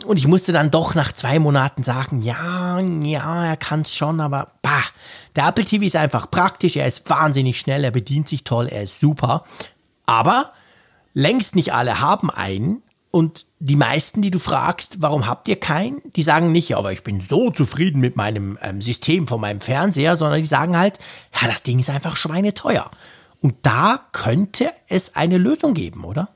Und 0.04 0.18
ich 0.18 0.28
musste 0.28 0.52
dann 0.52 0.72
doch 0.72 0.94
nach 0.94 1.12
zwei 1.14 1.40
Monaten 1.40 1.84
sagen, 1.84 2.22
ja, 2.22 2.80
ja, 2.80 3.46
er 3.46 3.58
kann 3.58 3.82
es 3.82 3.96
schon, 3.96 4.20
aber 4.20 4.52
bah, 4.62 4.84
der 5.36 5.48
Apple 5.48 5.66
TV 5.66 5.86
ist 5.86 5.96
einfach 5.96 6.30
praktisch, 6.30 6.76
er 6.76 6.88
ist 6.88 7.10
wahnsinnig 7.10 7.60
schnell, 7.60 7.84
er 7.84 7.92
bedient 7.92 8.28
sich 8.28 8.44
toll, 8.44 8.68
er 8.68 8.84
ist 8.84 9.00
super. 9.00 9.44
Aber 10.06 10.52
längst 11.14 11.56
nicht 11.56 11.74
alle 11.74 12.02
haben 12.02 12.30
einen 12.30 12.84
und 13.10 13.46
die 13.60 13.78
meisten, 13.78 14.22
die 14.22 14.30
du 14.30 14.40
fragst, 14.40 15.02
warum 15.02 15.26
habt 15.26 15.48
ihr 15.48 15.60
keinen, 15.60 16.02
die 16.16 16.22
sagen 16.22 16.52
nicht, 16.52 16.76
aber 16.76 16.92
ich 16.92 17.04
bin 17.04 17.22
so 17.22 17.50
zufrieden 17.50 18.02
mit 18.02 18.18
meinem 18.18 18.60
ähm, 18.62 18.82
System 18.82 19.28
von 19.28 19.40
meinem 19.40 19.62
Fernseher, 19.62 20.18
sondern 20.18 20.42
die 20.42 20.48
sagen 20.48 20.78
halt, 20.78 21.00
ja, 21.42 21.48
das 21.48 21.64
Ding 21.64 21.80
ist 21.80 21.90
einfach 21.90 22.18
schweineteuer. 22.18 22.92
Und 23.42 23.56
da 23.62 24.02
könnte 24.12 24.70
es 24.90 25.16
eine 25.16 25.38
Lösung 25.38 25.74
geben, 25.74 26.04
oder? 26.04 26.35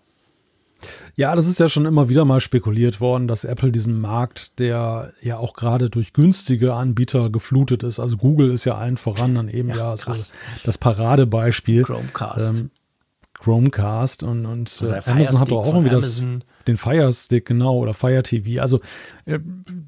Ja, 1.15 1.35
das 1.35 1.47
ist 1.47 1.59
ja 1.59 1.69
schon 1.69 1.85
immer 1.85 2.09
wieder 2.09 2.25
mal 2.25 2.39
spekuliert 2.39 3.01
worden, 3.01 3.27
dass 3.27 3.43
Apple 3.43 3.71
diesen 3.71 3.99
Markt, 3.99 4.59
der 4.59 5.13
ja 5.21 5.37
auch 5.37 5.53
gerade 5.53 5.89
durch 5.89 6.13
günstige 6.13 6.73
Anbieter 6.73 7.29
geflutet 7.29 7.83
ist, 7.83 7.99
also 7.99 8.17
Google 8.17 8.51
ist 8.51 8.65
ja 8.65 8.75
allen 8.75 8.97
voran 8.97 9.35
dann 9.35 9.49
eben 9.49 9.69
ja, 9.69 9.95
ja 9.95 9.97
so 9.97 10.13
das 10.63 10.77
Paradebeispiel. 10.77 11.83
Chromecast. 11.83 12.59
Ähm, 12.59 12.71
Chromecast 13.39 14.23
und, 14.23 14.45
und 14.45 14.81
äh, 14.81 14.99
Amazon 15.09 15.39
hat 15.39 15.49
doch 15.49 15.65
auch 15.65 15.73
irgendwie 15.73 15.89
das, 15.89 16.21
den 16.67 16.77
Fire 16.77 17.11
Stick, 17.13 17.45
genau, 17.45 17.77
oder 17.77 17.93
Fire 17.93 18.21
TV. 18.21 18.61
Also 18.61 18.81
äh, 19.25 19.39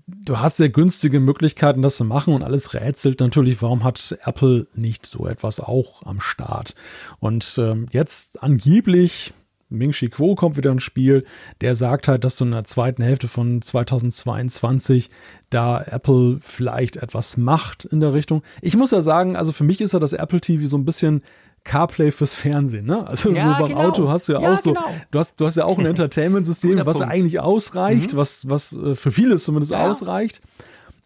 du 0.08 0.40
hast 0.40 0.58
sehr 0.58 0.70
günstige 0.70 1.20
Möglichkeiten, 1.20 1.82
das 1.82 1.98
zu 1.98 2.06
machen 2.06 2.34
und 2.34 2.44
alles 2.44 2.74
rätselt 2.74 3.20
natürlich, 3.20 3.62
warum 3.62 3.84
hat 3.84 4.18
Apple 4.24 4.68
nicht 4.74 5.06
so 5.06 5.28
etwas 5.28 5.60
auch 5.60 6.04
am 6.06 6.22
Start? 6.22 6.76
Und 7.20 7.56
ähm, 7.58 7.88
jetzt 7.92 8.42
angeblich 8.42 9.34
Ming 9.72 9.92
Chi 9.92 10.10
Kuo 10.10 10.36
kommt 10.36 10.58
wieder 10.58 10.72
ins 10.72 10.84
Spiel. 10.84 11.26
Der 11.62 11.76
sagt 11.76 12.08
halt, 12.08 12.24
dass 12.24 12.38
so 12.38 12.46
in 12.46 12.52
der 12.52 12.66
zweiten 12.66 13.02
Hälfte 13.02 13.28
von 13.28 13.62
2022 13.62 15.10
da 15.50 15.82
Apple 15.82 16.38
vielleicht 16.42 16.98
etwas 16.98 17.38
macht 17.38 17.86
in 17.86 18.00
der 18.00 18.14
Richtung. 18.14 18.44
Ich 18.62 18.76
muss 18.76 18.92
ja 18.92 19.02
sagen, 19.02 19.36
also 19.36 19.52
für 19.52 19.64
mich 19.64 19.82
ist 19.82 19.94
ja 19.94 20.00
das 20.00 20.14
Apple 20.14 20.42
TV 20.42 20.68
so 20.68 20.78
ein 20.78 20.86
bisschen 20.86 21.24
CarPlay 21.64 22.12
fürs 22.12 22.34
Fernsehen, 22.34 22.86
ne? 22.86 23.06
Also 23.08 23.32
ja, 23.32 23.56
so 23.56 23.64
beim 23.64 23.74
genau. 23.74 23.90
Auto 23.90 24.10
hast 24.10 24.28
du 24.28 24.34
ja, 24.34 24.42
ja 24.42 24.54
auch 24.54 24.60
so, 24.60 24.74
genau. 24.74 24.86
du 25.12 25.20
hast, 25.20 25.40
du 25.40 25.46
hast 25.46 25.58
ja 25.58 25.66
auch 25.66 25.78
ein 25.78 25.86
Entertainment-System, 25.88 26.86
was 26.86 27.00
ja 27.00 27.08
eigentlich 27.08 27.40
ausreicht, 27.40 28.14
mhm. 28.14 28.18
was, 28.18 28.50
was 28.50 28.74
äh, 28.74 28.96
für 28.96 29.12
viele 29.12 29.38
zumindest 29.38 29.72
ja. 29.72 29.90
ausreicht. 29.90 30.42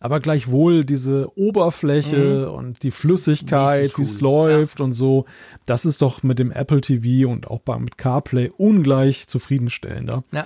Aber 0.05 0.19
gleichwohl 0.19 0.85
diese 0.85 1.35
Oberfläche 1.35 2.45
mhm. 2.47 2.53
und 2.53 2.83
die 2.83 2.91
Flüssigkeit, 2.91 3.97
wie 3.97 4.03
es 4.03 4.21
läuft 4.21 4.79
und 4.79 4.93
so, 4.93 5.25
das 5.65 5.83
ist 5.83 6.03
doch 6.03 6.21
mit 6.21 6.37
dem 6.37 6.51
Apple 6.51 6.79
TV 6.79 7.27
und 7.27 7.47
auch 7.47 7.61
bei, 7.61 7.79
mit 7.79 7.97
CarPlay 7.97 8.51
ungleich 8.55 9.25
zufriedenstellender. 9.27 10.23
Ja. 10.31 10.45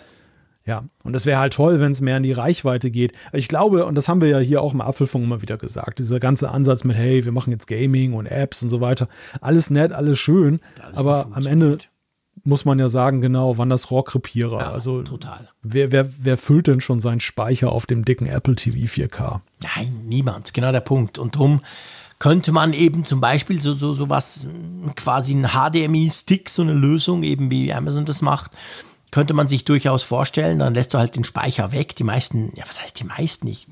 Ja, 0.65 0.85
und 1.03 1.13
es 1.13 1.25
wäre 1.25 1.41
halt 1.41 1.53
toll, 1.53 1.81
wenn 1.81 1.91
es 1.91 1.99
mehr 1.99 2.15
in 2.15 2.23
die 2.23 2.31
Reichweite 2.31 2.89
geht. 2.89 3.11
Ich 3.33 3.49
glaube, 3.49 3.85
und 3.85 3.95
das 3.95 4.07
haben 4.07 4.21
wir 4.21 4.29
ja 4.29 4.37
hier 4.37 4.61
auch 4.61 4.73
im 4.73 4.79
Apfelfunk 4.79 5.25
immer 5.25 5.41
wieder 5.41 5.57
gesagt, 5.57 5.99
dieser 5.99 6.21
ganze 6.21 6.51
Ansatz 6.51 6.85
mit, 6.85 6.95
hey, 6.95 7.25
wir 7.25 7.33
machen 7.33 7.51
jetzt 7.51 7.67
Gaming 7.67 8.13
und 8.13 8.27
Apps 8.27 8.63
und 8.63 8.69
so 8.69 8.79
weiter, 8.79 9.09
alles 9.41 9.71
nett, 9.71 9.91
alles 9.91 10.19
schön, 10.19 10.61
alles 10.81 10.95
aber 10.95 11.27
am 11.33 11.45
Ende 11.45 11.79
muss 12.43 12.65
man 12.65 12.79
ja 12.79 12.89
sagen, 12.89 13.21
genau, 13.21 13.57
wann 13.57 13.69
das 13.69 13.91
Rohrkrepierer. 13.91 14.59
Ja, 14.59 14.71
also 14.71 15.03
total. 15.03 15.49
Wer, 15.61 15.91
wer, 15.91 16.09
wer 16.19 16.37
füllt 16.37 16.67
denn 16.67 16.81
schon 16.81 16.99
seinen 16.99 17.19
Speicher 17.19 17.71
auf 17.71 17.85
dem 17.85 18.05
dicken 18.05 18.25
Apple 18.25 18.55
TV 18.55 18.77
4K? 18.91 19.41
Nein, 19.75 20.01
niemand. 20.05 20.53
Genau 20.53 20.71
der 20.71 20.81
Punkt. 20.81 21.17
Und 21.17 21.35
drum 21.35 21.61
könnte 22.19 22.51
man 22.51 22.73
eben 22.73 23.05
zum 23.05 23.21
Beispiel 23.21 23.61
so, 23.61 23.73
so, 23.73 23.93
so 23.93 24.09
was, 24.09 24.45
quasi 24.95 25.33
ein 25.33 25.49
HDMI-Stick, 25.49 26.49
so 26.49 26.61
eine 26.61 26.73
Lösung, 26.73 27.23
eben 27.23 27.49
wie 27.49 27.73
Amazon 27.73 28.05
das 28.05 28.21
macht, 28.21 28.51
könnte 29.11 29.33
man 29.33 29.47
sich 29.47 29.65
durchaus 29.65 30.03
vorstellen. 30.03 30.59
Dann 30.59 30.73
lässt 30.73 30.93
du 30.93 30.97
halt 30.97 31.15
den 31.15 31.23
Speicher 31.23 31.71
weg. 31.71 31.95
Die 31.95 32.03
meisten, 32.03 32.51
ja, 32.55 32.65
was 32.67 32.81
heißt 32.81 32.99
die 32.99 33.05
meisten? 33.05 33.47
Ich, 33.47 33.67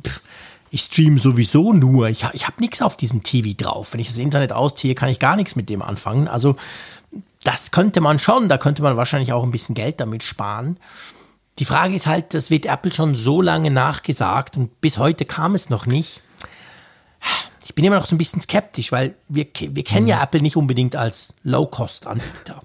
ich 0.71 0.81
streame 0.81 1.19
sowieso 1.19 1.73
nur. 1.73 2.09
Ich, 2.09 2.25
ich 2.33 2.47
habe 2.47 2.61
nichts 2.61 2.81
auf 2.81 2.97
diesem 2.97 3.23
TV 3.23 3.49
drauf. 3.55 3.93
Wenn 3.93 3.99
ich 3.99 4.07
das 4.07 4.17
Internet 4.17 4.53
ausziehe, 4.53 4.95
kann 4.95 5.09
ich 5.09 5.19
gar 5.19 5.35
nichts 5.35 5.55
mit 5.55 5.69
dem 5.69 5.81
anfangen. 5.81 6.27
Also, 6.27 6.55
das 7.43 7.71
könnte 7.71 8.01
man 8.01 8.19
schon. 8.19 8.49
Da 8.49 8.57
könnte 8.57 8.81
man 8.81 8.97
wahrscheinlich 8.97 9.33
auch 9.33 9.43
ein 9.43 9.51
bisschen 9.51 9.75
Geld 9.75 9.99
damit 9.99 10.23
sparen. 10.23 10.79
Die 11.59 11.65
Frage 11.65 11.95
ist 11.95 12.07
halt, 12.07 12.33
das 12.33 12.51
wird 12.51 12.65
Apple 12.65 12.93
schon 12.93 13.15
so 13.15 13.41
lange 13.41 13.71
nachgesagt 13.71 14.57
und 14.57 14.79
bis 14.81 14.97
heute 14.97 15.25
kam 15.25 15.55
es 15.55 15.69
noch 15.69 15.85
nicht 15.85 16.21
ich 17.67 17.75
bin 17.75 17.83
immer 17.83 17.97
noch 17.97 18.05
so 18.05 18.15
ein 18.15 18.17
bisschen 18.17 18.41
skeptisch, 18.41 18.91
weil 18.91 19.15
wir, 19.27 19.45
wir 19.59 19.83
kennen 19.83 20.07
ja 20.07 20.17
mhm. 20.17 20.23
Apple 20.23 20.41
nicht 20.41 20.55
unbedingt 20.55 20.95
als 20.95 21.33
Low-Cost-Anbieter. 21.43 22.61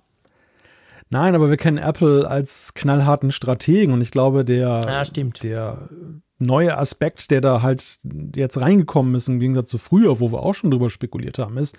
Nein, 1.10 1.34
aber 1.34 1.50
wir 1.50 1.56
kennen 1.56 1.78
Apple 1.78 2.26
als 2.26 2.72
knallharten 2.74 3.32
Strategen 3.32 3.92
und 3.92 4.00
ich 4.00 4.12
glaube, 4.12 4.44
der, 4.44 4.80
ja, 4.86 5.04
der 5.04 5.88
neue 6.38 6.78
Aspekt, 6.78 7.30
der 7.30 7.40
da 7.40 7.62
halt 7.62 7.98
jetzt 8.34 8.58
reingekommen 8.60 9.14
ist, 9.16 9.28
im 9.28 9.40
Gegensatz 9.40 9.70
zu 9.70 9.78
früher, 9.78 10.20
wo 10.20 10.32
wir 10.32 10.42
auch 10.42 10.54
schon 10.54 10.70
drüber 10.70 10.88
spekuliert 10.88 11.38
haben, 11.38 11.58
ist, 11.58 11.76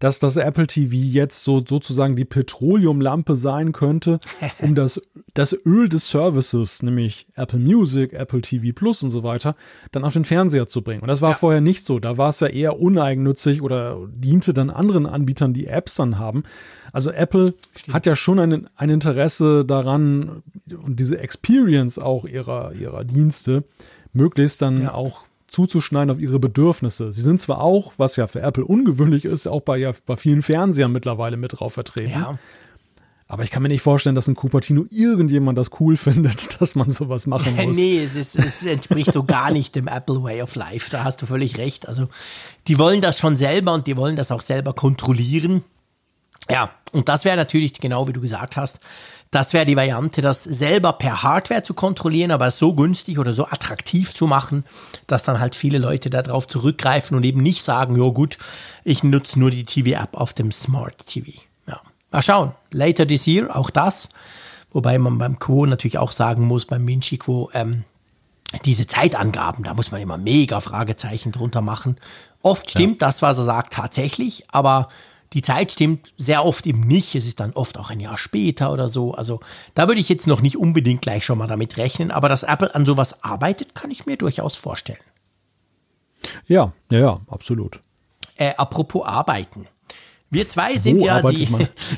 dass 0.00 0.18
das 0.18 0.36
Apple 0.36 0.66
TV 0.66 0.94
jetzt 0.94 1.44
so 1.44 1.62
sozusagen 1.64 2.16
die 2.16 2.24
Petroleumlampe 2.24 3.36
sein 3.36 3.72
könnte, 3.72 4.18
um 4.58 4.74
das, 4.74 5.00
das 5.34 5.56
Öl 5.64 5.88
des 5.88 6.10
Services, 6.10 6.82
nämlich 6.82 7.26
Apple 7.36 7.60
Music, 7.60 8.12
Apple 8.14 8.40
TV 8.40 8.74
Plus 8.74 9.02
und 9.04 9.10
so 9.10 9.22
weiter, 9.22 9.54
dann 9.92 10.04
auf 10.04 10.14
den 10.14 10.24
Fernseher 10.24 10.66
zu 10.66 10.82
bringen. 10.82 11.02
Und 11.02 11.08
das 11.08 11.22
war 11.22 11.30
ja. 11.30 11.36
vorher 11.36 11.60
nicht 11.60 11.84
so. 11.84 12.00
Da 12.00 12.18
war 12.18 12.30
es 12.30 12.40
ja 12.40 12.48
eher 12.48 12.80
uneigennützig 12.80 13.62
oder 13.62 13.98
diente 14.08 14.52
dann 14.52 14.70
anderen 14.70 15.06
Anbietern, 15.06 15.52
die 15.52 15.66
Apps 15.66 15.94
dann 15.94 16.18
haben. 16.18 16.42
Also 16.92 17.12
Apple 17.12 17.54
Stimmt. 17.76 17.94
hat 17.94 18.06
ja 18.06 18.16
schon 18.16 18.38
ein, 18.38 18.68
ein 18.74 18.88
Interesse 18.88 19.64
daran 19.64 20.42
und 20.82 20.98
diese 20.98 21.18
Experience 21.18 21.98
auch 21.98 22.24
ihrer, 22.24 22.72
ihrer 22.72 23.04
Dienste 23.04 23.64
möglichst 24.12 24.62
dann 24.62 24.82
ja. 24.82 24.94
auch 24.94 25.24
zuzuschneiden 25.50 26.10
auf 26.10 26.18
ihre 26.18 26.38
Bedürfnisse. 26.38 27.12
Sie 27.12 27.22
sind 27.22 27.40
zwar 27.40 27.60
auch, 27.60 27.92
was 27.96 28.16
ja 28.16 28.26
für 28.26 28.40
Apple 28.40 28.64
ungewöhnlich 28.64 29.24
ist, 29.24 29.48
auch 29.48 29.60
bei, 29.60 29.76
ja, 29.76 29.92
bei 30.06 30.16
vielen 30.16 30.42
Fernsehern 30.42 30.92
mittlerweile 30.92 31.36
mit 31.36 31.58
drauf 31.58 31.74
vertreten. 31.74 32.10
Ja. 32.10 32.38
Aber 33.26 33.44
ich 33.44 33.50
kann 33.50 33.62
mir 33.62 33.68
nicht 33.68 33.82
vorstellen, 33.82 34.16
dass 34.16 34.26
in 34.26 34.34
Cupertino 34.34 34.86
irgendjemand 34.90 35.58
das 35.58 35.70
cool 35.80 35.96
findet, 35.96 36.60
dass 36.60 36.74
man 36.74 36.90
sowas 36.90 37.26
machen 37.26 37.56
muss. 37.64 37.76
nee, 37.76 38.02
es, 38.02 38.14
ist, 38.16 38.36
es 38.36 38.64
entspricht 38.64 39.12
so 39.12 39.24
gar 39.24 39.50
nicht 39.50 39.74
dem 39.74 39.88
Apple 39.88 40.22
Way 40.22 40.42
of 40.42 40.54
Life. 40.54 40.88
Da 40.90 41.04
hast 41.04 41.20
du 41.22 41.26
völlig 41.26 41.58
recht. 41.58 41.88
Also, 41.88 42.08
die 42.68 42.78
wollen 42.78 43.00
das 43.00 43.18
schon 43.18 43.36
selber 43.36 43.74
und 43.74 43.86
die 43.86 43.96
wollen 43.96 44.16
das 44.16 44.30
auch 44.30 44.40
selber 44.40 44.72
kontrollieren. 44.72 45.62
Ja, 46.48 46.70
und 46.92 47.08
das 47.08 47.24
wäre 47.24 47.36
natürlich, 47.36 47.74
genau 47.74 48.08
wie 48.08 48.12
du 48.12 48.20
gesagt 48.20 48.56
hast, 48.56 48.80
das 49.30 49.52
wäre 49.52 49.64
die 49.64 49.76
Variante, 49.76 50.22
das 50.22 50.42
selber 50.42 50.92
per 50.94 51.22
Hardware 51.22 51.62
zu 51.62 51.72
kontrollieren, 51.72 52.32
aber 52.32 52.50
so 52.50 52.74
günstig 52.74 53.18
oder 53.18 53.32
so 53.32 53.46
attraktiv 53.46 54.12
zu 54.12 54.26
machen, 54.26 54.64
dass 55.06 55.22
dann 55.22 55.38
halt 55.38 55.54
viele 55.54 55.78
Leute 55.78 56.10
darauf 56.10 56.48
zurückgreifen 56.48 57.16
und 57.16 57.24
eben 57.24 57.40
nicht 57.40 57.62
sagen, 57.62 57.96
ja 57.96 58.10
gut, 58.10 58.38
ich 58.82 59.04
nutze 59.04 59.38
nur 59.38 59.52
die 59.52 59.64
TV-App 59.64 60.16
auf 60.16 60.32
dem 60.32 60.50
Smart 60.50 61.06
TV. 61.06 61.30
Ja. 61.68 61.80
Mal 62.10 62.22
schauen. 62.22 62.52
Later 62.72 63.06
this 63.06 63.26
year, 63.26 63.54
auch 63.54 63.70
das. 63.70 64.08
Wobei 64.72 64.98
man 64.98 65.18
beim 65.18 65.38
Quo 65.38 65.64
natürlich 65.66 65.98
auch 65.98 66.12
sagen 66.12 66.44
muss, 66.46 66.66
beim 66.66 66.84
Minchi 66.84 67.18
Quo, 67.18 67.50
ähm, 67.54 67.84
diese 68.64 68.88
Zeitangaben, 68.88 69.64
da 69.64 69.74
muss 69.74 69.92
man 69.92 70.00
immer 70.00 70.16
mega 70.16 70.60
Fragezeichen 70.60 71.30
drunter 71.30 71.60
machen. 71.60 71.96
Oft 72.42 72.70
stimmt 72.70 73.00
ja. 73.00 73.06
das, 73.06 73.22
was 73.22 73.38
er 73.38 73.44
sagt, 73.44 73.74
tatsächlich, 73.74 74.44
aber 74.50 74.88
die 75.32 75.42
Zeit 75.42 75.72
stimmt 75.72 76.12
sehr 76.16 76.44
oft 76.44 76.66
eben 76.66 76.80
nicht. 76.80 77.14
Es 77.14 77.26
ist 77.26 77.40
dann 77.40 77.52
oft 77.52 77.78
auch 77.78 77.90
ein 77.90 78.00
Jahr 78.00 78.18
später 78.18 78.72
oder 78.72 78.88
so. 78.88 79.14
Also 79.14 79.40
da 79.74 79.86
würde 79.86 80.00
ich 80.00 80.08
jetzt 80.08 80.26
noch 80.26 80.40
nicht 80.40 80.56
unbedingt 80.56 81.02
gleich 81.02 81.24
schon 81.24 81.38
mal 81.38 81.46
damit 81.46 81.76
rechnen. 81.76 82.10
Aber 82.10 82.28
dass 82.28 82.42
Apple 82.42 82.74
an 82.74 82.84
sowas 82.84 83.22
arbeitet, 83.22 83.74
kann 83.74 83.90
ich 83.90 84.06
mir 84.06 84.16
durchaus 84.16 84.56
vorstellen. 84.56 84.98
Ja, 86.46 86.72
ja, 86.90 86.98
ja, 86.98 87.20
absolut. 87.28 87.80
Äh, 88.36 88.54
apropos 88.56 89.06
Arbeiten. 89.06 89.66
Wir 90.32 90.48
zwei 90.48 90.78
sind 90.78 91.00
Wo 91.00 91.06
ja 91.06 91.20
die. 91.22 91.48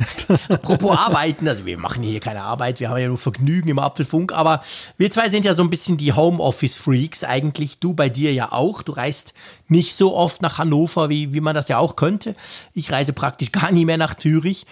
apropos 0.48 0.96
Arbeiten, 0.96 1.46
also 1.46 1.66
wir 1.66 1.76
machen 1.76 2.02
hier 2.02 2.18
keine 2.18 2.42
Arbeit, 2.42 2.80
wir 2.80 2.88
haben 2.88 2.96
ja 2.96 3.08
nur 3.08 3.18
Vergnügen 3.18 3.68
im 3.68 3.78
Apfelfunk, 3.78 4.32
aber 4.32 4.62
wir 4.96 5.10
zwei 5.10 5.28
sind 5.28 5.44
ja 5.44 5.52
so 5.52 5.62
ein 5.62 5.68
bisschen 5.68 5.98
die 5.98 6.14
Homeoffice-Freaks 6.14 7.24
eigentlich. 7.24 7.78
Du 7.78 7.92
bei 7.92 8.08
dir 8.08 8.32
ja 8.32 8.50
auch. 8.50 8.80
Du 8.80 8.92
reist 8.92 9.34
nicht 9.68 9.94
so 9.94 10.16
oft 10.16 10.40
nach 10.40 10.56
Hannover, 10.56 11.10
wie, 11.10 11.34
wie 11.34 11.40
man 11.40 11.54
das 11.54 11.68
ja 11.68 11.76
auch 11.76 11.94
könnte. 11.94 12.34
Ich 12.72 12.90
reise 12.90 13.12
praktisch 13.12 13.52
gar 13.52 13.70
nie 13.70 13.84
mehr 13.84 13.98
nach 13.98 14.14
Zürich. 14.14 14.66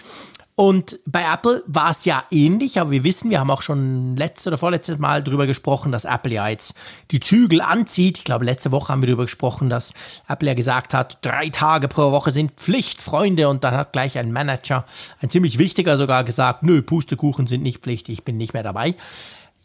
Und 0.61 0.99
bei 1.07 1.23
Apple 1.23 1.63
war 1.65 1.89
es 1.89 2.05
ja 2.05 2.23
ähnlich, 2.29 2.79
aber 2.79 2.91
wir 2.91 3.03
wissen, 3.03 3.31
wir 3.31 3.39
haben 3.39 3.49
auch 3.49 3.63
schon 3.63 4.15
letztes 4.15 4.45
oder 4.45 4.59
vorletztes 4.59 4.99
Mal 4.99 5.23
darüber 5.23 5.47
gesprochen, 5.47 5.91
dass 5.91 6.05
Apple 6.05 6.33
ja 6.33 6.47
jetzt 6.49 6.75
die 7.09 7.19
Zügel 7.19 7.61
anzieht. 7.61 8.19
Ich 8.19 8.25
glaube, 8.25 8.45
letzte 8.45 8.71
Woche 8.71 8.93
haben 8.93 9.01
wir 9.01 9.07
darüber 9.07 9.23
gesprochen, 9.23 9.69
dass 9.69 9.95
Apple 10.27 10.49
ja 10.49 10.53
gesagt 10.53 10.93
hat, 10.93 11.17
drei 11.25 11.49
Tage 11.49 11.87
pro 11.87 12.11
Woche 12.11 12.31
sind 12.31 12.51
Pflicht, 12.57 13.01
Freunde. 13.01 13.49
Und 13.49 13.63
dann 13.63 13.73
hat 13.73 13.91
gleich 13.91 14.19
ein 14.19 14.31
Manager, 14.31 14.85
ein 15.19 15.31
ziemlich 15.31 15.57
wichtiger 15.57 15.97
sogar 15.97 16.23
gesagt, 16.23 16.61
nö, 16.61 16.83
Pustekuchen 16.83 17.47
sind 17.47 17.63
nicht 17.63 17.79
Pflicht, 17.79 18.07
ich 18.07 18.23
bin 18.23 18.37
nicht 18.37 18.53
mehr 18.53 18.61
dabei. 18.61 18.93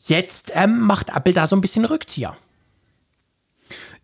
Jetzt 0.04 0.50
ähm, 0.54 0.80
macht 0.80 1.14
Apple 1.14 1.34
da 1.34 1.46
so 1.46 1.56
ein 1.56 1.60
bisschen 1.60 1.84
Rückzieher. 1.84 2.38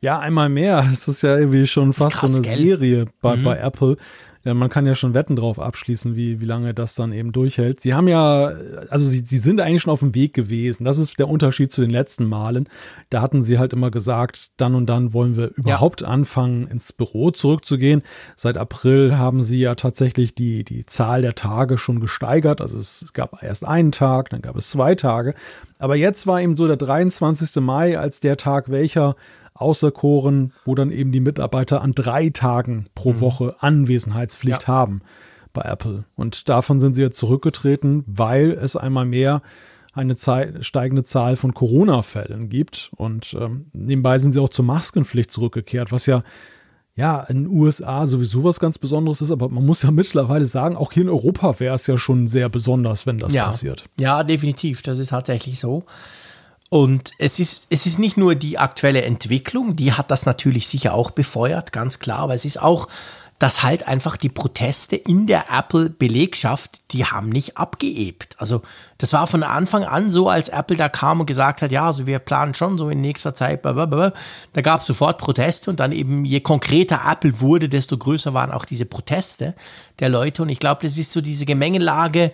Ja, 0.03 0.19
einmal 0.19 0.51
mehr. 0.51 0.87
Es 0.93 1.09
ist 1.09 1.23
ja 1.23 1.39
irgendwie 1.39 1.67
schon 1.67 1.95
fast 1.95 2.17
Krass, 2.17 2.33
so 2.33 2.37
eine 2.37 2.47
gell? 2.47 2.59
Serie 2.59 3.07
bei, 3.23 3.37
mhm. 3.37 3.45
bei 3.45 3.57
Apple 3.57 3.97
ja, 4.45 4.55
man 4.55 4.71
kann 4.71 4.87
ja 4.87 4.97
schon 4.97 5.15
Wetten 5.15 5.37
drauf 5.37 5.61
abschließen, 5.61 6.17
wie, 6.17 6.41
wie 6.41 6.45
lange 6.45 6.75
das 6.75 6.97
dann 6.97 7.13
eben 7.13 7.31
durchhält. 7.31 7.81
Sie 7.81 7.95
haben 7.95 8.09
ja, 8.09 8.53
also 8.91 9.07
sie, 9.07 9.21
sie 9.21 9.39
sind 9.39 9.61
eigentlich 9.61 9.83
schon 9.83 9.93
auf 9.93 10.01
dem 10.01 10.17
Weg 10.17 10.35
gewesen. 10.35 10.85
Das 10.85 10.99
ist 10.99 11.19
der 11.21 11.29
Unterschied 11.29 11.71
zu 11.71 11.81
den 11.81 11.91
letzten 11.91 12.27
Malen. 12.27 12.69
Da 13.09 13.23
hatten 13.23 13.45
sie 13.45 13.61
halt 13.61 13.73
immer 13.73 13.93
gesagt, 13.93 14.51
dann 14.57 14.75
und 14.75 14.87
dann 14.87 15.13
wollen 15.13 15.37
wir 15.37 15.53
überhaupt 15.55 16.01
ja. 16.01 16.09
anfangen, 16.09 16.67
ins 16.67 16.93
Büro 16.93 17.31
zurückzugehen. 17.31 18.03
Seit 18.35 18.59
April 18.59 19.17
haben 19.17 19.45
sie 19.45 19.61
ja 19.61 19.77
tatsächlich 19.77 20.35
die, 20.35 20.65
die 20.65 20.87
Zahl 20.87 21.23
der 21.23 21.37
Tage 21.37 21.79
schon 21.79 22.01
gesteigert. 22.01 22.61
Also 22.61 22.79
es 22.79 23.13
gab 23.13 23.43
erst 23.45 23.65
einen 23.65 23.93
Tag, 23.93 24.31
dann 24.31 24.43
gab 24.43 24.57
es 24.57 24.71
zwei 24.71 24.97
Tage. 24.97 25.35
Aber 25.79 25.95
jetzt 25.95 26.27
war 26.27 26.41
eben 26.41 26.57
so 26.57 26.67
der 26.67 26.77
23. 26.77 27.63
Mai 27.63 27.97
als 27.97 28.19
der 28.19 28.37
Tag, 28.37 28.71
welcher 28.71 29.15
auserkoren, 29.63 30.53
wo 30.65 30.75
dann 30.75 30.91
eben 30.91 31.13
die 31.13 31.21
Mitarbeiter 31.21 31.81
an 31.81 31.95
drei 31.95 32.31
Tagen 32.31 32.87
pro 32.95 33.15
mhm. 33.15 33.21
Woche 33.21 33.57
Anwesenheitspflicht 33.61 34.63
ja. 34.63 34.69
haben 34.69 35.03
bei 35.53 35.63
Apple. 35.63 36.05
Und 36.17 36.49
davon 36.49 36.81
sind 36.81 36.95
sie 36.95 37.03
jetzt 37.03 37.19
zurückgetreten, 37.19 38.05
weil 38.07 38.53
es 38.53 38.77
einmal 38.77 39.05
mehr 39.05 39.43
eine 39.95 40.17
steigende 40.17 41.05
Zahl 41.05 41.37
von 41.37 41.53
Corona-Fällen 41.55 42.49
gibt. 42.49 42.91
Und 42.97 43.37
ähm, 43.39 43.67
nebenbei 43.73 44.19
sind 44.19 44.33
sie 44.33 44.41
auch 44.41 44.49
zur 44.49 44.65
Maskenpflicht 44.65 45.31
zurückgekehrt, 45.31 45.93
was 45.93 46.07
ja 46.07 46.23
ja, 46.95 47.21
in 47.23 47.45
den 47.45 47.47
USA 47.47 48.07
sowieso 48.07 48.45
was 48.45 48.61
ganz 48.61 48.79
Besonderes 48.79 49.23
ist, 49.23 49.31
aber 49.31 49.49
man 49.49 49.65
muss 49.65 49.83
ja 49.83 49.91
mittlerweile 49.93 50.45
sagen, 50.45 50.77
auch 50.77 50.93
hier 50.93 51.05
in 51.05 51.09
Europa 51.09 51.59
wäre 51.61 51.75
es 51.75 51.87
ja 51.87 51.97
schon 51.97 52.29
sehr 52.29 52.49
besonders, 52.49 53.07
wenn 53.07 53.19
das 53.19 53.33
ja. 53.33 53.47
passiert. 53.47 53.85
Ja, 53.99 54.25
definitiv, 54.25 54.83
das 54.83 54.99
ist 54.99 55.09
tatsächlich 55.09 55.59
so. 55.59 55.85
Und 56.73 57.11
es 57.19 57.39
ist, 57.39 57.67
es 57.69 57.85
ist 57.85 57.99
nicht 57.99 58.17
nur 58.17 58.35
die 58.35 58.57
aktuelle 58.57 59.03
Entwicklung, 59.03 59.77
die 59.77 59.93
hat 59.93 60.11
das 60.11 60.25
natürlich 60.25 60.69
sicher 60.69 60.95
auch 60.95 61.11
befeuert, 61.11 61.71
ganz 61.71 61.99
klar, 61.99 62.21
aber 62.21 62.33
es 62.33 62.47
ist 62.47 62.63
auch, 62.63 62.89
dass 63.39 63.63
halt 63.63 63.87
einfach 63.87 64.17
die 64.17 64.31
Proteste 64.31 64.97
in 64.97 65.27
der 65.27 65.51
Apple-Belegschaft, 65.51 66.81
die 66.93 67.05
haben 67.05 67.29
nicht 67.29 67.59
abgeebt. 67.59 68.37
Also 68.39 68.63
das 68.97 69.13
war 69.13 69.27
von 69.27 69.43
Anfang 69.43 69.85
an 69.85 70.09
so, 70.09 70.31
als 70.31 70.49
Apple 70.49 70.79
da 70.79 70.89
kam 70.89 71.21
und 71.21 71.27
gesagt 71.27 71.61
hat, 71.61 71.73
ja, 71.73 71.85
also 71.85 72.07
wir 72.07 72.21
planen 72.21 72.55
schon 72.55 72.79
so 72.79 72.89
in 72.89 73.03
nächster 73.03 73.35
Zeit, 73.35 73.61
blablabla. 73.61 74.15
da 74.55 74.61
gab 74.63 74.81
es 74.81 74.87
sofort 74.87 75.19
Proteste 75.19 75.69
und 75.69 75.79
dann 75.79 75.93
eben, 75.93 76.25
je 76.25 76.41
konkreter 76.41 77.03
Apple 77.07 77.43
wurde, 77.43 77.69
desto 77.69 77.99
größer 77.99 78.33
waren 78.33 78.51
auch 78.51 78.65
diese 78.65 78.87
Proteste 78.87 79.55
der 79.99 80.09
Leute. 80.09 80.41
Und 80.41 80.49
ich 80.49 80.59
glaube, 80.59 80.89
das 80.89 80.97
ist 80.97 81.13
so 81.13 81.21
diese 81.21 81.45
Gemengelage, 81.45 82.33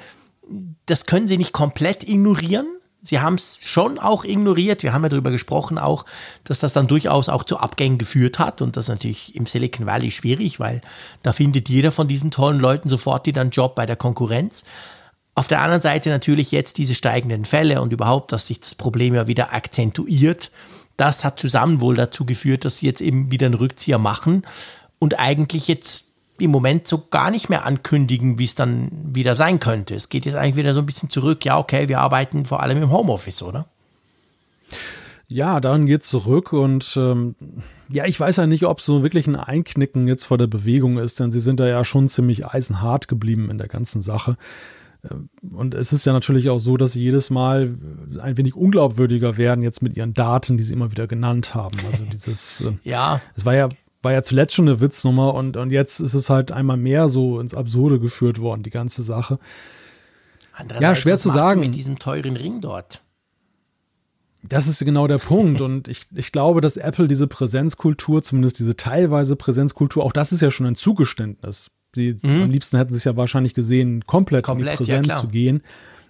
das 0.86 1.06
können 1.06 1.26
sie 1.26 1.38
nicht 1.38 1.52
komplett 1.52 2.08
ignorieren 2.08 2.68
Sie 3.04 3.20
haben 3.20 3.36
es 3.36 3.58
schon 3.60 3.98
auch 3.98 4.24
ignoriert. 4.24 4.82
Wir 4.82 4.92
haben 4.92 5.04
ja 5.04 5.08
darüber 5.08 5.30
gesprochen 5.30 5.78
auch, 5.78 6.04
dass 6.44 6.58
das 6.58 6.72
dann 6.72 6.88
durchaus 6.88 7.28
auch 7.28 7.44
zu 7.44 7.58
Abgängen 7.58 7.96
geführt 7.96 8.38
hat. 8.38 8.60
Und 8.60 8.76
das 8.76 8.86
ist 8.86 8.90
natürlich 8.90 9.36
im 9.36 9.46
Silicon 9.46 9.86
Valley 9.86 10.10
schwierig, 10.10 10.58
weil 10.58 10.80
da 11.22 11.32
findet 11.32 11.68
jeder 11.68 11.92
von 11.92 12.08
diesen 12.08 12.30
tollen 12.30 12.58
Leuten 12.58 12.88
sofort 12.88 13.26
wieder 13.26 13.40
einen 13.40 13.50
Job 13.50 13.76
bei 13.76 13.86
der 13.86 13.96
Konkurrenz. 13.96 14.64
Auf 15.36 15.46
der 15.46 15.60
anderen 15.60 15.82
Seite 15.82 16.10
natürlich 16.10 16.50
jetzt 16.50 16.78
diese 16.78 16.94
steigenden 16.94 17.44
Fälle 17.44 17.80
und 17.80 17.92
überhaupt, 17.92 18.32
dass 18.32 18.48
sich 18.48 18.58
das 18.58 18.74
Problem 18.74 19.14
ja 19.14 19.28
wieder 19.28 19.52
akzentuiert. 19.52 20.50
Das 20.96 21.24
hat 21.24 21.38
zusammen 21.38 21.80
wohl 21.80 21.94
dazu 21.94 22.26
geführt, 22.26 22.64
dass 22.64 22.78
sie 22.78 22.86
jetzt 22.86 23.00
eben 23.00 23.30
wieder 23.30 23.46
einen 23.46 23.54
Rückzieher 23.54 23.98
machen 23.98 24.44
und 24.98 25.20
eigentlich 25.20 25.68
jetzt 25.68 26.07
im 26.38 26.50
Moment 26.50 26.86
so 26.86 27.06
gar 27.10 27.30
nicht 27.30 27.48
mehr 27.48 27.64
ankündigen, 27.64 28.38
wie 28.38 28.44
es 28.44 28.54
dann 28.54 28.90
wieder 28.92 29.36
sein 29.36 29.60
könnte. 29.60 29.94
Es 29.94 30.08
geht 30.08 30.24
jetzt 30.24 30.36
eigentlich 30.36 30.56
wieder 30.56 30.74
so 30.74 30.80
ein 30.80 30.86
bisschen 30.86 31.10
zurück, 31.10 31.44
ja, 31.44 31.58
okay, 31.58 31.88
wir 31.88 32.00
arbeiten 32.00 32.44
vor 32.44 32.62
allem 32.62 32.82
im 32.82 32.90
Homeoffice, 32.90 33.42
oder? 33.42 33.66
Ja, 35.30 35.60
daran 35.60 35.84
geht 35.84 36.02
es 36.02 36.08
zurück 36.08 36.54
und 36.54 36.94
ähm, 36.96 37.34
ja, 37.90 38.06
ich 38.06 38.18
weiß 38.18 38.36
ja 38.36 38.46
nicht, 38.46 38.64
ob 38.64 38.80
so 38.80 39.02
wirklich 39.02 39.26
ein 39.26 39.36
Einknicken 39.36 40.08
jetzt 40.08 40.24
vor 40.24 40.38
der 40.38 40.46
Bewegung 40.46 40.96
ist, 40.96 41.20
denn 41.20 41.30
sie 41.30 41.40
sind 41.40 41.60
da 41.60 41.66
ja 41.66 41.84
schon 41.84 42.08
ziemlich 42.08 42.46
eisenhart 42.46 43.08
geblieben 43.08 43.50
in 43.50 43.58
der 43.58 43.68
ganzen 43.68 44.00
Sache. 44.00 44.38
Ähm, 45.08 45.28
und 45.52 45.74
es 45.74 45.92
ist 45.92 46.06
ja 46.06 46.14
natürlich 46.14 46.48
auch 46.48 46.58
so, 46.58 46.78
dass 46.78 46.92
sie 46.92 47.02
jedes 47.02 47.28
Mal 47.28 47.76
ein 48.20 48.38
wenig 48.38 48.54
unglaubwürdiger 48.54 49.36
werden, 49.36 49.62
jetzt 49.62 49.82
mit 49.82 49.98
ihren 49.98 50.14
Daten, 50.14 50.56
die 50.56 50.64
sie 50.64 50.72
immer 50.72 50.90
wieder 50.90 51.06
genannt 51.06 51.54
haben. 51.54 51.76
Also 51.90 52.04
dieses, 52.04 52.62
äh, 52.62 52.72
ja. 52.84 53.20
Es 53.36 53.44
war 53.44 53.54
ja, 53.54 53.68
war 54.08 54.14
ja 54.14 54.22
zuletzt 54.22 54.54
schon 54.54 54.66
eine 54.66 54.80
Witznummer 54.80 55.34
und, 55.34 55.58
und 55.58 55.70
jetzt 55.70 56.00
ist 56.00 56.14
es 56.14 56.30
halt 56.30 56.50
einmal 56.50 56.78
mehr 56.78 57.10
so 57.10 57.40
ins 57.40 57.52
Absurde 57.52 58.00
geführt 58.00 58.40
worden, 58.40 58.62
die 58.62 58.70
ganze 58.70 59.02
Sache. 59.02 59.38
ja, 60.80 60.94
schwer 60.94 61.18
zu 61.18 61.28
sagen. 61.28 61.60
mit 61.60 61.74
diesem 61.74 61.98
teuren 61.98 62.34
Ring 62.38 62.62
dort. 62.62 63.02
Das 64.42 64.66
ist 64.66 64.82
genau 64.82 65.06
der 65.08 65.18
Punkt. 65.18 65.60
Und 65.60 65.88
ich, 65.88 66.06
ich 66.14 66.32
glaube, 66.32 66.62
dass 66.62 66.78
Apple 66.78 67.06
diese 67.06 67.26
Präsenzkultur, 67.26 68.22
zumindest 68.22 68.58
diese 68.58 68.76
teilweise 68.76 69.36
Präsenzkultur, 69.36 70.02
auch 70.02 70.12
das 70.12 70.32
ist 70.32 70.40
ja 70.40 70.50
schon 70.50 70.64
ein 70.64 70.74
Zugeständnis. 70.74 71.70
Sie, 71.94 72.18
mhm. 72.22 72.44
Am 72.44 72.50
liebsten 72.50 72.78
hätten 72.78 72.94
sie 72.94 72.98
es 72.98 73.04
ja 73.04 73.14
wahrscheinlich 73.14 73.52
gesehen, 73.52 74.06
komplett, 74.06 74.46
komplett 74.46 74.80
in 74.80 74.86
die 74.86 74.90
Präsenz 74.90 75.08
ja, 75.08 75.16
zu 75.18 75.28
gehen. 75.28 75.60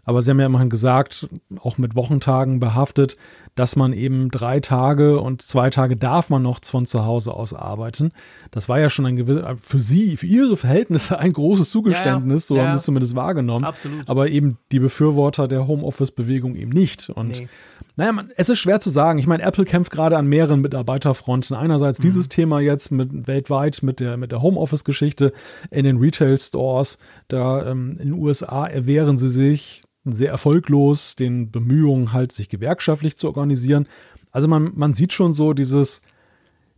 Aber 0.09 0.23
sie 0.23 0.31
haben 0.31 0.41
ja 0.41 0.47
immerhin 0.47 0.71
gesagt, 0.71 1.29
auch 1.61 1.77
mit 1.77 1.95
Wochentagen 1.95 2.61
behaftet, 2.61 3.19
dass 3.57 3.77
man 3.77 3.93
eben 3.93 4.31
drei 4.31 4.59
Tage 4.59 5.21
und 5.21 5.43
zwei 5.43 5.69
Tage 5.69 5.99
darf 5.99 6.31
man 6.31 6.41
noch 6.41 6.61
von 6.65 6.87
zu 6.87 7.05
Hause 7.05 7.35
aus 7.35 7.53
arbeiten. 7.53 8.13
Das 8.51 8.71
war 8.71 8.81
ja 8.81 8.89
schon 8.89 9.05
ein 9.05 9.17
gewisser, 9.17 9.59
für 9.61 9.81
sie, 9.81 10.17
für 10.17 10.27
ihre 10.27 10.57
Verhältnisse 10.57 11.19
ein 11.19 11.35
großes 11.35 11.69
Zugeständnis, 11.69 12.49
ja, 12.49 12.57
ja. 12.57 12.63
so 12.63 12.67
haben 12.67 12.73
sie 12.73 12.79
es 12.79 12.85
zumindest 12.85 13.17
wahrgenommen. 13.17 13.67
Absolut. 13.67 14.09
Aber 14.09 14.29
eben 14.31 14.57
die 14.73 14.79
Befürworter 14.79 15.47
der 15.47 15.67
Homeoffice-Bewegung 15.67 16.55
eben 16.55 16.71
nicht. 16.71 17.11
Und 17.11 17.29
nee. 17.29 17.49
naja, 17.97 18.13
man, 18.13 18.31
es 18.35 18.49
ist 18.49 18.61
schwer 18.61 18.81
zu 18.81 18.89
sagen. 18.89 19.19
Ich 19.19 19.27
meine, 19.27 19.43
Apple 19.43 19.67
kämpft 19.67 19.93
gerade 19.93 20.17
an 20.17 20.27
mehreren 20.27 20.63
Mitarbeiterfronten. 20.63 21.55
Einerseits 21.55 21.99
mhm. 21.99 22.05
dieses 22.05 22.31
Thema 22.31 22.61
jetzt 22.61 22.93
mit 22.93 23.27
weltweit 23.27 23.83
mit 23.83 24.01
der, 24.01 24.17
mit 24.17 24.33
der 24.33 24.41
Homeoffice-Geschichte 24.41 25.35
in 25.71 25.85
den 25.85 25.99
Retail-Stores. 25.99 26.99
Da 27.27 27.67
ähm, 27.67 27.97
in 27.99 28.13
den 28.13 28.13
USA 28.15 28.67
erwehren 28.67 29.19
sie 29.19 29.29
sich 29.29 29.83
sehr 30.05 30.31
erfolglos 30.31 31.17
den 31.17 31.51
Bemühungen 31.51 32.13
halt, 32.13 32.33
sich 32.33 32.49
gewerkschaftlich 32.49 33.17
zu 33.17 33.27
organisieren. 33.29 33.87
Also 34.31 34.49
man, 34.49 34.73
man 34.75 34.93
sieht 34.93 35.13
schon 35.13 35.35
so 35.35 35.53
dieses, 35.53 36.03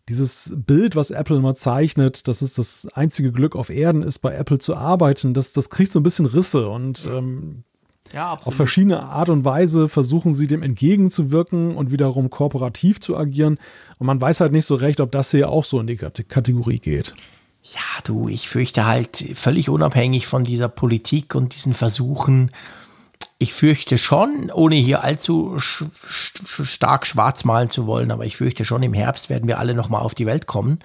dieses 0.09 0.53
Bild, 0.57 0.97
was 0.97 1.11
Apple 1.11 1.37
immer 1.37 1.55
zeichnet, 1.55 2.27
dass 2.29 2.43
es 2.43 2.55
das 2.55 2.89
einzige 2.95 3.33
Glück 3.33 3.55
auf 3.57 3.71
Erden 3.71 4.03
ist, 4.03 4.19
bei 4.19 4.35
Apple 4.35 4.59
zu 4.59 4.77
arbeiten, 4.77 5.35
das, 5.35 5.53
das 5.53 5.71
kriegt 5.71 5.93
so 5.93 6.01
ein 6.01 6.05
bisschen 6.05 6.27
Risse 6.27 6.69
und 6.69 7.07
ähm, 7.07 7.65
ja, 8.13 8.33
auf 8.33 8.55
verschiedene 8.55 9.03
Art 9.03 9.29
und 9.29 9.45
Weise 9.45 9.89
versuchen 9.89 10.35
sie 10.35 10.49
dem 10.49 10.63
entgegenzuwirken 10.63 11.77
und 11.77 11.93
wiederum 11.93 12.29
kooperativ 12.29 13.01
zu 13.01 13.17
agieren. 13.17 13.59
Und 13.99 14.07
man 14.07 14.21
weiß 14.21 14.41
halt 14.41 14.53
nicht 14.53 14.67
so 14.67 14.75
recht, 14.75 15.01
ob 15.01 15.13
das 15.13 15.31
hier 15.31 15.49
auch 15.49 15.65
so 15.65 15.79
in 15.79 15.87
die 15.87 15.97
Kategorie 15.97 16.81
geht. 16.81 17.15
Ja, 17.63 18.03
du, 18.05 18.29
ich 18.29 18.49
fürchte 18.49 18.87
halt 18.87 19.17
völlig 19.35 19.69
unabhängig 19.69 20.27
von 20.27 20.45
dieser 20.45 20.69
Politik 20.69 21.35
und 21.35 21.55
diesen 21.55 21.75
Versuchen, 21.75 22.51
ich 23.43 23.55
fürchte 23.55 23.97
schon, 23.97 24.51
ohne 24.53 24.75
hier 24.75 25.03
allzu 25.03 25.59
sch 25.59 25.85
stark 26.63 27.07
schwarz 27.07 27.45
malen 27.45 27.71
zu 27.71 27.87
wollen, 27.87 28.11
aber 28.11 28.27
ich 28.27 28.37
fürchte 28.37 28.67
schon, 28.67 28.83
im 28.83 28.93
Herbst 28.93 29.31
werden 29.31 29.49
wir 29.49 29.59
alle 29.59 29.75
nochmal 29.75 30.03
auf 30.03 30.15
die 30.15 30.27
Welt 30.27 30.47
kommen. 30.47 30.81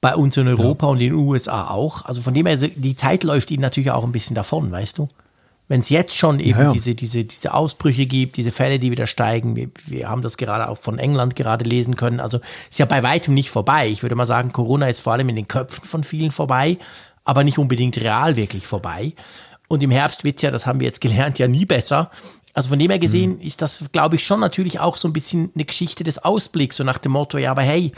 Bei 0.00 0.16
uns 0.16 0.36
in 0.38 0.48
Europa 0.48 0.86
ja. 0.86 0.92
und 0.92 1.00
in 1.00 1.10
den 1.10 1.18
USA 1.18 1.68
auch. 1.68 2.06
Also 2.06 2.22
von 2.22 2.32
dem 2.32 2.46
her, 2.46 2.56
die 2.56 2.96
Zeit 2.96 3.24
läuft 3.24 3.50
ihnen 3.50 3.60
natürlich 3.60 3.90
auch 3.90 4.04
ein 4.04 4.10
bisschen 4.10 4.34
davon, 4.34 4.72
weißt 4.72 4.98
du? 4.98 5.08
Wenn 5.68 5.80
es 5.80 5.90
jetzt 5.90 6.16
schon 6.16 6.40
eben 6.40 6.58
ja, 6.58 6.64
ja. 6.64 6.72
Diese, 6.72 6.94
diese, 6.94 7.24
diese 7.24 7.52
Ausbrüche 7.52 8.06
gibt, 8.06 8.38
diese 8.38 8.52
Fälle, 8.52 8.78
die 8.78 8.90
wieder 8.90 9.06
steigen, 9.06 9.54
wir, 9.54 9.68
wir 9.84 10.08
haben 10.08 10.22
das 10.22 10.38
gerade 10.38 10.70
auch 10.70 10.78
von 10.78 10.98
England 10.98 11.36
gerade 11.36 11.66
lesen 11.66 11.96
können. 11.96 12.20
Also 12.20 12.40
ist 12.70 12.78
ja 12.78 12.86
bei 12.86 13.02
weitem 13.02 13.34
nicht 13.34 13.50
vorbei. 13.50 13.88
Ich 13.88 14.02
würde 14.02 14.14
mal 14.14 14.26
sagen, 14.26 14.50
Corona 14.50 14.88
ist 14.88 15.00
vor 15.00 15.12
allem 15.12 15.28
in 15.28 15.36
den 15.36 15.46
Köpfen 15.46 15.86
von 15.86 16.04
vielen 16.04 16.30
vorbei, 16.30 16.78
aber 17.24 17.44
nicht 17.44 17.58
unbedingt 17.58 17.98
real 17.98 18.36
wirklich 18.36 18.66
vorbei. 18.66 19.12
Und 19.72 19.82
im 19.82 19.90
Herbst 19.90 20.22
wird 20.22 20.42
ja, 20.42 20.50
das 20.50 20.66
haben 20.66 20.80
wir 20.80 20.86
jetzt 20.86 21.00
gelernt, 21.00 21.38
ja 21.38 21.48
nie 21.48 21.64
besser. 21.64 22.10
Also 22.52 22.68
von 22.68 22.78
dem 22.78 22.90
her 22.90 22.98
gesehen 22.98 23.36
mhm. 23.36 23.40
ist 23.40 23.62
das, 23.62 23.84
glaube 23.90 24.16
ich, 24.16 24.26
schon 24.26 24.38
natürlich 24.38 24.80
auch 24.80 24.98
so 24.98 25.08
ein 25.08 25.14
bisschen 25.14 25.50
eine 25.54 25.64
Geschichte 25.64 26.04
des 26.04 26.18
Ausblicks, 26.18 26.76
so 26.76 26.84
nach 26.84 26.98
dem 26.98 27.12
Motto, 27.12 27.38
ja, 27.38 27.52
aber 27.52 27.62
hey, 27.62 27.92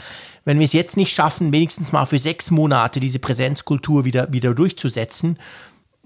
wenn 0.45 0.57
wir 0.57 0.63
es 0.63 0.71
jetzt 0.71 0.95
nicht 0.95 1.13
schaffen, 1.13 1.51
wenigstens 1.51 1.91
mal 1.91 2.05
für 2.05 2.17
sechs 2.17 2.49
Monate 2.49 3.01
diese 3.01 3.19
Präsenzkultur 3.19 4.05
wieder, 4.05 4.31
wieder 4.31 4.53
durchzusetzen, 4.55 5.37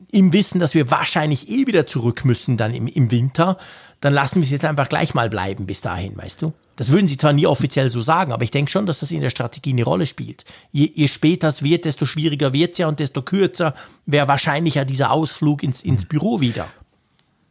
im 0.09 0.33
Wissen, 0.33 0.59
dass 0.59 0.73
wir 0.73 0.89
wahrscheinlich 0.89 1.51
eh 1.51 1.67
wieder 1.67 1.85
zurück 1.85 2.25
müssen 2.25 2.57
dann 2.57 2.73
im, 2.73 2.87
im 2.87 3.11
Winter, 3.11 3.59
dann 4.01 4.15
lassen 4.15 4.37
wir 4.37 4.45
es 4.45 4.49
jetzt 4.49 4.65
einfach 4.65 4.89
gleich 4.89 5.13
mal 5.13 5.29
bleiben 5.29 5.67
bis 5.67 5.81
dahin, 5.81 6.17
weißt 6.17 6.41
du? 6.41 6.51
Das 6.79 6.93
würden 6.93 7.09
sie 7.09 7.17
zwar 7.17 7.33
nie 7.33 7.45
offiziell 7.45 7.91
so 7.91 8.01
sagen, 8.01 8.31
aber 8.31 8.45
ich 8.45 8.51
denke 8.51 8.71
schon, 8.71 8.85
dass 8.85 9.01
das 9.01 9.11
in 9.11 9.19
der 9.19 9.31
Strategie 9.31 9.71
eine 9.71 9.83
Rolle 9.83 10.07
spielt. 10.07 10.45
Je, 10.71 10.89
je 10.95 11.09
später 11.09 11.49
es 11.49 11.61
wird, 11.61 11.83
desto 11.83 12.05
schwieriger 12.05 12.53
wird 12.53 12.71
es 12.71 12.77
ja 12.77 12.87
und 12.87 13.01
desto 13.01 13.21
kürzer 13.21 13.75
wäre 14.05 14.29
wahrscheinlicher 14.29 14.85
dieser 14.85 15.11
Ausflug 15.11 15.61
ins, 15.61 15.81
ins 15.81 16.05
Büro 16.05 16.39
wieder. 16.39 16.69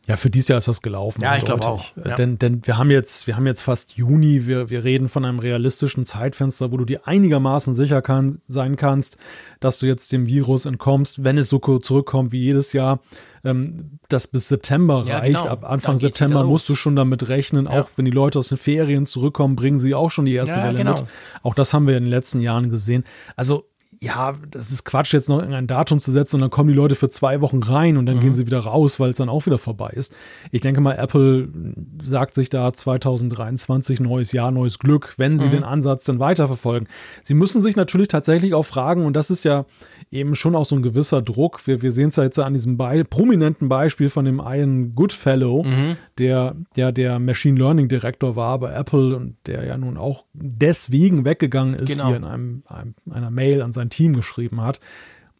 Ja, 0.09 0.16
für 0.16 0.30
dieses 0.30 0.48
Jahr 0.48 0.56
ist 0.56 0.68
das 0.68 0.80
gelaufen. 0.80 1.20
Ja, 1.20 1.36
ich 1.36 1.44
glaube 1.44 1.66
auch. 1.66 1.84
Ja. 2.02 2.16
Denn, 2.16 2.38
denn 2.38 2.66
wir 2.66 2.78
haben 2.78 2.90
jetzt, 2.90 3.26
wir 3.26 3.36
haben 3.36 3.46
jetzt 3.46 3.61
fast 3.61 3.92
Juni, 3.92 4.46
wir, 4.46 4.70
wir 4.70 4.82
reden 4.82 5.11
von 5.11 5.22
einem 5.26 5.38
realistischen 5.38 6.06
Zeitfenster, 6.06 6.72
wo 6.72 6.78
du 6.78 6.86
dir 6.86 7.06
einigermaßen 7.06 7.74
sicher 7.74 8.00
kann, 8.00 8.38
sein 8.46 8.76
kannst, 8.76 9.18
dass 9.61 9.78
du 9.80 9.86
jetzt 9.86 10.11
dem 10.12 10.26
Virus 10.26 10.64
entkommst, 10.64 11.24
wenn 11.24 11.36
es 11.36 11.50
so 11.50 11.59
zurückkommt 11.59 12.32
wie 12.32 12.40
jedes 12.40 12.72
Jahr, 12.72 13.00
ähm, 13.44 13.98
das 14.09 14.26
bis 14.26 14.48
September 14.48 15.04
ja, 15.06 15.18
reicht. 15.18 15.42
Genau. 15.42 15.46
Ab 15.46 15.70
Anfang 15.70 15.98
September 15.98 16.42
musst 16.44 16.70
du 16.70 16.74
schon 16.74 16.96
damit 16.96 17.28
rechnen, 17.28 17.66
ja. 17.66 17.82
auch 17.82 17.90
wenn 17.96 18.06
die 18.06 18.11
Leute 18.11 18.38
aus 18.38 18.48
den 18.48 18.56
Ferien 18.56 19.04
zurückkommen, 19.04 19.56
bringen 19.56 19.78
sie 19.78 19.94
auch 19.94 20.11
schon 20.11 20.24
die 20.24 20.34
erste 20.34 20.56
Welle 20.56 20.78
genau. 20.78 20.92
mit. 20.92 21.04
Auch 21.42 21.54
das 21.54 21.74
haben 21.74 21.86
wir 21.86 21.98
in 21.98 22.04
den 22.04 22.11
letzten 22.11 22.40
Jahren 22.40 22.70
gesehen. 22.70 23.04
Also 23.36 23.66
ja, 24.01 24.34
das 24.51 24.70
ist 24.70 24.84
Quatsch, 24.84 25.12
jetzt 25.12 25.28
noch 25.28 25.42
ein 25.42 25.66
Datum 25.66 25.99
zu 25.99 26.12
setzen 26.12 26.36
und 26.36 26.42
dann 26.42 26.51
kommen 26.51 26.68
die 26.68 26.74
Leute 26.74 26.94
für 26.94 27.09
zwei 27.09 27.40
Wochen 27.40 27.62
rein 27.62 27.96
und 27.96 28.07
dann 28.07 28.16
mhm. 28.16 28.20
gehen 28.20 28.34
sie 28.34 28.46
wieder 28.46 28.61
raus, 28.61 29.01
weil 29.01 29.11
es 29.11 29.16
dann 29.16 29.28
auch 29.28 29.46
wieder 29.46 29.59
vorbei 29.59 29.90
ist. 29.90 30.14
Ich 30.53 30.61
denke 30.61 30.80
mal, 30.80 30.94
Apple 30.94 31.49
sagt 32.03 32.34
sich 32.34 32.49
da 32.49 32.72
2023 32.72 33.99
neues 33.99 34.30
Jahr, 34.30 34.53
neues 34.53 34.78
Glück, 34.78 35.14
wenn 35.16 35.38
sie 35.38 35.46
mhm. 35.46 35.51
den 35.51 35.64
Ansatz 35.64 36.05
dann 36.05 36.20
weiterverfolgen. 36.20 36.88
Sie 37.24 37.34
müssen 37.34 37.61
sich 37.61 37.74
natürlich 37.74 38.09
tatsächlich 38.09 38.55
auch 38.55 38.64
fragen, 38.64 39.05
und 39.05 39.14
das 39.14 39.30
ist 39.30 39.44
ja 39.44 39.66
eben 40.11 40.34
schon 40.34 40.54
auch 40.54 40.64
so 40.64 40.76
ein 40.76 40.82
gewisser 40.82 41.22
Druck. 41.22 41.66
Wir, 41.66 41.82
wir 41.82 41.92
sehen 41.92 42.09
es 42.09 42.16
ja 42.16 42.24
jetzt 42.24 42.38
an 42.38 42.54
diesem 42.54 42.76
Be 42.76 43.04
prominenten 43.09 43.68
Beispiel 43.68 44.09
von 44.09 44.24
dem 44.24 44.40
Ian 44.44 44.94
Goodfellow, 44.94 45.64
mhm. 45.64 45.96
der, 46.18 46.56
der 46.76 46.92
der 46.92 47.18
Machine 47.18 47.59
Learning 47.59 47.88
Direktor 47.88 48.36
war 48.36 48.59
bei 48.59 48.72
Apple 48.72 49.16
und 49.16 49.36
der 49.46 49.64
ja 49.64 49.76
nun 49.76 49.96
auch 49.96 50.24
deswegen 50.32 51.24
weggegangen 51.24 51.74
ist, 51.74 51.90
genau. 51.90 52.09
wie 52.09 52.12
er 52.12 52.16
in 52.16 52.24
einem, 52.24 52.62
einem, 52.66 52.94
einer 53.11 53.30
Mail 53.30 53.62
an 53.62 53.72
sein 53.72 53.90
Team 53.90 54.14
geschrieben 54.14 54.62
hat 54.62 54.80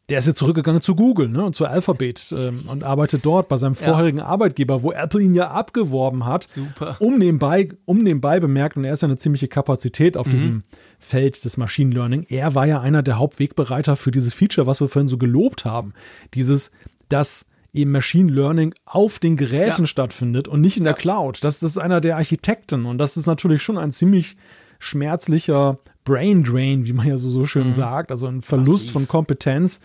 der 0.09 0.19
ist 0.19 0.27
jetzt 0.27 0.39
zurückgegangen 0.39 0.81
zu 0.81 0.95
Google 0.95 1.29
ne, 1.29 1.45
und 1.45 1.55
zu 1.55 1.67
Alphabet 1.67 2.33
ähm, 2.37 2.59
und 2.71 2.83
arbeitet 2.83 3.25
dort 3.25 3.49
bei 3.49 3.57
seinem 3.57 3.75
vorherigen 3.75 4.19
ja. 4.19 4.25
Arbeitgeber, 4.25 4.83
wo 4.83 4.93
Apple 4.93 5.21
ihn 5.21 5.35
ja 5.35 5.51
abgeworben 5.51 6.25
hat. 6.25 6.49
Super. 6.49 6.97
Um 6.99 7.19
nebenbei, 7.19 7.69
um 7.85 8.03
nebenbei 8.03 8.41
bemerkt, 8.41 8.77
und 8.77 8.85
er 8.85 8.95
ist 8.95 9.03
ja 9.03 9.09
eine 9.09 9.19
ziemliche 9.19 9.49
Kapazität 9.49 10.17
auf 10.17 10.27
mhm. 10.27 10.31
diesem 10.31 10.63
Feld 10.99 11.45
des 11.45 11.57
Machine 11.57 11.93
Learning. 11.95 12.25
Er 12.29 12.55
war 12.55 12.67
ja 12.67 12.81
einer 12.81 13.03
der 13.03 13.19
Hauptwegbereiter 13.19 13.97
für 13.97 14.11
dieses 14.11 14.33
Feature, 14.33 14.67
was 14.67 14.81
wir 14.81 14.89
vorhin 14.89 15.09
so 15.09 15.19
gelobt 15.19 15.65
haben. 15.65 15.93
Dieses, 16.35 16.71
dass 17.09 17.47
eben 17.75 17.91
Machine 17.91 18.33
Learning 18.33 18.75
auf 18.87 19.19
den 19.19 19.37
Geräten 19.37 19.83
ja. 19.83 19.87
stattfindet 19.87 20.49
und 20.49 20.63
nicht 20.63 20.79
in 20.79 20.85
der 20.85 20.95
Cloud. 20.95 21.45
Das, 21.45 21.59
das 21.59 21.73
ist 21.73 21.79
einer 21.79 22.01
der 22.01 22.17
Architekten 22.17 22.87
und 22.87 22.99
das 22.99 23.17
ist 23.17 23.27
natürlich 23.27 23.63
schon 23.63 23.77
ein 23.77 23.93
ziemlich 23.93 24.37
schmerzlicher 24.79 25.79
Brain 26.09 26.43
Drain, 26.43 26.87
wie 26.87 26.95
man 26.95 27.07
ja 27.07 27.19
so, 27.19 27.31
so 27.31 27.45
schön 27.47 27.69
mhm. 27.69 27.73
sagt, 27.73 28.11
also 28.11 28.27
ein 28.27 28.41
Verlust 28.41 28.69
Massiv. 28.69 28.93
von 28.93 29.09
Kompetenz. 29.09 29.81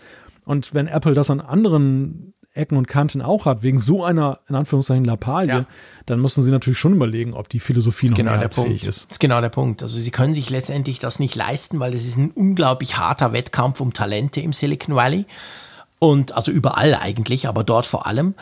Und 0.46 0.74
wenn 0.74 0.88
Apple 0.88 1.14
das 1.14 1.30
an 1.30 1.40
anderen 1.40 2.34
Ecken 2.54 2.78
und 2.78 2.86
Kanten 2.86 3.20
auch 3.20 3.46
hat, 3.46 3.62
wegen 3.62 3.78
so 3.78 4.04
einer, 4.04 4.40
in 4.48 4.54
Anführungszeichen, 4.54 5.04
Lappalie, 5.04 5.48
ja. 5.48 5.66
dann 6.06 6.20
müssen 6.20 6.42
sie 6.42 6.50
natürlich 6.50 6.78
schon 6.78 6.94
überlegen, 6.94 7.34
ob 7.34 7.48
die 7.48 7.60
Philosophie 7.60 8.08
noch 8.08 8.16
genau 8.16 8.30
mehrheitsfähig 8.32 8.86
ist. 8.86 9.06
Das 9.06 9.12
ist 9.12 9.20
genau 9.20 9.40
der 9.40 9.48
Punkt. 9.48 9.82
Also 9.82 9.98
sie 9.98 10.10
können 10.10 10.34
sich 10.34 10.50
letztendlich 10.50 10.98
das 10.98 11.18
nicht 11.18 11.34
leisten, 11.34 11.80
weil 11.80 11.92
es 11.94 12.06
ist 12.06 12.16
ein 12.16 12.30
unglaublich 12.30 12.96
harter 12.96 13.32
Wettkampf 13.32 13.80
um 13.80 13.92
Talente 13.92 14.40
im 14.40 14.52
Silicon 14.52 14.94
Valley. 14.94 15.26
Und 15.98 16.32
also 16.32 16.52
überall 16.52 16.94
eigentlich, 16.94 17.48
aber 17.48 17.64
dort 17.64 17.86
vor 17.86 18.06
allem. 18.06 18.34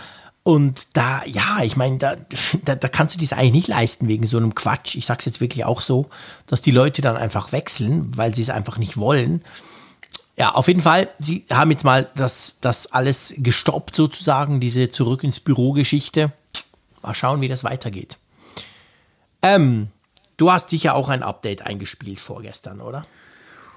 Und 0.45 0.97
da, 0.97 1.23
ja, 1.25 1.61
ich 1.63 1.77
meine, 1.77 1.99
da, 1.99 2.17
da, 2.65 2.75
da 2.75 2.89
kannst 2.89 3.15
du 3.15 3.19
dies 3.19 3.33
eigentlich 3.33 3.53
nicht 3.53 3.69
leisten 3.69 4.09
wegen 4.09 4.27
so 4.27 4.39
einem 4.39 4.55
Quatsch. 4.55 4.97
Ich 4.97 5.07
sag's 5.07 5.25
jetzt 5.25 5.41
wirklich 5.41 5.65
auch 5.65 5.81
so, 5.81 6.07
dass 6.47 6.63
die 6.63 6.73
Leute 6.73 7.01
dann 7.01 7.17
einfach 7.17 7.53
wechseln, 7.53 8.17
weil 8.17 8.35
sie 8.35 8.43
es 8.43 8.51
einfach 8.51 8.79
nicht 8.79 8.97
wollen. 8.97 9.45
Ja, 10.37 10.53
auf 10.55 10.67
jeden 10.67 10.81
Fall, 10.81 11.09
sie 11.19 11.45
haben 11.51 11.71
jetzt 11.71 11.85
mal 11.85 12.09
das, 12.17 12.57
das 12.61 12.91
alles 12.91 13.35
gestoppt 13.37 13.95
sozusagen, 13.95 14.61
diese 14.61 14.89
Zurück 14.89 15.23
ins 15.23 15.39
Büro-Geschichte. 15.39 16.33
Mal 17.03 17.15
schauen, 17.15 17.41
wie 17.41 17.49
das 17.49 17.65
weitergeht. 17.65 18.19
Ähm, 19.43 19.89
du 20.39 20.51
hast 20.51 20.71
sicher 20.71 20.95
auch 20.95 21.09
ein 21.09 21.23
Update 21.23 21.63
eingespielt 21.63 22.19
vorgestern, 22.19 22.81
oder? 22.81 23.07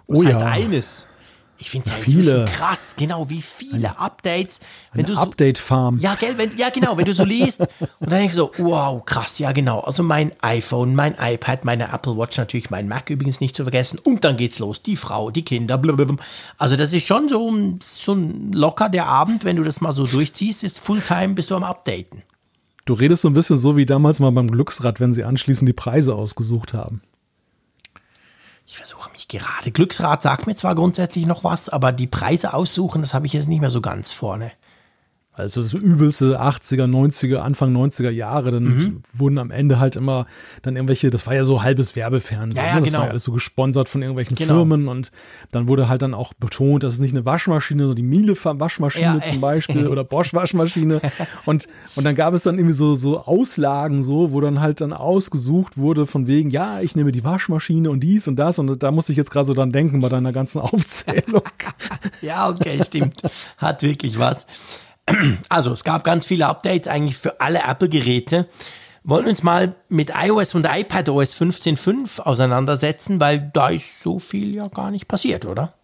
Was 0.08 0.20
oh 0.20 0.26
heißt 0.26 0.40
ja. 0.40 0.48
eines? 0.48 1.08
Ich 1.57 1.69
finde 1.69 1.86
es 1.86 1.91
ja 1.91 1.98
inzwischen 1.98 2.45
krass, 2.45 2.95
genau, 2.98 3.30
wie 3.30 3.41
viele 3.41 3.90
eine, 3.90 3.99
Updates. 3.99 4.60
Wenn 4.94 5.06
eine 5.06 5.15
so, 5.15 5.22
Update-Farm. 5.22 5.99
Ja, 5.99 6.15
gell, 6.15 6.38
wenn, 6.38 6.56
ja, 6.57 6.69
genau, 6.69 6.98
wenn 6.98 7.06
du 7.06 7.14
so 7.14 7.23
liest 7.26 7.61
und 7.61 7.69
dann 7.99 8.19
denkst 8.19 8.36
du 8.36 8.41
so, 8.41 8.52
wow, 8.57 9.03
krass, 9.06 9.40
ja, 9.40 9.52
genau. 9.53 9.80
Also 9.80 10.03
mein 10.03 10.34
iPhone, 10.41 10.95
mein 10.95 11.15
iPad, 11.19 11.64
meine 11.64 11.94
Apple 11.94 12.18
Watch, 12.18 12.38
natürlich 12.38 12.69
mein 12.69 12.88
Mac 12.88 13.10
übrigens 13.10 13.40
nicht 13.40 13.56
zu 13.56 13.64
vergessen. 13.64 13.99
Und 13.99 14.26
dann 14.26 14.36
geht's 14.36 14.60
los, 14.60 14.84
die 14.84 14.98
Frau, 14.98 15.32
die 15.32 15.45
Kinder, 15.45 15.77
blablabla. 15.77 16.18
Also 16.57 16.76
das 16.76 16.91
ist 16.91 17.07
schon 17.07 17.30
so, 17.30 17.53
so 17.82 18.14
ein 18.14 18.52
locker 18.52 18.90
der 18.90 19.06
Abend, 19.06 19.45
wenn 19.45 19.56
du 19.56 19.64
das 19.64 19.80
mal 19.80 19.94
so 19.94 20.06
durchziehst, 20.06 20.64
ist 20.64 20.80
Fulltime, 20.80 21.36
bist 21.36 21.52
du 21.52 21.56
am 21.56 21.64
Updaten. 21.64 22.23
Du 22.86 22.94
redest 22.94 23.23
so 23.23 23.30
ein 23.30 23.34
bisschen 23.34 23.57
so 23.57 23.77
wie 23.77 23.86
damals 23.86 24.19
mal 24.19 24.32
beim 24.32 24.52
Glücksrad, 24.52 24.99
wenn 24.99 25.14
sie 25.14 25.23
anschließend 25.23 25.68
die 25.68 25.73
Preise 25.73 26.14
ausgesucht 26.14 26.73
haben. 26.73 27.02
Ich 28.68 28.78
versuche 28.78 29.12
mich 29.12 29.28
gerade. 29.28 29.72
Glücksrad 29.72 30.24
sagt 30.24 30.48
mir 30.48 30.56
zwar 30.56 30.74
grundsätzlich 30.74 31.26
noch 31.28 31.44
was, 31.44 31.70
aber 31.70 31.92
die 31.92 32.08
Preise 32.08 32.54
aussuchen, 32.54 33.02
das 33.02 33.14
habe 33.14 33.28
ich 33.28 33.34
jetzt 33.34 33.48
nicht 33.48 33.62
mehr 33.62 33.70
so 33.70 33.82
ganz 33.82 34.12
vorne. 34.12 34.52
Also 35.38 35.62
das 35.62 35.74
übelste 35.74 36.41
80er, 36.41 36.86
90er, 36.86 37.38
Anfang 37.38 37.76
90er 37.76 38.10
Jahre, 38.10 38.52
dann 38.52 38.64
mhm. 38.64 39.02
wurden 39.12 39.38
am 39.38 39.52
Ende 39.52 39.80
halt 39.80 39.98
immer 39.98 40.28
dann 40.62 40.76
irgendwelche, 40.78 41.10
das 41.10 41.28
war 41.28 41.36
ja 41.36 41.44
so 41.44 41.62
halbes 41.62 41.95
Werbefernsehen, 41.98 42.64
ja, 42.64 42.72
ja, 42.72 42.76
ne? 42.76 42.82
das 42.82 42.90
genau. 42.90 42.99
war 42.99 43.06
ja 43.06 43.12
alles 43.12 43.24
so 43.24 43.34
gesponsert 43.34 43.90
von 43.90 44.02
irgendwelchen 44.02 44.36
genau. 44.36 44.53
Firmen 44.53 44.88
und 44.88 45.12
dann 45.52 45.68
wurde 45.68 45.90
halt 45.90 46.02
dann 46.02 46.14
auch 46.14 46.34
betont, 46.34 46.84
dass 46.84 46.94
es 46.94 46.99
nicht 46.99 47.14
eine 47.14 47.26
Waschmaschine, 47.26 47.82
sondern 47.82 47.98
die 47.98 48.03
Miele 48.03 48.36
Waschmaschine 48.41 49.20
ja, 49.20 49.22
zum 49.22 49.41
Beispiel 49.41 49.88
oder 49.90 50.06
Bosch 50.06 50.34
Waschmaschine 50.34 51.02
und, 51.45 51.68
und 51.95 52.03
dann 52.06 52.16
gab 52.16 52.34
es 52.34 52.44
dann 52.44 52.56
irgendwie 52.56 52.74
so, 52.74 52.95
so 52.95 53.20
Auslagen 53.20 54.03
so, 54.03 54.32
wo 54.32 54.40
dann 54.40 54.62
halt 54.62 54.80
dann 54.80 54.94
ausgesucht 54.94 55.78
wurde 55.78 56.07
von 56.07 56.28
wegen, 56.28 56.49
ja, 56.49 56.80
ich 56.80 56.95
nehme 56.95 57.12
die 57.12 57.26
Waschmaschine 57.26 57.90
und 57.90 57.99
dies 57.99 58.30
und 58.30 58.38
das 58.38 58.57
und 58.57 58.82
da 58.82 58.91
muss 58.91 59.10
ich 59.10 59.18
jetzt 59.18 59.32
gerade 59.32 59.48
so 59.48 59.53
dran 59.53 59.72
denken 59.72 59.99
bei 59.99 60.07
deiner 60.07 60.32
ganzen 60.32 60.62
Aufzählung. 60.62 61.44
ja, 62.22 62.48
okay, 62.49 62.82
stimmt. 62.86 63.22
Hat 63.57 63.84
wirklich 63.84 64.18
was. 64.18 64.45
Also 65.49 65.72
es 65.72 65.84
gab 65.84 66.03
ganz 66.03 66.26
viele 66.26 66.48
Updates 66.48 66.88
eigentlich 66.88 67.18
für 67.18 67.40
alle 67.40 67.60
Apple-Geräte. 67.60 68.48
Wollen 69.03 69.26
wir 69.26 69.30
uns 69.30 69.44
mal 69.44 69.76
mit 69.88 70.11
iOS 70.19 70.56
und 70.56 70.65
iPadOS 70.65 71.36
15.5 71.36 72.22
auseinandersetzen, 72.22 73.19
weil 73.19 73.52
da 73.53 73.69
ist 73.69 74.02
so 74.02 74.18
viel 74.18 74.56
ja 74.56 74.68
gar 74.68 74.90
nicht 74.90 75.07
passiert, 75.07 75.45
oder? 75.45 75.76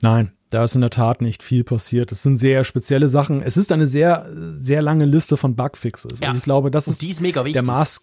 Nein, 0.00 0.30
da 0.50 0.62
ist 0.62 0.76
in 0.76 0.82
der 0.82 0.90
Tat 0.90 1.20
nicht 1.20 1.42
viel 1.42 1.64
passiert. 1.64 2.12
Es 2.12 2.22
sind 2.22 2.36
sehr 2.36 2.62
spezielle 2.62 3.08
Sachen. 3.08 3.42
Es 3.42 3.56
ist 3.56 3.72
eine 3.72 3.88
sehr, 3.88 4.26
sehr 4.30 4.82
lange 4.82 5.04
Liste 5.04 5.36
von 5.36 5.56
Bugfixes. 5.56 6.20
Ja. 6.20 6.28
Also 6.28 6.38
ich 6.38 6.44
glaube, 6.44 6.70
das 6.70 6.86
ist, 6.86 7.02
ist 7.02 7.20
mega 7.20 7.40
wichtig. 7.40 7.54
der 7.54 7.62
Maß, 7.62 8.02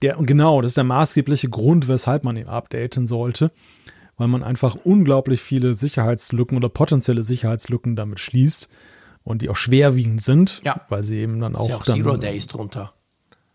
der, 0.00 0.16
genau, 0.16 0.62
das 0.62 0.70
ist 0.70 0.76
der 0.78 0.84
maßgebliche 0.84 1.50
Grund, 1.50 1.88
weshalb 1.88 2.24
man 2.24 2.38
ihn 2.38 2.48
updaten 2.48 3.06
sollte, 3.06 3.50
weil 4.16 4.28
man 4.28 4.42
einfach 4.42 4.76
unglaublich 4.82 5.42
viele 5.42 5.74
Sicherheitslücken 5.74 6.56
oder 6.56 6.70
potenzielle 6.70 7.22
Sicherheitslücken 7.22 7.96
damit 7.96 8.18
schließt 8.18 8.70
und 9.24 9.42
die 9.42 9.48
auch 9.48 9.56
schwerwiegend 9.56 10.22
sind, 10.22 10.60
ja. 10.64 10.80
weil 10.88 11.02
sie 11.02 11.18
eben 11.18 11.40
dann 11.40 11.56
auch, 11.56 11.68
ja 11.68 11.76
auch 11.76 11.84
dann, 11.84 11.96
Zero 11.96 12.16
Days 12.16 12.46
drunter. 12.46 12.92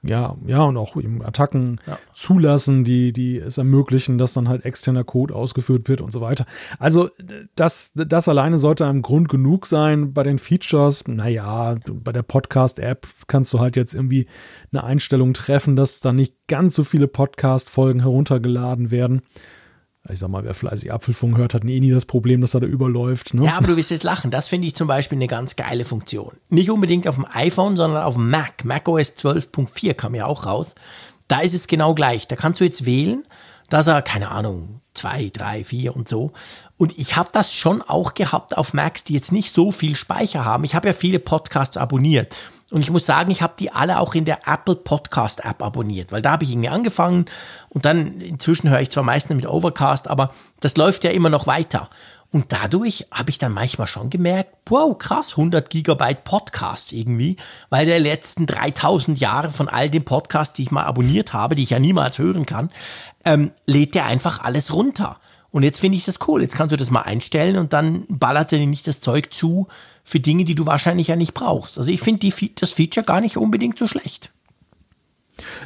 Ja, 0.03 0.38
ja, 0.45 0.64
und 0.64 0.77
auch 0.77 0.95
eben 0.95 1.23
Attacken 1.23 1.81
ja. 1.88 1.98
zulassen, 2.14 2.84
die, 2.84 3.11
die 3.11 3.38
es 3.38 3.57
ermöglichen, 3.57 4.18
dass 4.18 4.34
dann 4.34 4.48
halt 4.48 4.64
externer 4.64 5.03
Code 5.03 5.35
ausgeführt 5.35 5.89
wird 5.89 6.02
und 6.02 6.11
so 6.11 6.22
weiter. 6.22 6.45
Also 6.77 7.10
das, 7.56 7.91
das 7.94 8.30
alleine 8.30 8.60
sollte 8.60 8.85
einem 8.85 9.02
Grund 9.02 9.27
genug 9.27 9.65
sein. 9.65 10.14
Bei 10.14 10.23
den 10.23 10.38
Features, 10.38 11.07
naja, 11.07 11.76
bei 11.88 12.11
der 12.11 12.22
Podcast-App 12.22 13.07
kannst 13.26 13.52
du 13.53 13.60
halt 13.60 13.76
jetzt 13.76 13.95
irgendwie 13.95 14.27
eine 14.72 14.84
Einstellung 14.84 15.34
treffen, 15.34 15.76
dass 15.76 15.99
da 15.99 16.14
nicht 16.14 16.35
ganz 16.48 16.76
so 16.76 16.84
viele 16.84 17.07
Podcast-Folgen 17.07 18.02
heruntergeladen 18.02 18.91
werden 18.91 19.23
ich 20.10 20.20
sag 20.20 20.30
mal, 20.30 20.44
wer 20.44 20.54
fleißig 20.54 20.92
Apfelfunk 20.92 21.38
hört, 21.38 21.54
hat 21.54 21.64
nie, 21.64 21.80
nie 21.80 21.92
das 21.92 22.06
Problem, 22.06 22.42
dass 22.42 22.54
er 22.54 22.62
da 22.62 22.68
überläuft. 22.68 23.34
Ne? 23.34 23.46
Ja, 23.46 23.58
aber 23.58 23.68
du 23.68 23.78
wirst 23.78 23.92
jetzt 23.92 24.04
lachen. 24.04 24.32
Das 24.32 24.48
finde 24.48 24.68
ich 24.68 24.76
zum 24.76 24.88
Beispiel 24.88 25.18
eine 25.18 25.28
ganz 25.28 25.56
geile 25.56 25.86
Funktion. 25.86 26.34
Nicht 26.50 26.70
unbedingt 26.70 27.08
auf 27.08 27.16
dem 27.16 27.26
iPhone, 27.32 27.78
sondern 27.78 28.04
auf 28.04 28.16
dem 28.16 28.30
Mac. 28.30 28.64
Mac 28.64 28.88
OS 28.88 29.16
12.4 29.16 29.94
kam 29.94 30.16
ja 30.16 30.26
auch 30.26 30.46
raus. 30.46 30.76
Da 31.28 31.40
ist 31.40 31.54
es 31.54 31.68
genau 31.68 31.94
gleich. 31.94 32.28
Da 32.28 32.36
kannst 32.36 32.62
du 32.62 32.66
jetzt 32.66 32.86
wählen, 32.86 33.24
dass 33.70 33.88
er, 33.88 34.02
keine 34.02 34.32
Ahnung, 34.32 34.82
zwei, 34.94 35.30
drei, 35.34 35.64
vier 35.64 35.96
und 35.96 36.08
so. 36.08 36.32
Und 36.78 36.98
ich 36.98 37.16
habe 37.16 37.30
das 37.32 37.54
schon 37.54 37.82
auch 37.82 38.14
gehabt 38.14 38.58
auf 38.58 38.74
Macs, 38.74 39.04
die 39.04 39.14
jetzt 39.14 39.32
nicht 39.32 39.52
so 39.52 39.72
viel 39.72 39.96
Speicher 39.96 40.46
haben. 40.46 40.64
Ich 40.64 40.76
habe 40.76 40.88
ja 40.88 40.94
viele 40.94 41.20
Podcasts 41.20 41.78
abonniert. 41.78 42.36
Und 42.69 42.81
ich 42.81 42.91
muss 42.91 43.06
sagen, 43.06 43.31
ich 43.31 43.41
habe 43.41 43.53
die 43.57 43.72
alle 43.72 43.99
auch 43.99 44.14
in 44.14 44.26
der 44.26 44.39
Apple 44.45 44.76
Podcast 44.76 45.45
App 45.45 45.64
abonniert, 45.64 46.11
weil 46.11 46.22
da 46.22 46.31
habe 46.31 46.44
ich 46.44 46.52
irgendwie 46.52 46.68
angefangen 46.68 47.26
und 47.69 47.85
dann 47.85 48.19
inzwischen 48.19 48.69
höre 48.69 48.81
ich 48.81 48.89
zwar 48.89 49.03
meistens 49.03 49.38
mit 49.38 49.48
Overcast, 49.48 50.10
aber 50.10 50.34
das 50.60 50.76
läuft 50.76 51.06
ja 51.06 51.11
immer 51.11 51.30
noch 51.30 51.48
weiter. 51.48 51.89
Und 52.30 52.52
dadurch 52.52 53.07
habe 53.10 53.30
ich 53.30 53.38
dann 53.38 53.53
manchmal 53.53 53.88
schon 53.88 54.10
gemerkt, 54.10 54.53
wow, 54.65 54.98
krass, 54.98 55.31
100 55.31 55.69
Gigabyte 55.69 56.26
Podcast 56.26 56.91
irgendwie, 56.91 57.38
weil 57.69 57.85
der 57.85 58.02
letzten 58.02 58.45
3000 58.48 59.18
Jahre 59.18 59.49
von 59.49 59.69
all 59.69 59.89
den 59.89 60.03
Podcasts, 60.03 60.53
die 60.53 60.64
ich 60.64 60.72
mal 60.72 60.84
abonniert 60.84 61.31
habe, 61.31 61.56
die 61.56 61.64
ich 61.64 61.69
ja 61.69 61.80
niemals 61.80 62.19
hören 62.19 62.45
kann, 62.45 62.69
ähm, 63.23 63.52
lädt 63.65 63.95
der 63.95 64.06
einfach 64.06 64.44
alles 64.44 64.73
runter. 64.73 65.22
Und 65.52 65.64
jetzt 65.64 65.80
finde 65.80 65.98
ich 65.98 66.03
das 66.03 66.19
cool. 66.27 66.41
Jetzt 66.41 66.56
kannst 66.56 66.73
du 66.73 66.77
das 66.77 66.91
mal 66.91 67.03
einstellen 67.03 67.57
und 67.57 67.72
dann 67.72 68.03
ballert 68.10 68.52
er 68.52 68.60
dir 68.60 68.68
nicht 68.68 68.88
das 68.88 68.99
Zeug 68.99 69.34
zu 69.34 69.68
für 70.08 70.22
Dinge, 70.22 70.46
die 70.46 70.56
du 70.56 70.66
wahrscheinlich 70.66 71.08
ja 71.08 71.18
nicht 71.18 71.34
brauchst. 71.34 71.78
Also 71.78 71.92
ich 71.92 72.00
finde 72.00 72.32
das 72.56 72.72
Feature 72.72 73.06
gar 73.06 73.20
nicht 73.20 73.36
unbedingt 73.36 73.78
so 73.78 73.88
schlecht. 73.88 74.30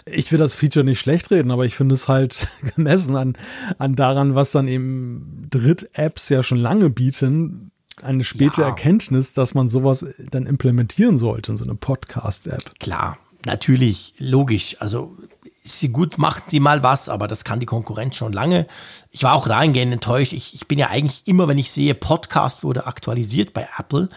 Ich 0.07 0.31
will 0.31 0.39
das 0.39 0.55
Feature 0.55 0.83
nicht 0.83 0.99
schlecht 0.99 1.29
reden, 1.29 1.51
aber 1.51 1.63
ich 1.65 1.75
finde 1.75 1.93
es 1.93 2.07
halt 2.07 2.47
gemessen 2.75 3.15
an, 3.15 3.37
an 3.77 3.95
daran, 3.95 4.33
was 4.33 4.51
dann 4.51 4.67
eben 4.67 5.45
Dritt-Apps 5.51 6.29
ja 6.29 6.41
schon 6.41 6.57
lange 6.57 6.89
bieten, 6.89 7.69
eine 8.01 8.23
späte 8.23 8.61
ja. 8.61 8.69
Erkenntnis, 8.69 9.33
dass 9.33 9.53
man 9.53 9.67
sowas 9.67 10.07
dann 10.17 10.47
implementieren 10.47 11.19
sollte 11.19 11.51
in 11.51 11.57
so 11.59 11.63
eine 11.63 11.75
Podcast-App. 11.75 12.79
Klar, 12.79 13.19
natürlich, 13.45 14.15
logisch. 14.17 14.75
Also 14.79 15.15
sie 15.63 15.89
gut, 15.89 16.17
macht 16.17 16.49
sie 16.49 16.59
mal 16.59 16.83
was, 16.83 17.09
aber 17.09 17.27
das 17.27 17.43
kann 17.43 17.59
die 17.59 17.65
Konkurrenz 17.65 18.15
schon 18.15 18.33
lange. 18.33 18.67
Ich 19.11 19.23
war 19.23 19.33
auch 19.33 19.47
dahingehend 19.47 19.93
enttäuscht. 19.93 20.33
Ich, 20.33 20.53
ich 20.55 20.67
bin 20.67 20.79
ja 20.79 20.87
eigentlich 20.87 21.27
immer, 21.27 21.47
wenn 21.47 21.57
ich 21.57 21.71
sehe, 21.71 21.93
Podcast 21.93 22.63
wurde 22.63 22.87
aktualisiert 22.87 23.53
bei 23.53 23.67
Apple, 23.77 24.09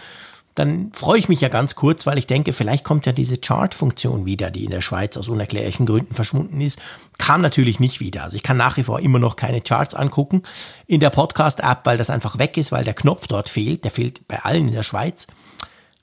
dann 0.55 0.93
freue 0.93 1.19
ich 1.19 1.29
mich 1.29 1.41
ja 1.41 1.49
ganz 1.49 1.75
kurz, 1.75 2.07
weil 2.07 2.17
ich 2.17 2.29
denke, 2.29 2.53
vielleicht 2.53 2.85
kommt 2.85 3.07
ja 3.07 3.13
diese 3.13 3.39
Chart-Funktion 3.39 4.25
wieder, 4.25 4.53
die 4.53 4.65
in 4.65 4.71
der 4.71 4.83
Schweiz 4.83 5.17
aus 5.17 5.29
unerklärlichen 5.29 5.85
Gründen 5.85 6.15
verschwunden 6.15 6.61
ist. 6.61 6.79
Kam 7.19 7.41
natürlich 7.41 7.81
nicht 7.81 7.99
wieder. 7.99 8.23
Also 8.23 8.37
ich 8.37 8.45
kann 8.45 8.57
nach 8.57 8.77
wie 8.77 8.85
vor 8.85 9.01
immer 9.01 9.19
noch 9.19 9.35
keine 9.35 9.61
Charts 9.61 9.95
angucken 9.95 10.43
in 10.87 11.01
der 11.01 11.11
Podcast-App, 11.11 11.81
weil 11.85 11.99
das 11.99 12.09
einfach 12.09 12.39
weg 12.39 12.57
ist, 12.57 12.71
weil 12.71 12.85
der 12.85 12.95
Knopf 12.95 13.27
dort 13.27 13.49
fehlt. 13.49 13.83
Der 13.83 13.91
fehlt 13.91 14.29
bei 14.29 14.45
allen 14.45 14.69
in 14.69 14.75
der 14.75 14.85
Schweiz. 14.85 15.27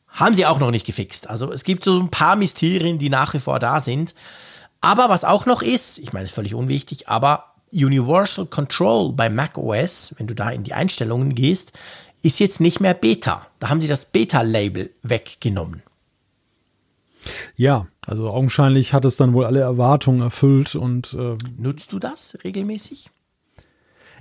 Haben 0.09 0.35
sie 0.35 0.45
auch 0.45 0.59
noch 0.59 0.71
nicht 0.71 0.85
gefixt. 0.85 1.29
Also 1.29 1.49
es 1.53 1.63
gibt 1.63 1.85
so 1.85 1.97
ein 1.97 2.09
paar 2.09 2.35
Mysterien, 2.35 2.99
die 2.99 3.09
nach 3.09 3.33
wie 3.33 3.39
vor 3.39 3.59
da 3.59 3.79
sind. 3.79 4.13
Aber 4.81 5.09
was 5.09 5.23
auch 5.23 5.45
noch 5.45 5.61
ist, 5.61 5.99
ich 5.99 6.11
meine, 6.11 6.25
ist 6.25 6.33
völlig 6.33 6.55
unwichtig, 6.55 7.07
aber 7.07 7.53
Universal 7.71 8.47
Control 8.47 9.13
bei 9.13 9.29
macOS, 9.29 10.15
wenn 10.17 10.27
du 10.27 10.35
da 10.35 10.49
in 10.49 10.63
die 10.63 10.73
Einstellungen 10.73 11.35
gehst, 11.35 11.71
ist 12.21 12.39
jetzt 12.39 12.59
nicht 12.59 12.79
mehr 12.79 12.93
Beta. 12.93 13.47
Da 13.59 13.69
haben 13.69 13.81
sie 13.81 13.87
das 13.87 14.05
Beta-Label 14.05 14.91
weggenommen. 15.03 15.81
Ja, 17.55 17.87
also 18.05 18.29
augenscheinlich 18.29 18.93
hat 18.93 19.05
es 19.05 19.15
dann 19.15 19.33
wohl 19.33 19.45
alle 19.45 19.59
Erwartungen 19.59 20.21
erfüllt 20.21 20.75
und. 20.75 21.13
Äh, 21.13 21.37
Nutzt 21.57 21.93
du 21.93 21.99
das 21.99 22.37
regelmäßig? 22.43 23.09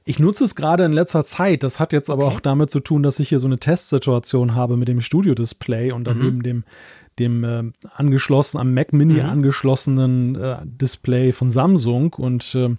Ich 0.05 0.19
nutze 0.19 0.45
es 0.45 0.55
gerade 0.55 0.85
in 0.85 0.93
letzter 0.93 1.25
Zeit. 1.25 1.63
Das 1.63 1.79
hat 1.79 1.93
jetzt 1.93 2.11
aber 2.11 2.27
okay. 2.27 2.37
auch 2.37 2.41
damit 2.41 2.71
zu 2.71 2.81
tun, 2.81 3.03
dass 3.03 3.21
ich 3.21 3.29
hier 3.29 3.39
so 3.39 3.47
eine 3.47 3.59
Testsituation 3.59 4.55
habe 4.55 4.77
mit 4.77 4.89
dem 4.89 5.01
Studio-Display 5.01 5.93
und 5.93 6.05
dann 6.05 6.19
mhm. 6.19 6.27
eben 6.27 6.43
dem 6.43 6.65
dem 7.21 7.45
äh, 7.45 7.63
angeschlossen, 7.95 8.59
am 8.59 8.75
Mac 8.75 8.93
Mini 8.93 9.15
mhm. 9.15 9.29
angeschlossenen 9.29 10.35
äh, 10.35 10.57
Display 10.65 11.33
von 11.33 11.51
Samsung 11.51 12.15
und 12.15 12.55
äh, 12.55 12.75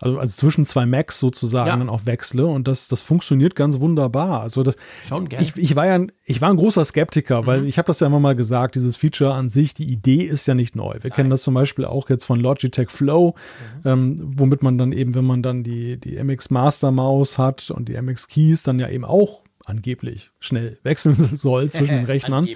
also, 0.00 0.18
also 0.18 0.32
zwischen 0.32 0.64
zwei 0.64 0.86
Macs 0.86 1.18
sozusagen 1.18 1.68
ja. 1.68 1.76
dann 1.76 1.88
auch 1.88 2.06
wechsle 2.06 2.46
und 2.46 2.68
das, 2.68 2.86
das 2.86 3.02
funktioniert 3.02 3.56
ganz 3.56 3.80
wunderbar. 3.80 4.42
Also 4.42 4.62
das, 4.62 4.76
Schon 5.04 5.28
Ich, 5.40 5.56
ich 5.56 5.74
war 5.74 5.86
ja 5.86 6.06
ich 6.24 6.40
war 6.40 6.50
ein 6.50 6.56
großer 6.56 6.84
Skeptiker, 6.84 7.42
mhm. 7.42 7.46
weil 7.46 7.66
ich 7.66 7.78
habe 7.78 7.86
das 7.86 8.00
ja 8.00 8.06
immer 8.06 8.20
mal 8.20 8.36
gesagt, 8.36 8.76
dieses 8.76 8.96
Feature 8.96 9.34
an 9.34 9.48
sich, 9.48 9.74
die 9.74 9.90
Idee 9.90 10.22
ist 10.22 10.46
ja 10.46 10.54
nicht 10.54 10.76
neu. 10.76 10.94
Wir 10.94 11.10
Nein. 11.10 11.12
kennen 11.12 11.30
das 11.30 11.42
zum 11.42 11.54
Beispiel 11.54 11.84
auch 11.84 12.08
jetzt 12.08 12.24
von 12.24 12.38
Logitech 12.38 12.90
Flow, 12.90 13.34
mhm. 13.82 13.88
ähm, 13.90 14.16
womit 14.36 14.62
man 14.62 14.78
dann 14.78 14.92
eben, 14.92 15.14
wenn 15.14 15.24
man 15.24 15.42
dann 15.42 15.64
die, 15.64 15.98
die 15.98 16.22
MX 16.22 16.50
Master 16.50 16.92
Maus 16.92 17.38
hat 17.38 17.70
und 17.70 17.88
die 17.88 18.00
MX 18.00 18.28
Keys, 18.28 18.62
dann 18.62 18.78
ja 18.78 18.88
eben 18.88 19.04
auch 19.04 19.42
angeblich 19.64 20.30
schnell 20.40 20.78
wechseln 20.82 21.16
soll 21.36 21.70
zwischen 21.70 21.96
den 21.96 22.04
Rechnern. 22.06 22.48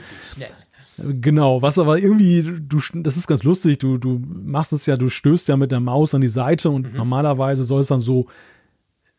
Genau, 1.20 1.62
was 1.62 1.78
aber 1.78 1.98
irgendwie, 1.98 2.42
du, 2.42 2.80
das 2.94 3.16
ist 3.16 3.26
ganz 3.26 3.42
lustig, 3.42 3.78
du, 3.78 3.98
du 3.98 4.20
machst 4.28 4.72
es 4.72 4.86
ja, 4.86 4.96
du 4.96 5.08
stößt 5.08 5.48
ja 5.48 5.56
mit 5.56 5.72
der 5.72 5.80
Maus 5.80 6.14
an 6.14 6.20
die 6.20 6.28
Seite 6.28 6.70
und 6.70 6.92
mhm. 6.92 6.96
normalerweise 6.96 7.64
soll 7.64 7.80
es 7.80 7.88
dann 7.88 8.00
so 8.00 8.26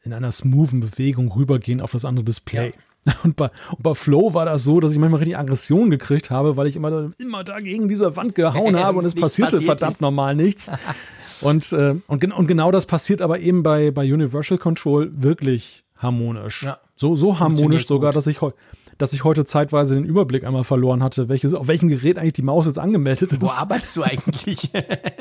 in 0.04 0.14
einer 0.14 0.32
smoothen 0.32 0.82
Bewegung 0.82 1.32
rübergehen 1.32 1.82
auf 1.82 1.92
das 1.92 2.06
andere 2.06 2.26
Display. 2.26 2.68
Ja. 2.68 2.74
Und, 3.26 3.36
bei, 3.36 3.50
und 3.72 3.84
bei 3.84 3.96
Flow 3.96 4.34
war 4.34 4.46
das 4.46 4.64
so, 4.64 4.80
dass 4.80 4.94
ich 4.94 4.98
manchmal 4.98 5.20
richtig 5.20 5.38
Aggression 5.38 5.90
gekriegt 5.90 6.32
habe, 6.32 6.56
weil 6.56 6.68
ich 6.68 6.78
immer, 6.78 7.12
immer 7.18 7.44
da 7.44 7.60
gegen 7.60 7.90
diese 7.90 8.16
Wand 8.16 8.34
gehauen 8.34 8.80
habe 8.80 9.00
und 9.00 9.04
es 9.04 9.14
passierte 9.14 9.58
passiert 9.58 9.66
verdammt 9.66 9.96
ist. 9.96 10.02
normal 10.02 10.38
nichts. 10.38 10.72
und, 11.42 11.74
äh, 11.74 11.96
und, 12.08 12.24
und 12.34 12.48
genau 12.48 12.72
das 12.72 12.86
passiert 12.86 13.22
aber 13.22 13.40
eben 13.40 13.62
bei, 13.62 13.92
bei 13.92 14.04
Universal 14.04 14.58
Control 14.58 15.12
wirklich 15.14 15.84
harmonisch. 15.98 16.64
Ja. 16.64 16.78
So, 16.96 17.18
so 17.18 17.40
harmonisch 17.42 17.88
sogar, 17.88 18.14
dass 18.14 18.26
ich 18.28 18.40
heute 18.40 18.56
dass 18.98 19.14
ich 19.14 19.24
heute 19.24 19.46
zeitweise 19.46 19.96
den 19.96 20.04
Überblick 20.06 20.44
einmal 20.44 20.64
verloren 20.64 21.04
hatte, 21.04 21.30
welches, 21.30 21.54
auf 21.54 21.68
welchem 21.68 21.90
Gerät 21.90 22.18
eigentlich 22.18 22.34
die 22.34 22.42
Maus 22.42 22.66
jetzt 22.66 22.80
angemeldet 22.80 23.32
ist. 23.32 23.42
Wo 23.42 23.50
arbeitest 23.50 23.96
du 23.98 24.04
eigentlich? 24.04 24.70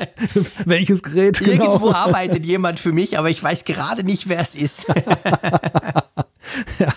welches 0.65 1.03
Gerät? 1.03 1.39
Genau. 1.39 1.63
Irgendwo 1.63 1.91
arbeitet 1.91 2.45
jemand 2.45 2.79
für 2.79 2.91
mich, 2.91 3.17
aber 3.17 3.29
ich 3.29 3.41
weiß 3.41 3.65
gerade 3.65 4.03
nicht, 4.03 4.29
wer 4.29 4.39
es 4.39 4.55
ist. 4.55 4.87
ja. 6.79 6.93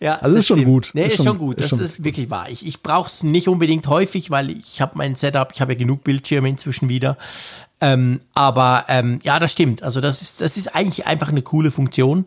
Ja, 0.00 0.14
also 0.14 0.34
das 0.34 0.40
ist 0.40 0.46
schon 0.46 0.64
gut. 0.64 0.92
Nee, 0.94 1.06
ist, 1.06 1.18
ist 1.18 1.24
schon, 1.24 1.36
gut. 1.36 1.60
Das 1.60 1.72
ist, 1.72 1.80
ist 1.80 2.04
wirklich 2.04 2.30
wahr. 2.30 2.48
Ich, 2.48 2.66
ich 2.66 2.82
brauche 2.82 3.06
es 3.06 3.22
nicht 3.22 3.48
unbedingt 3.48 3.86
häufig, 3.86 4.30
weil 4.30 4.48
ich 4.48 4.80
habe 4.80 4.92
mein 4.96 5.14
Setup, 5.14 5.50
ich 5.52 5.60
habe 5.60 5.74
ja 5.74 5.78
genug 5.78 6.04
Bildschirme 6.04 6.48
inzwischen 6.48 6.88
wieder. 6.88 7.18
Ähm, 7.82 8.20
aber 8.32 8.86
ähm, 8.88 9.20
ja, 9.22 9.38
das 9.38 9.52
stimmt. 9.52 9.82
Also 9.82 10.00
das 10.00 10.22
ist, 10.22 10.40
das 10.40 10.56
ist 10.56 10.74
eigentlich 10.74 11.06
einfach 11.06 11.28
eine 11.28 11.42
coole 11.42 11.70
Funktion. 11.70 12.24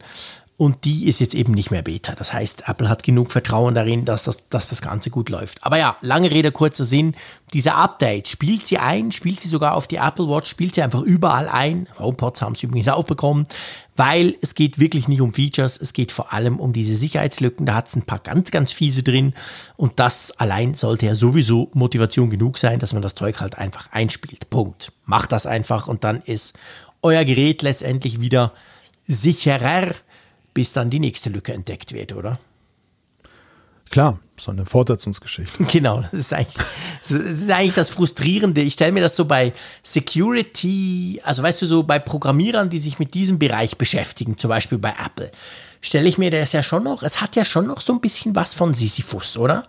Und 0.56 0.86
die 0.86 1.08
ist 1.08 1.20
jetzt 1.20 1.34
eben 1.34 1.52
nicht 1.54 1.72
mehr 1.72 1.82
Beta. 1.82 2.14
Das 2.14 2.32
heißt, 2.32 2.66
Apple 2.68 2.88
hat 2.88 3.02
genug 3.02 3.32
Vertrauen 3.32 3.74
darin, 3.74 4.06
dass 4.06 4.24
das, 4.24 4.50
dass 4.50 4.68
das 4.68 4.84
Ganze 4.84 5.10
gut 5.10 5.30
läuft. 5.30 5.64
Aber 5.64 5.78
ja, 5.78 5.98
lange 6.02 6.30
Rede, 6.30 6.52
kurzer 6.52 6.86
Sinn. 6.86 7.16
Diese 7.54 7.74
Updates, 7.74 8.32
spielt 8.32 8.66
sie 8.66 8.78
ein, 8.78 9.12
spielt 9.12 9.40
sie 9.40 9.48
sogar 9.48 9.76
auf 9.76 9.88
die 9.88 9.96
Apple 9.96 10.28
Watch, 10.28 10.50
spielt 10.50 10.76
sie 10.76 10.84
einfach 10.84 11.02
überall 11.02 11.50
ein. 11.50 11.88
HomePods 11.98 12.44
haben 12.44 12.54
sie 12.54 12.68
übrigens 12.68 12.88
auch 12.88 13.06
bekommen, 13.06 13.48
weil 13.96 14.36
es 14.42 14.54
geht 14.54 14.78
wirklich 14.78 15.08
nicht 15.08 15.22
um 15.22 15.34
Features, 15.34 15.80
es 15.80 15.92
geht 15.92 16.12
vor 16.12 16.34
allem 16.34 16.60
um 16.60 16.72
diese 16.72 16.96
Sicherheitslücken. 16.96 17.66
Da 17.66 17.74
hat 17.74 17.88
es 17.88 17.96
ein 17.96 18.04
paar 18.04 18.20
ganz, 18.20 18.52
ganz 18.52 18.72
fiese 18.72 19.02
drin. 19.02 19.34
Und 19.76 20.00
das 20.00 20.32
allein 20.32 20.76
sollte 20.76 21.08
ja 21.08 21.16
sowieso 21.16 21.72
Motivation 21.74 22.30
genug 22.30 22.60
sein, 22.60 22.78
dass 22.78 22.94
man 22.94 23.02
das 23.02 23.16
Zeug 23.16 23.40
halt 23.42 23.58
einfach 23.58 23.92
einspielt. 23.92 24.52
Punkt. 24.52 24.92
Macht 25.06 25.32
das 25.32 25.48
einfach 25.48 25.88
und 25.88 26.04
dann 26.04 26.22
ist 26.22 26.54
euer 27.02 27.26
Gerät 27.26 27.64
letztendlich 27.64 28.22
wieder 28.22 28.54
sicherer 29.06 29.94
bis 30.54 30.74
dann 30.74 30.90
die 30.90 31.00
nächste 31.00 31.30
Lücke 31.30 31.54
entdeckt 31.54 31.94
wird, 31.94 32.14
oder? 32.14 32.40
Klar, 33.90 34.20
so 34.40 34.52
eine 34.52 34.66
Fortsetzungsgeschichte. 34.66 35.64
Genau, 35.72 36.02
das 36.02 36.14
ist 36.14 36.34
eigentlich 36.34 36.66
das, 37.02 37.12
ist 37.12 37.52
eigentlich 37.52 37.76
das 37.76 37.92
Frustrierende. 37.92 38.62
Ich 38.62 38.74
stelle 38.74 38.92
mir 38.92 39.02
das 39.02 39.16
so 39.16 39.26
bei 39.26 39.54
Security, 39.84 41.22
also 41.24 41.44
weißt 41.44 41.62
du, 41.62 41.66
so 41.68 41.84
bei 41.84 42.00
Programmierern, 42.00 42.70
die 42.70 42.80
sich 42.80 42.98
mit 42.98 43.14
diesem 43.14 43.38
Bereich 43.38 43.78
beschäftigen, 43.78 44.36
zum 44.38 44.50
Beispiel 44.50 44.80
bei 44.80 44.96
Apple, 45.04 45.30
stelle 45.82 46.10
ich 46.10 46.18
mir 46.18 46.32
das 46.32 46.54
ja 46.54 46.64
schon 46.64 46.84
noch, 46.84 47.04
es 47.04 47.22
hat 47.22 47.36
ja 47.36 47.46
schon 47.46 47.68
noch 47.68 47.82
so 47.82 47.94
ein 47.94 48.02
bisschen 48.02 48.36
was 48.36 48.56
von 48.56 48.74
Sisyphus, 48.74 49.38
oder? 49.38 49.64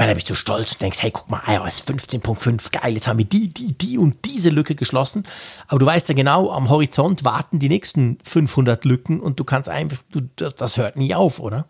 Meine, 0.00 0.12
da 0.12 0.14
bist 0.14 0.30
du 0.30 0.34
stolz 0.34 0.72
und 0.72 0.80
denkst, 0.80 1.02
hey, 1.02 1.10
guck 1.10 1.28
mal, 1.30 1.42
iOS 1.46 1.82
15.5, 1.86 2.72
geil, 2.72 2.94
jetzt 2.94 3.06
haben 3.06 3.18
wir 3.18 3.26
die, 3.26 3.52
die, 3.52 3.74
die 3.74 3.98
und 3.98 4.24
diese 4.24 4.48
Lücke 4.48 4.74
geschlossen. 4.74 5.24
Aber 5.68 5.78
du 5.78 5.84
weißt 5.84 6.08
ja 6.08 6.14
genau, 6.14 6.50
am 6.50 6.70
Horizont 6.70 7.22
warten 7.22 7.58
die 7.58 7.68
nächsten 7.68 8.16
500 8.24 8.86
Lücken 8.86 9.20
und 9.20 9.38
du 9.38 9.44
kannst 9.44 9.68
einfach, 9.68 9.98
du, 10.10 10.22
das, 10.36 10.54
das 10.54 10.78
hört 10.78 10.96
nie 10.96 11.14
auf, 11.14 11.38
oder? 11.38 11.66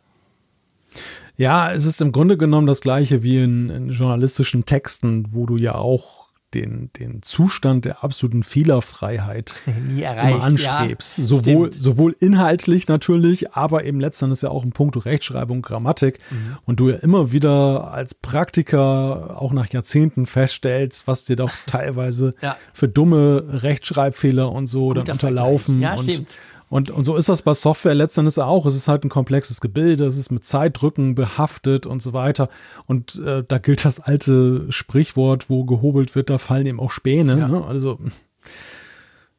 Ja, 1.39 1.73
es 1.73 1.85
ist 1.85 2.01
im 2.01 2.13
Grunde 2.13 2.37
genommen 2.37 2.69
das 2.69 2.83
gleiche 2.83 3.25
wie 3.25 3.39
in, 3.39 3.69
in 3.69 3.89
journalistischen 3.89 4.65
Texten, 4.65 5.27
wo 5.33 5.47
du 5.47 5.57
ja 5.57 5.75
auch 5.75 6.20
den, 6.55 6.91
den 6.99 7.23
Zustand 7.23 7.85
der 7.85 8.03
absoluten 8.03 8.43
Fehlerfreiheit 8.43 9.55
Nie 9.89 10.03
erreicht, 10.03 10.37
immer 10.37 10.45
anstrebst. 10.45 11.19
Ja, 11.19 11.25
sowohl, 11.25 11.73
sowohl 11.73 12.17
inhaltlich 12.19 12.89
natürlich, 12.89 13.53
aber 13.53 13.85
eben 13.85 14.01
letztendlich 14.01 14.43
ja 14.43 14.51
auch 14.51 14.65
im 14.65 14.73
Punkt 14.73 15.05
Rechtschreibung, 15.05 15.63
Grammatik. 15.63 16.19
Mhm. 16.31 16.57
Und 16.65 16.81
du 16.81 16.91
ja 16.91 16.97
immer 16.97 17.33
wieder 17.33 17.93
als 17.93 18.15
Praktiker 18.15 19.41
auch 19.41 19.53
nach 19.53 19.71
Jahrzehnten 19.71 20.27
feststellst, 20.27 21.07
was 21.07 21.25
dir 21.25 21.37
doch 21.37 21.53
teilweise 21.67 22.31
ja. 22.43 22.57
für 22.73 22.89
dumme 22.89 23.63
Rechtschreibfehler 23.63 24.51
und 24.51 24.67
so 24.67 24.89
Guter 24.89 25.05
dann 25.05 25.15
unterlaufen. 25.15 25.81
Ja, 25.81 25.93
und, 25.93 26.03
stimmt. 26.03 26.39
Und, 26.71 26.89
und 26.89 27.03
so 27.03 27.17
ist 27.17 27.29
das 27.29 27.43
bei 27.43 27.53
Software 27.53 27.97
letztendlich 27.97 28.39
auch. 28.39 28.65
Es 28.65 28.77
ist 28.77 28.87
halt 28.87 29.05
ein 29.05 29.09
komplexes 29.09 29.61
Gebilde, 29.61 30.07
es 30.07 30.17
ist 30.17 30.31
mit 30.31 30.45
Zeitdrücken 30.45 31.17
behaftet 31.17 31.85
und 31.85 32.01
so 32.01 32.13
weiter. 32.13 32.49
Und 32.87 33.17
äh, 33.17 33.43
da 33.47 33.59
gilt 33.59 33.85
das 33.85 33.99
alte 33.99 34.71
Sprichwort, 34.71 35.51
wo 35.51 35.65
gehobelt 35.65 36.15
wird, 36.15 36.31
da 36.31 36.39
fallen 36.39 36.67
eben 36.67 36.79
auch 36.79 36.93
Späne. 36.93 37.37
Ja. 37.37 37.49
Ne? 37.49 37.65
Also, 37.65 37.99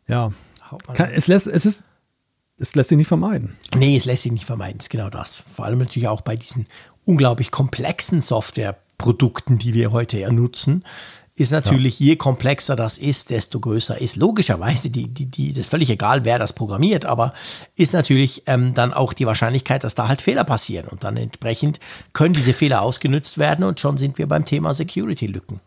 ja. 0.09 0.33
Kann, 0.93 1.09
es, 1.11 1.27
lässt, 1.27 1.47
es, 1.47 1.65
ist, 1.65 1.85
es 2.57 2.75
lässt 2.75 2.89
sich 2.89 2.97
nicht 2.97 3.07
vermeiden. 3.07 3.55
Nee, 3.77 3.95
es 3.95 4.03
lässt 4.03 4.23
sich 4.23 4.31
nicht 4.33 4.45
vermeiden, 4.45 4.79
ist 4.79 4.89
genau 4.89 5.09
das. 5.09 5.37
Vor 5.37 5.63
allem 5.63 5.79
natürlich 5.79 6.09
auch 6.09 6.21
bei 6.21 6.35
diesen 6.35 6.67
unglaublich 7.05 7.49
komplexen 7.49 8.21
Softwareprodukten, 8.21 9.57
die 9.57 9.73
wir 9.73 9.93
heute 9.93 10.19
ja 10.19 10.29
nutzen 10.31 10.83
ist 11.41 11.51
natürlich, 11.51 11.99
ja. 11.99 12.07
je 12.07 12.15
komplexer 12.15 12.75
das 12.75 12.97
ist, 12.97 13.31
desto 13.31 13.59
größer 13.59 13.99
ist 13.99 14.15
logischerweise 14.15 14.89
die, 14.89 15.07
die, 15.07 15.25
die, 15.25 15.53
das 15.53 15.61
ist 15.61 15.69
völlig 15.69 15.89
egal, 15.89 16.23
wer 16.23 16.39
das 16.39 16.53
programmiert, 16.53 17.05
aber 17.05 17.33
ist 17.75 17.93
natürlich 17.93 18.43
ähm, 18.45 18.73
dann 18.73 18.93
auch 18.93 19.13
die 19.13 19.25
Wahrscheinlichkeit, 19.25 19.83
dass 19.83 19.95
da 19.95 20.07
halt 20.07 20.21
Fehler 20.21 20.43
passieren 20.43 20.87
und 20.87 21.03
dann 21.03 21.17
entsprechend 21.17 21.79
können 22.13 22.33
diese 22.33 22.53
Fehler 22.53 22.81
ausgenutzt 22.81 23.37
werden 23.37 23.65
und 23.65 23.79
schon 23.79 23.97
sind 23.97 24.17
wir 24.17 24.27
beim 24.27 24.45
Thema 24.45 24.73
Security-Lücken. 24.73 25.59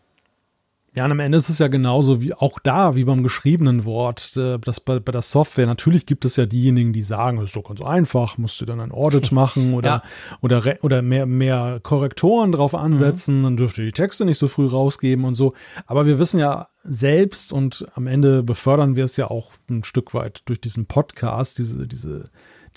Ja, 0.96 1.04
und 1.06 1.10
am 1.10 1.18
Ende 1.18 1.38
ist 1.38 1.48
es 1.48 1.58
ja 1.58 1.66
genauso 1.66 2.22
wie 2.22 2.34
auch 2.34 2.60
da, 2.60 2.94
wie 2.94 3.02
beim 3.04 3.24
geschriebenen 3.24 3.84
Wort, 3.84 4.36
äh, 4.36 4.58
das 4.60 4.78
bei, 4.78 5.00
bei 5.00 5.10
der 5.10 5.22
Software. 5.22 5.66
Natürlich 5.66 6.06
gibt 6.06 6.24
es 6.24 6.36
ja 6.36 6.46
diejenigen, 6.46 6.92
die 6.92 7.02
sagen, 7.02 7.38
es 7.38 7.46
ist 7.46 7.56
doch 7.56 7.64
ganz 7.64 7.80
einfach, 7.80 8.38
musst 8.38 8.60
du 8.60 8.64
dann 8.64 8.80
ein 8.80 8.92
Audit 8.92 9.32
machen 9.32 9.74
oder, 9.74 9.88
ja. 9.88 10.02
oder, 10.40 10.62
oder 10.82 11.02
mehr, 11.02 11.26
mehr 11.26 11.80
Korrektoren 11.82 12.52
drauf 12.52 12.76
ansetzen, 12.76 13.40
mhm. 13.40 13.42
dann 13.42 13.56
dürft 13.56 13.78
ihr 13.78 13.86
die 13.86 13.92
Texte 13.92 14.24
nicht 14.24 14.38
so 14.38 14.46
früh 14.46 14.66
rausgeben 14.66 15.24
und 15.24 15.34
so. 15.34 15.54
Aber 15.88 16.06
wir 16.06 16.20
wissen 16.20 16.38
ja 16.38 16.68
selbst 16.84 17.52
und 17.52 17.86
am 17.94 18.06
Ende 18.06 18.44
befördern 18.44 18.94
wir 18.94 19.04
es 19.04 19.16
ja 19.16 19.28
auch 19.28 19.50
ein 19.68 19.82
Stück 19.82 20.14
weit 20.14 20.42
durch 20.44 20.60
diesen 20.60 20.86
Podcast, 20.86 21.58
diese, 21.58 21.88
diese 21.88 22.24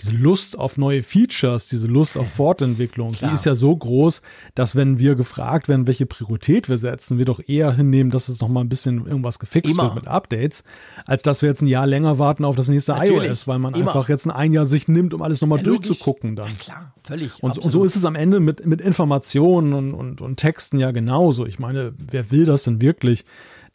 diese 0.00 0.14
Lust 0.14 0.56
auf 0.56 0.76
neue 0.76 1.02
Features, 1.02 1.66
diese 1.66 1.88
Lust 1.88 2.16
auf 2.16 2.30
Fortentwicklung, 2.30 3.12
die 3.20 3.32
ist 3.32 3.44
ja 3.44 3.56
so 3.56 3.76
groß, 3.76 4.22
dass 4.54 4.76
wenn 4.76 4.98
wir 4.98 5.16
gefragt 5.16 5.66
werden, 5.68 5.88
welche 5.88 6.06
Priorität 6.06 6.68
wir 6.68 6.78
setzen, 6.78 7.18
wir 7.18 7.24
doch 7.24 7.40
eher 7.46 7.72
hinnehmen, 7.72 8.10
dass 8.10 8.28
es 8.28 8.40
noch 8.40 8.48
mal 8.48 8.60
ein 8.60 8.68
bisschen 8.68 9.06
irgendwas 9.06 9.40
gefixt 9.40 9.72
Immer. 9.72 9.84
wird 9.84 9.94
mit 9.96 10.08
Updates, 10.08 10.62
als 11.04 11.22
dass 11.24 11.42
wir 11.42 11.48
jetzt 11.48 11.62
ein 11.62 11.66
Jahr 11.66 11.86
länger 11.86 12.18
warten 12.20 12.44
auf 12.44 12.54
das 12.54 12.68
nächste 12.68 12.92
Natürlich. 12.92 13.28
iOS, 13.28 13.48
weil 13.48 13.58
man 13.58 13.74
Immer. 13.74 13.88
einfach 13.88 14.08
jetzt 14.08 14.30
ein 14.30 14.52
Jahr 14.52 14.66
sich 14.66 14.86
nimmt, 14.86 15.14
um 15.14 15.22
alles 15.22 15.40
nochmal 15.40 15.58
ja, 15.58 15.64
durchzugucken 15.64 16.36
dann. 16.36 16.48
Ja, 16.48 16.54
klar, 16.54 16.94
völlig. 17.02 17.42
Und, 17.42 17.58
und, 17.58 17.72
so 17.72 17.84
ist 17.84 17.96
es 17.96 18.04
am 18.04 18.14
Ende 18.14 18.38
mit, 18.38 18.64
mit 18.64 18.80
Informationen 18.80 19.72
und, 19.72 19.94
und, 19.94 20.20
und 20.20 20.36
Texten 20.36 20.78
ja 20.78 20.92
genauso. 20.92 21.44
Ich 21.44 21.58
meine, 21.58 21.92
wer 21.98 22.30
will 22.30 22.44
das 22.44 22.62
denn 22.62 22.80
wirklich? 22.80 23.24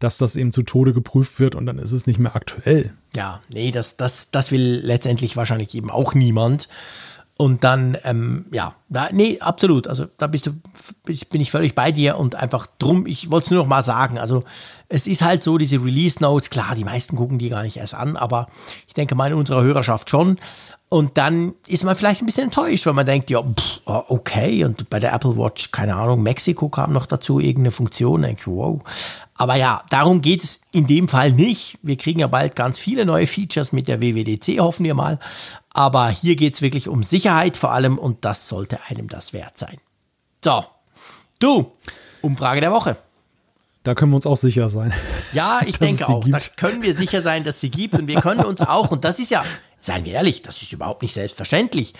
Dass 0.03 0.17
das 0.17 0.35
eben 0.35 0.51
zu 0.51 0.63
Tode 0.63 0.93
geprüft 0.93 1.39
wird 1.39 1.55
und 1.55 1.65
dann 1.65 1.79
ist 1.79 1.93
es 1.93 2.07
nicht 2.07 2.19
mehr 2.19 2.35
aktuell. 2.35 2.91
Ja, 3.15 3.41
nee, 3.47 3.71
das, 3.71 3.95
das, 3.95 4.31
das 4.31 4.51
will 4.51 4.81
letztendlich 4.83 5.37
wahrscheinlich 5.37 5.73
eben 5.73 5.89
auch 5.89 6.13
niemand. 6.13 6.67
Und 7.37 7.63
dann, 7.63 7.97
ähm, 8.03 8.45
ja, 8.51 8.75
da, 8.89 9.07
nee, 9.11 9.39
absolut. 9.39 9.87
Also 9.87 10.05
da 10.17 10.27
bist 10.27 10.45
du, 10.45 10.51
bin 11.03 11.41
ich 11.41 11.51
völlig 11.51 11.73
bei 11.73 11.91
dir 11.91 12.17
und 12.17 12.35
einfach 12.35 12.67
drum, 12.77 13.07
ich 13.07 13.31
wollte 13.31 13.45
es 13.45 13.51
nur 13.51 13.61
noch 13.61 13.67
mal 13.67 13.81
sagen. 13.81 14.19
Also 14.19 14.43
es 14.89 15.07
ist 15.07 15.21
halt 15.21 15.41
so, 15.41 15.57
diese 15.57 15.77
Release 15.77 16.21
Notes, 16.21 16.49
klar, 16.49 16.75
die 16.75 16.83
meisten 16.83 17.15
gucken 17.15 17.39
die 17.39 17.49
gar 17.49 17.63
nicht 17.63 17.77
erst 17.77 17.95
an, 17.95 18.17
aber 18.17 18.47
ich 18.87 18.93
denke 18.93 19.15
mal 19.15 19.31
in 19.31 19.37
unserer 19.37 19.63
Hörerschaft 19.63 20.09
schon. 20.09 20.37
Und 20.93 21.17
dann 21.17 21.55
ist 21.65 21.83
man 21.83 21.95
vielleicht 21.95 22.21
ein 22.21 22.27
bisschen 22.27 22.43
enttäuscht, 22.43 22.85
weil 22.85 22.93
man 22.93 23.07
denkt, 23.07 23.31
ja, 23.31 23.41
pff, 23.41 23.81
ah, 23.87 24.03
okay. 24.09 24.63
Und 24.63 24.91
bei 24.91 24.99
der 24.99 25.11
Apple 25.11 25.35
Watch, 25.35 25.71
keine 25.71 25.95
Ahnung, 25.95 26.21
Mexiko 26.21 26.69
kam 26.69 26.93
noch 26.93 27.07
dazu, 27.07 27.39
irgendeine 27.39 27.71
Funktion. 27.71 28.21
Denke 28.21 28.41
ich, 28.41 28.45
wow. 28.47 28.79
Aber 29.33 29.55
ja, 29.55 29.83
darum 29.89 30.21
geht 30.21 30.43
es 30.43 30.61
in 30.71 30.85
dem 30.85 31.07
Fall 31.07 31.31
nicht. 31.31 31.79
Wir 31.81 31.97
kriegen 31.97 32.19
ja 32.19 32.27
bald 32.27 32.55
ganz 32.55 32.77
viele 32.77 33.07
neue 33.07 33.25
Features 33.25 33.71
mit 33.71 33.87
der 33.87 34.01
WWDC, 34.01 34.59
hoffen 34.59 34.83
wir 34.83 34.93
mal. 34.93 35.17
Aber 35.71 36.09
hier 36.09 36.35
geht 36.35 36.53
es 36.53 36.61
wirklich 36.61 36.87
um 36.87 37.01
Sicherheit 37.01 37.57
vor 37.57 37.71
allem 37.71 37.97
und 37.97 38.23
das 38.23 38.47
sollte 38.47 38.77
einem 38.87 39.07
das 39.07 39.33
wert 39.33 39.57
sein. 39.57 39.79
So, 40.45 40.63
du, 41.39 41.71
Umfrage 42.21 42.61
der 42.61 42.71
Woche. 42.71 42.97
Da 43.83 43.95
können 43.95 44.11
wir 44.11 44.17
uns 44.17 44.27
auch 44.27 44.37
sicher 44.37 44.69
sein. 44.69 44.93
Ja, 45.33 45.61
ich 45.65 45.79
denke 45.79 46.07
auch. 46.07 46.23
Da 46.27 46.37
können 46.55 46.83
wir 46.83 46.93
sicher 46.93 47.23
sein, 47.23 47.43
dass 47.43 47.59
sie 47.59 47.71
gibt. 47.71 47.95
Und 47.95 48.07
wir 48.07 48.21
können 48.21 48.45
uns 48.45 48.61
auch, 48.61 48.91
und 48.91 49.03
das 49.03 49.17
ist 49.17 49.31
ja, 49.31 49.43
seien 49.83 50.05
wir 50.05 50.13
ehrlich, 50.13 50.41
das 50.41 50.61
ist 50.61 50.73
überhaupt 50.73 51.01
nicht 51.01 51.13
selbstverständlich. 51.13 51.93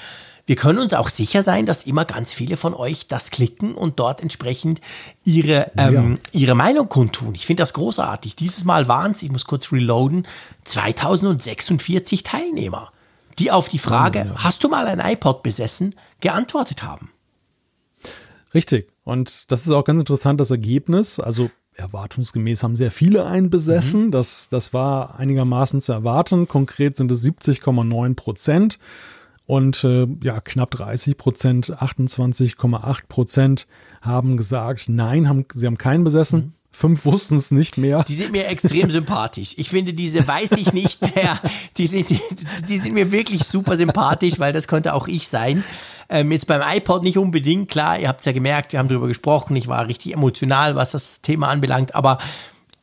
Wir 0.46 0.56
können 0.58 0.80
uns 0.80 0.94
auch 0.94 1.08
sicher 1.08 1.42
sein, 1.42 1.66
dass 1.66 1.84
immer 1.86 2.04
ganz 2.04 2.34
viele 2.34 2.58
von 2.58 2.74
euch 2.74 3.08
das 3.08 3.30
klicken 3.30 3.76
und 3.76 4.00
dort 4.00 4.22
entsprechend 4.22 4.82
ihre, 5.24 5.72
ähm, 5.78 6.20
ja. 6.34 6.40
ihre 6.40 6.56
Meinung 6.56 6.90
kundtun. 6.90 7.34
Ich 7.34 7.46
finde 7.46 7.62
das 7.62 7.74
großartig. 7.74 8.36
Dieses 8.36 8.66
Mal 8.66 8.90
waren 8.90 9.14
es, 9.14 9.24
ich 9.24 9.32
muss 9.32 9.46
kurz 9.46 9.72
reloaden, 9.72 10.28
2046 10.66 12.24
Teilnehmer, 12.24 12.92
die 13.40 13.52
auf 13.52 13.70
die 13.70 13.80
Frage, 13.80 14.20
ja, 14.20 14.26
ja. 14.26 14.44
hast 14.44 14.64
du 14.64 14.70
mal 14.70 14.88
ein 14.88 15.00
iPod 15.00 15.44
besessen, 15.44 15.96
geantwortet 16.20 16.84
haben. 16.84 17.12
Richtig. 18.54 18.90
Und 19.06 19.52
das 19.52 19.66
ist 19.66 19.72
auch 19.72 19.86
ganz 19.86 20.00
interessant, 20.00 20.40
das 20.42 20.52
Ergebnis. 20.52 21.20
Also 21.20 21.50
erwartungsgemäß 21.76 22.64
haben 22.64 22.76
sehr 22.76 22.92
viele 22.92 23.26
einen 23.26 23.50
besessen. 23.50 24.08
Mhm. 24.08 24.12
Das, 24.12 24.50
das 24.50 24.74
war 24.74 25.20
einigermaßen 25.20 25.82
zu 25.82 25.92
erwarten. 25.92 26.48
Konkret 26.48 26.96
sind 26.98 27.12
es 27.12 27.24
70,9 27.24 28.16
Prozent. 28.16 28.80
Und 29.46 29.84
äh, 29.84 30.08
ja, 30.24 30.40
knapp 30.40 30.72
30 30.72 31.18
Prozent, 31.18 31.78
28,8 31.78 33.00
Prozent 33.10 33.68
haben 34.02 34.38
gesagt, 34.38 34.88
nein, 34.88 35.28
haben, 35.28 35.46
sie 35.54 35.66
haben 35.66 35.78
keinen 35.78 36.04
besessen. 36.04 36.54
Fünf 36.72 37.06
wussten 37.06 37.36
es 37.36 37.52
nicht 37.52 37.78
mehr. 37.78 38.04
Die 38.04 38.16
sind 38.16 38.32
mir 38.32 38.48
extrem 38.48 38.90
sympathisch. 38.90 39.54
Ich 39.58 39.70
finde 39.70 39.94
diese 39.94 40.28
weiß 40.28 40.54
ich 40.54 40.74
nicht 40.74 41.02
mehr, 41.16 41.40
die 41.78 41.86
sind, 41.86 42.10
die, 42.10 42.20
die 42.68 42.80
sind 42.80 42.94
mir 42.94 43.12
wirklich 43.12 43.44
super 43.44 43.78
sympathisch, 43.78 44.40
weil 44.40 44.54
das 44.54 44.68
könnte 44.68 44.94
auch 44.94 45.08
ich 45.08 45.28
sein. 45.28 45.64
Ähm, 46.10 46.32
jetzt 46.32 46.48
beim 46.48 46.62
iPod 46.62 47.04
nicht 47.04 47.18
unbedingt, 47.18 47.70
klar, 47.70 48.00
ihr 48.00 48.08
habt 48.08 48.22
es 48.22 48.26
ja 48.26 48.32
gemerkt, 48.32 48.74
wir 48.74 48.80
haben 48.80 48.88
darüber 48.88 49.08
gesprochen, 49.08 49.56
ich 49.56 49.68
war 49.68 49.88
richtig 49.88 50.14
emotional, 50.14 50.76
was 50.76 50.92
das 50.92 51.22
Thema 51.22 51.50
anbelangt, 51.50 51.96
aber 51.96 52.18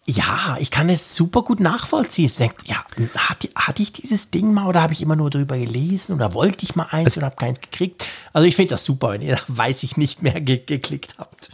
ja, 0.07 0.57
ich 0.59 0.71
kann 0.71 0.89
es 0.89 1.15
super 1.15 1.43
gut 1.43 1.61
nachvollziehen. 1.61 2.27
Ich 2.27 2.37
denke, 2.37 2.57
ja, 2.65 2.85
hatte, 3.17 3.49
hatte 3.55 3.83
ich 3.83 3.93
dieses 3.93 4.31
Ding 4.31 4.53
mal 4.53 4.67
oder 4.67 4.83
habe 4.83 4.93
ich 4.93 5.03
immer 5.03 5.17
nur 5.17 5.31
darüber 5.31 5.57
gelesen 5.57 6.15
oder 6.15 6.35
wollte 6.35 6.65
ich 6.65 6.75
mal 6.75 6.87
eins 6.91 7.07
also, 7.07 7.21
oder 7.21 7.27
habe 7.27 7.37
keins 7.37 7.61
gekriegt? 7.61 8.07
Also 8.33 8.49
ich 8.49 8.57
finde 8.57 8.71
das 8.71 8.85
super, 8.85 9.13
wenn 9.13 9.23
ihr 9.23 9.39
weiß 9.49 9.83
ich 9.83 9.97
nicht 9.97 10.23
mehr 10.23 10.41
ge 10.41 10.59
geklickt 10.65 11.15
habt. 11.19 11.51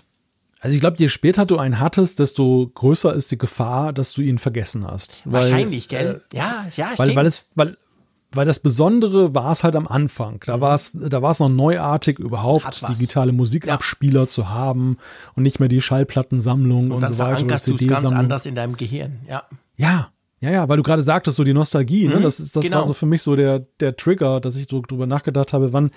Also 0.60 0.74
ich 0.74 0.80
glaube, 0.80 0.96
je 0.98 1.08
später 1.08 1.44
du 1.44 1.58
einen 1.58 1.80
hattest, 1.80 2.18
desto 2.18 2.70
größer 2.74 3.14
ist 3.14 3.30
die 3.30 3.38
Gefahr, 3.38 3.92
dass 3.92 4.12
du 4.14 4.22
ihn 4.22 4.38
vergessen 4.38 4.86
hast. 4.86 5.22
Weil, 5.24 5.42
Wahrscheinlich, 5.42 5.88
gell? 5.88 6.22
Äh, 6.32 6.36
ja, 6.36 6.66
ja, 6.76 6.92
weil, 6.96 7.14
weil 7.14 7.26
es, 7.26 7.46
weil, 7.54 7.76
weil 8.36 8.46
das 8.46 8.60
Besondere 8.60 9.34
war 9.34 9.52
es 9.52 9.64
halt 9.64 9.76
am 9.76 9.86
Anfang. 9.86 10.40
Da 10.46 10.60
war 10.60 10.74
es, 10.74 10.92
da 10.92 11.22
war 11.22 11.30
es 11.30 11.40
noch 11.40 11.48
neuartig, 11.48 12.18
überhaupt 12.18 12.88
digitale 12.88 13.32
Musikabspieler 13.32 14.20
ja. 14.20 14.26
zu 14.26 14.50
haben 14.50 14.98
und 15.34 15.42
nicht 15.42 15.60
mehr 15.60 15.68
die 15.68 15.80
Schallplattensammlung 15.80 16.90
und, 16.90 17.04
und 17.04 17.14
so 17.14 17.18
weiter. 17.18 17.46
Es 17.54 17.86
ganz 17.86 18.04
anders 18.04 18.46
in 18.46 18.54
deinem 18.54 18.76
Gehirn, 18.76 19.20
ja. 19.28 19.42
Ja, 19.76 20.10
ja, 20.40 20.50
ja, 20.50 20.68
weil 20.68 20.76
du 20.76 20.82
gerade 20.82 21.02
sagtest, 21.02 21.36
so 21.36 21.44
die 21.44 21.54
Nostalgie, 21.54 22.08
ne? 22.08 22.16
Mhm, 22.16 22.22
das, 22.22 22.40
ist, 22.40 22.54
das 22.54 22.64
genau. 22.64 22.76
war 22.78 22.84
so 22.84 22.92
für 22.92 23.06
mich 23.06 23.22
so 23.22 23.36
der, 23.36 23.60
der 23.80 23.96
Trigger, 23.96 24.40
dass 24.40 24.56
ich 24.56 24.68
so 24.70 24.82
drüber 24.82 25.06
nachgedacht 25.06 25.54
habe, 25.54 25.72
wann, 25.72 25.90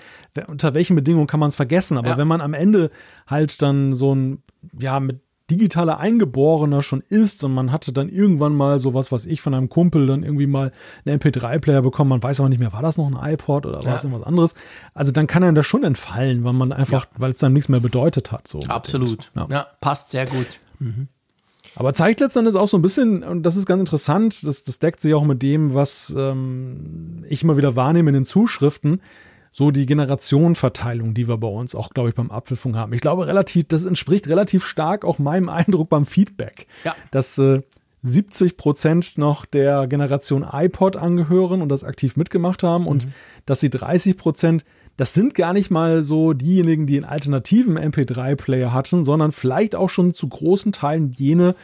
unter 0.46 0.72
welchen 0.72 0.96
Bedingungen 0.96 1.26
kann 1.26 1.40
man 1.40 1.50
es 1.50 1.56
vergessen. 1.56 1.98
Aber 1.98 2.10
ja. 2.10 2.16
wenn 2.16 2.26
man 2.26 2.40
am 2.40 2.54
Ende 2.54 2.90
halt 3.26 3.60
dann 3.60 3.92
so 3.92 4.14
ein, 4.14 4.42
ja, 4.78 4.98
mit 4.98 5.20
digitaler 5.50 5.98
Eingeborener 5.98 6.82
schon 6.82 7.02
ist 7.08 7.42
und 7.44 7.52
man 7.52 7.72
hatte 7.72 7.92
dann 7.92 8.08
irgendwann 8.08 8.54
mal 8.54 8.78
sowas, 8.78 9.10
was 9.12 9.26
ich 9.26 9.40
von 9.40 9.54
einem 9.54 9.68
Kumpel 9.68 10.06
dann 10.06 10.22
irgendwie 10.22 10.46
mal 10.46 10.72
einen 11.04 11.18
MP3-Player 11.18 11.82
bekommen, 11.82 12.10
man 12.10 12.22
weiß 12.22 12.40
aber 12.40 12.48
nicht 12.48 12.58
mehr, 12.58 12.72
war 12.72 12.82
das 12.82 12.96
noch 12.96 13.06
ein 13.06 13.32
iPod 13.32 13.66
oder 13.66 13.84
war 13.84 13.96
es 13.96 14.04
irgendwas 14.04 14.26
anderes? 14.26 14.54
Also 14.94 15.12
dann 15.12 15.26
kann 15.26 15.42
einem 15.42 15.54
das 15.54 15.66
schon 15.66 15.84
entfallen, 15.84 16.44
weil 16.44 16.52
man 16.52 16.72
einfach, 16.72 17.04
ja. 17.04 17.10
weil 17.18 17.32
es 17.32 17.38
dann 17.38 17.52
nichts 17.52 17.68
mehr 17.68 17.80
bedeutet 17.80 18.32
hat. 18.32 18.48
So 18.48 18.60
Absolut. 18.68 19.30
Ja. 19.34 19.48
ja. 19.50 19.66
passt 19.80 20.10
sehr 20.10 20.26
gut. 20.26 20.60
Mhm. 20.78 21.08
Aber 21.76 21.94
zeigt 21.94 22.20
letztendlich 22.20 22.56
auch 22.56 22.68
so 22.68 22.76
ein 22.78 22.82
bisschen, 22.82 23.22
und 23.22 23.42
das 23.44 23.56
ist 23.56 23.66
ganz 23.66 23.80
interessant, 23.80 24.44
das, 24.44 24.64
das 24.64 24.78
deckt 24.78 25.00
sich 25.00 25.14
auch 25.14 25.24
mit 25.24 25.42
dem, 25.42 25.74
was 25.74 26.14
ähm, 26.16 27.24
ich 27.28 27.42
immer 27.42 27.56
wieder 27.56 27.76
wahrnehme 27.76 28.10
in 28.10 28.14
den 28.14 28.24
Zuschriften, 28.24 29.00
so 29.52 29.70
die 29.70 29.86
Generationenverteilung, 29.86 31.14
die 31.14 31.28
wir 31.28 31.36
bei 31.36 31.48
uns 31.48 31.74
auch, 31.74 31.90
glaube 31.90 32.10
ich, 32.10 32.14
beim 32.14 32.30
Apfelfunk 32.30 32.76
haben. 32.76 32.92
Ich 32.92 33.00
glaube, 33.00 33.26
relativ, 33.26 33.66
das 33.68 33.84
entspricht 33.84 34.28
relativ 34.28 34.64
stark 34.64 35.04
auch 35.04 35.18
meinem 35.18 35.48
Eindruck 35.48 35.88
beim 35.88 36.06
Feedback. 36.06 36.66
Ja. 36.84 36.94
Dass 37.10 37.36
äh, 37.38 37.58
70 38.02 38.56
Prozent 38.56 39.18
noch 39.18 39.44
der 39.44 39.86
Generation 39.86 40.46
iPod 40.50 40.96
angehören 40.96 41.62
und 41.62 41.68
das 41.68 41.84
aktiv 41.84 42.16
mitgemacht 42.16 42.62
haben 42.62 42.86
und 42.86 43.06
mhm. 43.06 43.12
dass 43.46 43.60
sie 43.60 43.70
30 43.70 44.16
Prozent 44.16 44.64
das 44.96 45.14
sind 45.14 45.34
gar 45.34 45.54
nicht 45.54 45.70
mal 45.70 46.02
so 46.02 46.34
diejenigen, 46.34 46.86
die 46.86 46.96
einen 46.96 47.06
alternativen 47.06 47.78
MP3-Player 47.78 48.70
hatten, 48.74 49.02
sondern 49.02 49.32
vielleicht 49.32 49.74
auch 49.74 49.88
schon 49.88 50.12
zu 50.12 50.28
großen 50.28 50.72
Teilen 50.72 51.10
jene, 51.12 51.54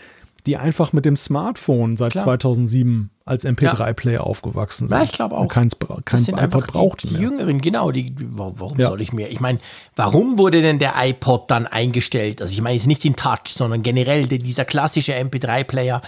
die 0.46 0.56
einfach 0.56 0.94
mit 0.94 1.04
dem 1.04 1.16
Smartphone 1.16 1.98
seit 1.98 2.12
Klar. 2.12 2.24
2007 2.24 3.10
als 3.26 3.44
MP3-Player 3.44 4.20
ja. 4.20 4.20
aufgewachsen 4.20 4.86
sind. 4.88 4.96
Ja, 4.96 5.02
ich 5.02 5.10
glaube 5.10 5.36
auch. 5.36 5.42
Und 5.42 5.48
keins, 5.48 5.76
kein 6.04 6.24
das 6.24 6.28
iPod 6.28 6.68
braucht. 6.68 7.02
Die, 7.02 7.08
die 7.08 7.16
Jüngeren, 7.16 7.60
genau. 7.60 7.90
Die, 7.90 8.14
warum 8.16 8.78
ja. 8.78 8.86
soll 8.86 9.00
ich 9.00 9.12
mir? 9.12 9.28
Ich 9.28 9.40
meine, 9.40 9.58
warum 9.96 10.38
wurde 10.38 10.62
denn 10.62 10.78
der 10.78 10.94
iPod 10.96 11.50
dann 11.50 11.66
eingestellt? 11.66 12.40
Also 12.40 12.52
ich 12.52 12.62
meine 12.62 12.76
jetzt 12.76 12.86
nicht 12.86 13.02
den 13.02 13.16
Touch, 13.16 13.48
sondern 13.48 13.82
generell 13.82 14.28
dieser 14.28 14.64
klassische 14.64 15.12
MP3-Player, 15.14 16.02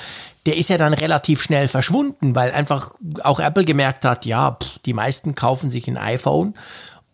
der 0.47 0.57
ist 0.57 0.70
ja 0.70 0.78
dann 0.78 0.95
relativ 0.95 1.43
schnell 1.43 1.66
verschwunden, 1.66 2.36
weil 2.36 2.53
einfach 2.53 2.95
auch 3.24 3.40
Apple 3.40 3.65
gemerkt 3.65 4.05
hat, 4.05 4.24
ja, 4.24 4.53
pff, 4.53 4.78
die 4.86 4.95
meisten 4.95 5.35
kaufen 5.35 5.73
sich 5.73 5.89
ein 5.89 5.99
iPhone 5.99 6.55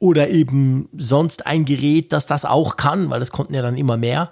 oder 0.01 0.28
eben 0.28 0.90
sonst 0.94 1.47
ein 1.47 1.64
Gerät, 1.64 2.12
das 2.12 2.26
das 2.26 2.44
auch 2.44 2.76
kann, 2.76 3.09
weil 3.09 3.20
das 3.20 3.32
konnten 3.32 3.55
ja 3.55 3.62
dann 3.62 3.78
immer 3.78 3.97
mehr. 3.97 4.31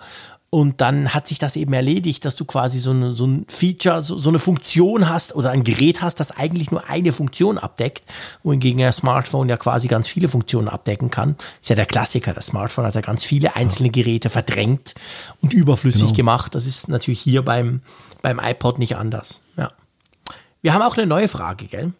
Und 0.54 0.82
dann 0.82 1.14
hat 1.14 1.28
sich 1.28 1.38
das 1.38 1.56
eben 1.56 1.72
erledigt, 1.72 2.26
dass 2.26 2.36
du 2.36 2.44
quasi 2.44 2.78
so, 2.78 2.90
eine, 2.90 3.14
so 3.14 3.26
ein 3.26 3.46
Feature, 3.48 4.02
so, 4.02 4.18
so, 4.18 4.28
eine 4.28 4.38
Funktion 4.38 5.08
hast 5.08 5.34
oder 5.34 5.50
ein 5.50 5.64
Gerät 5.64 6.02
hast, 6.02 6.20
das 6.20 6.30
eigentlich 6.30 6.70
nur 6.70 6.90
eine 6.90 7.12
Funktion 7.12 7.56
abdeckt, 7.56 8.04
wohingegen 8.42 8.84
ein 8.84 8.92
Smartphone 8.92 9.48
ja 9.48 9.56
quasi 9.56 9.88
ganz 9.88 10.08
viele 10.08 10.28
Funktionen 10.28 10.68
abdecken 10.68 11.10
kann. 11.10 11.36
Ist 11.62 11.70
ja 11.70 11.76
der 11.76 11.86
Klassiker. 11.86 12.34
Das 12.34 12.46
Smartphone 12.48 12.84
hat 12.84 12.94
ja 12.94 13.00
ganz 13.00 13.24
viele 13.24 13.56
einzelne 13.56 13.88
Geräte 13.88 14.28
verdrängt 14.28 14.92
und 15.40 15.54
überflüssig 15.54 16.02
genau. 16.02 16.16
gemacht. 16.16 16.54
Das 16.54 16.66
ist 16.66 16.86
natürlich 16.86 17.20
hier 17.20 17.42
beim, 17.42 17.80
beim 18.20 18.38
iPod 18.38 18.78
nicht 18.78 18.96
anders. 18.96 19.40
Ja. 19.56 19.72
Wir 20.60 20.74
haben 20.74 20.82
auch 20.82 20.98
eine 20.98 21.06
neue 21.06 21.28
Frage, 21.28 21.64
gell? 21.64 21.94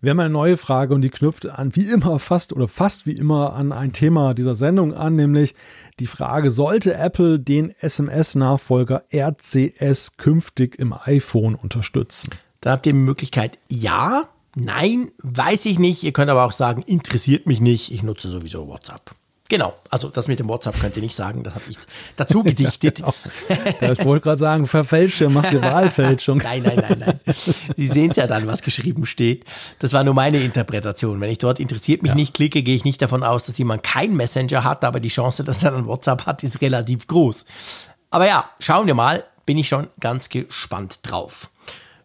Wir 0.00 0.10
haben 0.10 0.20
eine 0.20 0.30
neue 0.30 0.56
Frage 0.56 0.94
und 0.94 1.02
die 1.02 1.10
knüpft 1.10 1.46
an 1.46 1.74
wie 1.74 1.90
immer 1.90 2.18
fast 2.18 2.52
oder 2.52 2.68
fast 2.68 3.06
wie 3.06 3.12
immer 3.12 3.54
an 3.54 3.72
ein 3.72 3.92
Thema 3.92 4.34
dieser 4.34 4.54
Sendung 4.54 4.94
an, 4.94 5.16
nämlich 5.16 5.54
die 5.98 6.06
Frage, 6.06 6.50
sollte 6.50 6.94
Apple 6.94 7.40
den 7.40 7.74
SMS-Nachfolger 7.80 9.04
RCS 9.12 10.16
künftig 10.16 10.78
im 10.78 10.92
iPhone 10.92 11.54
unterstützen? 11.54 12.30
Da 12.60 12.72
habt 12.72 12.86
ihr 12.86 12.92
die 12.92 12.98
Möglichkeit 12.98 13.58
ja, 13.70 14.28
nein, 14.54 15.10
weiß 15.22 15.66
ich 15.66 15.78
nicht. 15.78 16.02
Ihr 16.02 16.12
könnt 16.12 16.30
aber 16.30 16.44
auch 16.44 16.52
sagen, 16.52 16.82
interessiert 16.82 17.46
mich 17.46 17.60
nicht, 17.60 17.92
ich 17.92 18.02
nutze 18.02 18.28
sowieso 18.28 18.68
WhatsApp. 18.68 19.14
Genau, 19.48 19.74
also 19.90 20.08
das 20.08 20.26
mit 20.26 20.40
dem 20.40 20.48
WhatsApp 20.48 20.80
könnt 20.80 20.96
ihr 20.96 21.02
nicht 21.02 21.14
sagen, 21.14 21.44
das 21.44 21.54
habe 21.54 21.64
ich 21.68 21.78
dazu 22.16 22.42
gedichtet. 22.42 22.98
ja, 23.48 23.56
genau. 23.78 23.92
ich 23.92 24.04
wollte 24.04 24.24
gerade 24.24 24.38
sagen, 24.38 24.66
verfälsche, 24.66 25.28
machst 25.28 25.52
du 25.52 25.62
Wahlfälschung. 25.62 26.38
nein, 26.44 26.64
nein, 26.64 26.84
nein, 26.88 26.98
nein. 26.98 27.36
Sie 27.76 27.86
sehen 27.86 28.10
es 28.10 28.16
ja 28.16 28.26
dann, 28.26 28.48
was 28.48 28.62
geschrieben 28.62 29.06
steht. 29.06 29.44
Das 29.78 29.92
war 29.92 30.02
nur 30.02 30.14
meine 30.14 30.38
Interpretation. 30.38 31.20
Wenn 31.20 31.30
ich 31.30 31.38
dort 31.38 31.60
interessiert 31.60 32.02
mich 32.02 32.10
ja. 32.10 32.16
nicht 32.16 32.34
klicke, 32.34 32.64
gehe 32.64 32.74
ich 32.74 32.84
nicht 32.84 33.00
davon 33.00 33.22
aus, 33.22 33.46
dass 33.46 33.56
jemand 33.56 33.84
kein 33.84 34.14
Messenger 34.16 34.64
hat, 34.64 34.84
aber 34.84 34.98
die 34.98 35.08
Chance, 35.08 35.44
dass 35.44 35.62
er 35.62 35.70
dann 35.70 35.86
WhatsApp 35.86 36.26
hat, 36.26 36.42
ist 36.42 36.60
relativ 36.60 37.06
groß. 37.06 37.46
Aber 38.10 38.26
ja, 38.26 38.50
schauen 38.58 38.88
wir 38.88 38.94
mal, 38.94 39.24
bin 39.44 39.58
ich 39.58 39.68
schon 39.68 39.86
ganz 40.00 40.28
gespannt 40.28 40.98
drauf. 41.02 41.50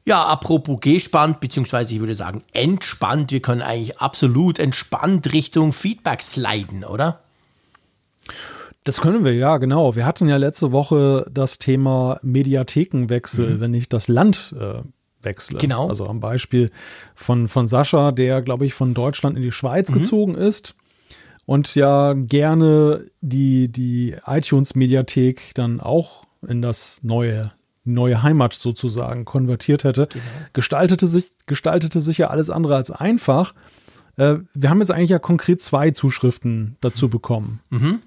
Ja, 0.03 0.25
apropos 0.25 0.79
gespannt, 0.79 1.39
beziehungsweise 1.39 1.93
ich 1.93 1.99
würde 1.99 2.15
sagen 2.15 2.43
entspannt. 2.53 3.31
Wir 3.31 3.41
können 3.41 3.61
eigentlich 3.61 3.99
absolut 3.99 4.57
entspannt 4.57 5.31
Richtung 5.31 5.73
Feedback 5.73 6.23
sliden, 6.23 6.83
oder? 6.83 7.19
Das 8.83 8.99
können 8.99 9.23
wir, 9.23 9.35
ja, 9.35 9.57
genau. 9.57 9.95
Wir 9.95 10.05
hatten 10.05 10.27
ja 10.27 10.37
letzte 10.37 10.71
Woche 10.71 11.29
das 11.31 11.59
Thema 11.59 12.19
Mediathekenwechsel, 12.23 13.55
mhm. 13.55 13.59
wenn 13.59 13.73
ich 13.75 13.89
das 13.89 14.07
Land 14.07 14.55
äh, 14.59 14.81
wechsle. 15.21 15.59
Genau. 15.59 15.87
Also 15.87 16.07
am 16.07 16.19
Beispiel 16.19 16.71
von, 17.13 17.47
von 17.47 17.67
Sascha, 17.67 18.11
der, 18.11 18.41
glaube 18.41 18.65
ich, 18.65 18.73
von 18.73 18.93
Deutschland 18.93 19.37
in 19.37 19.43
die 19.43 19.51
Schweiz 19.51 19.89
mhm. 19.89 19.95
gezogen 19.95 20.35
ist 20.35 20.73
und 21.45 21.75
ja 21.75 22.13
gerne 22.13 23.05
die, 23.21 23.67
die 23.67 24.15
iTunes-Mediathek 24.25 25.51
dann 25.53 25.79
auch 25.79 26.23
in 26.47 26.61
das 26.61 27.01
neue 27.03 27.51
neue 27.83 28.21
Heimat 28.21 28.53
sozusagen 28.53 29.25
konvertiert 29.25 29.83
hätte, 29.83 30.07
genau. 30.07 30.23
gestaltete 30.53 31.07
sich 31.07 31.31
gestaltete 31.47 31.99
sich 31.99 32.19
ja 32.19 32.29
alles 32.29 32.51
andere 32.51 32.75
als 32.75 32.91
einfach. 32.91 33.55
Äh, 34.17 34.35
wir 34.53 34.69
haben 34.69 34.79
jetzt 34.79 34.91
eigentlich 34.91 35.09
ja 35.09 35.17
konkret 35.17 35.61
zwei 35.61 35.89
Zuschriften 35.89 36.77
dazu 36.81 37.09
bekommen. 37.09 37.61
Mhm. 37.71 38.01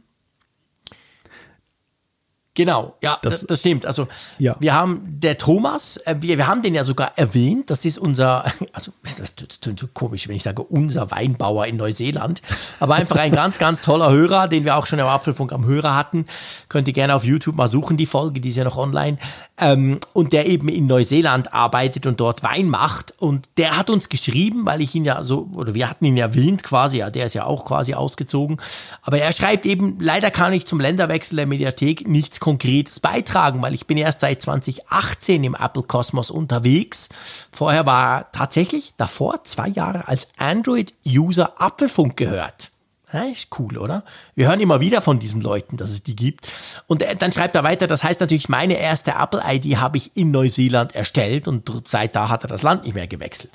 Genau, 2.57 2.95
ja, 3.03 3.19
das, 3.21 3.45
das, 3.45 3.61
stimmt. 3.61 3.85
Also 3.85 4.07
ja. 4.39 4.55
wir 4.61 4.75
haben 4.75 5.03
der 5.05 5.37
Thomas, 5.39 5.97
äh, 5.99 6.15
wir, 6.21 6.39
wir 6.39 6.47
haben 6.47 6.63
den 6.63 6.73
ja 6.73 6.85
sogar 6.85 7.13
erwähnt, 7.17 7.69
das 7.69 7.85
ist 7.85 7.99
unser, 7.99 8.45
also 8.73 8.93
das 9.03 9.35
klingt 9.61 9.81
so 9.81 9.89
komisch, 9.93 10.29
wenn 10.29 10.37
ich 10.37 10.45
sage 10.45 10.63
unser 10.63 11.11
Weinbauer 11.11 11.67
in 11.67 11.77
Neuseeland, 11.77 12.43
aber 12.79 12.95
einfach 12.95 13.17
ein 13.17 13.33
ganz, 13.33 13.59
ganz 13.59 13.83
toller 13.83 14.13
Hörer, 14.13 14.47
den 14.47 14.65
wir 14.65 14.77
auch 14.77 14.87
schon 14.87 15.01
im 15.01 15.07
Apfelfunk 15.07 15.53
am 15.53 15.67
Hörer 15.67 15.97
hatten. 15.97 16.27
Könnt 16.69 16.87
ihr 16.87 16.95
gerne 16.95 17.17
auf 17.17 17.25
YouTube 17.25 17.57
mal 17.57 17.67
suchen, 17.67 17.97
die 17.97 18.07
Folge, 18.07 18.41
die 18.41 18.51
ist 18.51 18.57
ja 18.57 18.65
noch 18.65 18.77
online. 18.77 19.19
Ähm, 19.61 20.01
und 20.13 20.33
der 20.33 20.47
eben 20.47 20.69
in 20.69 20.87
Neuseeland 20.87 21.55
arbeitet 21.55 22.07
und 22.07 22.19
dort 22.19 22.43
Wein 22.43 22.69
macht. 22.69 23.15
Und 23.21 23.49
der 23.57 23.77
hat 23.77 23.89
uns 23.89 24.09
geschrieben, 24.09 24.67
weil 24.67 24.81
ich 24.81 24.95
ihn 24.97 25.05
ja 25.05 25.23
so, 25.23 25.49
oder 25.55 25.75
wir 25.75 25.89
hatten 25.89 26.05
ihn 26.05 26.17
erwähnt 26.17 26.65
quasi, 26.65 26.99
ja, 26.99 27.11
der 27.11 27.27
ist 27.27 27.35
ja 27.35 27.45
auch 27.45 27.65
quasi 27.65 27.95
ausgezogen. 27.95 28.61
Aber 29.03 29.19
er 29.19 29.33
schreibt 29.33 29.65
eben, 29.65 29.99
leider 30.01 30.33
kann 30.33 30.53
ich 30.53 30.67
zum 30.67 30.81
Länderwechsel 30.81 31.37
der 31.37 31.47
Mediathek 31.47 32.09
nichts 32.09 32.41
Konkretes 32.41 32.99
beitragen, 32.99 33.63
weil 33.63 33.75
ich 33.75 33.87
bin 33.87 33.97
erst 33.97 34.21
seit 34.21 34.43
2018 34.43 35.45
im 35.45 35.55
Apple-Kosmos 35.55 36.33
unterwegs. 36.33 37.09
Vorher 37.53 37.87
war 37.87 38.19
er 38.19 38.33
tatsächlich 38.33 38.93
davor 38.97 39.45
zwei 39.45 39.69
Jahre 39.69 40.09
als 40.09 40.27
Android-User 40.37 41.61
Apfelfunk 41.61 42.17
gehört. 42.17 42.74
Ja, 43.15 43.23
ist 43.23 43.47
cool, 43.61 43.79
oder? 43.79 44.03
Wir 44.35 44.49
hören 44.49 44.59
immer 44.59 44.81
wieder 44.81 45.01
von 45.01 45.21
diesen 45.21 45.41
Leuten, 45.41 45.77
dass 45.77 45.91
es 45.91 46.03
die 46.03 46.17
gibt. 46.17 46.49
Und 46.89 47.05
dann 47.21 47.31
schreibt 47.31 47.55
er 47.55 47.63
weiter, 47.63 47.87
das 47.87 48.03
heißt 48.03 48.19
natürlich, 48.19 48.49
meine 48.49 48.77
erste 48.77 49.13
Apple-ID 49.13 49.77
habe 49.77 49.99
ich 49.99 50.17
in 50.17 50.33
Neuseeland 50.33 50.97
erstellt 50.97 51.47
und 51.47 51.71
seit 51.87 52.17
da 52.17 52.29
hat 52.29 52.43
er 52.43 52.49
das 52.49 52.63
Land 52.63 52.83
nicht 52.83 52.95
mehr 52.95 53.07
gewechselt. 53.07 53.53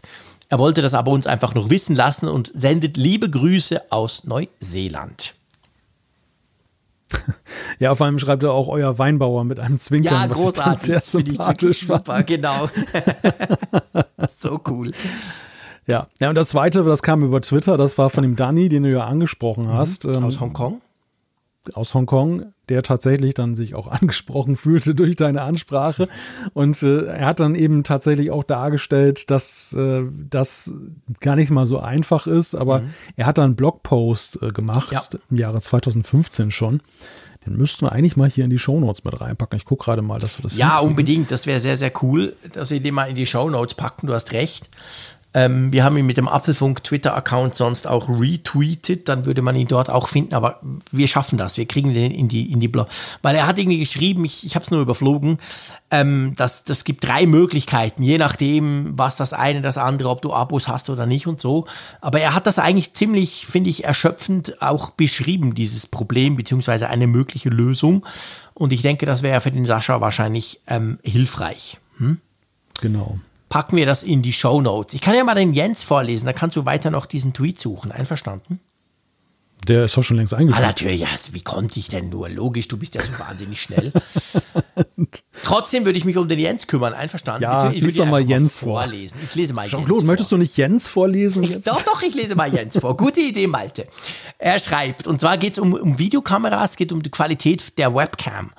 Er 0.47 0.59
wollte 0.59 0.81
das 0.81 0.93
aber 0.93 1.11
uns 1.11 1.27
einfach 1.27 1.55
noch 1.55 1.69
wissen 1.69 1.93
lassen 1.93 2.29
und 2.29 2.49
sendet 2.55 2.95
liebe 2.95 3.29
Grüße 3.29 3.91
aus 3.91 4.23
Neuseeland. 4.23 5.33
Ja, 7.79 7.91
auf 7.91 8.01
einem 8.01 8.17
schreibt 8.17 8.43
er 8.43 8.53
auch 8.53 8.69
euer 8.69 8.97
Weinbauer 8.97 9.43
mit 9.43 9.59
einem 9.59 9.77
Zwinkern. 9.77 10.13
Ja, 10.13 10.27
großartig. 10.27 10.85
Sehr 10.85 11.01
sympathisch. 11.01 11.85
super, 11.85 12.23
genau. 12.23 12.69
so 14.39 14.61
cool. 14.67 14.93
Ja. 15.89 16.07
ja, 16.19 16.29
und 16.29 16.35
das 16.35 16.49
zweite, 16.49 16.83
das 16.83 17.01
kam 17.01 17.23
über 17.23 17.41
Twitter, 17.41 17.77
das 17.77 17.97
war 17.97 18.09
von 18.09 18.21
dem 18.21 18.35
Danny, 18.35 18.69
den 18.69 18.83
du 18.83 18.91
ja 18.91 19.05
angesprochen 19.05 19.65
mhm. 19.65 19.73
hast. 19.73 20.05
Mhm. 20.05 20.23
Aus 20.23 20.39
Hongkong? 20.39 20.81
Aus 21.73 21.93
Hongkong, 21.93 22.53
der 22.69 22.83
tatsächlich 22.83 23.33
dann 23.33 23.55
sich 23.55 23.75
auch 23.75 23.87
angesprochen 23.91 24.55
fühlte 24.55 24.93
durch 24.93 25.15
deine 25.15 25.41
Ansprache. 25.41 26.07
Und 26.53 26.81
äh, 26.83 27.05
er 27.05 27.25
hat 27.25 27.39
dann 27.39 27.55
eben 27.55 27.83
tatsächlich 27.83 28.31
auch 28.31 28.43
dargestellt, 28.43 29.31
dass 29.31 29.73
äh, 29.73 30.03
das 30.29 30.71
gar 31.19 31.35
nicht 31.35 31.49
mal 31.49 31.65
so 31.65 31.79
einfach 31.79 32.27
ist, 32.27 32.55
aber 32.55 32.81
mhm. 32.81 32.93
er 33.15 33.25
hat 33.25 33.37
dann 33.37 33.45
einen 33.45 33.55
Blogpost 33.55 34.41
äh, 34.41 34.49
gemacht, 34.49 34.91
ja. 34.91 35.03
im 35.29 35.37
Jahre 35.37 35.59
2015 35.59 36.51
schon. 36.51 36.81
Den 37.45 37.55
müssten 37.55 37.85
wir 37.85 37.93
eigentlich 37.93 38.17
mal 38.17 38.29
hier 38.29 38.43
in 38.43 38.49
die 38.49 38.59
Shownotes 38.59 39.05
mit 39.05 39.19
reinpacken. 39.19 39.57
Ich 39.57 39.65
gucke 39.65 39.85
gerade 39.85 40.01
mal, 40.01 40.19
dass 40.19 40.37
wir 40.37 40.43
das. 40.43 40.57
Ja, 40.57 40.79
unbedingt. 40.79 41.31
Das 41.31 41.47
wäre 41.47 41.59
sehr, 41.59 41.77
sehr 41.77 41.91
cool, 42.01 42.35
dass 42.53 42.69
wir 42.69 42.81
den 42.81 42.93
mal 42.93 43.05
in 43.05 43.15
die 43.15 43.25
Shownotes 43.25 43.75
packen. 43.75 44.07
Du 44.07 44.13
hast 44.13 44.33
recht. 44.33 44.69
Ähm, 45.31 45.71
wir 45.71 45.83
haben 45.83 45.95
ihn 45.95 46.07
mit 46.07 46.17
dem 46.17 46.27
Apfelfunk 46.27 46.83
Twitter-Account 46.83 47.55
sonst 47.55 47.85
auch 47.85 48.09
retweetet, 48.09 49.07
dann 49.07 49.25
würde 49.25 49.43
man 49.43 49.55
ihn 49.55 49.67
dort 49.67 49.89
auch 49.89 50.07
finden, 50.07 50.33
aber 50.33 50.59
wir 50.91 51.07
schaffen 51.07 51.37
das, 51.37 51.57
wir 51.57 51.67
kriegen 51.67 51.93
den 51.93 52.11
in 52.11 52.27
die, 52.27 52.51
in 52.51 52.59
die 52.59 52.67
Blog. 52.67 52.87
Weil 53.21 53.35
er 53.35 53.45
hat 53.45 53.59
irgendwie 53.59 53.77
geschrieben, 53.77 54.25
ich, 54.25 54.43
ich 54.43 54.55
habe 54.55 54.65
es 54.65 54.71
nur 54.71 54.81
überflogen, 54.81 55.37
ähm, 55.91 56.33
dass 56.35 56.63
das 56.63 56.83
gibt 56.83 57.07
drei 57.07 57.27
Möglichkeiten, 57.27 58.01
je 58.01 58.17
nachdem, 58.17 58.97
was 58.97 59.17
das 59.17 59.33
eine, 59.33 59.61
das 59.61 59.77
andere, 59.77 60.09
ob 60.09 60.23
du 60.23 60.33
Abos 60.33 60.67
hast 60.67 60.89
oder 60.89 61.05
nicht 61.05 61.27
und 61.27 61.39
so. 61.39 61.67
Aber 62.01 62.19
er 62.19 62.33
hat 62.33 62.47
das 62.47 62.57
eigentlich 62.57 62.95
ziemlich, 62.95 63.45
finde 63.45 63.69
ich, 63.69 63.83
erschöpfend 63.83 64.63
auch 64.63 64.89
beschrieben, 64.89 65.53
dieses 65.53 65.85
Problem, 65.85 66.37
beziehungsweise 66.37 66.89
eine 66.89 67.05
mögliche 67.05 67.49
Lösung. 67.49 68.03
Und 68.55 68.73
ich 68.73 68.81
denke, 68.81 69.05
das 69.05 69.21
wäre 69.21 69.41
für 69.41 69.51
den 69.51 69.65
Sascha 69.65 70.01
wahrscheinlich 70.01 70.61
ähm, 70.65 70.97
hilfreich. 71.03 71.79
Hm? 71.97 72.17
Genau 72.81 73.19
packen 73.49 73.75
wir 73.75 73.85
das 73.85 74.03
in 74.03 74.21
die 74.21 74.33
Show 74.33 74.61
Notes. 74.61 74.93
Ich 74.93 75.01
kann 75.01 75.15
ja 75.15 75.23
mal 75.23 75.35
den 75.35 75.53
Jens 75.53 75.83
vorlesen, 75.83 76.25
da 76.25 76.33
kannst 76.33 76.55
du 76.55 76.65
weiter 76.65 76.91
noch 76.91 77.05
diesen 77.05 77.33
Tweet 77.33 77.59
suchen. 77.59 77.91
Einverstanden? 77.91 78.59
Der 79.67 79.85
ist 79.85 79.97
doch 79.97 80.03
schon 80.03 80.15
längst 80.15 80.33
eingeführt. 80.33 80.63
Ah, 80.63 80.67
natürlich, 80.67 81.01
ja, 81.01 81.07
wie 81.31 81.41
konnte 81.41 81.79
ich 81.79 81.89
denn 81.89 82.09
nur? 82.09 82.29
Logisch, 82.29 82.69
du 82.69 82.77
bist 82.77 82.95
ja 82.95 83.01
so 83.03 83.11
wahnsinnig 83.19 83.61
schnell. 83.61 83.91
Trotzdem 85.43 85.83
würde 85.83 85.97
ich 85.97 86.05
mich 86.05 86.15
um 86.15 86.29
den 86.29 86.39
Jens 86.39 86.65
kümmern, 86.65 86.93
einverstanden? 86.93 87.43
Ja, 87.43 87.69
ich 87.69 87.81
würde 87.81 88.05
mal 88.05 88.21
Jens 88.21 88.59
vorlesen. 88.59 89.19
Ich 89.23 89.35
lese 89.35 89.53
mal 89.53 89.67
Jean 89.67 89.85
Jens 89.85 90.03
möchtest 90.03 90.31
du 90.31 90.37
nicht 90.37 90.55
Jens 90.55 90.87
vorlesen? 90.87 91.43
Ich, 91.43 91.59
doch, 91.61 91.81
doch, 91.81 92.01
ich 92.01 92.15
lese 92.15 92.35
mal 92.35 92.53
Jens 92.53 92.79
vor. 92.79 92.95
Gute 92.95 93.19
Idee, 93.19 93.47
Malte. 93.47 93.85
Er 94.37 94.59
schreibt, 94.59 95.07
und 95.07 95.19
zwar 95.19 95.37
geht 95.37 95.53
es 95.53 95.59
um, 95.59 95.73
um 95.73 95.99
Videokameras, 95.99 96.77
geht 96.77 96.93
um 96.93 97.03
die 97.03 97.11
Qualität 97.11 97.77
der 97.77 97.93
Webcam. 97.93 98.51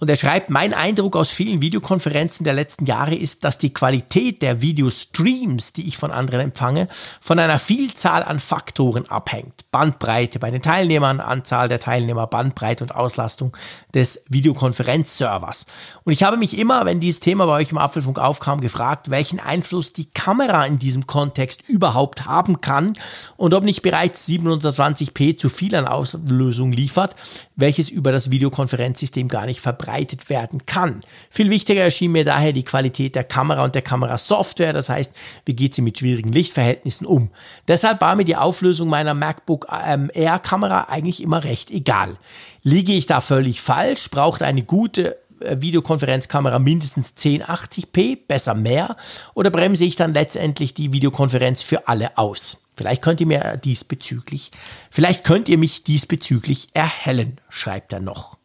Und 0.00 0.08
er 0.08 0.16
schreibt, 0.16 0.48
mein 0.48 0.74
Eindruck 0.74 1.16
aus 1.16 1.30
vielen 1.30 1.60
Videokonferenzen 1.60 2.44
der 2.44 2.54
letzten 2.54 2.86
Jahre 2.86 3.16
ist, 3.16 3.42
dass 3.42 3.58
die 3.58 3.72
Qualität 3.72 4.42
der 4.42 4.62
Videostreams, 4.62 5.72
die 5.72 5.88
ich 5.88 5.98
von 5.98 6.12
anderen 6.12 6.40
empfange, 6.40 6.86
von 7.20 7.40
einer 7.40 7.58
Vielzahl 7.58 8.22
an 8.22 8.38
Faktoren 8.38 9.08
abhängt. 9.08 9.64
Bandbreite 9.72 10.38
bei 10.38 10.52
den 10.52 10.62
Teilnehmern, 10.62 11.18
Anzahl 11.18 11.68
der 11.68 11.80
Teilnehmer, 11.80 12.28
Bandbreite 12.28 12.84
und 12.84 12.94
Auslastung 12.94 13.56
des 13.92 14.22
Videokonferenzservers. 14.28 15.66
Und 16.04 16.12
ich 16.12 16.22
habe 16.22 16.36
mich 16.36 16.56
immer, 16.56 16.84
wenn 16.84 17.00
dieses 17.00 17.18
Thema 17.18 17.46
bei 17.46 17.54
euch 17.54 17.72
im 17.72 17.78
Apfelfunk 17.78 18.20
aufkam, 18.20 18.60
gefragt, 18.60 19.10
welchen 19.10 19.40
Einfluss 19.40 19.92
die 19.92 20.10
Kamera 20.10 20.64
in 20.64 20.78
diesem 20.78 21.08
Kontext 21.08 21.68
überhaupt 21.68 22.24
haben 22.24 22.60
kann 22.60 22.92
und 23.36 23.52
ob 23.52 23.64
nicht 23.64 23.82
bereits 23.82 24.28
720p 24.28 25.36
zu 25.36 25.48
viel 25.48 25.74
an 25.74 25.88
Auslösung 25.88 26.70
liefert, 26.70 27.16
welches 27.58 27.90
über 27.90 28.12
das 28.12 28.30
Videokonferenzsystem 28.30 29.28
gar 29.28 29.44
nicht 29.44 29.60
verbreitet 29.60 30.30
werden 30.30 30.64
kann. 30.64 31.02
Viel 31.28 31.50
wichtiger 31.50 31.82
erschien 31.82 32.12
mir 32.12 32.24
daher 32.24 32.52
die 32.52 32.62
Qualität 32.62 33.16
der 33.16 33.24
Kamera 33.24 33.64
und 33.64 33.74
der 33.74 33.82
Kamerasoftware, 33.82 34.72
das 34.72 34.88
heißt, 34.88 35.12
wie 35.44 35.54
geht 35.54 35.74
sie 35.74 35.82
mit 35.82 35.98
schwierigen 35.98 36.32
Lichtverhältnissen 36.32 37.06
um. 37.06 37.30
Deshalb 37.66 38.00
war 38.00 38.14
mir 38.14 38.24
die 38.24 38.36
Auflösung 38.36 38.88
meiner 38.88 39.12
MacBook 39.12 39.66
ähm, 39.84 40.08
Air 40.14 40.38
Kamera 40.38 40.82
eigentlich 40.88 41.20
immer 41.20 41.42
recht 41.42 41.70
egal. 41.70 42.16
Liege 42.62 42.92
ich 42.92 43.06
da 43.06 43.20
völlig 43.20 43.60
falsch? 43.60 44.08
Braucht 44.08 44.42
eine 44.42 44.62
gute 44.62 45.16
Videokonferenzkamera 45.40 46.58
mindestens 46.58 47.14
1080p, 47.16 48.18
besser 48.26 48.54
mehr? 48.54 48.96
Oder 49.34 49.50
bremse 49.50 49.84
ich 49.84 49.96
dann 49.96 50.14
letztendlich 50.14 50.74
die 50.74 50.92
Videokonferenz 50.92 51.62
für 51.62 51.88
alle 51.88 52.16
aus? 52.16 52.64
Vielleicht 52.76 53.02
könnt 53.02 53.20
ihr 53.20 53.26
mir 53.26 53.56
diesbezüglich, 53.56 54.52
vielleicht 54.90 55.24
könnt 55.24 55.48
ihr 55.48 55.58
mich 55.58 55.82
diesbezüglich 55.82 56.68
erhellen, 56.74 57.40
schreibt 57.48 57.92
er 57.92 58.00
noch. 58.00 58.37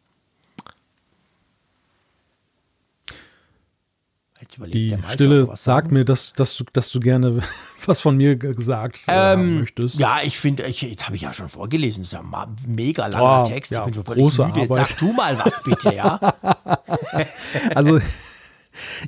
Die 4.58 4.94
Stille 5.12 5.48
sagt 5.54 5.92
mir, 5.92 6.04
dass, 6.04 6.32
dass, 6.34 6.56
du, 6.56 6.64
dass 6.72 6.90
du 6.90 7.00
gerne 7.00 7.40
was 7.86 8.00
von 8.00 8.16
mir 8.16 8.36
gesagt 8.36 9.00
äh, 9.08 9.34
ähm, 9.34 9.60
möchtest. 9.60 9.98
Ja, 9.98 10.18
ich 10.24 10.38
finde, 10.38 10.66
jetzt 10.66 11.06
habe 11.06 11.16
ich 11.16 11.22
ja 11.22 11.32
schon 11.32 11.48
vorgelesen, 11.48 12.02
das 12.02 12.08
ist 12.08 12.12
ja 12.12 12.20
ein 12.20 12.56
mega 12.66 13.06
langer 13.06 13.44
oh, 13.44 13.48
Text. 13.48 13.72
Ja, 13.72 13.80
ich 13.80 13.84
bin 13.86 13.94
schon 13.94 14.04
große 14.04 14.46
müde. 14.46 14.62
Arbeit. 14.62 14.88
Sag 14.88 14.98
du 14.98 15.12
mal 15.12 15.38
was 15.38 15.62
bitte, 15.62 15.94
ja? 15.94 16.18
also 17.74 18.00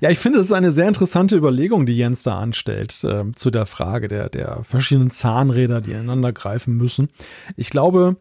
ja, 0.00 0.10
ich 0.10 0.18
finde, 0.18 0.38
das 0.38 0.46
ist 0.46 0.52
eine 0.52 0.72
sehr 0.72 0.88
interessante 0.88 1.36
Überlegung, 1.36 1.86
die 1.86 1.96
Jens 1.96 2.22
da 2.22 2.38
anstellt, 2.38 3.02
äh, 3.04 3.24
zu 3.34 3.50
der 3.50 3.66
Frage 3.66 4.08
der, 4.08 4.28
der 4.28 4.62
verschiedenen 4.62 5.10
Zahnräder, 5.10 5.80
die 5.80 5.92
ineinander 5.92 6.32
greifen 6.32 6.76
müssen. 6.76 7.08
Ich 7.56 7.70
glaube, 7.70 8.16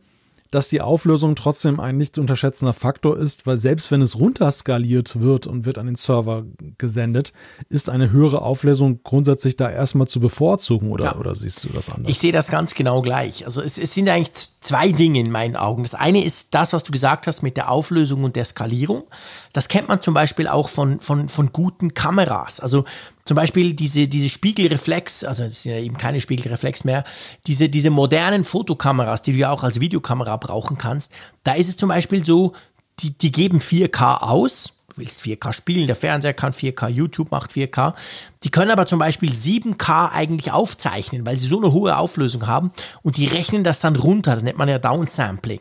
dass 0.56 0.70
die 0.70 0.80
Auflösung 0.80 1.36
trotzdem 1.36 1.82
ein 1.82 1.98
nicht 1.98 2.16
zu 2.16 2.22
unterschätzender 2.22 2.72
Faktor 2.72 3.18
ist, 3.18 3.46
weil 3.46 3.58
selbst 3.58 3.92
wenn 3.92 4.02
es 4.02 4.18
runterskaliert 4.18 5.20
wird 5.20 5.48
und 5.48 5.66
wird 5.66 5.78
an 5.78 5.88
den 5.88 5.98
Server 5.98 6.46
gesendet, 6.78 7.34
ist 7.68 7.90
eine 7.90 8.10
höhere 8.10 8.42
Auflösung 8.42 9.02
grundsätzlich 9.04 9.58
da 9.58 9.70
erstmal 9.70 10.08
zu 10.08 10.22
bevorzugen 10.22 10.92
oder, 10.92 11.06
ja. 11.08 11.16
oder 11.18 11.36
siehst 11.36 11.66
du 11.66 11.70
das 11.74 11.90
anders? 11.90 12.10
Ich 12.10 12.20
sehe 12.20 12.32
das 12.32 12.48
ganz 12.48 12.74
genau 12.74 13.02
gleich. 13.02 13.44
Also 13.44 13.62
es, 13.62 13.78
es 13.78 13.94
sind 13.94 14.08
eigentlich 14.08 14.32
zwei 14.62 14.94
Dinge 14.94 15.20
in 15.20 15.30
meinen 15.30 15.58
Augen. 15.58 15.84
Das 15.84 15.94
eine 15.94 16.24
ist 16.24 16.56
das, 16.56 16.72
was 16.72 16.86
du 16.86 16.94
gesagt 16.94 17.28
hast 17.28 17.42
mit 17.44 17.58
der 17.58 17.70
Auflösung 17.70 18.24
und 18.24 18.38
der 18.38 18.46
Skalierung. 18.46 19.04
Das 19.52 19.68
kennt 19.68 19.90
man 19.90 20.02
zum 20.02 20.14
Beispiel 20.14 20.48
auch 20.48 20.70
von, 20.70 21.02
von, 21.02 21.28
von 21.28 21.52
guten 21.52 21.94
Kameras. 21.94 22.62
Also 22.62 22.86
zum 23.26 23.36
Beispiel 23.36 23.74
diese, 23.74 24.08
diese 24.08 24.30
Spiegelreflex, 24.30 25.24
also 25.24 25.44
das 25.44 25.64
sind 25.64 25.72
ja 25.72 25.80
eben 25.80 25.98
keine 25.98 26.22
Spiegelreflex 26.22 26.84
mehr, 26.84 27.04
diese, 27.48 27.70
diese 27.70 27.90
modernen 27.90 28.44
Fotokameras, 28.44 29.24
die 29.24 29.32
du 29.32 29.40
ja 29.40 29.52
auch 29.52 29.64
als 29.64 29.80
Videokamera 29.80 30.38
brauchen 30.38 30.78
kannst, 30.78 31.12
da 31.44 31.54
ist 31.54 31.68
es 31.68 31.76
zum 31.76 31.90
Beispiel 31.90 32.24
so, 32.24 32.54
die, 33.00 33.18
die 33.18 33.32
geben 33.32 33.60
4K 33.60 34.22
aus. 34.22 34.74
Du 34.90 35.02
willst 35.02 35.20
4K 35.20 35.52
spielen, 35.52 35.88
der 35.88 35.96
Fernseher 35.96 36.34
kann 36.34 36.54
4K, 36.54 36.88
YouTube 36.88 37.32
macht 37.32 37.52
4K. 37.52 37.96
Die 38.44 38.52
können 38.52 38.72
aber 38.72 38.86
zum 38.86 39.00
Beispiel 39.00 39.32
7K 39.32 40.12
eigentlich 40.12 40.52
aufzeichnen, 40.54 41.26
weil 41.26 41.38
sie 41.38 41.48
so 41.48 41.58
eine 41.58 41.74
hohe 41.74 41.98
Auflösung 41.98 42.48
haben 42.48 42.72
und 43.02 43.18
die 43.18 43.26
rechnen 43.26 43.66
das 43.66 43.82
dann 43.82 43.98
runter. 43.98 44.36
Das 44.36 44.44
nennt 44.44 44.58
man 44.58 44.70
ja 44.70 44.80
Downsampling. 44.80 45.60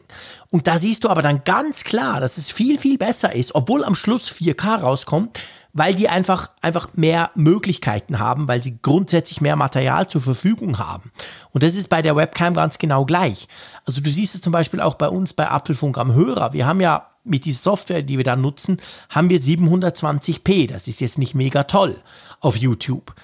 Und 0.51 0.69
da 0.69 0.79
siehst 0.79 1.03
du 1.03 1.09
aber 1.09 1.23
dann 1.23 1.43
ganz 1.45 1.83
klar, 1.83 2.21
dass 2.21 2.39
es 2.39 2.53
viel, 2.53 2.79
viel 2.79 2.99
besser 2.99 3.35
ist, 3.35 3.55
obwohl 3.57 3.83
am 3.85 3.97
Schluss 3.97 4.31
4K 4.31 4.81
rauskommt, 4.81 5.41
weil 5.75 5.95
die 5.95 6.09
einfach, 6.09 6.51
einfach 6.63 6.89
mehr 6.95 7.31
Möglichkeiten 7.35 8.21
haben, 8.21 8.49
weil 8.49 8.63
sie 8.63 8.79
grundsätzlich 8.81 9.41
mehr 9.41 9.57
Material 9.57 10.09
zur 10.09 10.21
Verfügung 10.21 10.79
haben. 10.79 11.11
Und 11.51 11.65
das 11.65 11.75
ist 11.75 11.89
bei 11.89 12.01
der 12.01 12.17
Webcam 12.17 12.55
ganz 12.55 12.79
genau 12.79 13.05
gleich. 13.05 13.49
Also 13.85 14.01
du 14.01 14.09
siehst 14.09 14.37
es 14.37 14.41
zum 14.41 14.53
Beispiel 14.53 14.81
auch 14.81 14.95
bei 14.95 15.09
uns 15.09 15.33
bei 15.33 15.51
Apfelfunk 15.51 15.99
am 15.99 16.15
Hörer. 16.15 16.53
Wir 16.53 16.67
haben 16.67 16.81
ja 16.81 17.09
mit 17.25 17.45
dieser 17.45 17.63
Software, 17.63 18.03
die 18.03 18.17
wir 18.17 18.25
da 18.25 18.37
nutzen, 18.37 18.81
haben 19.11 19.29
wir 19.29 19.41
720p. 19.41 20.69
Das 20.69 20.87
ist 20.87 21.01
jetzt 21.01 21.19
nicht 21.19 21.35
mega 21.35 21.65
toll 21.65 21.97
auf 22.41 22.57
YouTube. 22.57 23.15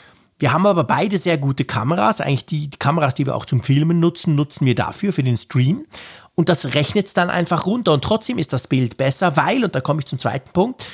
Wir 0.41 0.53
haben 0.53 0.67
aber 0.67 0.85
beide 0.85 1.19
sehr 1.19 1.39
gute 1.39 1.65
Kameras. 1.65 2.21
Eigentlich 2.21 2.47
die 2.47 2.71
Kameras, 2.71 3.15
die 3.15 3.27
wir 3.27 3.37
auch 3.37 3.45
zum 3.45 3.63
Filmen 3.63 4.01
nutzen, 4.01 4.35
nutzen 4.35 4.65
wir 4.65 4.75
dafür, 4.75 5.13
für 5.13 5.23
den 5.23 5.37
Stream. 5.37 5.85
Und 6.35 6.49
das 6.49 6.75
rechnet 6.75 7.07
es 7.07 7.15
dann 7.15 7.29
einfach 7.29 7.67
runter. 7.67 7.93
Und 7.93 8.03
trotzdem 8.03 8.39
ist 8.39 8.55
das 8.55 8.67
Bild 8.67 8.97
besser, 8.97 9.37
weil, 9.37 9.63
und 9.63 9.75
da 9.75 9.83
komme 9.83 10.01
ich 10.01 10.07
zum 10.07 10.19
zweiten 10.19 10.51
Punkt, 10.53 10.87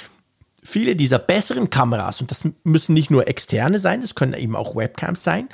viele 0.67 0.97
dieser 0.97 1.19
besseren 1.19 1.71
Kameras, 1.71 2.21
und 2.21 2.31
das 2.31 2.49
müssen 2.65 2.93
nicht 2.93 3.11
nur 3.11 3.29
externe 3.29 3.79
sein, 3.79 4.01
das 4.01 4.15
können 4.15 4.35
eben 4.35 4.57
auch 4.57 4.77
Webcams 4.77 5.23
sein, 5.23 5.49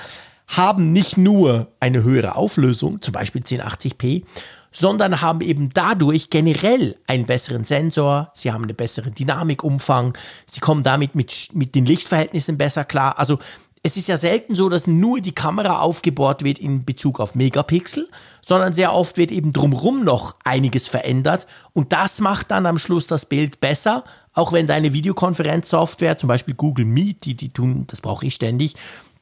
haben 0.48 0.92
nicht 0.92 1.16
nur 1.16 1.68
eine 1.80 2.02
höhere 2.02 2.34
Auflösung, 2.34 3.00
zum 3.00 3.12
Beispiel 3.12 3.42
1080p, 3.42 4.24
sondern 4.72 5.20
haben 5.20 5.40
eben 5.42 5.70
dadurch 5.72 6.30
generell 6.30 6.96
einen 7.06 7.26
besseren 7.26 7.64
Sensor, 7.64 8.30
sie 8.34 8.52
haben 8.52 8.64
einen 8.64 8.76
besseren 8.76 9.14
Dynamikumfang, 9.14 10.16
sie 10.46 10.60
kommen 10.60 10.82
damit 10.82 11.14
mit, 11.14 11.50
mit 11.52 11.74
den 11.74 11.86
Lichtverhältnissen 11.86 12.58
besser 12.58 12.84
klar. 12.84 13.18
Also 13.18 13.38
es 13.82 13.96
ist 13.96 14.08
ja 14.08 14.16
selten 14.16 14.54
so, 14.54 14.68
dass 14.68 14.86
nur 14.86 15.20
die 15.20 15.34
Kamera 15.34 15.80
aufgebohrt 15.80 16.44
wird 16.44 16.58
in 16.58 16.84
Bezug 16.84 17.20
auf 17.20 17.34
Megapixel, 17.34 18.08
sondern 18.44 18.72
sehr 18.72 18.94
oft 18.94 19.18
wird 19.18 19.32
eben 19.32 19.52
drumherum 19.52 20.04
noch 20.04 20.34
einiges 20.44 20.86
verändert 20.86 21.46
und 21.72 21.92
das 21.92 22.20
macht 22.20 22.50
dann 22.50 22.66
am 22.66 22.78
Schluss 22.78 23.06
das 23.06 23.26
Bild 23.26 23.60
besser, 23.60 24.04
auch 24.34 24.52
wenn 24.52 24.66
deine 24.66 24.92
Videokonferenzsoftware, 24.92 26.18
zum 26.18 26.28
Beispiel 26.28 26.54
Google 26.54 26.84
Meet, 26.84 27.24
die, 27.24 27.34
die 27.34 27.50
tun, 27.50 27.84
das 27.88 28.00
brauche 28.00 28.26
ich 28.26 28.34
ständig, 28.34 28.74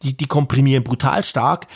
die, 0.03 0.17
die 0.17 0.27
komprimieren 0.27 0.85
brutal 0.85 1.23
stark. 1.23 1.67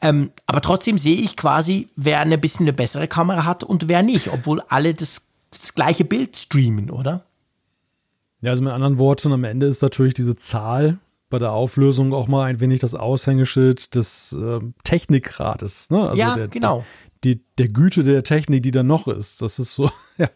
Ähm, 0.00 0.30
aber 0.46 0.60
trotzdem 0.60 0.96
sehe 0.96 1.16
ich 1.16 1.36
quasi, 1.36 1.88
wer 1.96 2.20
ein 2.20 2.40
bisschen 2.40 2.64
eine 2.64 2.72
bessere 2.72 3.08
Kamera 3.08 3.44
hat 3.44 3.64
und 3.64 3.88
wer 3.88 4.02
nicht, 4.02 4.28
obwohl 4.28 4.60
alle 4.68 4.94
das 4.94 5.28
das 5.50 5.74
gleiche 5.74 6.04
Bild 6.04 6.36
streamen, 6.36 6.90
oder? 6.90 7.24
Ja, 8.40 8.50
also 8.50 8.62
mit 8.62 8.72
anderen 8.72 8.98
Worten, 8.98 9.32
am 9.32 9.44
Ende 9.44 9.66
ist 9.66 9.82
natürlich 9.82 10.14
diese 10.14 10.36
Zahl 10.36 10.98
bei 11.30 11.38
der 11.38 11.52
Auflösung 11.52 12.14
auch 12.14 12.28
mal 12.28 12.44
ein 12.44 12.60
wenig 12.60 12.80
das 12.80 12.94
Aushängeschild 12.94 13.94
des 13.94 14.32
äh, 14.32 14.60
Technikrates. 14.84 15.90
Ne? 15.90 16.02
Also 16.02 16.16
ja, 16.16 16.34
der, 16.34 16.48
genau. 16.48 16.84
Die, 17.24 17.40
der 17.58 17.68
Güte 17.68 18.04
der 18.04 18.22
Technik, 18.22 18.62
die 18.62 18.70
da 18.70 18.82
noch 18.82 19.08
ist. 19.08 19.42
Das 19.42 19.58
ist 19.58 19.74
so, 19.74 19.90
ja, 20.18 20.28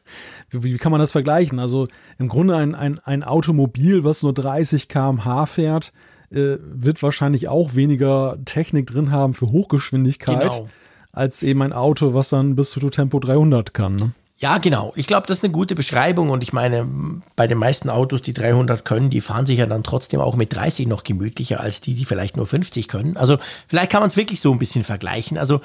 wie, 0.51 0.65
wie, 0.65 0.77
kann 0.79 0.93
man 0.93 1.01
das 1.01 1.13
vergleichen? 1.13 1.59
Also 1.59 1.89
im 2.19 2.29
Grunde 2.29 2.57
ein, 2.57 2.75
ein, 2.75 2.99
ein 3.01 3.23
Automobil, 3.23 4.05
was 4.05 4.23
nur 4.23 4.33
30 4.33 4.89
km/h 4.89 5.47
fährt, 5.47 5.93
äh, 6.31 6.57
wird 6.61 7.03
wahrscheinlich 7.03 7.49
auch 7.49 7.75
weniger 7.75 8.39
Technik 8.45 8.89
drin 8.89 9.11
haben 9.11 9.35
für 9.35 9.51
Hochgeschwindigkeit, 9.51 10.53
genau. 10.53 10.69
als 11.13 11.43
eben 11.43 11.63
ein 11.63 11.73
Auto, 11.73 12.15
was 12.15 12.31
dann 12.31 12.57
bis 12.57 12.71
zu 12.71 12.81
Tempo 12.91 13.21
300 13.21 13.73
kann. 13.75 13.97
Ne? 13.97 14.13
Ja, 14.43 14.59
genau. 14.59 14.93
Ich 14.97 15.07
glaube, 15.07 15.29
das 15.29 15.39
ist 15.39 15.45
eine 15.45 15.53
gute 15.53 15.77
Beschreibung 15.77 16.31
und 16.31 16.43
ich 16.43 16.53
meine, 16.53 16.89
bei 17.37 17.47
den 17.47 17.59
meisten 17.59 17.89
Autos, 17.89 18.23
die 18.23 18.33
300 18.33 18.85
können, 18.85 19.09
die 19.09 19.21
fahren 19.21 19.47
sich 19.47 19.59
ja 19.59 19.67
dann 19.67 19.85
trotzdem 19.85 20.19
auch 20.19 20.35
mit 20.35 20.53
30 20.53 20.89
noch 20.89 21.05
gemütlicher 21.05 21.61
als 21.61 21.81
die, 21.81 21.95
die 21.95 22.05
vielleicht 22.05 22.37
nur 22.37 22.47
50 22.49 22.89
können. 22.89 23.17
Also 23.17 23.39
vielleicht 23.69 23.93
kann 23.93 24.01
man 24.01 24.09
es 24.09 24.17
wirklich 24.17 24.41
so 24.41 24.51
ein 24.51 24.59
bisschen 24.59 24.83
vergleichen. 24.83 25.39
Also 25.39 25.61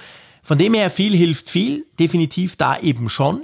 von 0.47 0.57
dem 0.57 0.73
her, 0.75 0.89
viel 0.89 1.13
hilft 1.13 1.49
viel, 1.49 1.85
definitiv 1.99 2.55
da 2.55 2.79
eben 2.79 3.09
schon. 3.09 3.43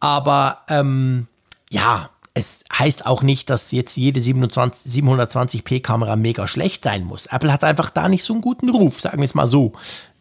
Aber 0.00 0.62
ähm, 0.68 1.28
ja, 1.70 2.10
es 2.34 2.64
heißt 2.76 3.06
auch 3.06 3.22
nicht, 3.22 3.48
dass 3.50 3.70
jetzt 3.70 3.96
jede 3.96 4.18
720p 4.18 5.80
Kamera 5.80 6.16
mega 6.16 6.48
schlecht 6.48 6.82
sein 6.82 7.04
muss. 7.04 7.26
Apple 7.26 7.52
hat 7.52 7.62
einfach 7.62 7.90
da 7.90 8.08
nicht 8.08 8.24
so 8.24 8.32
einen 8.32 8.42
guten 8.42 8.68
Ruf, 8.68 9.00
sagen 9.00 9.18
wir 9.18 9.26
es 9.26 9.36
mal 9.36 9.46
so. 9.46 9.74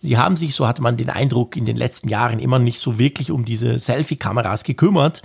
Sie 0.04 0.20
haben 0.20 0.36
sich, 0.36 0.54
so 0.54 0.68
hatte 0.68 0.84
man 0.84 0.98
den 0.98 1.10
Eindruck, 1.10 1.58
in 1.58 1.66
den 1.66 1.78
letzten 1.78 2.10
Jahren 2.10 2.38
immer 2.38 2.60
nicht 2.60 2.80
so 2.80 3.00
wirklich 3.00 3.32
um 3.32 3.44
diese 3.44 3.80
Selfie-Kameras 3.80 4.66
gekümmert. 4.66 5.24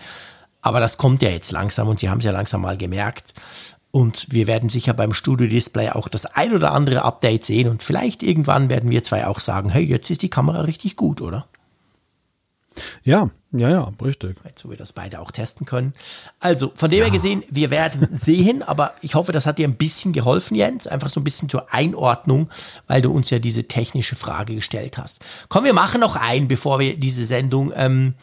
Aber 0.63 0.81
das 0.81 0.97
kommt 0.97 1.21
ja 1.21 1.29
jetzt 1.29 1.53
langsam 1.53 1.89
und 1.89 2.01
Sie 2.01 2.09
haben 2.09 2.21
es 2.21 2.25
ja 2.25 2.33
langsam 2.33 2.63
mal 2.63 2.79
gemerkt. 2.79 3.35
Und 3.93 4.27
wir 4.31 4.47
werden 4.47 4.71
sicher 4.71 4.95
beim 4.95 5.13
Studio 5.13 5.47
Display 5.47 5.91
auch 5.91 6.09
das 6.09 6.27
ein 6.27 6.55
oder 6.55 6.73
andere 6.73 7.03
Update 7.03 7.45
sehen 7.45 7.69
und 7.69 7.83
vielleicht 7.83 8.23
irgendwann 8.23 8.71
werden 8.71 8.91
wir 8.91 9.05
zwei 9.05 9.27
auch 9.27 9.39
sagen, 9.39 9.69
hey, 9.69 9.85
jetzt 9.85 10.11
ist 10.11 10.23
die 10.23 10.31
Kamera 10.31 10.63
richtig 10.63 10.97
gut, 10.97 11.21
oder? 11.21 11.47
Ja, 13.05 13.31
ja, 13.53 13.69
ja, 13.69 13.93
richtig. 14.03 14.37
Jetzt, 14.45 14.65
wo 14.65 14.71
wir 14.71 14.79
das 14.79 14.93
beide 14.93 15.21
auch 15.21 15.31
testen 15.31 15.67
können. 15.67 15.93
Also, 16.41 16.73
von 16.75 16.91
dem 16.91 17.01
ja. 17.01 17.05
her 17.05 17.13
gesehen, 17.13 17.43
wir 17.51 17.71
werden 17.71 18.09
sehen, 18.17 18.63
aber 18.63 18.95
ich 19.03 19.15
hoffe, 19.15 19.33
das 19.33 19.45
hat 19.45 19.59
dir 19.59 19.69
ein 19.69 19.75
bisschen 19.77 20.15
geholfen, 20.15 20.55
Jens. 20.55 20.87
Einfach 20.87 21.11
so 21.11 21.21
ein 21.21 21.25
bisschen 21.25 21.51
zur 21.51 21.73
Einordnung, 21.73 22.49
weil 22.87 23.03
du 23.03 23.13
uns 23.13 23.29
ja 23.29 23.39
diese 23.39 23.69
technische 23.69 24.17
Frage 24.17 24.55
gestellt 24.55 24.97
hast. 24.97 25.21
Komm, 25.51 25.65
wir 25.65 25.75
machen 25.75 26.01
noch 26.01 26.17
ein, 26.17 26.49
bevor 26.49 26.79
wir 26.79 26.97
diese 26.97 27.27
Sendung 27.27 27.73
ähm, 27.77 28.15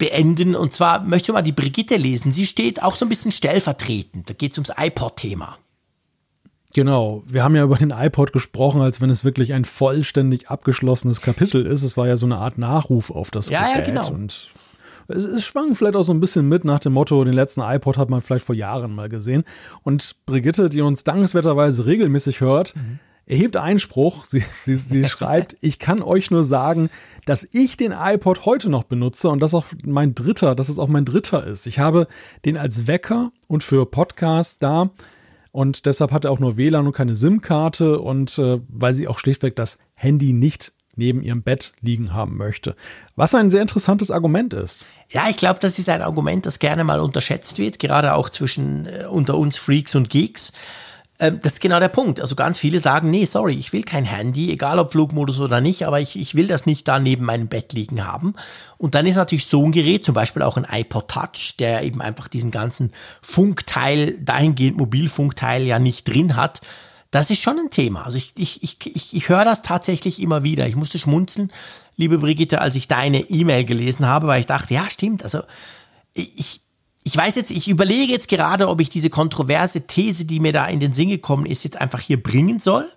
beenden. 0.00 0.56
Und 0.56 0.72
zwar 0.72 1.04
möchte 1.04 1.30
ich 1.30 1.34
mal 1.34 1.42
die 1.42 1.52
Brigitte 1.52 1.96
lesen. 1.96 2.32
Sie 2.32 2.46
steht 2.46 2.82
auch 2.82 2.96
so 2.96 3.06
ein 3.06 3.08
bisschen 3.08 3.30
stellvertretend. 3.30 4.28
Da 4.28 4.34
geht 4.34 4.50
es 4.50 4.58
ums 4.58 4.72
iPod-Thema. 4.76 5.58
Genau, 6.72 7.22
wir 7.26 7.44
haben 7.44 7.54
ja 7.54 7.64
über 7.64 7.76
den 7.76 7.90
iPod 7.90 8.32
gesprochen, 8.32 8.80
als 8.80 9.00
wenn 9.00 9.10
es 9.10 9.24
wirklich 9.24 9.52
ein 9.52 9.64
vollständig 9.64 10.48
abgeschlossenes 10.48 11.20
Kapitel 11.20 11.66
ist. 11.66 11.82
Es 11.82 11.96
war 11.96 12.06
ja 12.06 12.16
so 12.16 12.26
eine 12.26 12.38
Art 12.38 12.58
Nachruf 12.58 13.10
auf 13.10 13.30
das 13.30 13.50
ja, 13.50 13.60
Gerät. 13.62 13.78
Ja, 13.78 13.84
genau. 13.84 14.08
Und 14.10 14.48
es, 15.08 15.24
es 15.24 15.44
schwang 15.44 15.74
vielleicht 15.74 15.96
auch 15.96 16.04
so 16.04 16.12
ein 16.12 16.20
bisschen 16.20 16.48
mit 16.48 16.64
nach 16.64 16.78
dem 16.78 16.92
Motto, 16.92 17.22
den 17.24 17.34
letzten 17.34 17.60
iPod 17.60 17.98
hat 17.98 18.08
man 18.08 18.22
vielleicht 18.22 18.46
vor 18.46 18.54
Jahren 18.54 18.94
mal 18.94 19.08
gesehen. 19.08 19.44
Und 19.82 20.14
Brigitte, 20.26 20.70
die 20.70 20.80
uns 20.80 21.02
dankenswerterweise 21.04 21.86
regelmäßig 21.86 22.40
hört, 22.40 22.76
mhm. 22.76 23.00
Erhebt 23.30 23.56
Einspruch. 23.56 24.24
Sie, 24.24 24.44
sie, 24.64 24.76
sie 24.76 25.04
schreibt, 25.08 25.56
ich 25.60 25.78
kann 25.78 26.02
euch 26.02 26.30
nur 26.30 26.44
sagen, 26.44 26.90
dass 27.26 27.48
ich 27.52 27.76
den 27.76 27.92
iPod 27.92 28.44
heute 28.44 28.68
noch 28.68 28.84
benutze 28.84 29.28
und 29.28 29.40
das 29.40 29.54
auch 29.54 29.66
mein 29.84 30.14
dritter, 30.14 30.54
dass 30.54 30.68
es 30.68 30.78
auch 30.78 30.88
mein 30.88 31.04
dritter 31.04 31.46
ist. 31.46 31.66
Ich 31.66 31.78
habe 31.78 32.08
den 32.44 32.56
als 32.56 32.86
Wecker 32.86 33.30
und 33.48 33.62
für 33.62 33.86
Podcasts 33.86 34.58
da 34.58 34.90
und 35.52 35.86
deshalb 35.86 36.12
hat 36.12 36.24
er 36.24 36.30
auch 36.30 36.38
nur 36.38 36.56
WLAN 36.56 36.86
und 36.86 36.92
keine 36.92 37.14
SIM-Karte 37.14 38.00
und 38.00 38.38
äh, 38.38 38.60
weil 38.68 38.94
sie 38.94 39.08
auch 39.08 39.18
schlichtweg 39.18 39.56
das 39.56 39.78
Handy 39.94 40.32
nicht 40.32 40.72
neben 40.96 41.22
ihrem 41.22 41.42
Bett 41.42 41.72
liegen 41.80 42.12
haben 42.12 42.36
möchte. 42.36 42.76
Was 43.16 43.34
ein 43.34 43.50
sehr 43.50 43.62
interessantes 43.62 44.10
Argument 44.10 44.52
ist. 44.52 44.84
Ja, 45.08 45.28
ich 45.28 45.36
glaube, 45.36 45.58
das 45.60 45.78
ist 45.78 45.88
ein 45.88 46.02
Argument, 46.02 46.46
das 46.46 46.58
gerne 46.58 46.84
mal 46.84 47.00
unterschätzt 47.00 47.58
wird, 47.58 47.78
gerade 47.78 48.14
auch 48.14 48.28
zwischen 48.28 48.86
äh, 48.86 49.06
unter 49.08 49.38
uns 49.38 49.56
Freaks 49.56 49.94
und 49.94 50.10
Geeks. 50.10 50.52
Ähm, 51.20 51.38
das 51.42 51.54
ist 51.54 51.60
genau 51.60 51.78
der 51.78 51.88
Punkt. 51.88 52.20
Also 52.20 52.34
ganz 52.34 52.58
viele 52.58 52.80
sagen, 52.80 53.10
nee, 53.10 53.26
sorry, 53.26 53.54
ich 53.54 53.72
will 53.72 53.82
kein 53.82 54.04
Handy, 54.04 54.50
egal 54.50 54.78
ob 54.78 54.92
Flugmodus 54.92 55.38
oder 55.38 55.60
nicht, 55.60 55.86
aber 55.86 56.00
ich, 56.00 56.18
ich 56.18 56.34
will 56.34 56.46
das 56.46 56.64
nicht 56.66 56.88
da 56.88 56.98
neben 56.98 57.24
meinem 57.24 57.48
Bett 57.48 57.74
liegen 57.74 58.06
haben. 58.06 58.34
Und 58.78 58.94
dann 58.94 59.06
ist 59.06 59.16
natürlich 59.16 59.46
so 59.46 59.62
ein 59.62 59.72
Gerät, 59.72 60.04
zum 60.04 60.14
Beispiel 60.14 60.42
auch 60.42 60.56
ein 60.56 60.66
iPod 60.68 61.08
Touch, 61.08 61.56
der 61.58 61.82
eben 61.82 62.00
einfach 62.00 62.26
diesen 62.26 62.50
ganzen 62.50 62.92
Funkteil, 63.20 64.18
dahingehend 64.20 64.78
Mobilfunkteil 64.78 65.64
ja 65.64 65.78
nicht 65.78 66.08
drin 66.08 66.36
hat. 66.36 66.62
Das 67.10 67.28
ist 67.28 67.42
schon 67.42 67.58
ein 67.58 67.70
Thema. 67.70 68.04
Also 68.04 68.16
ich, 68.16 68.32
ich, 68.38 68.62
ich, 68.62 68.78
ich, 68.86 69.14
ich 69.14 69.28
höre 69.28 69.44
das 69.44 69.62
tatsächlich 69.62 70.22
immer 70.22 70.42
wieder. 70.42 70.66
Ich 70.68 70.76
musste 70.76 70.98
schmunzeln, 70.98 71.52
liebe 71.96 72.18
Brigitte, 72.18 72.62
als 72.62 72.76
ich 72.76 72.88
deine 72.88 73.28
E-Mail 73.28 73.64
gelesen 73.66 74.06
habe, 74.06 74.26
weil 74.26 74.40
ich 74.40 74.46
dachte, 74.46 74.72
ja, 74.72 74.88
stimmt. 74.88 75.22
Also 75.22 75.42
ich, 76.14 76.62
ich 77.02 77.16
weiß 77.16 77.36
jetzt, 77.36 77.50
ich 77.50 77.68
überlege 77.68 78.12
jetzt 78.12 78.28
gerade, 78.28 78.68
ob 78.68 78.80
ich 78.80 78.90
diese 78.90 79.10
kontroverse 79.10 79.86
These, 79.86 80.26
die 80.26 80.40
mir 80.40 80.52
da 80.52 80.66
in 80.66 80.80
den 80.80 80.92
Sinn 80.92 81.08
gekommen 81.08 81.46
ist, 81.46 81.64
jetzt 81.64 81.80
einfach 81.80 82.00
hier 82.00 82.22
bringen 82.22 82.58
soll. 82.58 82.90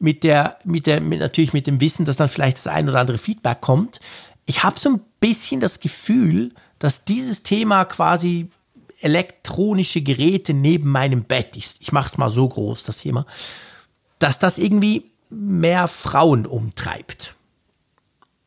Mit 0.00 0.22
der, 0.22 0.58
mit 0.64 0.86
der, 0.86 1.00
mit, 1.00 1.18
natürlich 1.18 1.52
mit 1.52 1.66
dem 1.66 1.80
Wissen, 1.80 2.04
dass 2.04 2.16
dann 2.16 2.28
vielleicht 2.28 2.58
das 2.58 2.68
ein 2.68 2.88
oder 2.88 3.00
andere 3.00 3.18
Feedback 3.18 3.60
kommt. 3.60 3.98
Ich 4.46 4.62
habe 4.62 4.78
so 4.78 4.90
ein 4.90 5.00
bisschen 5.18 5.60
das 5.60 5.80
Gefühl, 5.80 6.54
dass 6.78 7.04
dieses 7.04 7.42
Thema 7.42 7.84
quasi 7.84 8.48
elektronische 9.00 10.02
Geräte 10.02 10.54
neben 10.54 10.90
meinem 10.90 11.24
Bett, 11.24 11.56
ich, 11.56 11.74
ich 11.80 11.90
mache 11.90 12.08
es 12.08 12.18
mal 12.18 12.30
so 12.30 12.48
groß, 12.48 12.84
das 12.84 12.98
Thema, 12.98 13.26
dass 14.18 14.38
das 14.38 14.58
irgendwie 14.58 15.10
mehr 15.30 15.88
Frauen 15.88 16.46
umtreibt. 16.46 17.34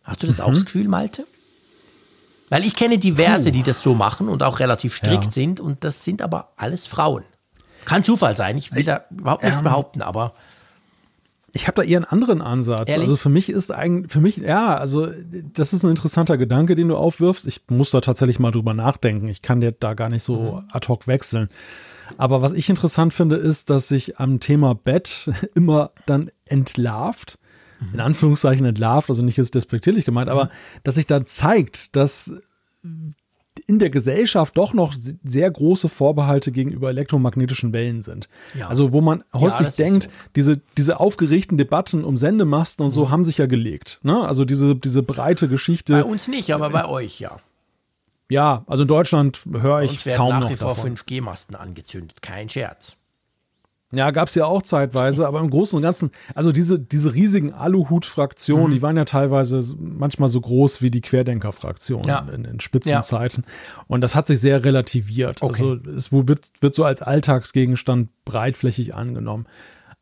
Hast 0.04 0.24
du 0.24 0.28
das 0.28 0.38
mhm. 0.38 0.44
auch 0.44 0.52
das 0.52 0.66
Gefühl, 0.66 0.88
Malte? 0.88 1.26
Weil 2.52 2.66
ich 2.66 2.76
kenne 2.76 3.00
diverse, 3.00 3.46
Puh. 3.46 3.52
die 3.52 3.64
das 3.64 3.80
so 3.80 3.96
machen 3.96 4.28
und 4.28 4.44
auch 4.44 4.60
relativ 4.60 4.94
strikt 4.94 5.24
ja. 5.24 5.32
sind 5.32 5.62
und 5.62 5.86
das 5.86 6.04
sind 6.04 6.22
aber 6.22 6.52
alles 6.58 6.86
Frauen. 6.86 7.24
Kann 7.86 8.04
Zufall 8.04 8.36
sein, 8.36 8.58
ich 8.58 8.76
will 8.76 8.84
da 8.84 9.06
überhaupt 9.10 9.44
nichts 9.44 9.60
ähm, 9.60 9.64
behaupten, 9.64 10.02
aber. 10.02 10.34
Ich 11.54 11.68
habe 11.68 11.82
da 11.82 11.88
eher 11.88 11.98
einen 11.98 12.06
anderen 12.06 12.42
Ansatz. 12.42 12.90
Ehrlich? 12.90 13.04
Also 13.04 13.16
für 13.16 13.30
mich 13.30 13.50
ist 13.50 13.72
eigentlich, 13.72 14.12
für 14.12 14.20
mich, 14.20 14.38
ja, 14.38 14.76
also 14.76 15.08
das 15.54 15.72
ist 15.72 15.84
ein 15.84 15.90
interessanter 15.92 16.38
Gedanke, 16.38 16.76
den 16.76 16.90
du 16.90 16.98
aufwirfst. 16.98 17.48
Ich 17.48 17.62
muss 17.70 17.90
da 17.92 18.02
tatsächlich 18.02 18.40
mal 18.40 18.52
drüber 18.52 18.74
nachdenken. 18.74 19.30
Ich 19.30 19.42
kann 19.42 19.62
dir 19.62 19.72
da 19.72 19.94
gar 19.94 20.10
nicht 20.10 20.24
so 20.24 20.62
mhm. 20.62 20.68
ad 20.72 20.88
hoc 20.90 21.08
wechseln. 21.08 21.48
Aber 22.18 22.42
was 22.42 22.52
ich 22.52 22.70
interessant 22.70 23.14
finde, 23.14 23.38
ist, 23.38 23.70
dass 23.70 23.88
sich 23.88 24.18
am 24.18 24.42
Thema 24.42 24.76
Bett 24.76 25.30
immer 25.56 25.92
dann 26.06 26.32
entlarvt 26.46 27.38
in 27.94 28.00
Anführungszeichen 28.00 28.66
entlarvt, 28.66 29.10
also 29.10 29.24
nicht 29.24 29.38
jetzt 29.38 29.56
despektierlich 29.56 30.06
gemeint, 30.06 30.30
aber 30.30 30.50
dass 30.84 30.96
sich 30.96 31.08
da 31.08 31.26
zeigt, 31.26 31.96
dass 31.96 32.42
in 33.68 33.80
der 33.80 33.90
Gesellschaft 33.90 34.58
doch 34.58 34.74
noch 34.74 34.94
sehr 35.24 35.52
große 35.52 35.90
Vorbehalte 35.90 36.52
gegenüber 36.52 36.90
elektromagnetischen 36.90 37.74
Wellen 37.74 38.02
sind. 38.02 38.30
Ja. 38.58 38.68
Also 38.68 38.94
wo 38.94 39.02
man 39.02 39.24
häufig 39.34 39.78
ja, 39.78 39.86
denkt, 39.86 40.04
so. 40.04 40.10
diese, 40.36 40.62
diese 40.78 41.00
aufgeregten 41.00 41.58
Debatten 41.58 42.04
um 42.04 42.18
Sendemasten 42.18 42.86
und 42.86 42.92
so 42.92 43.06
mhm. 43.06 43.10
haben 43.12 43.26
sich 43.26 43.38
ja 43.38 43.46
gelegt. 43.46 44.00
Ne? 44.04 44.22
Also 44.22 44.46
diese, 44.46 44.76
diese 44.76 45.04
breite 45.04 45.48
Geschichte. 45.48 45.94
Bei 45.94 46.04
uns 46.04 46.28
nicht, 46.28 46.54
aber 46.54 46.70
bei 46.70 46.86
euch 46.86 47.20
ja. 47.20 47.38
Ja, 48.30 48.64
also 48.68 48.84
in 48.84 48.88
Deutschland 48.88 49.42
höre 49.52 49.82
ich 49.82 50.06
kaum 50.06 50.30
nach 50.30 50.50
wie 50.50 50.56
vor 50.56 50.76
5G-Masten 50.76 51.56
angezündet, 51.56 52.22
kein 52.22 52.48
Scherz. 52.48 52.96
Ja, 53.92 54.12
gab's 54.12 54.36
ja 54.36 54.46
auch 54.46 54.62
zeitweise, 54.62 55.28
aber 55.28 55.40
im 55.42 55.50
Großen 55.50 55.76
und 55.76 55.84
Ganzen, 55.84 56.12
also 56.34 56.52
diese, 56.52 56.80
diese 56.80 57.14
riesigen 57.14 57.54
Aluhut-Fraktionen, 57.54 58.70
mhm. 58.70 58.74
die 58.74 58.82
waren 58.82 58.96
ja 58.96 59.06
teilweise 59.06 59.62
manchmal 59.78 60.30
so 60.30 60.40
groß 60.40 60.82
wie 60.82 60.90
die 60.90 61.02
Querdenker-Fraktion 61.02 62.04
ja. 62.06 62.28
in, 62.34 62.46
in, 62.46 62.60
Spitzenzeiten. 62.60 63.44
Ja. 63.46 63.84
Und 63.88 64.02
das 64.02 64.16
hat 64.16 64.28
sich 64.28 64.40
sehr 64.40 64.64
relativiert. 64.64 65.42
Okay. 65.42 65.52
Also 65.52 65.92
es 65.92 66.12
wird, 66.12 66.50
wird 66.62 66.76
so 66.76 66.86
als 66.86 67.02
Alltagsgegenstand 67.02 68.10
breitflächig 68.24 68.96
angenommen. 68.96 69.46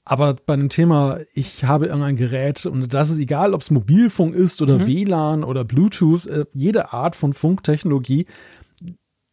Aber 0.10 0.34
bei 0.34 0.56
dem 0.56 0.70
Thema, 0.70 1.20
ich 1.36 1.66
habe 1.66 1.86
irgendein 1.86 2.16
Gerät 2.16 2.66
und 2.66 2.96
das 2.96 3.12
ist 3.12 3.20
egal, 3.20 3.54
ob 3.54 3.62
es 3.62 3.70
Mobilfunk 3.70 4.34
ist 4.34 4.60
oder 4.60 4.80
mhm. 4.80 4.88
WLAN 4.88 5.44
oder 5.44 5.64
Bluetooth, 5.64 6.26
äh, 6.26 6.46
jede 6.52 6.94
Art 6.94 7.16
von 7.16 7.34
Funktechnologie 7.34 8.26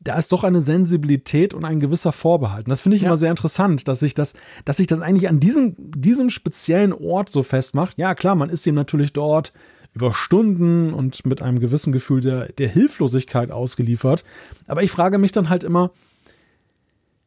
da 0.06 0.16
ist 0.16 0.32
doch 0.32 0.44
eine 0.44 0.60
Sensibilität 0.60 1.52
und 1.52 1.64
ein 1.64 1.80
gewisser 1.80 2.12
Vorbehalt. 2.12 2.66
Und 2.66 2.70
das 2.70 2.80
finde 2.80 2.96
ich 2.96 3.02
ja. 3.02 3.08
immer 3.08 3.16
sehr 3.16 3.30
interessant, 3.30 3.88
dass 3.88 4.00
sich 4.00 4.14
das, 4.14 4.34
dass 4.64 4.76
sich 4.76 4.86
das 4.86 5.00
eigentlich 5.00 5.28
an 5.28 5.40
diesem, 5.40 5.74
diesem 5.76 6.30
speziellen 6.30 6.92
Ort 6.92 7.28
so 7.28 7.42
festmacht. 7.42 7.98
Ja, 7.98 8.14
klar, 8.14 8.36
man 8.36 8.50
ist 8.50 8.66
ihm 8.66 8.74
natürlich 8.74 9.12
dort 9.12 9.52
über 9.94 10.12
Stunden 10.12 10.92
und 10.92 11.24
mit 11.24 11.42
einem 11.42 11.58
gewissen 11.58 11.92
Gefühl 11.92 12.20
der, 12.20 12.52
der 12.52 12.68
Hilflosigkeit 12.68 13.50
ausgeliefert. 13.50 14.24
Aber 14.66 14.82
ich 14.82 14.90
frage 14.90 15.18
mich 15.18 15.32
dann 15.32 15.48
halt 15.48 15.64
immer, 15.64 15.90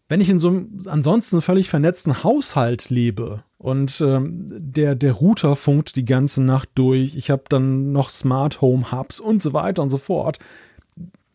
wenn 0.07 0.22
ich 0.22 0.30
in 0.30 0.39
so 0.39 0.49
einem 0.49 0.81
ansonsten 0.85 1.41
völlig 1.41 1.69
vernetzten 1.69 2.23
Haushalt 2.23 2.89
lebe 2.89 3.43
und 3.57 4.01
ähm, 4.01 4.47
der, 4.49 4.95
der 4.95 5.14
Router 5.14 5.56
funkt 5.56 5.95
die 5.95 6.06
ganze 6.06 6.41
Nacht 6.41 6.69
durch, 6.76 7.15
ich 7.15 7.30
habe 7.30 7.43
dann 7.49 7.91
noch 7.91 8.10
Smart 8.10 8.61
Home 8.61 8.91
Hubs 8.91 9.19
und 9.19 9.43
so 9.43 9.53
weiter 9.53 9.84
und 9.84 9.89
so 9.89 9.97
fort, 9.97 10.39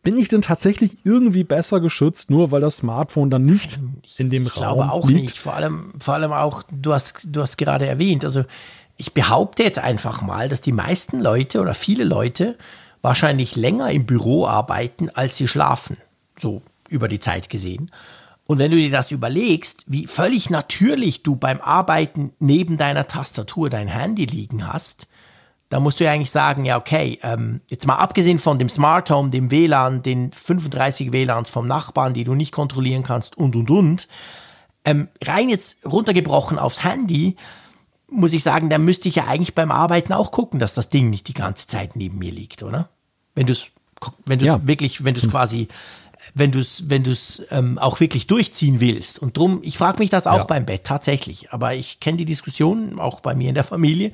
bin 0.05 0.17
ich 0.17 0.29
denn 0.29 0.41
tatsächlich 0.41 0.97
irgendwie 1.03 1.43
besser 1.43 1.81
geschützt, 1.81 2.29
nur 2.29 2.51
weil 2.51 2.61
das 2.61 2.77
Smartphone 2.77 3.29
dann 3.29 3.41
nicht 3.41 3.79
in 4.17 4.29
dem 4.29 4.45
ich 4.45 4.55
Raum 4.55 4.77
glaube 4.77 4.91
auch 4.91 5.09
liegt? 5.09 5.21
nicht. 5.21 5.39
Vor 5.39 5.55
allem, 5.55 5.93
vor 5.99 6.13
allem 6.13 6.31
auch, 6.31 6.63
du 6.71 6.93
hast, 6.93 7.21
du 7.25 7.41
hast 7.41 7.57
gerade 7.57 7.87
erwähnt, 7.87 8.23
also 8.23 8.45
ich 8.97 9.13
behaupte 9.13 9.63
jetzt 9.63 9.79
einfach 9.79 10.21
mal, 10.21 10.47
dass 10.47 10.61
die 10.61 10.71
meisten 10.71 11.19
Leute 11.19 11.59
oder 11.59 11.73
viele 11.73 12.03
Leute 12.03 12.55
wahrscheinlich 13.01 13.55
länger 13.55 13.89
im 13.89 14.05
Büro 14.05 14.45
arbeiten, 14.45 15.09
als 15.09 15.37
sie 15.37 15.47
schlafen. 15.47 15.97
So 16.37 16.61
über 16.87 17.07
die 17.07 17.19
Zeit 17.19 17.49
gesehen. 17.49 17.91
Und 18.45 18.59
wenn 18.59 18.69
du 18.69 18.77
dir 18.77 18.91
das 18.91 19.09
überlegst, 19.09 19.85
wie 19.87 20.05
völlig 20.05 20.51
natürlich 20.51 21.23
du 21.23 21.35
beim 21.35 21.59
Arbeiten 21.61 22.31
neben 22.39 22.77
deiner 22.77 23.07
Tastatur 23.07 23.71
dein 23.71 23.87
Handy 23.87 24.25
liegen 24.25 24.71
hast, 24.71 25.07
da 25.69 25.79
musst 25.79 25.99
du 25.99 26.03
ja 26.03 26.11
eigentlich 26.11 26.31
sagen, 26.31 26.65
ja, 26.65 26.77
okay, 26.77 27.19
ähm, 27.23 27.61
jetzt 27.67 27.87
mal 27.87 27.95
abgesehen 27.95 28.39
von 28.39 28.59
dem 28.59 28.69
Smart 28.69 29.09
Home, 29.09 29.29
dem 29.29 29.51
WLAN, 29.51 30.03
den 30.03 30.31
35 30.31 31.11
WLANs 31.11 31.49
vom 31.49 31.67
Nachbarn, 31.67 32.13
die 32.13 32.23
du 32.23 32.35
nicht 32.35 32.51
kontrollieren 32.51 33.03
kannst 33.03 33.37
und, 33.37 33.55
und, 33.55 33.69
und, 33.69 34.07
ähm, 34.85 35.07
rein 35.23 35.49
jetzt 35.49 35.83
runtergebrochen 35.85 36.59
aufs 36.59 36.83
Handy, 36.83 37.35
muss 38.07 38.33
ich 38.33 38.43
sagen, 38.43 38.69
da 38.69 38.77
müsste 38.77 39.09
ich 39.09 39.15
ja 39.15 39.25
eigentlich 39.25 39.55
beim 39.55 39.71
Arbeiten 39.71 40.13
auch 40.13 40.31
gucken, 40.31 40.59
dass 40.59 40.75
das 40.75 40.89
Ding 40.89 41.09
nicht 41.09 41.27
die 41.27 41.33
ganze 41.33 41.65
Zeit 41.67 41.95
neben 41.95 42.19
mir 42.19 42.31
liegt, 42.31 42.61
oder? 42.61 42.89
Wenn 43.33 43.47
du 43.47 43.53
es 43.53 43.67
wenn 44.25 44.39
du 44.39 44.45
ja. 44.45 44.67
wirklich, 44.67 45.03
wenn 45.03 45.15
du 45.15 45.21
es 45.21 45.29
quasi 45.29 45.67
wenn 46.33 46.51
du 46.51 46.59
es 46.59 46.89
wenn 46.89 47.03
du's, 47.03 47.41
ähm, 47.51 47.77
auch 47.77 47.99
wirklich 47.99 48.27
durchziehen 48.27 48.79
willst. 48.79 49.19
Und 49.19 49.37
drum, 49.37 49.59
ich 49.63 49.77
frage 49.77 49.99
mich 49.99 50.09
das 50.09 50.27
auch 50.27 50.37
ja. 50.37 50.43
beim 50.43 50.65
Bett 50.65 50.83
tatsächlich. 50.83 51.51
Aber 51.51 51.73
ich 51.75 51.99
kenne 51.99 52.17
die 52.17 52.25
Diskussion 52.25 52.99
auch 52.99 53.19
bei 53.19 53.35
mir 53.35 53.49
in 53.49 53.55
der 53.55 53.63
Familie. 53.63 54.11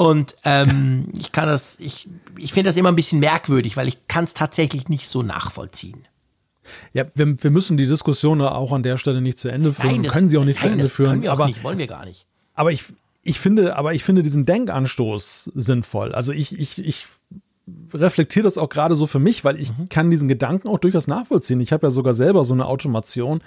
Und 0.00 0.34
ähm, 0.44 1.08
ich 1.12 1.30
kann 1.30 1.46
das, 1.46 1.78
ich, 1.78 2.08
ich 2.38 2.54
finde 2.54 2.70
das 2.70 2.78
immer 2.78 2.88
ein 2.88 2.96
bisschen 2.96 3.20
merkwürdig, 3.20 3.76
weil 3.76 3.86
ich 3.86 4.08
kann 4.08 4.24
es 4.24 4.32
tatsächlich 4.32 4.88
nicht 4.88 5.06
so 5.06 5.22
nachvollziehen. 5.22 6.08
Ja, 6.94 7.04
wir, 7.14 7.42
wir 7.42 7.50
müssen 7.50 7.76
die 7.76 7.86
Diskussion 7.86 8.40
auch 8.40 8.72
an 8.72 8.82
der 8.82 8.96
Stelle 8.96 9.20
nicht 9.20 9.36
zu 9.36 9.50
Ende 9.50 9.74
führen. 9.74 9.96
Nein, 9.96 10.02
das, 10.04 10.12
können 10.14 10.30
sie 10.30 10.38
auch 10.38 10.46
nicht 10.46 10.58
nein, 10.62 10.68
zu 10.68 10.72
Ende 10.72 10.86
führen. 10.86 11.10
Können 11.10 11.22
wir 11.24 11.32
aber 11.32 11.44
nicht, 11.44 11.62
wollen 11.62 11.76
wir 11.76 11.86
gar 11.86 12.06
nicht. 12.06 12.26
Aber 12.54 12.72
ich, 12.72 12.84
ich 13.22 13.38
finde, 13.38 13.76
aber 13.76 13.92
ich 13.92 14.02
finde 14.02 14.22
diesen 14.22 14.46
Denkanstoß 14.46 15.50
sinnvoll. 15.54 16.14
Also 16.14 16.32
ich, 16.32 16.58
ich, 16.58 16.82
ich 16.82 17.06
reflektiere 17.92 18.44
das 18.44 18.56
auch 18.56 18.70
gerade 18.70 18.96
so 18.96 19.06
für 19.06 19.18
mich, 19.18 19.44
weil 19.44 19.60
ich 19.60 19.76
mhm. 19.76 19.90
kann 19.90 20.08
diesen 20.08 20.28
Gedanken 20.28 20.68
auch 20.68 20.78
durchaus 20.78 21.08
nachvollziehen. 21.08 21.60
Ich 21.60 21.74
habe 21.74 21.88
ja 21.88 21.90
sogar 21.90 22.14
selber 22.14 22.44
so 22.44 22.54
eine 22.54 22.64
Automation 22.64 23.42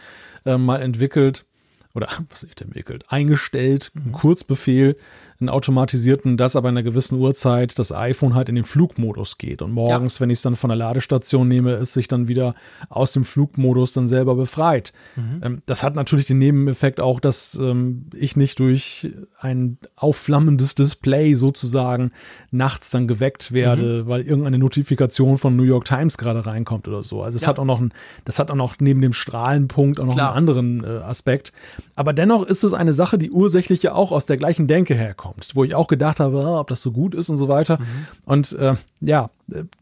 äh, 0.46 0.60
mal 0.60 0.84
entwickelt 0.84 1.48
oder 1.96 2.10
was 2.30 2.44
ich 2.44 2.60
entwickelt, 2.62 3.06
eingestellt, 3.08 3.92
mhm. 3.94 4.12
Kurzbefehl, 4.12 4.98
einen 5.44 5.50
automatisierten, 5.50 6.38
dass 6.38 6.56
aber 6.56 6.70
in 6.70 6.78
einer 6.78 6.84
gewissen 6.84 7.20
Uhrzeit 7.20 7.78
das 7.78 7.92
iPhone 7.92 8.34
halt 8.34 8.50
in 8.50 8.56
den 8.56 8.64
Flugmodus 8.64 9.38
geht. 9.38 9.62
Und 9.62 9.72
morgens, 9.72 10.18
ja. 10.18 10.22
wenn 10.22 10.30
ich 10.30 10.40
es 10.40 10.42
dann 10.42 10.56
von 10.56 10.70
der 10.70 10.78
Ladestation 10.78 11.48
nehme, 11.48 11.72
es 11.72 11.94
sich 11.94 12.08
dann 12.08 12.28
wieder 12.28 12.56
aus 12.90 13.12
dem 13.12 13.26
Flugmodus 13.26 13.94
dann 13.94 14.08
selber 14.08 14.36
befreit. 14.36 14.94
Mhm. 15.16 15.42
Ähm, 15.44 15.62
das 15.66 15.84
hat 15.84 15.96
natürlich 15.96 16.28
den 16.28 16.40
Nebeneffekt 16.40 17.00
auch, 17.00 17.20
dass 17.20 17.56
ähm, 17.56 18.06
ich 18.16 18.36
nicht 18.36 18.60
durch 18.60 19.10
ein 19.40 19.78
aufflammendes 19.96 20.76
Display 20.76 21.34
sozusagen 21.34 22.12
nachts 22.52 22.92
dann 22.92 23.08
geweckt 23.08 23.52
werde, 23.52 24.04
mhm. 24.04 24.08
weil 24.08 24.22
irgendeine 24.22 24.60
Notifikation 24.60 25.38
von 25.38 25.56
New 25.56 25.64
York 25.64 25.86
Times 25.86 26.18
gerade 26.18 26.46
reinkommt 26.46 26.88
oder 26.88 27.04
so. 27.04 27.22
Also 27.22 27.36
es 27.36 27.44
ja. 27.44 27.50
hat 27.50 27.60
auch 27.60 27.66
noch 27.66 27.82
ein, 27.82 27.94
das 28.26 28.40
hat 28.40 28.50
auch 28.50 28.56
noch 28.56 28.76
neben 28.80 29.02
dem 29.02 29.14
Strahlenpunkt 29.14 30.00
auch 30.00 30.06
noch 30.06 30.16
Klar. 30.16 30.30
einen 30.30 30.38
anderen 30.38 30.84
äh, 30.84 31.04
Aspekt. 31.04 31.52
Aber 31.96 32.14
dennoch 32.14 32.44
ist 32.44 32.64
es 32.64 32.74
eine 32.74 32.94
Sache, 32.94 33.18
die 33.18 33.32
ursächlich 33.32 33.84
ja 33.84 33.94
auch 33.94 34.12
aus 34.12 34.26
der 34.26 34.38
gleichen 34.38 34.68
Denke 34.68 34.96
herkommt 34.96 35.33
kommt, 35.34 35.56
wo 35.56 35.64
ich 35.64 35.76
auch 35.76 35.88
gedacht 35.88 36.20
habe, 36.20 36.38
oh, 36.38 36.60
ob 36.60 36.68
das 36.68 36.82
so 36.82 36.92
gut 36.92 37.16
ist 37.16 37.30
und 37.30 37.38
so 37.38 37.48
weiter. 37.48 37.80
Mhm. 37.80 37.86
Und 38.26 38.52
äh, 38.54 38.76
ja, 39.02 39.30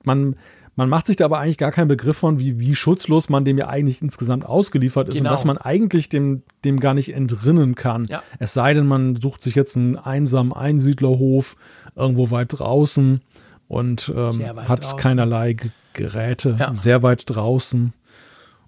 man, 0.03 0.35
man 0.75 0.89
macht 0.89 1.07
sich 1.07 1.15
da 1.15 1.25
aber 1.25 1.39
eigentlich 1.39 1.57
gar 1.57 1.71
keinen 1.71 1.87
Begriff 1.87 2.17
von, 2.17 2.39
wie, 2.39 2.59
wie 2.59 2.75
schutzlos 2.75 3.29
man 3.29 3.45
dem 3.45 3.57
ja 3.57 3.67
eigentlich 3.67 4.01
insgesamt 4.01 4.45
ausgeliefert 4.45 5.09
ist 5.09 5.17
genau. 5.17 5.29
und 5.29 5.33
dass 5.33 5.45
man 5.45 5.57
eigentlich 5.57 6.09
dem, 6.09 6.43
dem 6.63 6.79
gar 6.79 6.93
nicht 6.93 7.13
entrinnen 7.13 7.75
kann. 7.75 8.05
Ja. 8.05 8.23
Es 8.39 8.53
sei 8.53 8.73
denn, 8.73 8.87
man 8.87 9.15
sucht 9.17 9.43
sich 9.43 9.55
jetzt 9.55 9.75
einen 9.75 9.97
einsamen 9.97 10.53
Einsiedlerhof 10.53 11.55
irgendwo 11.95 12.31
weit 12.31 12.59
draußen 12.59 13.21
und 13.67 14.11
ähm, 14.15 14.41
hat 14.67 14.83
draußen. 14.83 14.97
keinerlei 14.97 15.57
Geräte, 15.93 16.55
ja. 16.57 16.73
sehr 16.73 17.03
weit 17.03 17.23
draußen 17.27 17.93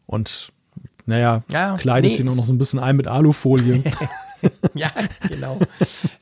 und 0.06 0.52
naja, 1.06 1.44
ja, 1.52 1.76
kleidet 1.78 2.12
nee, 2.12 2.18
ihn 2.18 2.30
auch 2.30 2.36
noch 2.36 2.46
so 2.46 2.54
ein 2.54 2.58
bisschen 2.58 2.80
ein 2.80 2.96
mit 2.96 3.08
Alufolie. 3.08 3.84
ja, 4.74 4.92
genau. 5.28 5.60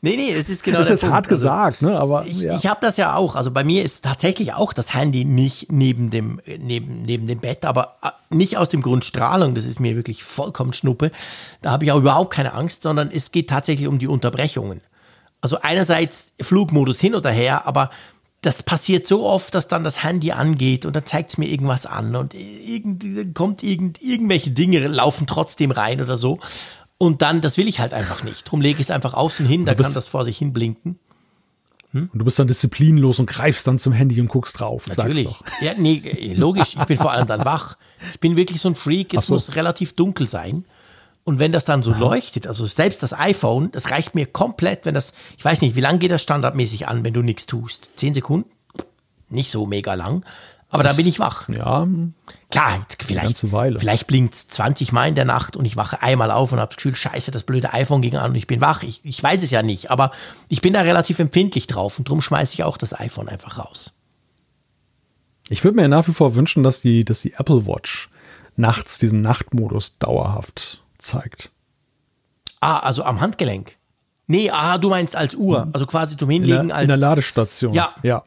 Nee, 0.02 0.16
nee, 0.16 0.32
es 0.32 0.50
ist 0.50 0.64
genau 0.64 0.80
Das 0.80 0.90
ist 0.90 1.04
hart 1.04 1.28
also, 1.28 1.36
gesagt, 1.36 1.82
ne? 1.82 2.00
Aber 2.00 2.26
ich, 2.26 2.42
ja. 2.42 2.56
ich 2.56 2.68
habe 2.68 2.80
das 2.82 2.98
ja 2.98 3.16
auch. 3.16 3.36
Also 3.36 3.52
bei 3.52 3.64
mir 3.64 3.84
ist 3.84 4.04
tatsächlich 4.04 4.54
auch 4.54 4.74
das 4.74 4.94
Handy 4.94 5.26
nicht 5.26 5.72
neben 5.72 6.10
dem, 6.10 6.42
neben, 6.46 7.04
neben 7.04 7.28
dem 7.28 7.40
Bett, 7.40 7.66
aber 7.66 7.98
äh, 8.02 8.10
nicht 8.30 8.58
aus 8.58 8.70
dem 8.70 8.82
Grund 8.82 9.06
Strahlung. 9.06 9.56
Das 9.56 9.66
ist 9.66 9.80
mir 9.80 9.96
wirklich 9.96 10.24
vollkommen 10.24 10.74
Schnuppe. 10.74 11.12
Da 11.62 11.72
habe 11.72 11.86
ich 11.86 11.92
auch 11.92 12.00
überhaupt 12.00 12.34
keine 12.34 12.54
Angst, 12.54 12.84
sondern 12.84 13.10
es 13.12 13.32
geht 13.32 13.50
tatsächlich 13.50 13.88
um 13.88 14.00
die 14.00 14.08
Unterbrechungen. 14.08 14.82
Also 15.42 15.58
einerseits 15.62 16.34
Flugmodus 16.40 17.00
hin 17.00 17.16
oder 17.16 17.32
her, 17.32 17.66
aber 17.66 17.90
das 18.42 18.64
passiert 18.64 19.06
so 19.06 19.24
oft, 19.26 19.54
dass 19.54 19.68
dann 19.68 19.84
das 19.84 20.04
Handy 20.04 20.32
angeht 20.32 20.86
und 20.88 20.96
dann 20.96 21.06
zeigt 21.06 21.30
es 21.30 21.38
mir 21.38 21.48
irgendwas 21.48 21.86
an 21.86 22.16
und 22.16 22.34
irgend, 22.34 23.36
kommt 23.36 23.62
irgend, 23.62 24.02
irgendwelche 24.02 24.50
Dinge 24.50 24.86
laufen 24.88 25.28
trotzdem 25.28 25.70
rein 25.70 26.02
oder 26.02 26.18
so. 26.18 26.40
Und 27.02 27.24
dann, 27.24 27.42
das 27.42 27.58
will 27.58 27.68
ich 27.68 27.80
halt 27.80 27.94
einfach 27.94 28.22
nicht. 28.22 28.44
Drum 28.44 28.62
lege 28.62 28.80
ich 28.80 28.86
es 28.86 28.92
einfach 28.92 29.16
außen 29.16 29.44
hin, 29.48 29.66
da 29.66 29.74
kann 29.74 29.92
das 29.92 30.08
vor 30.08 30.24
sich 30.24 30.38
hin 30.38 30.54
blinken. 30.54 31.00
Hm? 31.94 32.12
Und 32.14 32.20
du 32.20 32.24
bist 32.24 32.38
dann 32.38 32.46
disziplinlos 32.46 33.18
und 33.18 33.26
greifst 33.26 33.66
dann 33.66 33.80
zum 33.80 33.92
Handy 33.92 34.22
und 34.22 34.28
guckst 34.28 34.60
drauf. 34.60 34.86
Natürlich. 34.86 35.28
Ja, 35.62 35.74
nee, 35.76 36.36
logisch. 36.36 36.76
Ich 36.80 36.86
bin 36.86 36.98
vor 36.98 37.12
allem 37.12 37.26
dann 37.26 37.44
wach. 37.44 37.76
Ich 38.14 38.20
bin 38.20 38.38
wirklich 38.38 38.62
so 38.62 38.70
ein 38.70 38.76
Freak. 38.76 39.16
Es 39.16 39.24
so. 39.24 39.34
muss 39.34 39.56
relativ 39.56 39.96
dunkel 39.96 40.30
sein. 40.30 40.64
Und 41.24 41.40
wenn 41.40 41.52
das 41.52 41.66
dann 41.66 41.82
so 41.82 41.94
Aha. 41.94 42.00
leuchtet, 42.00 42.46
also 42.46 42.68
selbst 42.68 43.02
das 43.02 43.18
iPhone, 43.18 43.72
das 43.72 43.90
reicht 43.90 44.14
mir 44.14 44.28
komplett, 44.28 44.86
wenn 44.86 44.94
das, 44.94 45.14
ich 45.40 45.44
weiß 45.44 45.62
nicht, 45.62 45.76
wie 45.76 45.82
lange 45.82 45.98
geht 45.98 46.12
das 46.12 46.22
standardmäßig 46.22 46.88
an, 46.88 47.04
wenn 47.04 47.16
du 47.16 47.24
nichts 47.24 47.48
tust? 47.48 47.90
Zehn 47.96 48.14
Sekunden? 48.14 48.52
Nicht 49.28 49.50
so 49.50 49.66
mega 49.66 49.96
lang. 49.96 50.24
Aber 50.72 50.84
das, 50.84 50.94
da 50.94 50.98
bin 50.98 51.08
ich 51.08 51.20
wach. 51.20 51.50
Ja. 51.50 51.86
Klar, 52.50 52.80
jetzt 52.80 53.04
vielleicht, 53.04 53.38
vielleicht 53.38 54.08
blinkt 54.08 54.34
es 54.34 54.48
20 54.48 54.94
Mal 54.94 55.10
in 55.10 55.16
der 55.16 55.26
Nacht 55.26 55.58
und 55.58 55.66
ich 55.66 55.76
wache 55.76 56.02
einmal 56.02 56.32
auf 56.32 56.54
und 56.54 56.60
habe 56.60 56.70
das 56.70 56.78
Gefühl, 56.78 56.96
scheiße, 56.96 57.32
das 57.32 57.44
blöde 57.44 57.74
iPhone 57.74 58.02
ging 58.02 58.16
an 58.16 58.32
und 58.32 58.36
ich 58.36 58.48
bin 58.48 58.62
wach. 58.62 58.84
Ich, 58.84 59.02
ich 59.04 59.22
weiß 59.22 59.44
es 59.44 59.52
ja 59.52 59.64
nicht, 59.64 59.92
aber 59.92 60.12
ich 60.48 60.62
bin 60.62 60.74
da 60.74 60.82
relativ 60.82 61.20
empfindlich 61.20 61.68
drauf 61.68 62.00
und 62.00 62.08
darum 62.08 62.22
schmeiße 62.22 62.54
ich 62.54 62.64
auch 62.64 62.78
das 62.78 62.98
iPhone 62.98 63.28
einfach 63.28 63.60
raus. 63.60 63.94
Ich 65.50 65.64
würde 65.66 65.76
mir 65.76 65.90
nach 65.90 66.08
wie 66.08 66.14
vor 66.14 66.36
wünschen, 66.36 66.64
dass 66.64 66.80
die, 66.80 67.04
dass 67.04 67.22
die 67.22 67.34
Apple 67.34 67.68
Watch 67.68 68.10
nachts 68.56 68.98
diesen 68.98 69.22
Nachtmodus 69.22 69.98
dauerhaft 70.00 70.82
zeigt. 70.98 71.52
Ah, 72.62 72.80
also 72.80 73.04
am 73.04 73.20
Handgelenk. 73.20 73.76
Nee, 74.28 74.50
ah, 74.50 74.78
du 74.78 74.90
meinst 74.90 75.18
als 75.18 75.36
Uhr, 75.36 75.66
mhm. 75.66 75.72
also 75.74 75.86
quasi 75.86 76.16
zum 76.16 76.30
Hinlegen 76.30 76.62
in 76.62 76.68
der, 76.68 76.78
als. 76.78 76.84
In 76.84 76.88
der 76.88 76.98
Ladestation. 76.98 77.74
Ja. 77.74 77.94
Ja, 78.02 78.24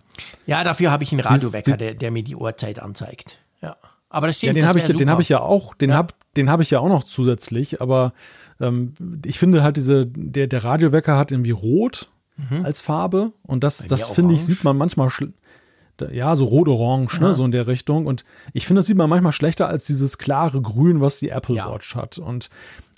ja 0.46 0.64
dafür 0.64 0.90
habe 0.90 1.04
ich 1.04 1.12
einen 1.12 1.20
Radiowecker, 1.20 1.76
der, 1.76 1.94
der 1.94 2.10
mir 2.10 2.22
die 2.22 2.36
Uhrzeit 2.36 2.78
anzeigt. 2.78 3.38
Ja. 3.60 3.76
Aber 4.08 4.26
das 4.28 4.36
stimmt. 4.36 4.56
Ja, 4.56 4.62
den 4.62 4.68
habe 4.68 4.78
ich, 4.78 4.86
den 4.86 5.10
hab 5.10 5.20
ich 5.20 5.28
ja 5.28 5.40
auch, 5.40 5.74
den 5.74 5.90
ja. 5.90 5.96
habe 5.96 6.14
hab 6.36 6.60
ich 6.60 6.70
ja 6.70 6.80
auch 6.80 6.88
noch 6.88 7.04
zusätzlich, 7.04 7.80
aber 7.80 8.12
ähm, 8.60 8.94
ich 9.24 9.38
finde 9.38 9.62
halt 9.62 9.76
diese, 9.76 10.06
der, 10.06 10.46
der 10.46 10.64
Radiowecker 10.64 11.16
hat 11.16 11.32
irgendwie 11.32 11.50
rot 11.50 12.08
mhm. 12.36 12.64
als 12.64 12.80
Farbe 12.80 13.32
und 13.42 13.64
das, 13.64 13.86
das 13.86 14.08
finde 14.08 14.34
ich, 14.34 14.44
sieht 14.44 14.62
man 14.64 14.76
manchmal 14.76 15.10
ja, 16.10 16.34
so 16.34 16.44
rot-orange, 16.44 17.20
ne, 17.20 17.34
so 17.34 17.44
in 17.44 17.52
der 17.52 17.66
Richtung. 17.66 18.06
Und 18.06 18.24
ich 18.52 18.66
finde, 18.66 18.80
das 18.80 18.86
sieht 18.86 18.96
man 18.96 19.08
manchmal 19.08 19.32
schlechter 19.32 19.68
als 19.68 19.84
dieses 19.84 20.18
klare 20.18 20.60
Grün, 20.60 21.00
was 21.00 21.18
die 21.18 21.28
Apple 21.28 21.56
ja. 21.56 21.72
Watch 21.72 21.94
hat. 21.94 22.18
Und 22.18 22.50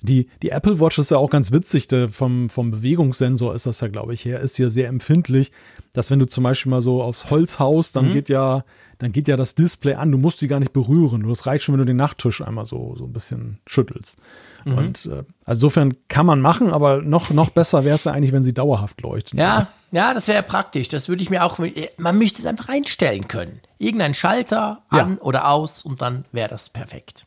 die, 0.07 0.29
die 0.43 0.51
Apple 0.51 0.81
Watch 0.81 0.99
ist 0.99 1.11
ja 1.11 1.19
auch 1.19 1.29
ganz 1.29 1.53
witzig, 1.53 1.89
der 1.89 2.09
vom, 2.09 2.49
vom 2.49 2.71
Bewegungssensor 2.71 3.55
ist 3.55 3.67
das 3.67 3.81
ja, 3.81 3.89
glaube 3.89 4.15
ich, 4.15 4.25
her, 4.25 4.41
ist 4.41 4.57
ja 4.57 4.71
sehr 4.71 4.89
empfindlich, 4.89 5.53
dass 5.93 6.11
wenn 6.11 6.19
du 6.19 6.27
zum 6.27 6.45
Beispiel 6.45 6.71
mal 6.71 6.81
so 6.81 7.03
aufs 7.03 7.31
Holz 7.31 7.59
haust, 7.59 7.97
dann 7.97 8.09
mhm. 8.09 8.13
geht 8.15 8.29
ja, 8.29 8.65
dann 8.99 9.13
geht 9.13 9.29
ja 9.29 9.37
das 9.37 9.55
Display 9.55 9.95
an, 9.95 10.11
du 10.11 10.19
musst 10.19 10.41
die 10.41 10.49
gar 10.49 10.61
nicht 10.61 10.73
berühren. 10.73 11.29
Das 11.29 11.47
reicht 11.47 11.65
schon, 11.65 11.75
wenn 11.75 11.81
du 11.81 11.85
den 11.85 11.97
Nachttisch 11.97 12.41
einmal 12.41 12.65
so, 12.65 12.95
so 12.97 13.05
ein 13.05 13.13
bisschen 13.13 13.59
schüttelst. 13.67 14.19
Mhm. 14.65 14.79
Und 14.79 15.07
äh, 15.07 15.25
also 15.45 15.67
insofern 15.67 15.95
kann 16.09 16.27
man 16.27 16.41
machen, 16.41 16.73
aber 16.73 17.03
noch, 17.03 17.31
noch 17.31 17.51
besser 17.51 17.85
wäre 17.85 17.97
es 17.97 18.05
ja 18.05 18.13
eigentlich, 18.13 18.33
wenn 18.33 18.45
sie 18.45 18.55
dauerhaft 18.55 19.03
leuchten. 19.03 19.39
Ja, 19.39 19.69
ja, 19.93 20.15
das 20.15 20.29
wäre 20.29 20.43
praktisch. 20.43 20.89
Das 20.89 21.09
würde 21.09 21.23
ich 21.23 21.31
mir 21.31 21.45
auch, 21.45 21.59
man 21.99 22.19
müsste 22.19 22.41
es 22.41 22.47
einfach 22.47 22.69
einstellen 22.69 23.29
können. 23.29 23.61
Irgendein 23.79 24.15
Schalter 24.15 24.83
an 24.89 25.11
ja. 25.11 25.23
oder 25.23 25.51
aus 25.51 25.83
und 25.83 26.01
dann 26.03 26.25
wäre 26.33 26.49
das 26.49 26.69
perfekt. 26.69 27.27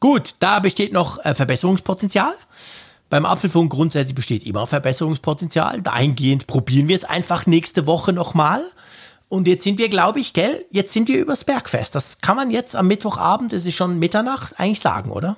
Gut, 0.00 0.34
da 0.38 0.60
besteht 0.60 0.94
noch 0.94 1.22
äh, 1.24 1.34
Verbesserungspotenzial. 1.34 2.32
Beim 3.10 3.26
Apfelfunk 3.26 3.70
grundsätzlich 3.70 4.14
besteht 4.14 4.44
immer 4.44 4.66
Verbesserungspotenzial. 4.66 5.82
Dahingehend 5.82 6.46
probieren 6.46 6.88
wir 6.88 6.96
es 6.96 7.04
einfach 7.04 7.44
nächste 7.46 7.86
Woche 7.86 8.12
nochmal. 8.14 8.64
Und 9.28 9.46
jetzt 9.46 9.62
sind 9.62 9.78
wir, 9.78 9.88
glaube 9.88 10.18
ich, 10.18 10.32
gell, 10.32 10.64
jetzt 10.70 10.92
sind 10.92 11.08
wir 11.08 11.18
übers 11.18 11.44
Bergfest. 11.44 11.94
Das 11.94 12.20
kann 12.20 12.36
man 12.36 12.50
jetzt 12.50 12.74
am 12.74 12.86
Mittwochabend, 12.86 13.52
es 13.52 13.66
ist 13.66 13.74
schon 13.74 13.98
Mitternacht, 13.98 14.58
eigentlich 14.58 14.80
sagen, 14.80 15.10
oder? 15.10 15.36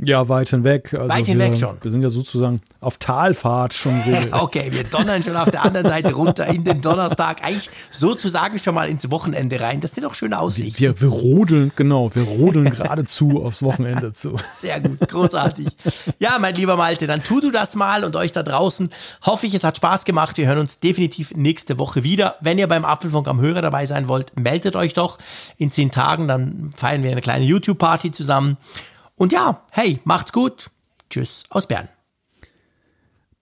Ja, 0.00 0.28
weit 0.28 0.50
hinweg. 0.50 0.94
Also 0.94 1.08
weit 1.08 1.26
hinweg 1.26 1.50
wir, 1.50 1.56
schon. 1.56 1.76
Wir 1.82 1.90
sind 1.90 2.02
ja 2.02 2.08
sozusagen 2.08 2.62
auf 2.80 2.98
Talfahrt 2.98 3.74
schon. 3.74 4.00
okay, 4.30 4.68
wir 4.70 4.84
donnern 4.84 5.24
schon 5.24 5.34
auf 5.34 5.50
der 5.50 5.64
anderen 5.64 5.88
Seite 5.88 6.12
runter 6.12 6.46
in 6.46 6.62
den 6.62 6.80
Donnerstag. 6.80 7.42
Eigentlich 7.42 7.68
sozusagen 7.90 8.60
schon 8.60 8.76
mal 8.76 8.88
ins 8.88 9.10
Wochenende 9.10 9.60
rein. 9.60 9.80
Das 9.80 9.96
sind 9.96 10.04
doch 10.04 10.14
schöne 10.14 10.38
Aussichten. 10.38 10.78
Wir, 10.78 11.00
wir 11.00 11.08
rodeln, 11.08 11.72
genau, 11.74 12.14
wir 12.14 12.22
rodeln 12.22 12.70
geradezu 12.70 13.42
aufs 13.44 13.60
Wochenende 13.60 14.12
zu. 14.12 14.36
Sehr 14.56 14.80
gut, 14.80 15.00
großartig. 15.08 15.66
Ja, 16.20 16.38
mein 16.38 16.54
lieber 16.54 16.76
Malte, 16.76 17.08
dann 17.08 17.24
tu 17.24 17.40
du 17.40 17.50
das 17.50 17.74
mal 17.74 18.04
und 18.04 18.14
euch 18.14 18.30
da 18.30 18.44
draußen. 18.44 18.90
Hoffe 19.22 19.46
ich, 19.46 19.54
es 19.54 19.64
hat 19.64 19.78
Spaß 19.78 20.04
gemacht. 20.04 20.36
Wir 20.36 20.46
hören 20.46 20.58
uns 20.58 20.78
definitiv 20.78 21.34
nächste 21.34 21.76
Woche 21.80 22.04
wieder. 22.04 22.36
Wenn 22.40 22.58
ihr 22.58 22.68
beim 22.68 22.84
Apfelfunk 22.84 23.26
am 23.26 23.40
Hörer 23.40 23.62
dabei 23.62 23.84
sein 23.86 24.06
wollt, 24.06 24.38
meldet 24.38 24.76
euch 24.76 24.94
doch 24.94 25.18
in 25.56 25.72
zehn 25.72 25.90
Tagen. 25.90 26.28
Dann 26.28 26.70
feiern 26.76 27.02
wir 27.02 27.10
eine 27.10 27.20
kleine 27.20 27.44
YouTube-Party 27.46 28.12
zusammen. 28.12 28.58
Und 29.18 29.32
ja, 29.32 29.64
hey, 29.72 30.00
macht's 30.04 30.32
gut. 30.32 30.70
Tschüss 31.10 31.44
aus 31.50 31.66
Bern. 31.66 31.88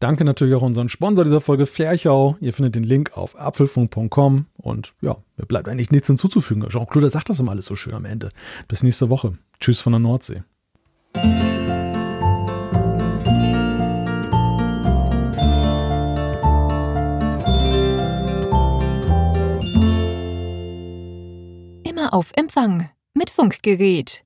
Danke 0.00 0.24
natürlich 0.24 0.54
auch 0.54 0.62
unseren 0.62 0.88
Sponsor 0.88 1.24
dieser 1.24 1.40
Folge, 1.40 1.64
Ferchau. 1.64 2.36
Ihr 2.40 2.52
findet 2.52 2.74
den 2.74 2.84
Link 2.84 3.16
auf 3.16 3.38
apfelfunk.com. 3.38 4.46
Und 4.56 4.94
ja, 5.00 5.16
mir 5.36 5.46
bleibt 5.46 5.68
eigentlich 5.68 5.90
nichts 5.90 6.06
hinzuzufügen. 6.06 6.68
Jean-Claude 6.68 7.08
sagt 7.10 7.28
das 7.28 7.40
immer 7.40 7.52
alles 7.52 7.66
so 7.66 7.76
schön 7.76 7.94
am 7.94 8.04
Ende. 8.04 8.30
Bis 8.68 8.82
nächste 8.82 9.08
Woche. 9.10 9.38
Tschüss 9.60 9.80
von 9.80 9.92
der 9.92 10.00
Nordsee. 10.00 10.42
Immer 21.84 22.12
auf 22.12 22.32
Empfang 22.36 22.90
mit 23.14 23.30
Funkgerät 23.30 24.25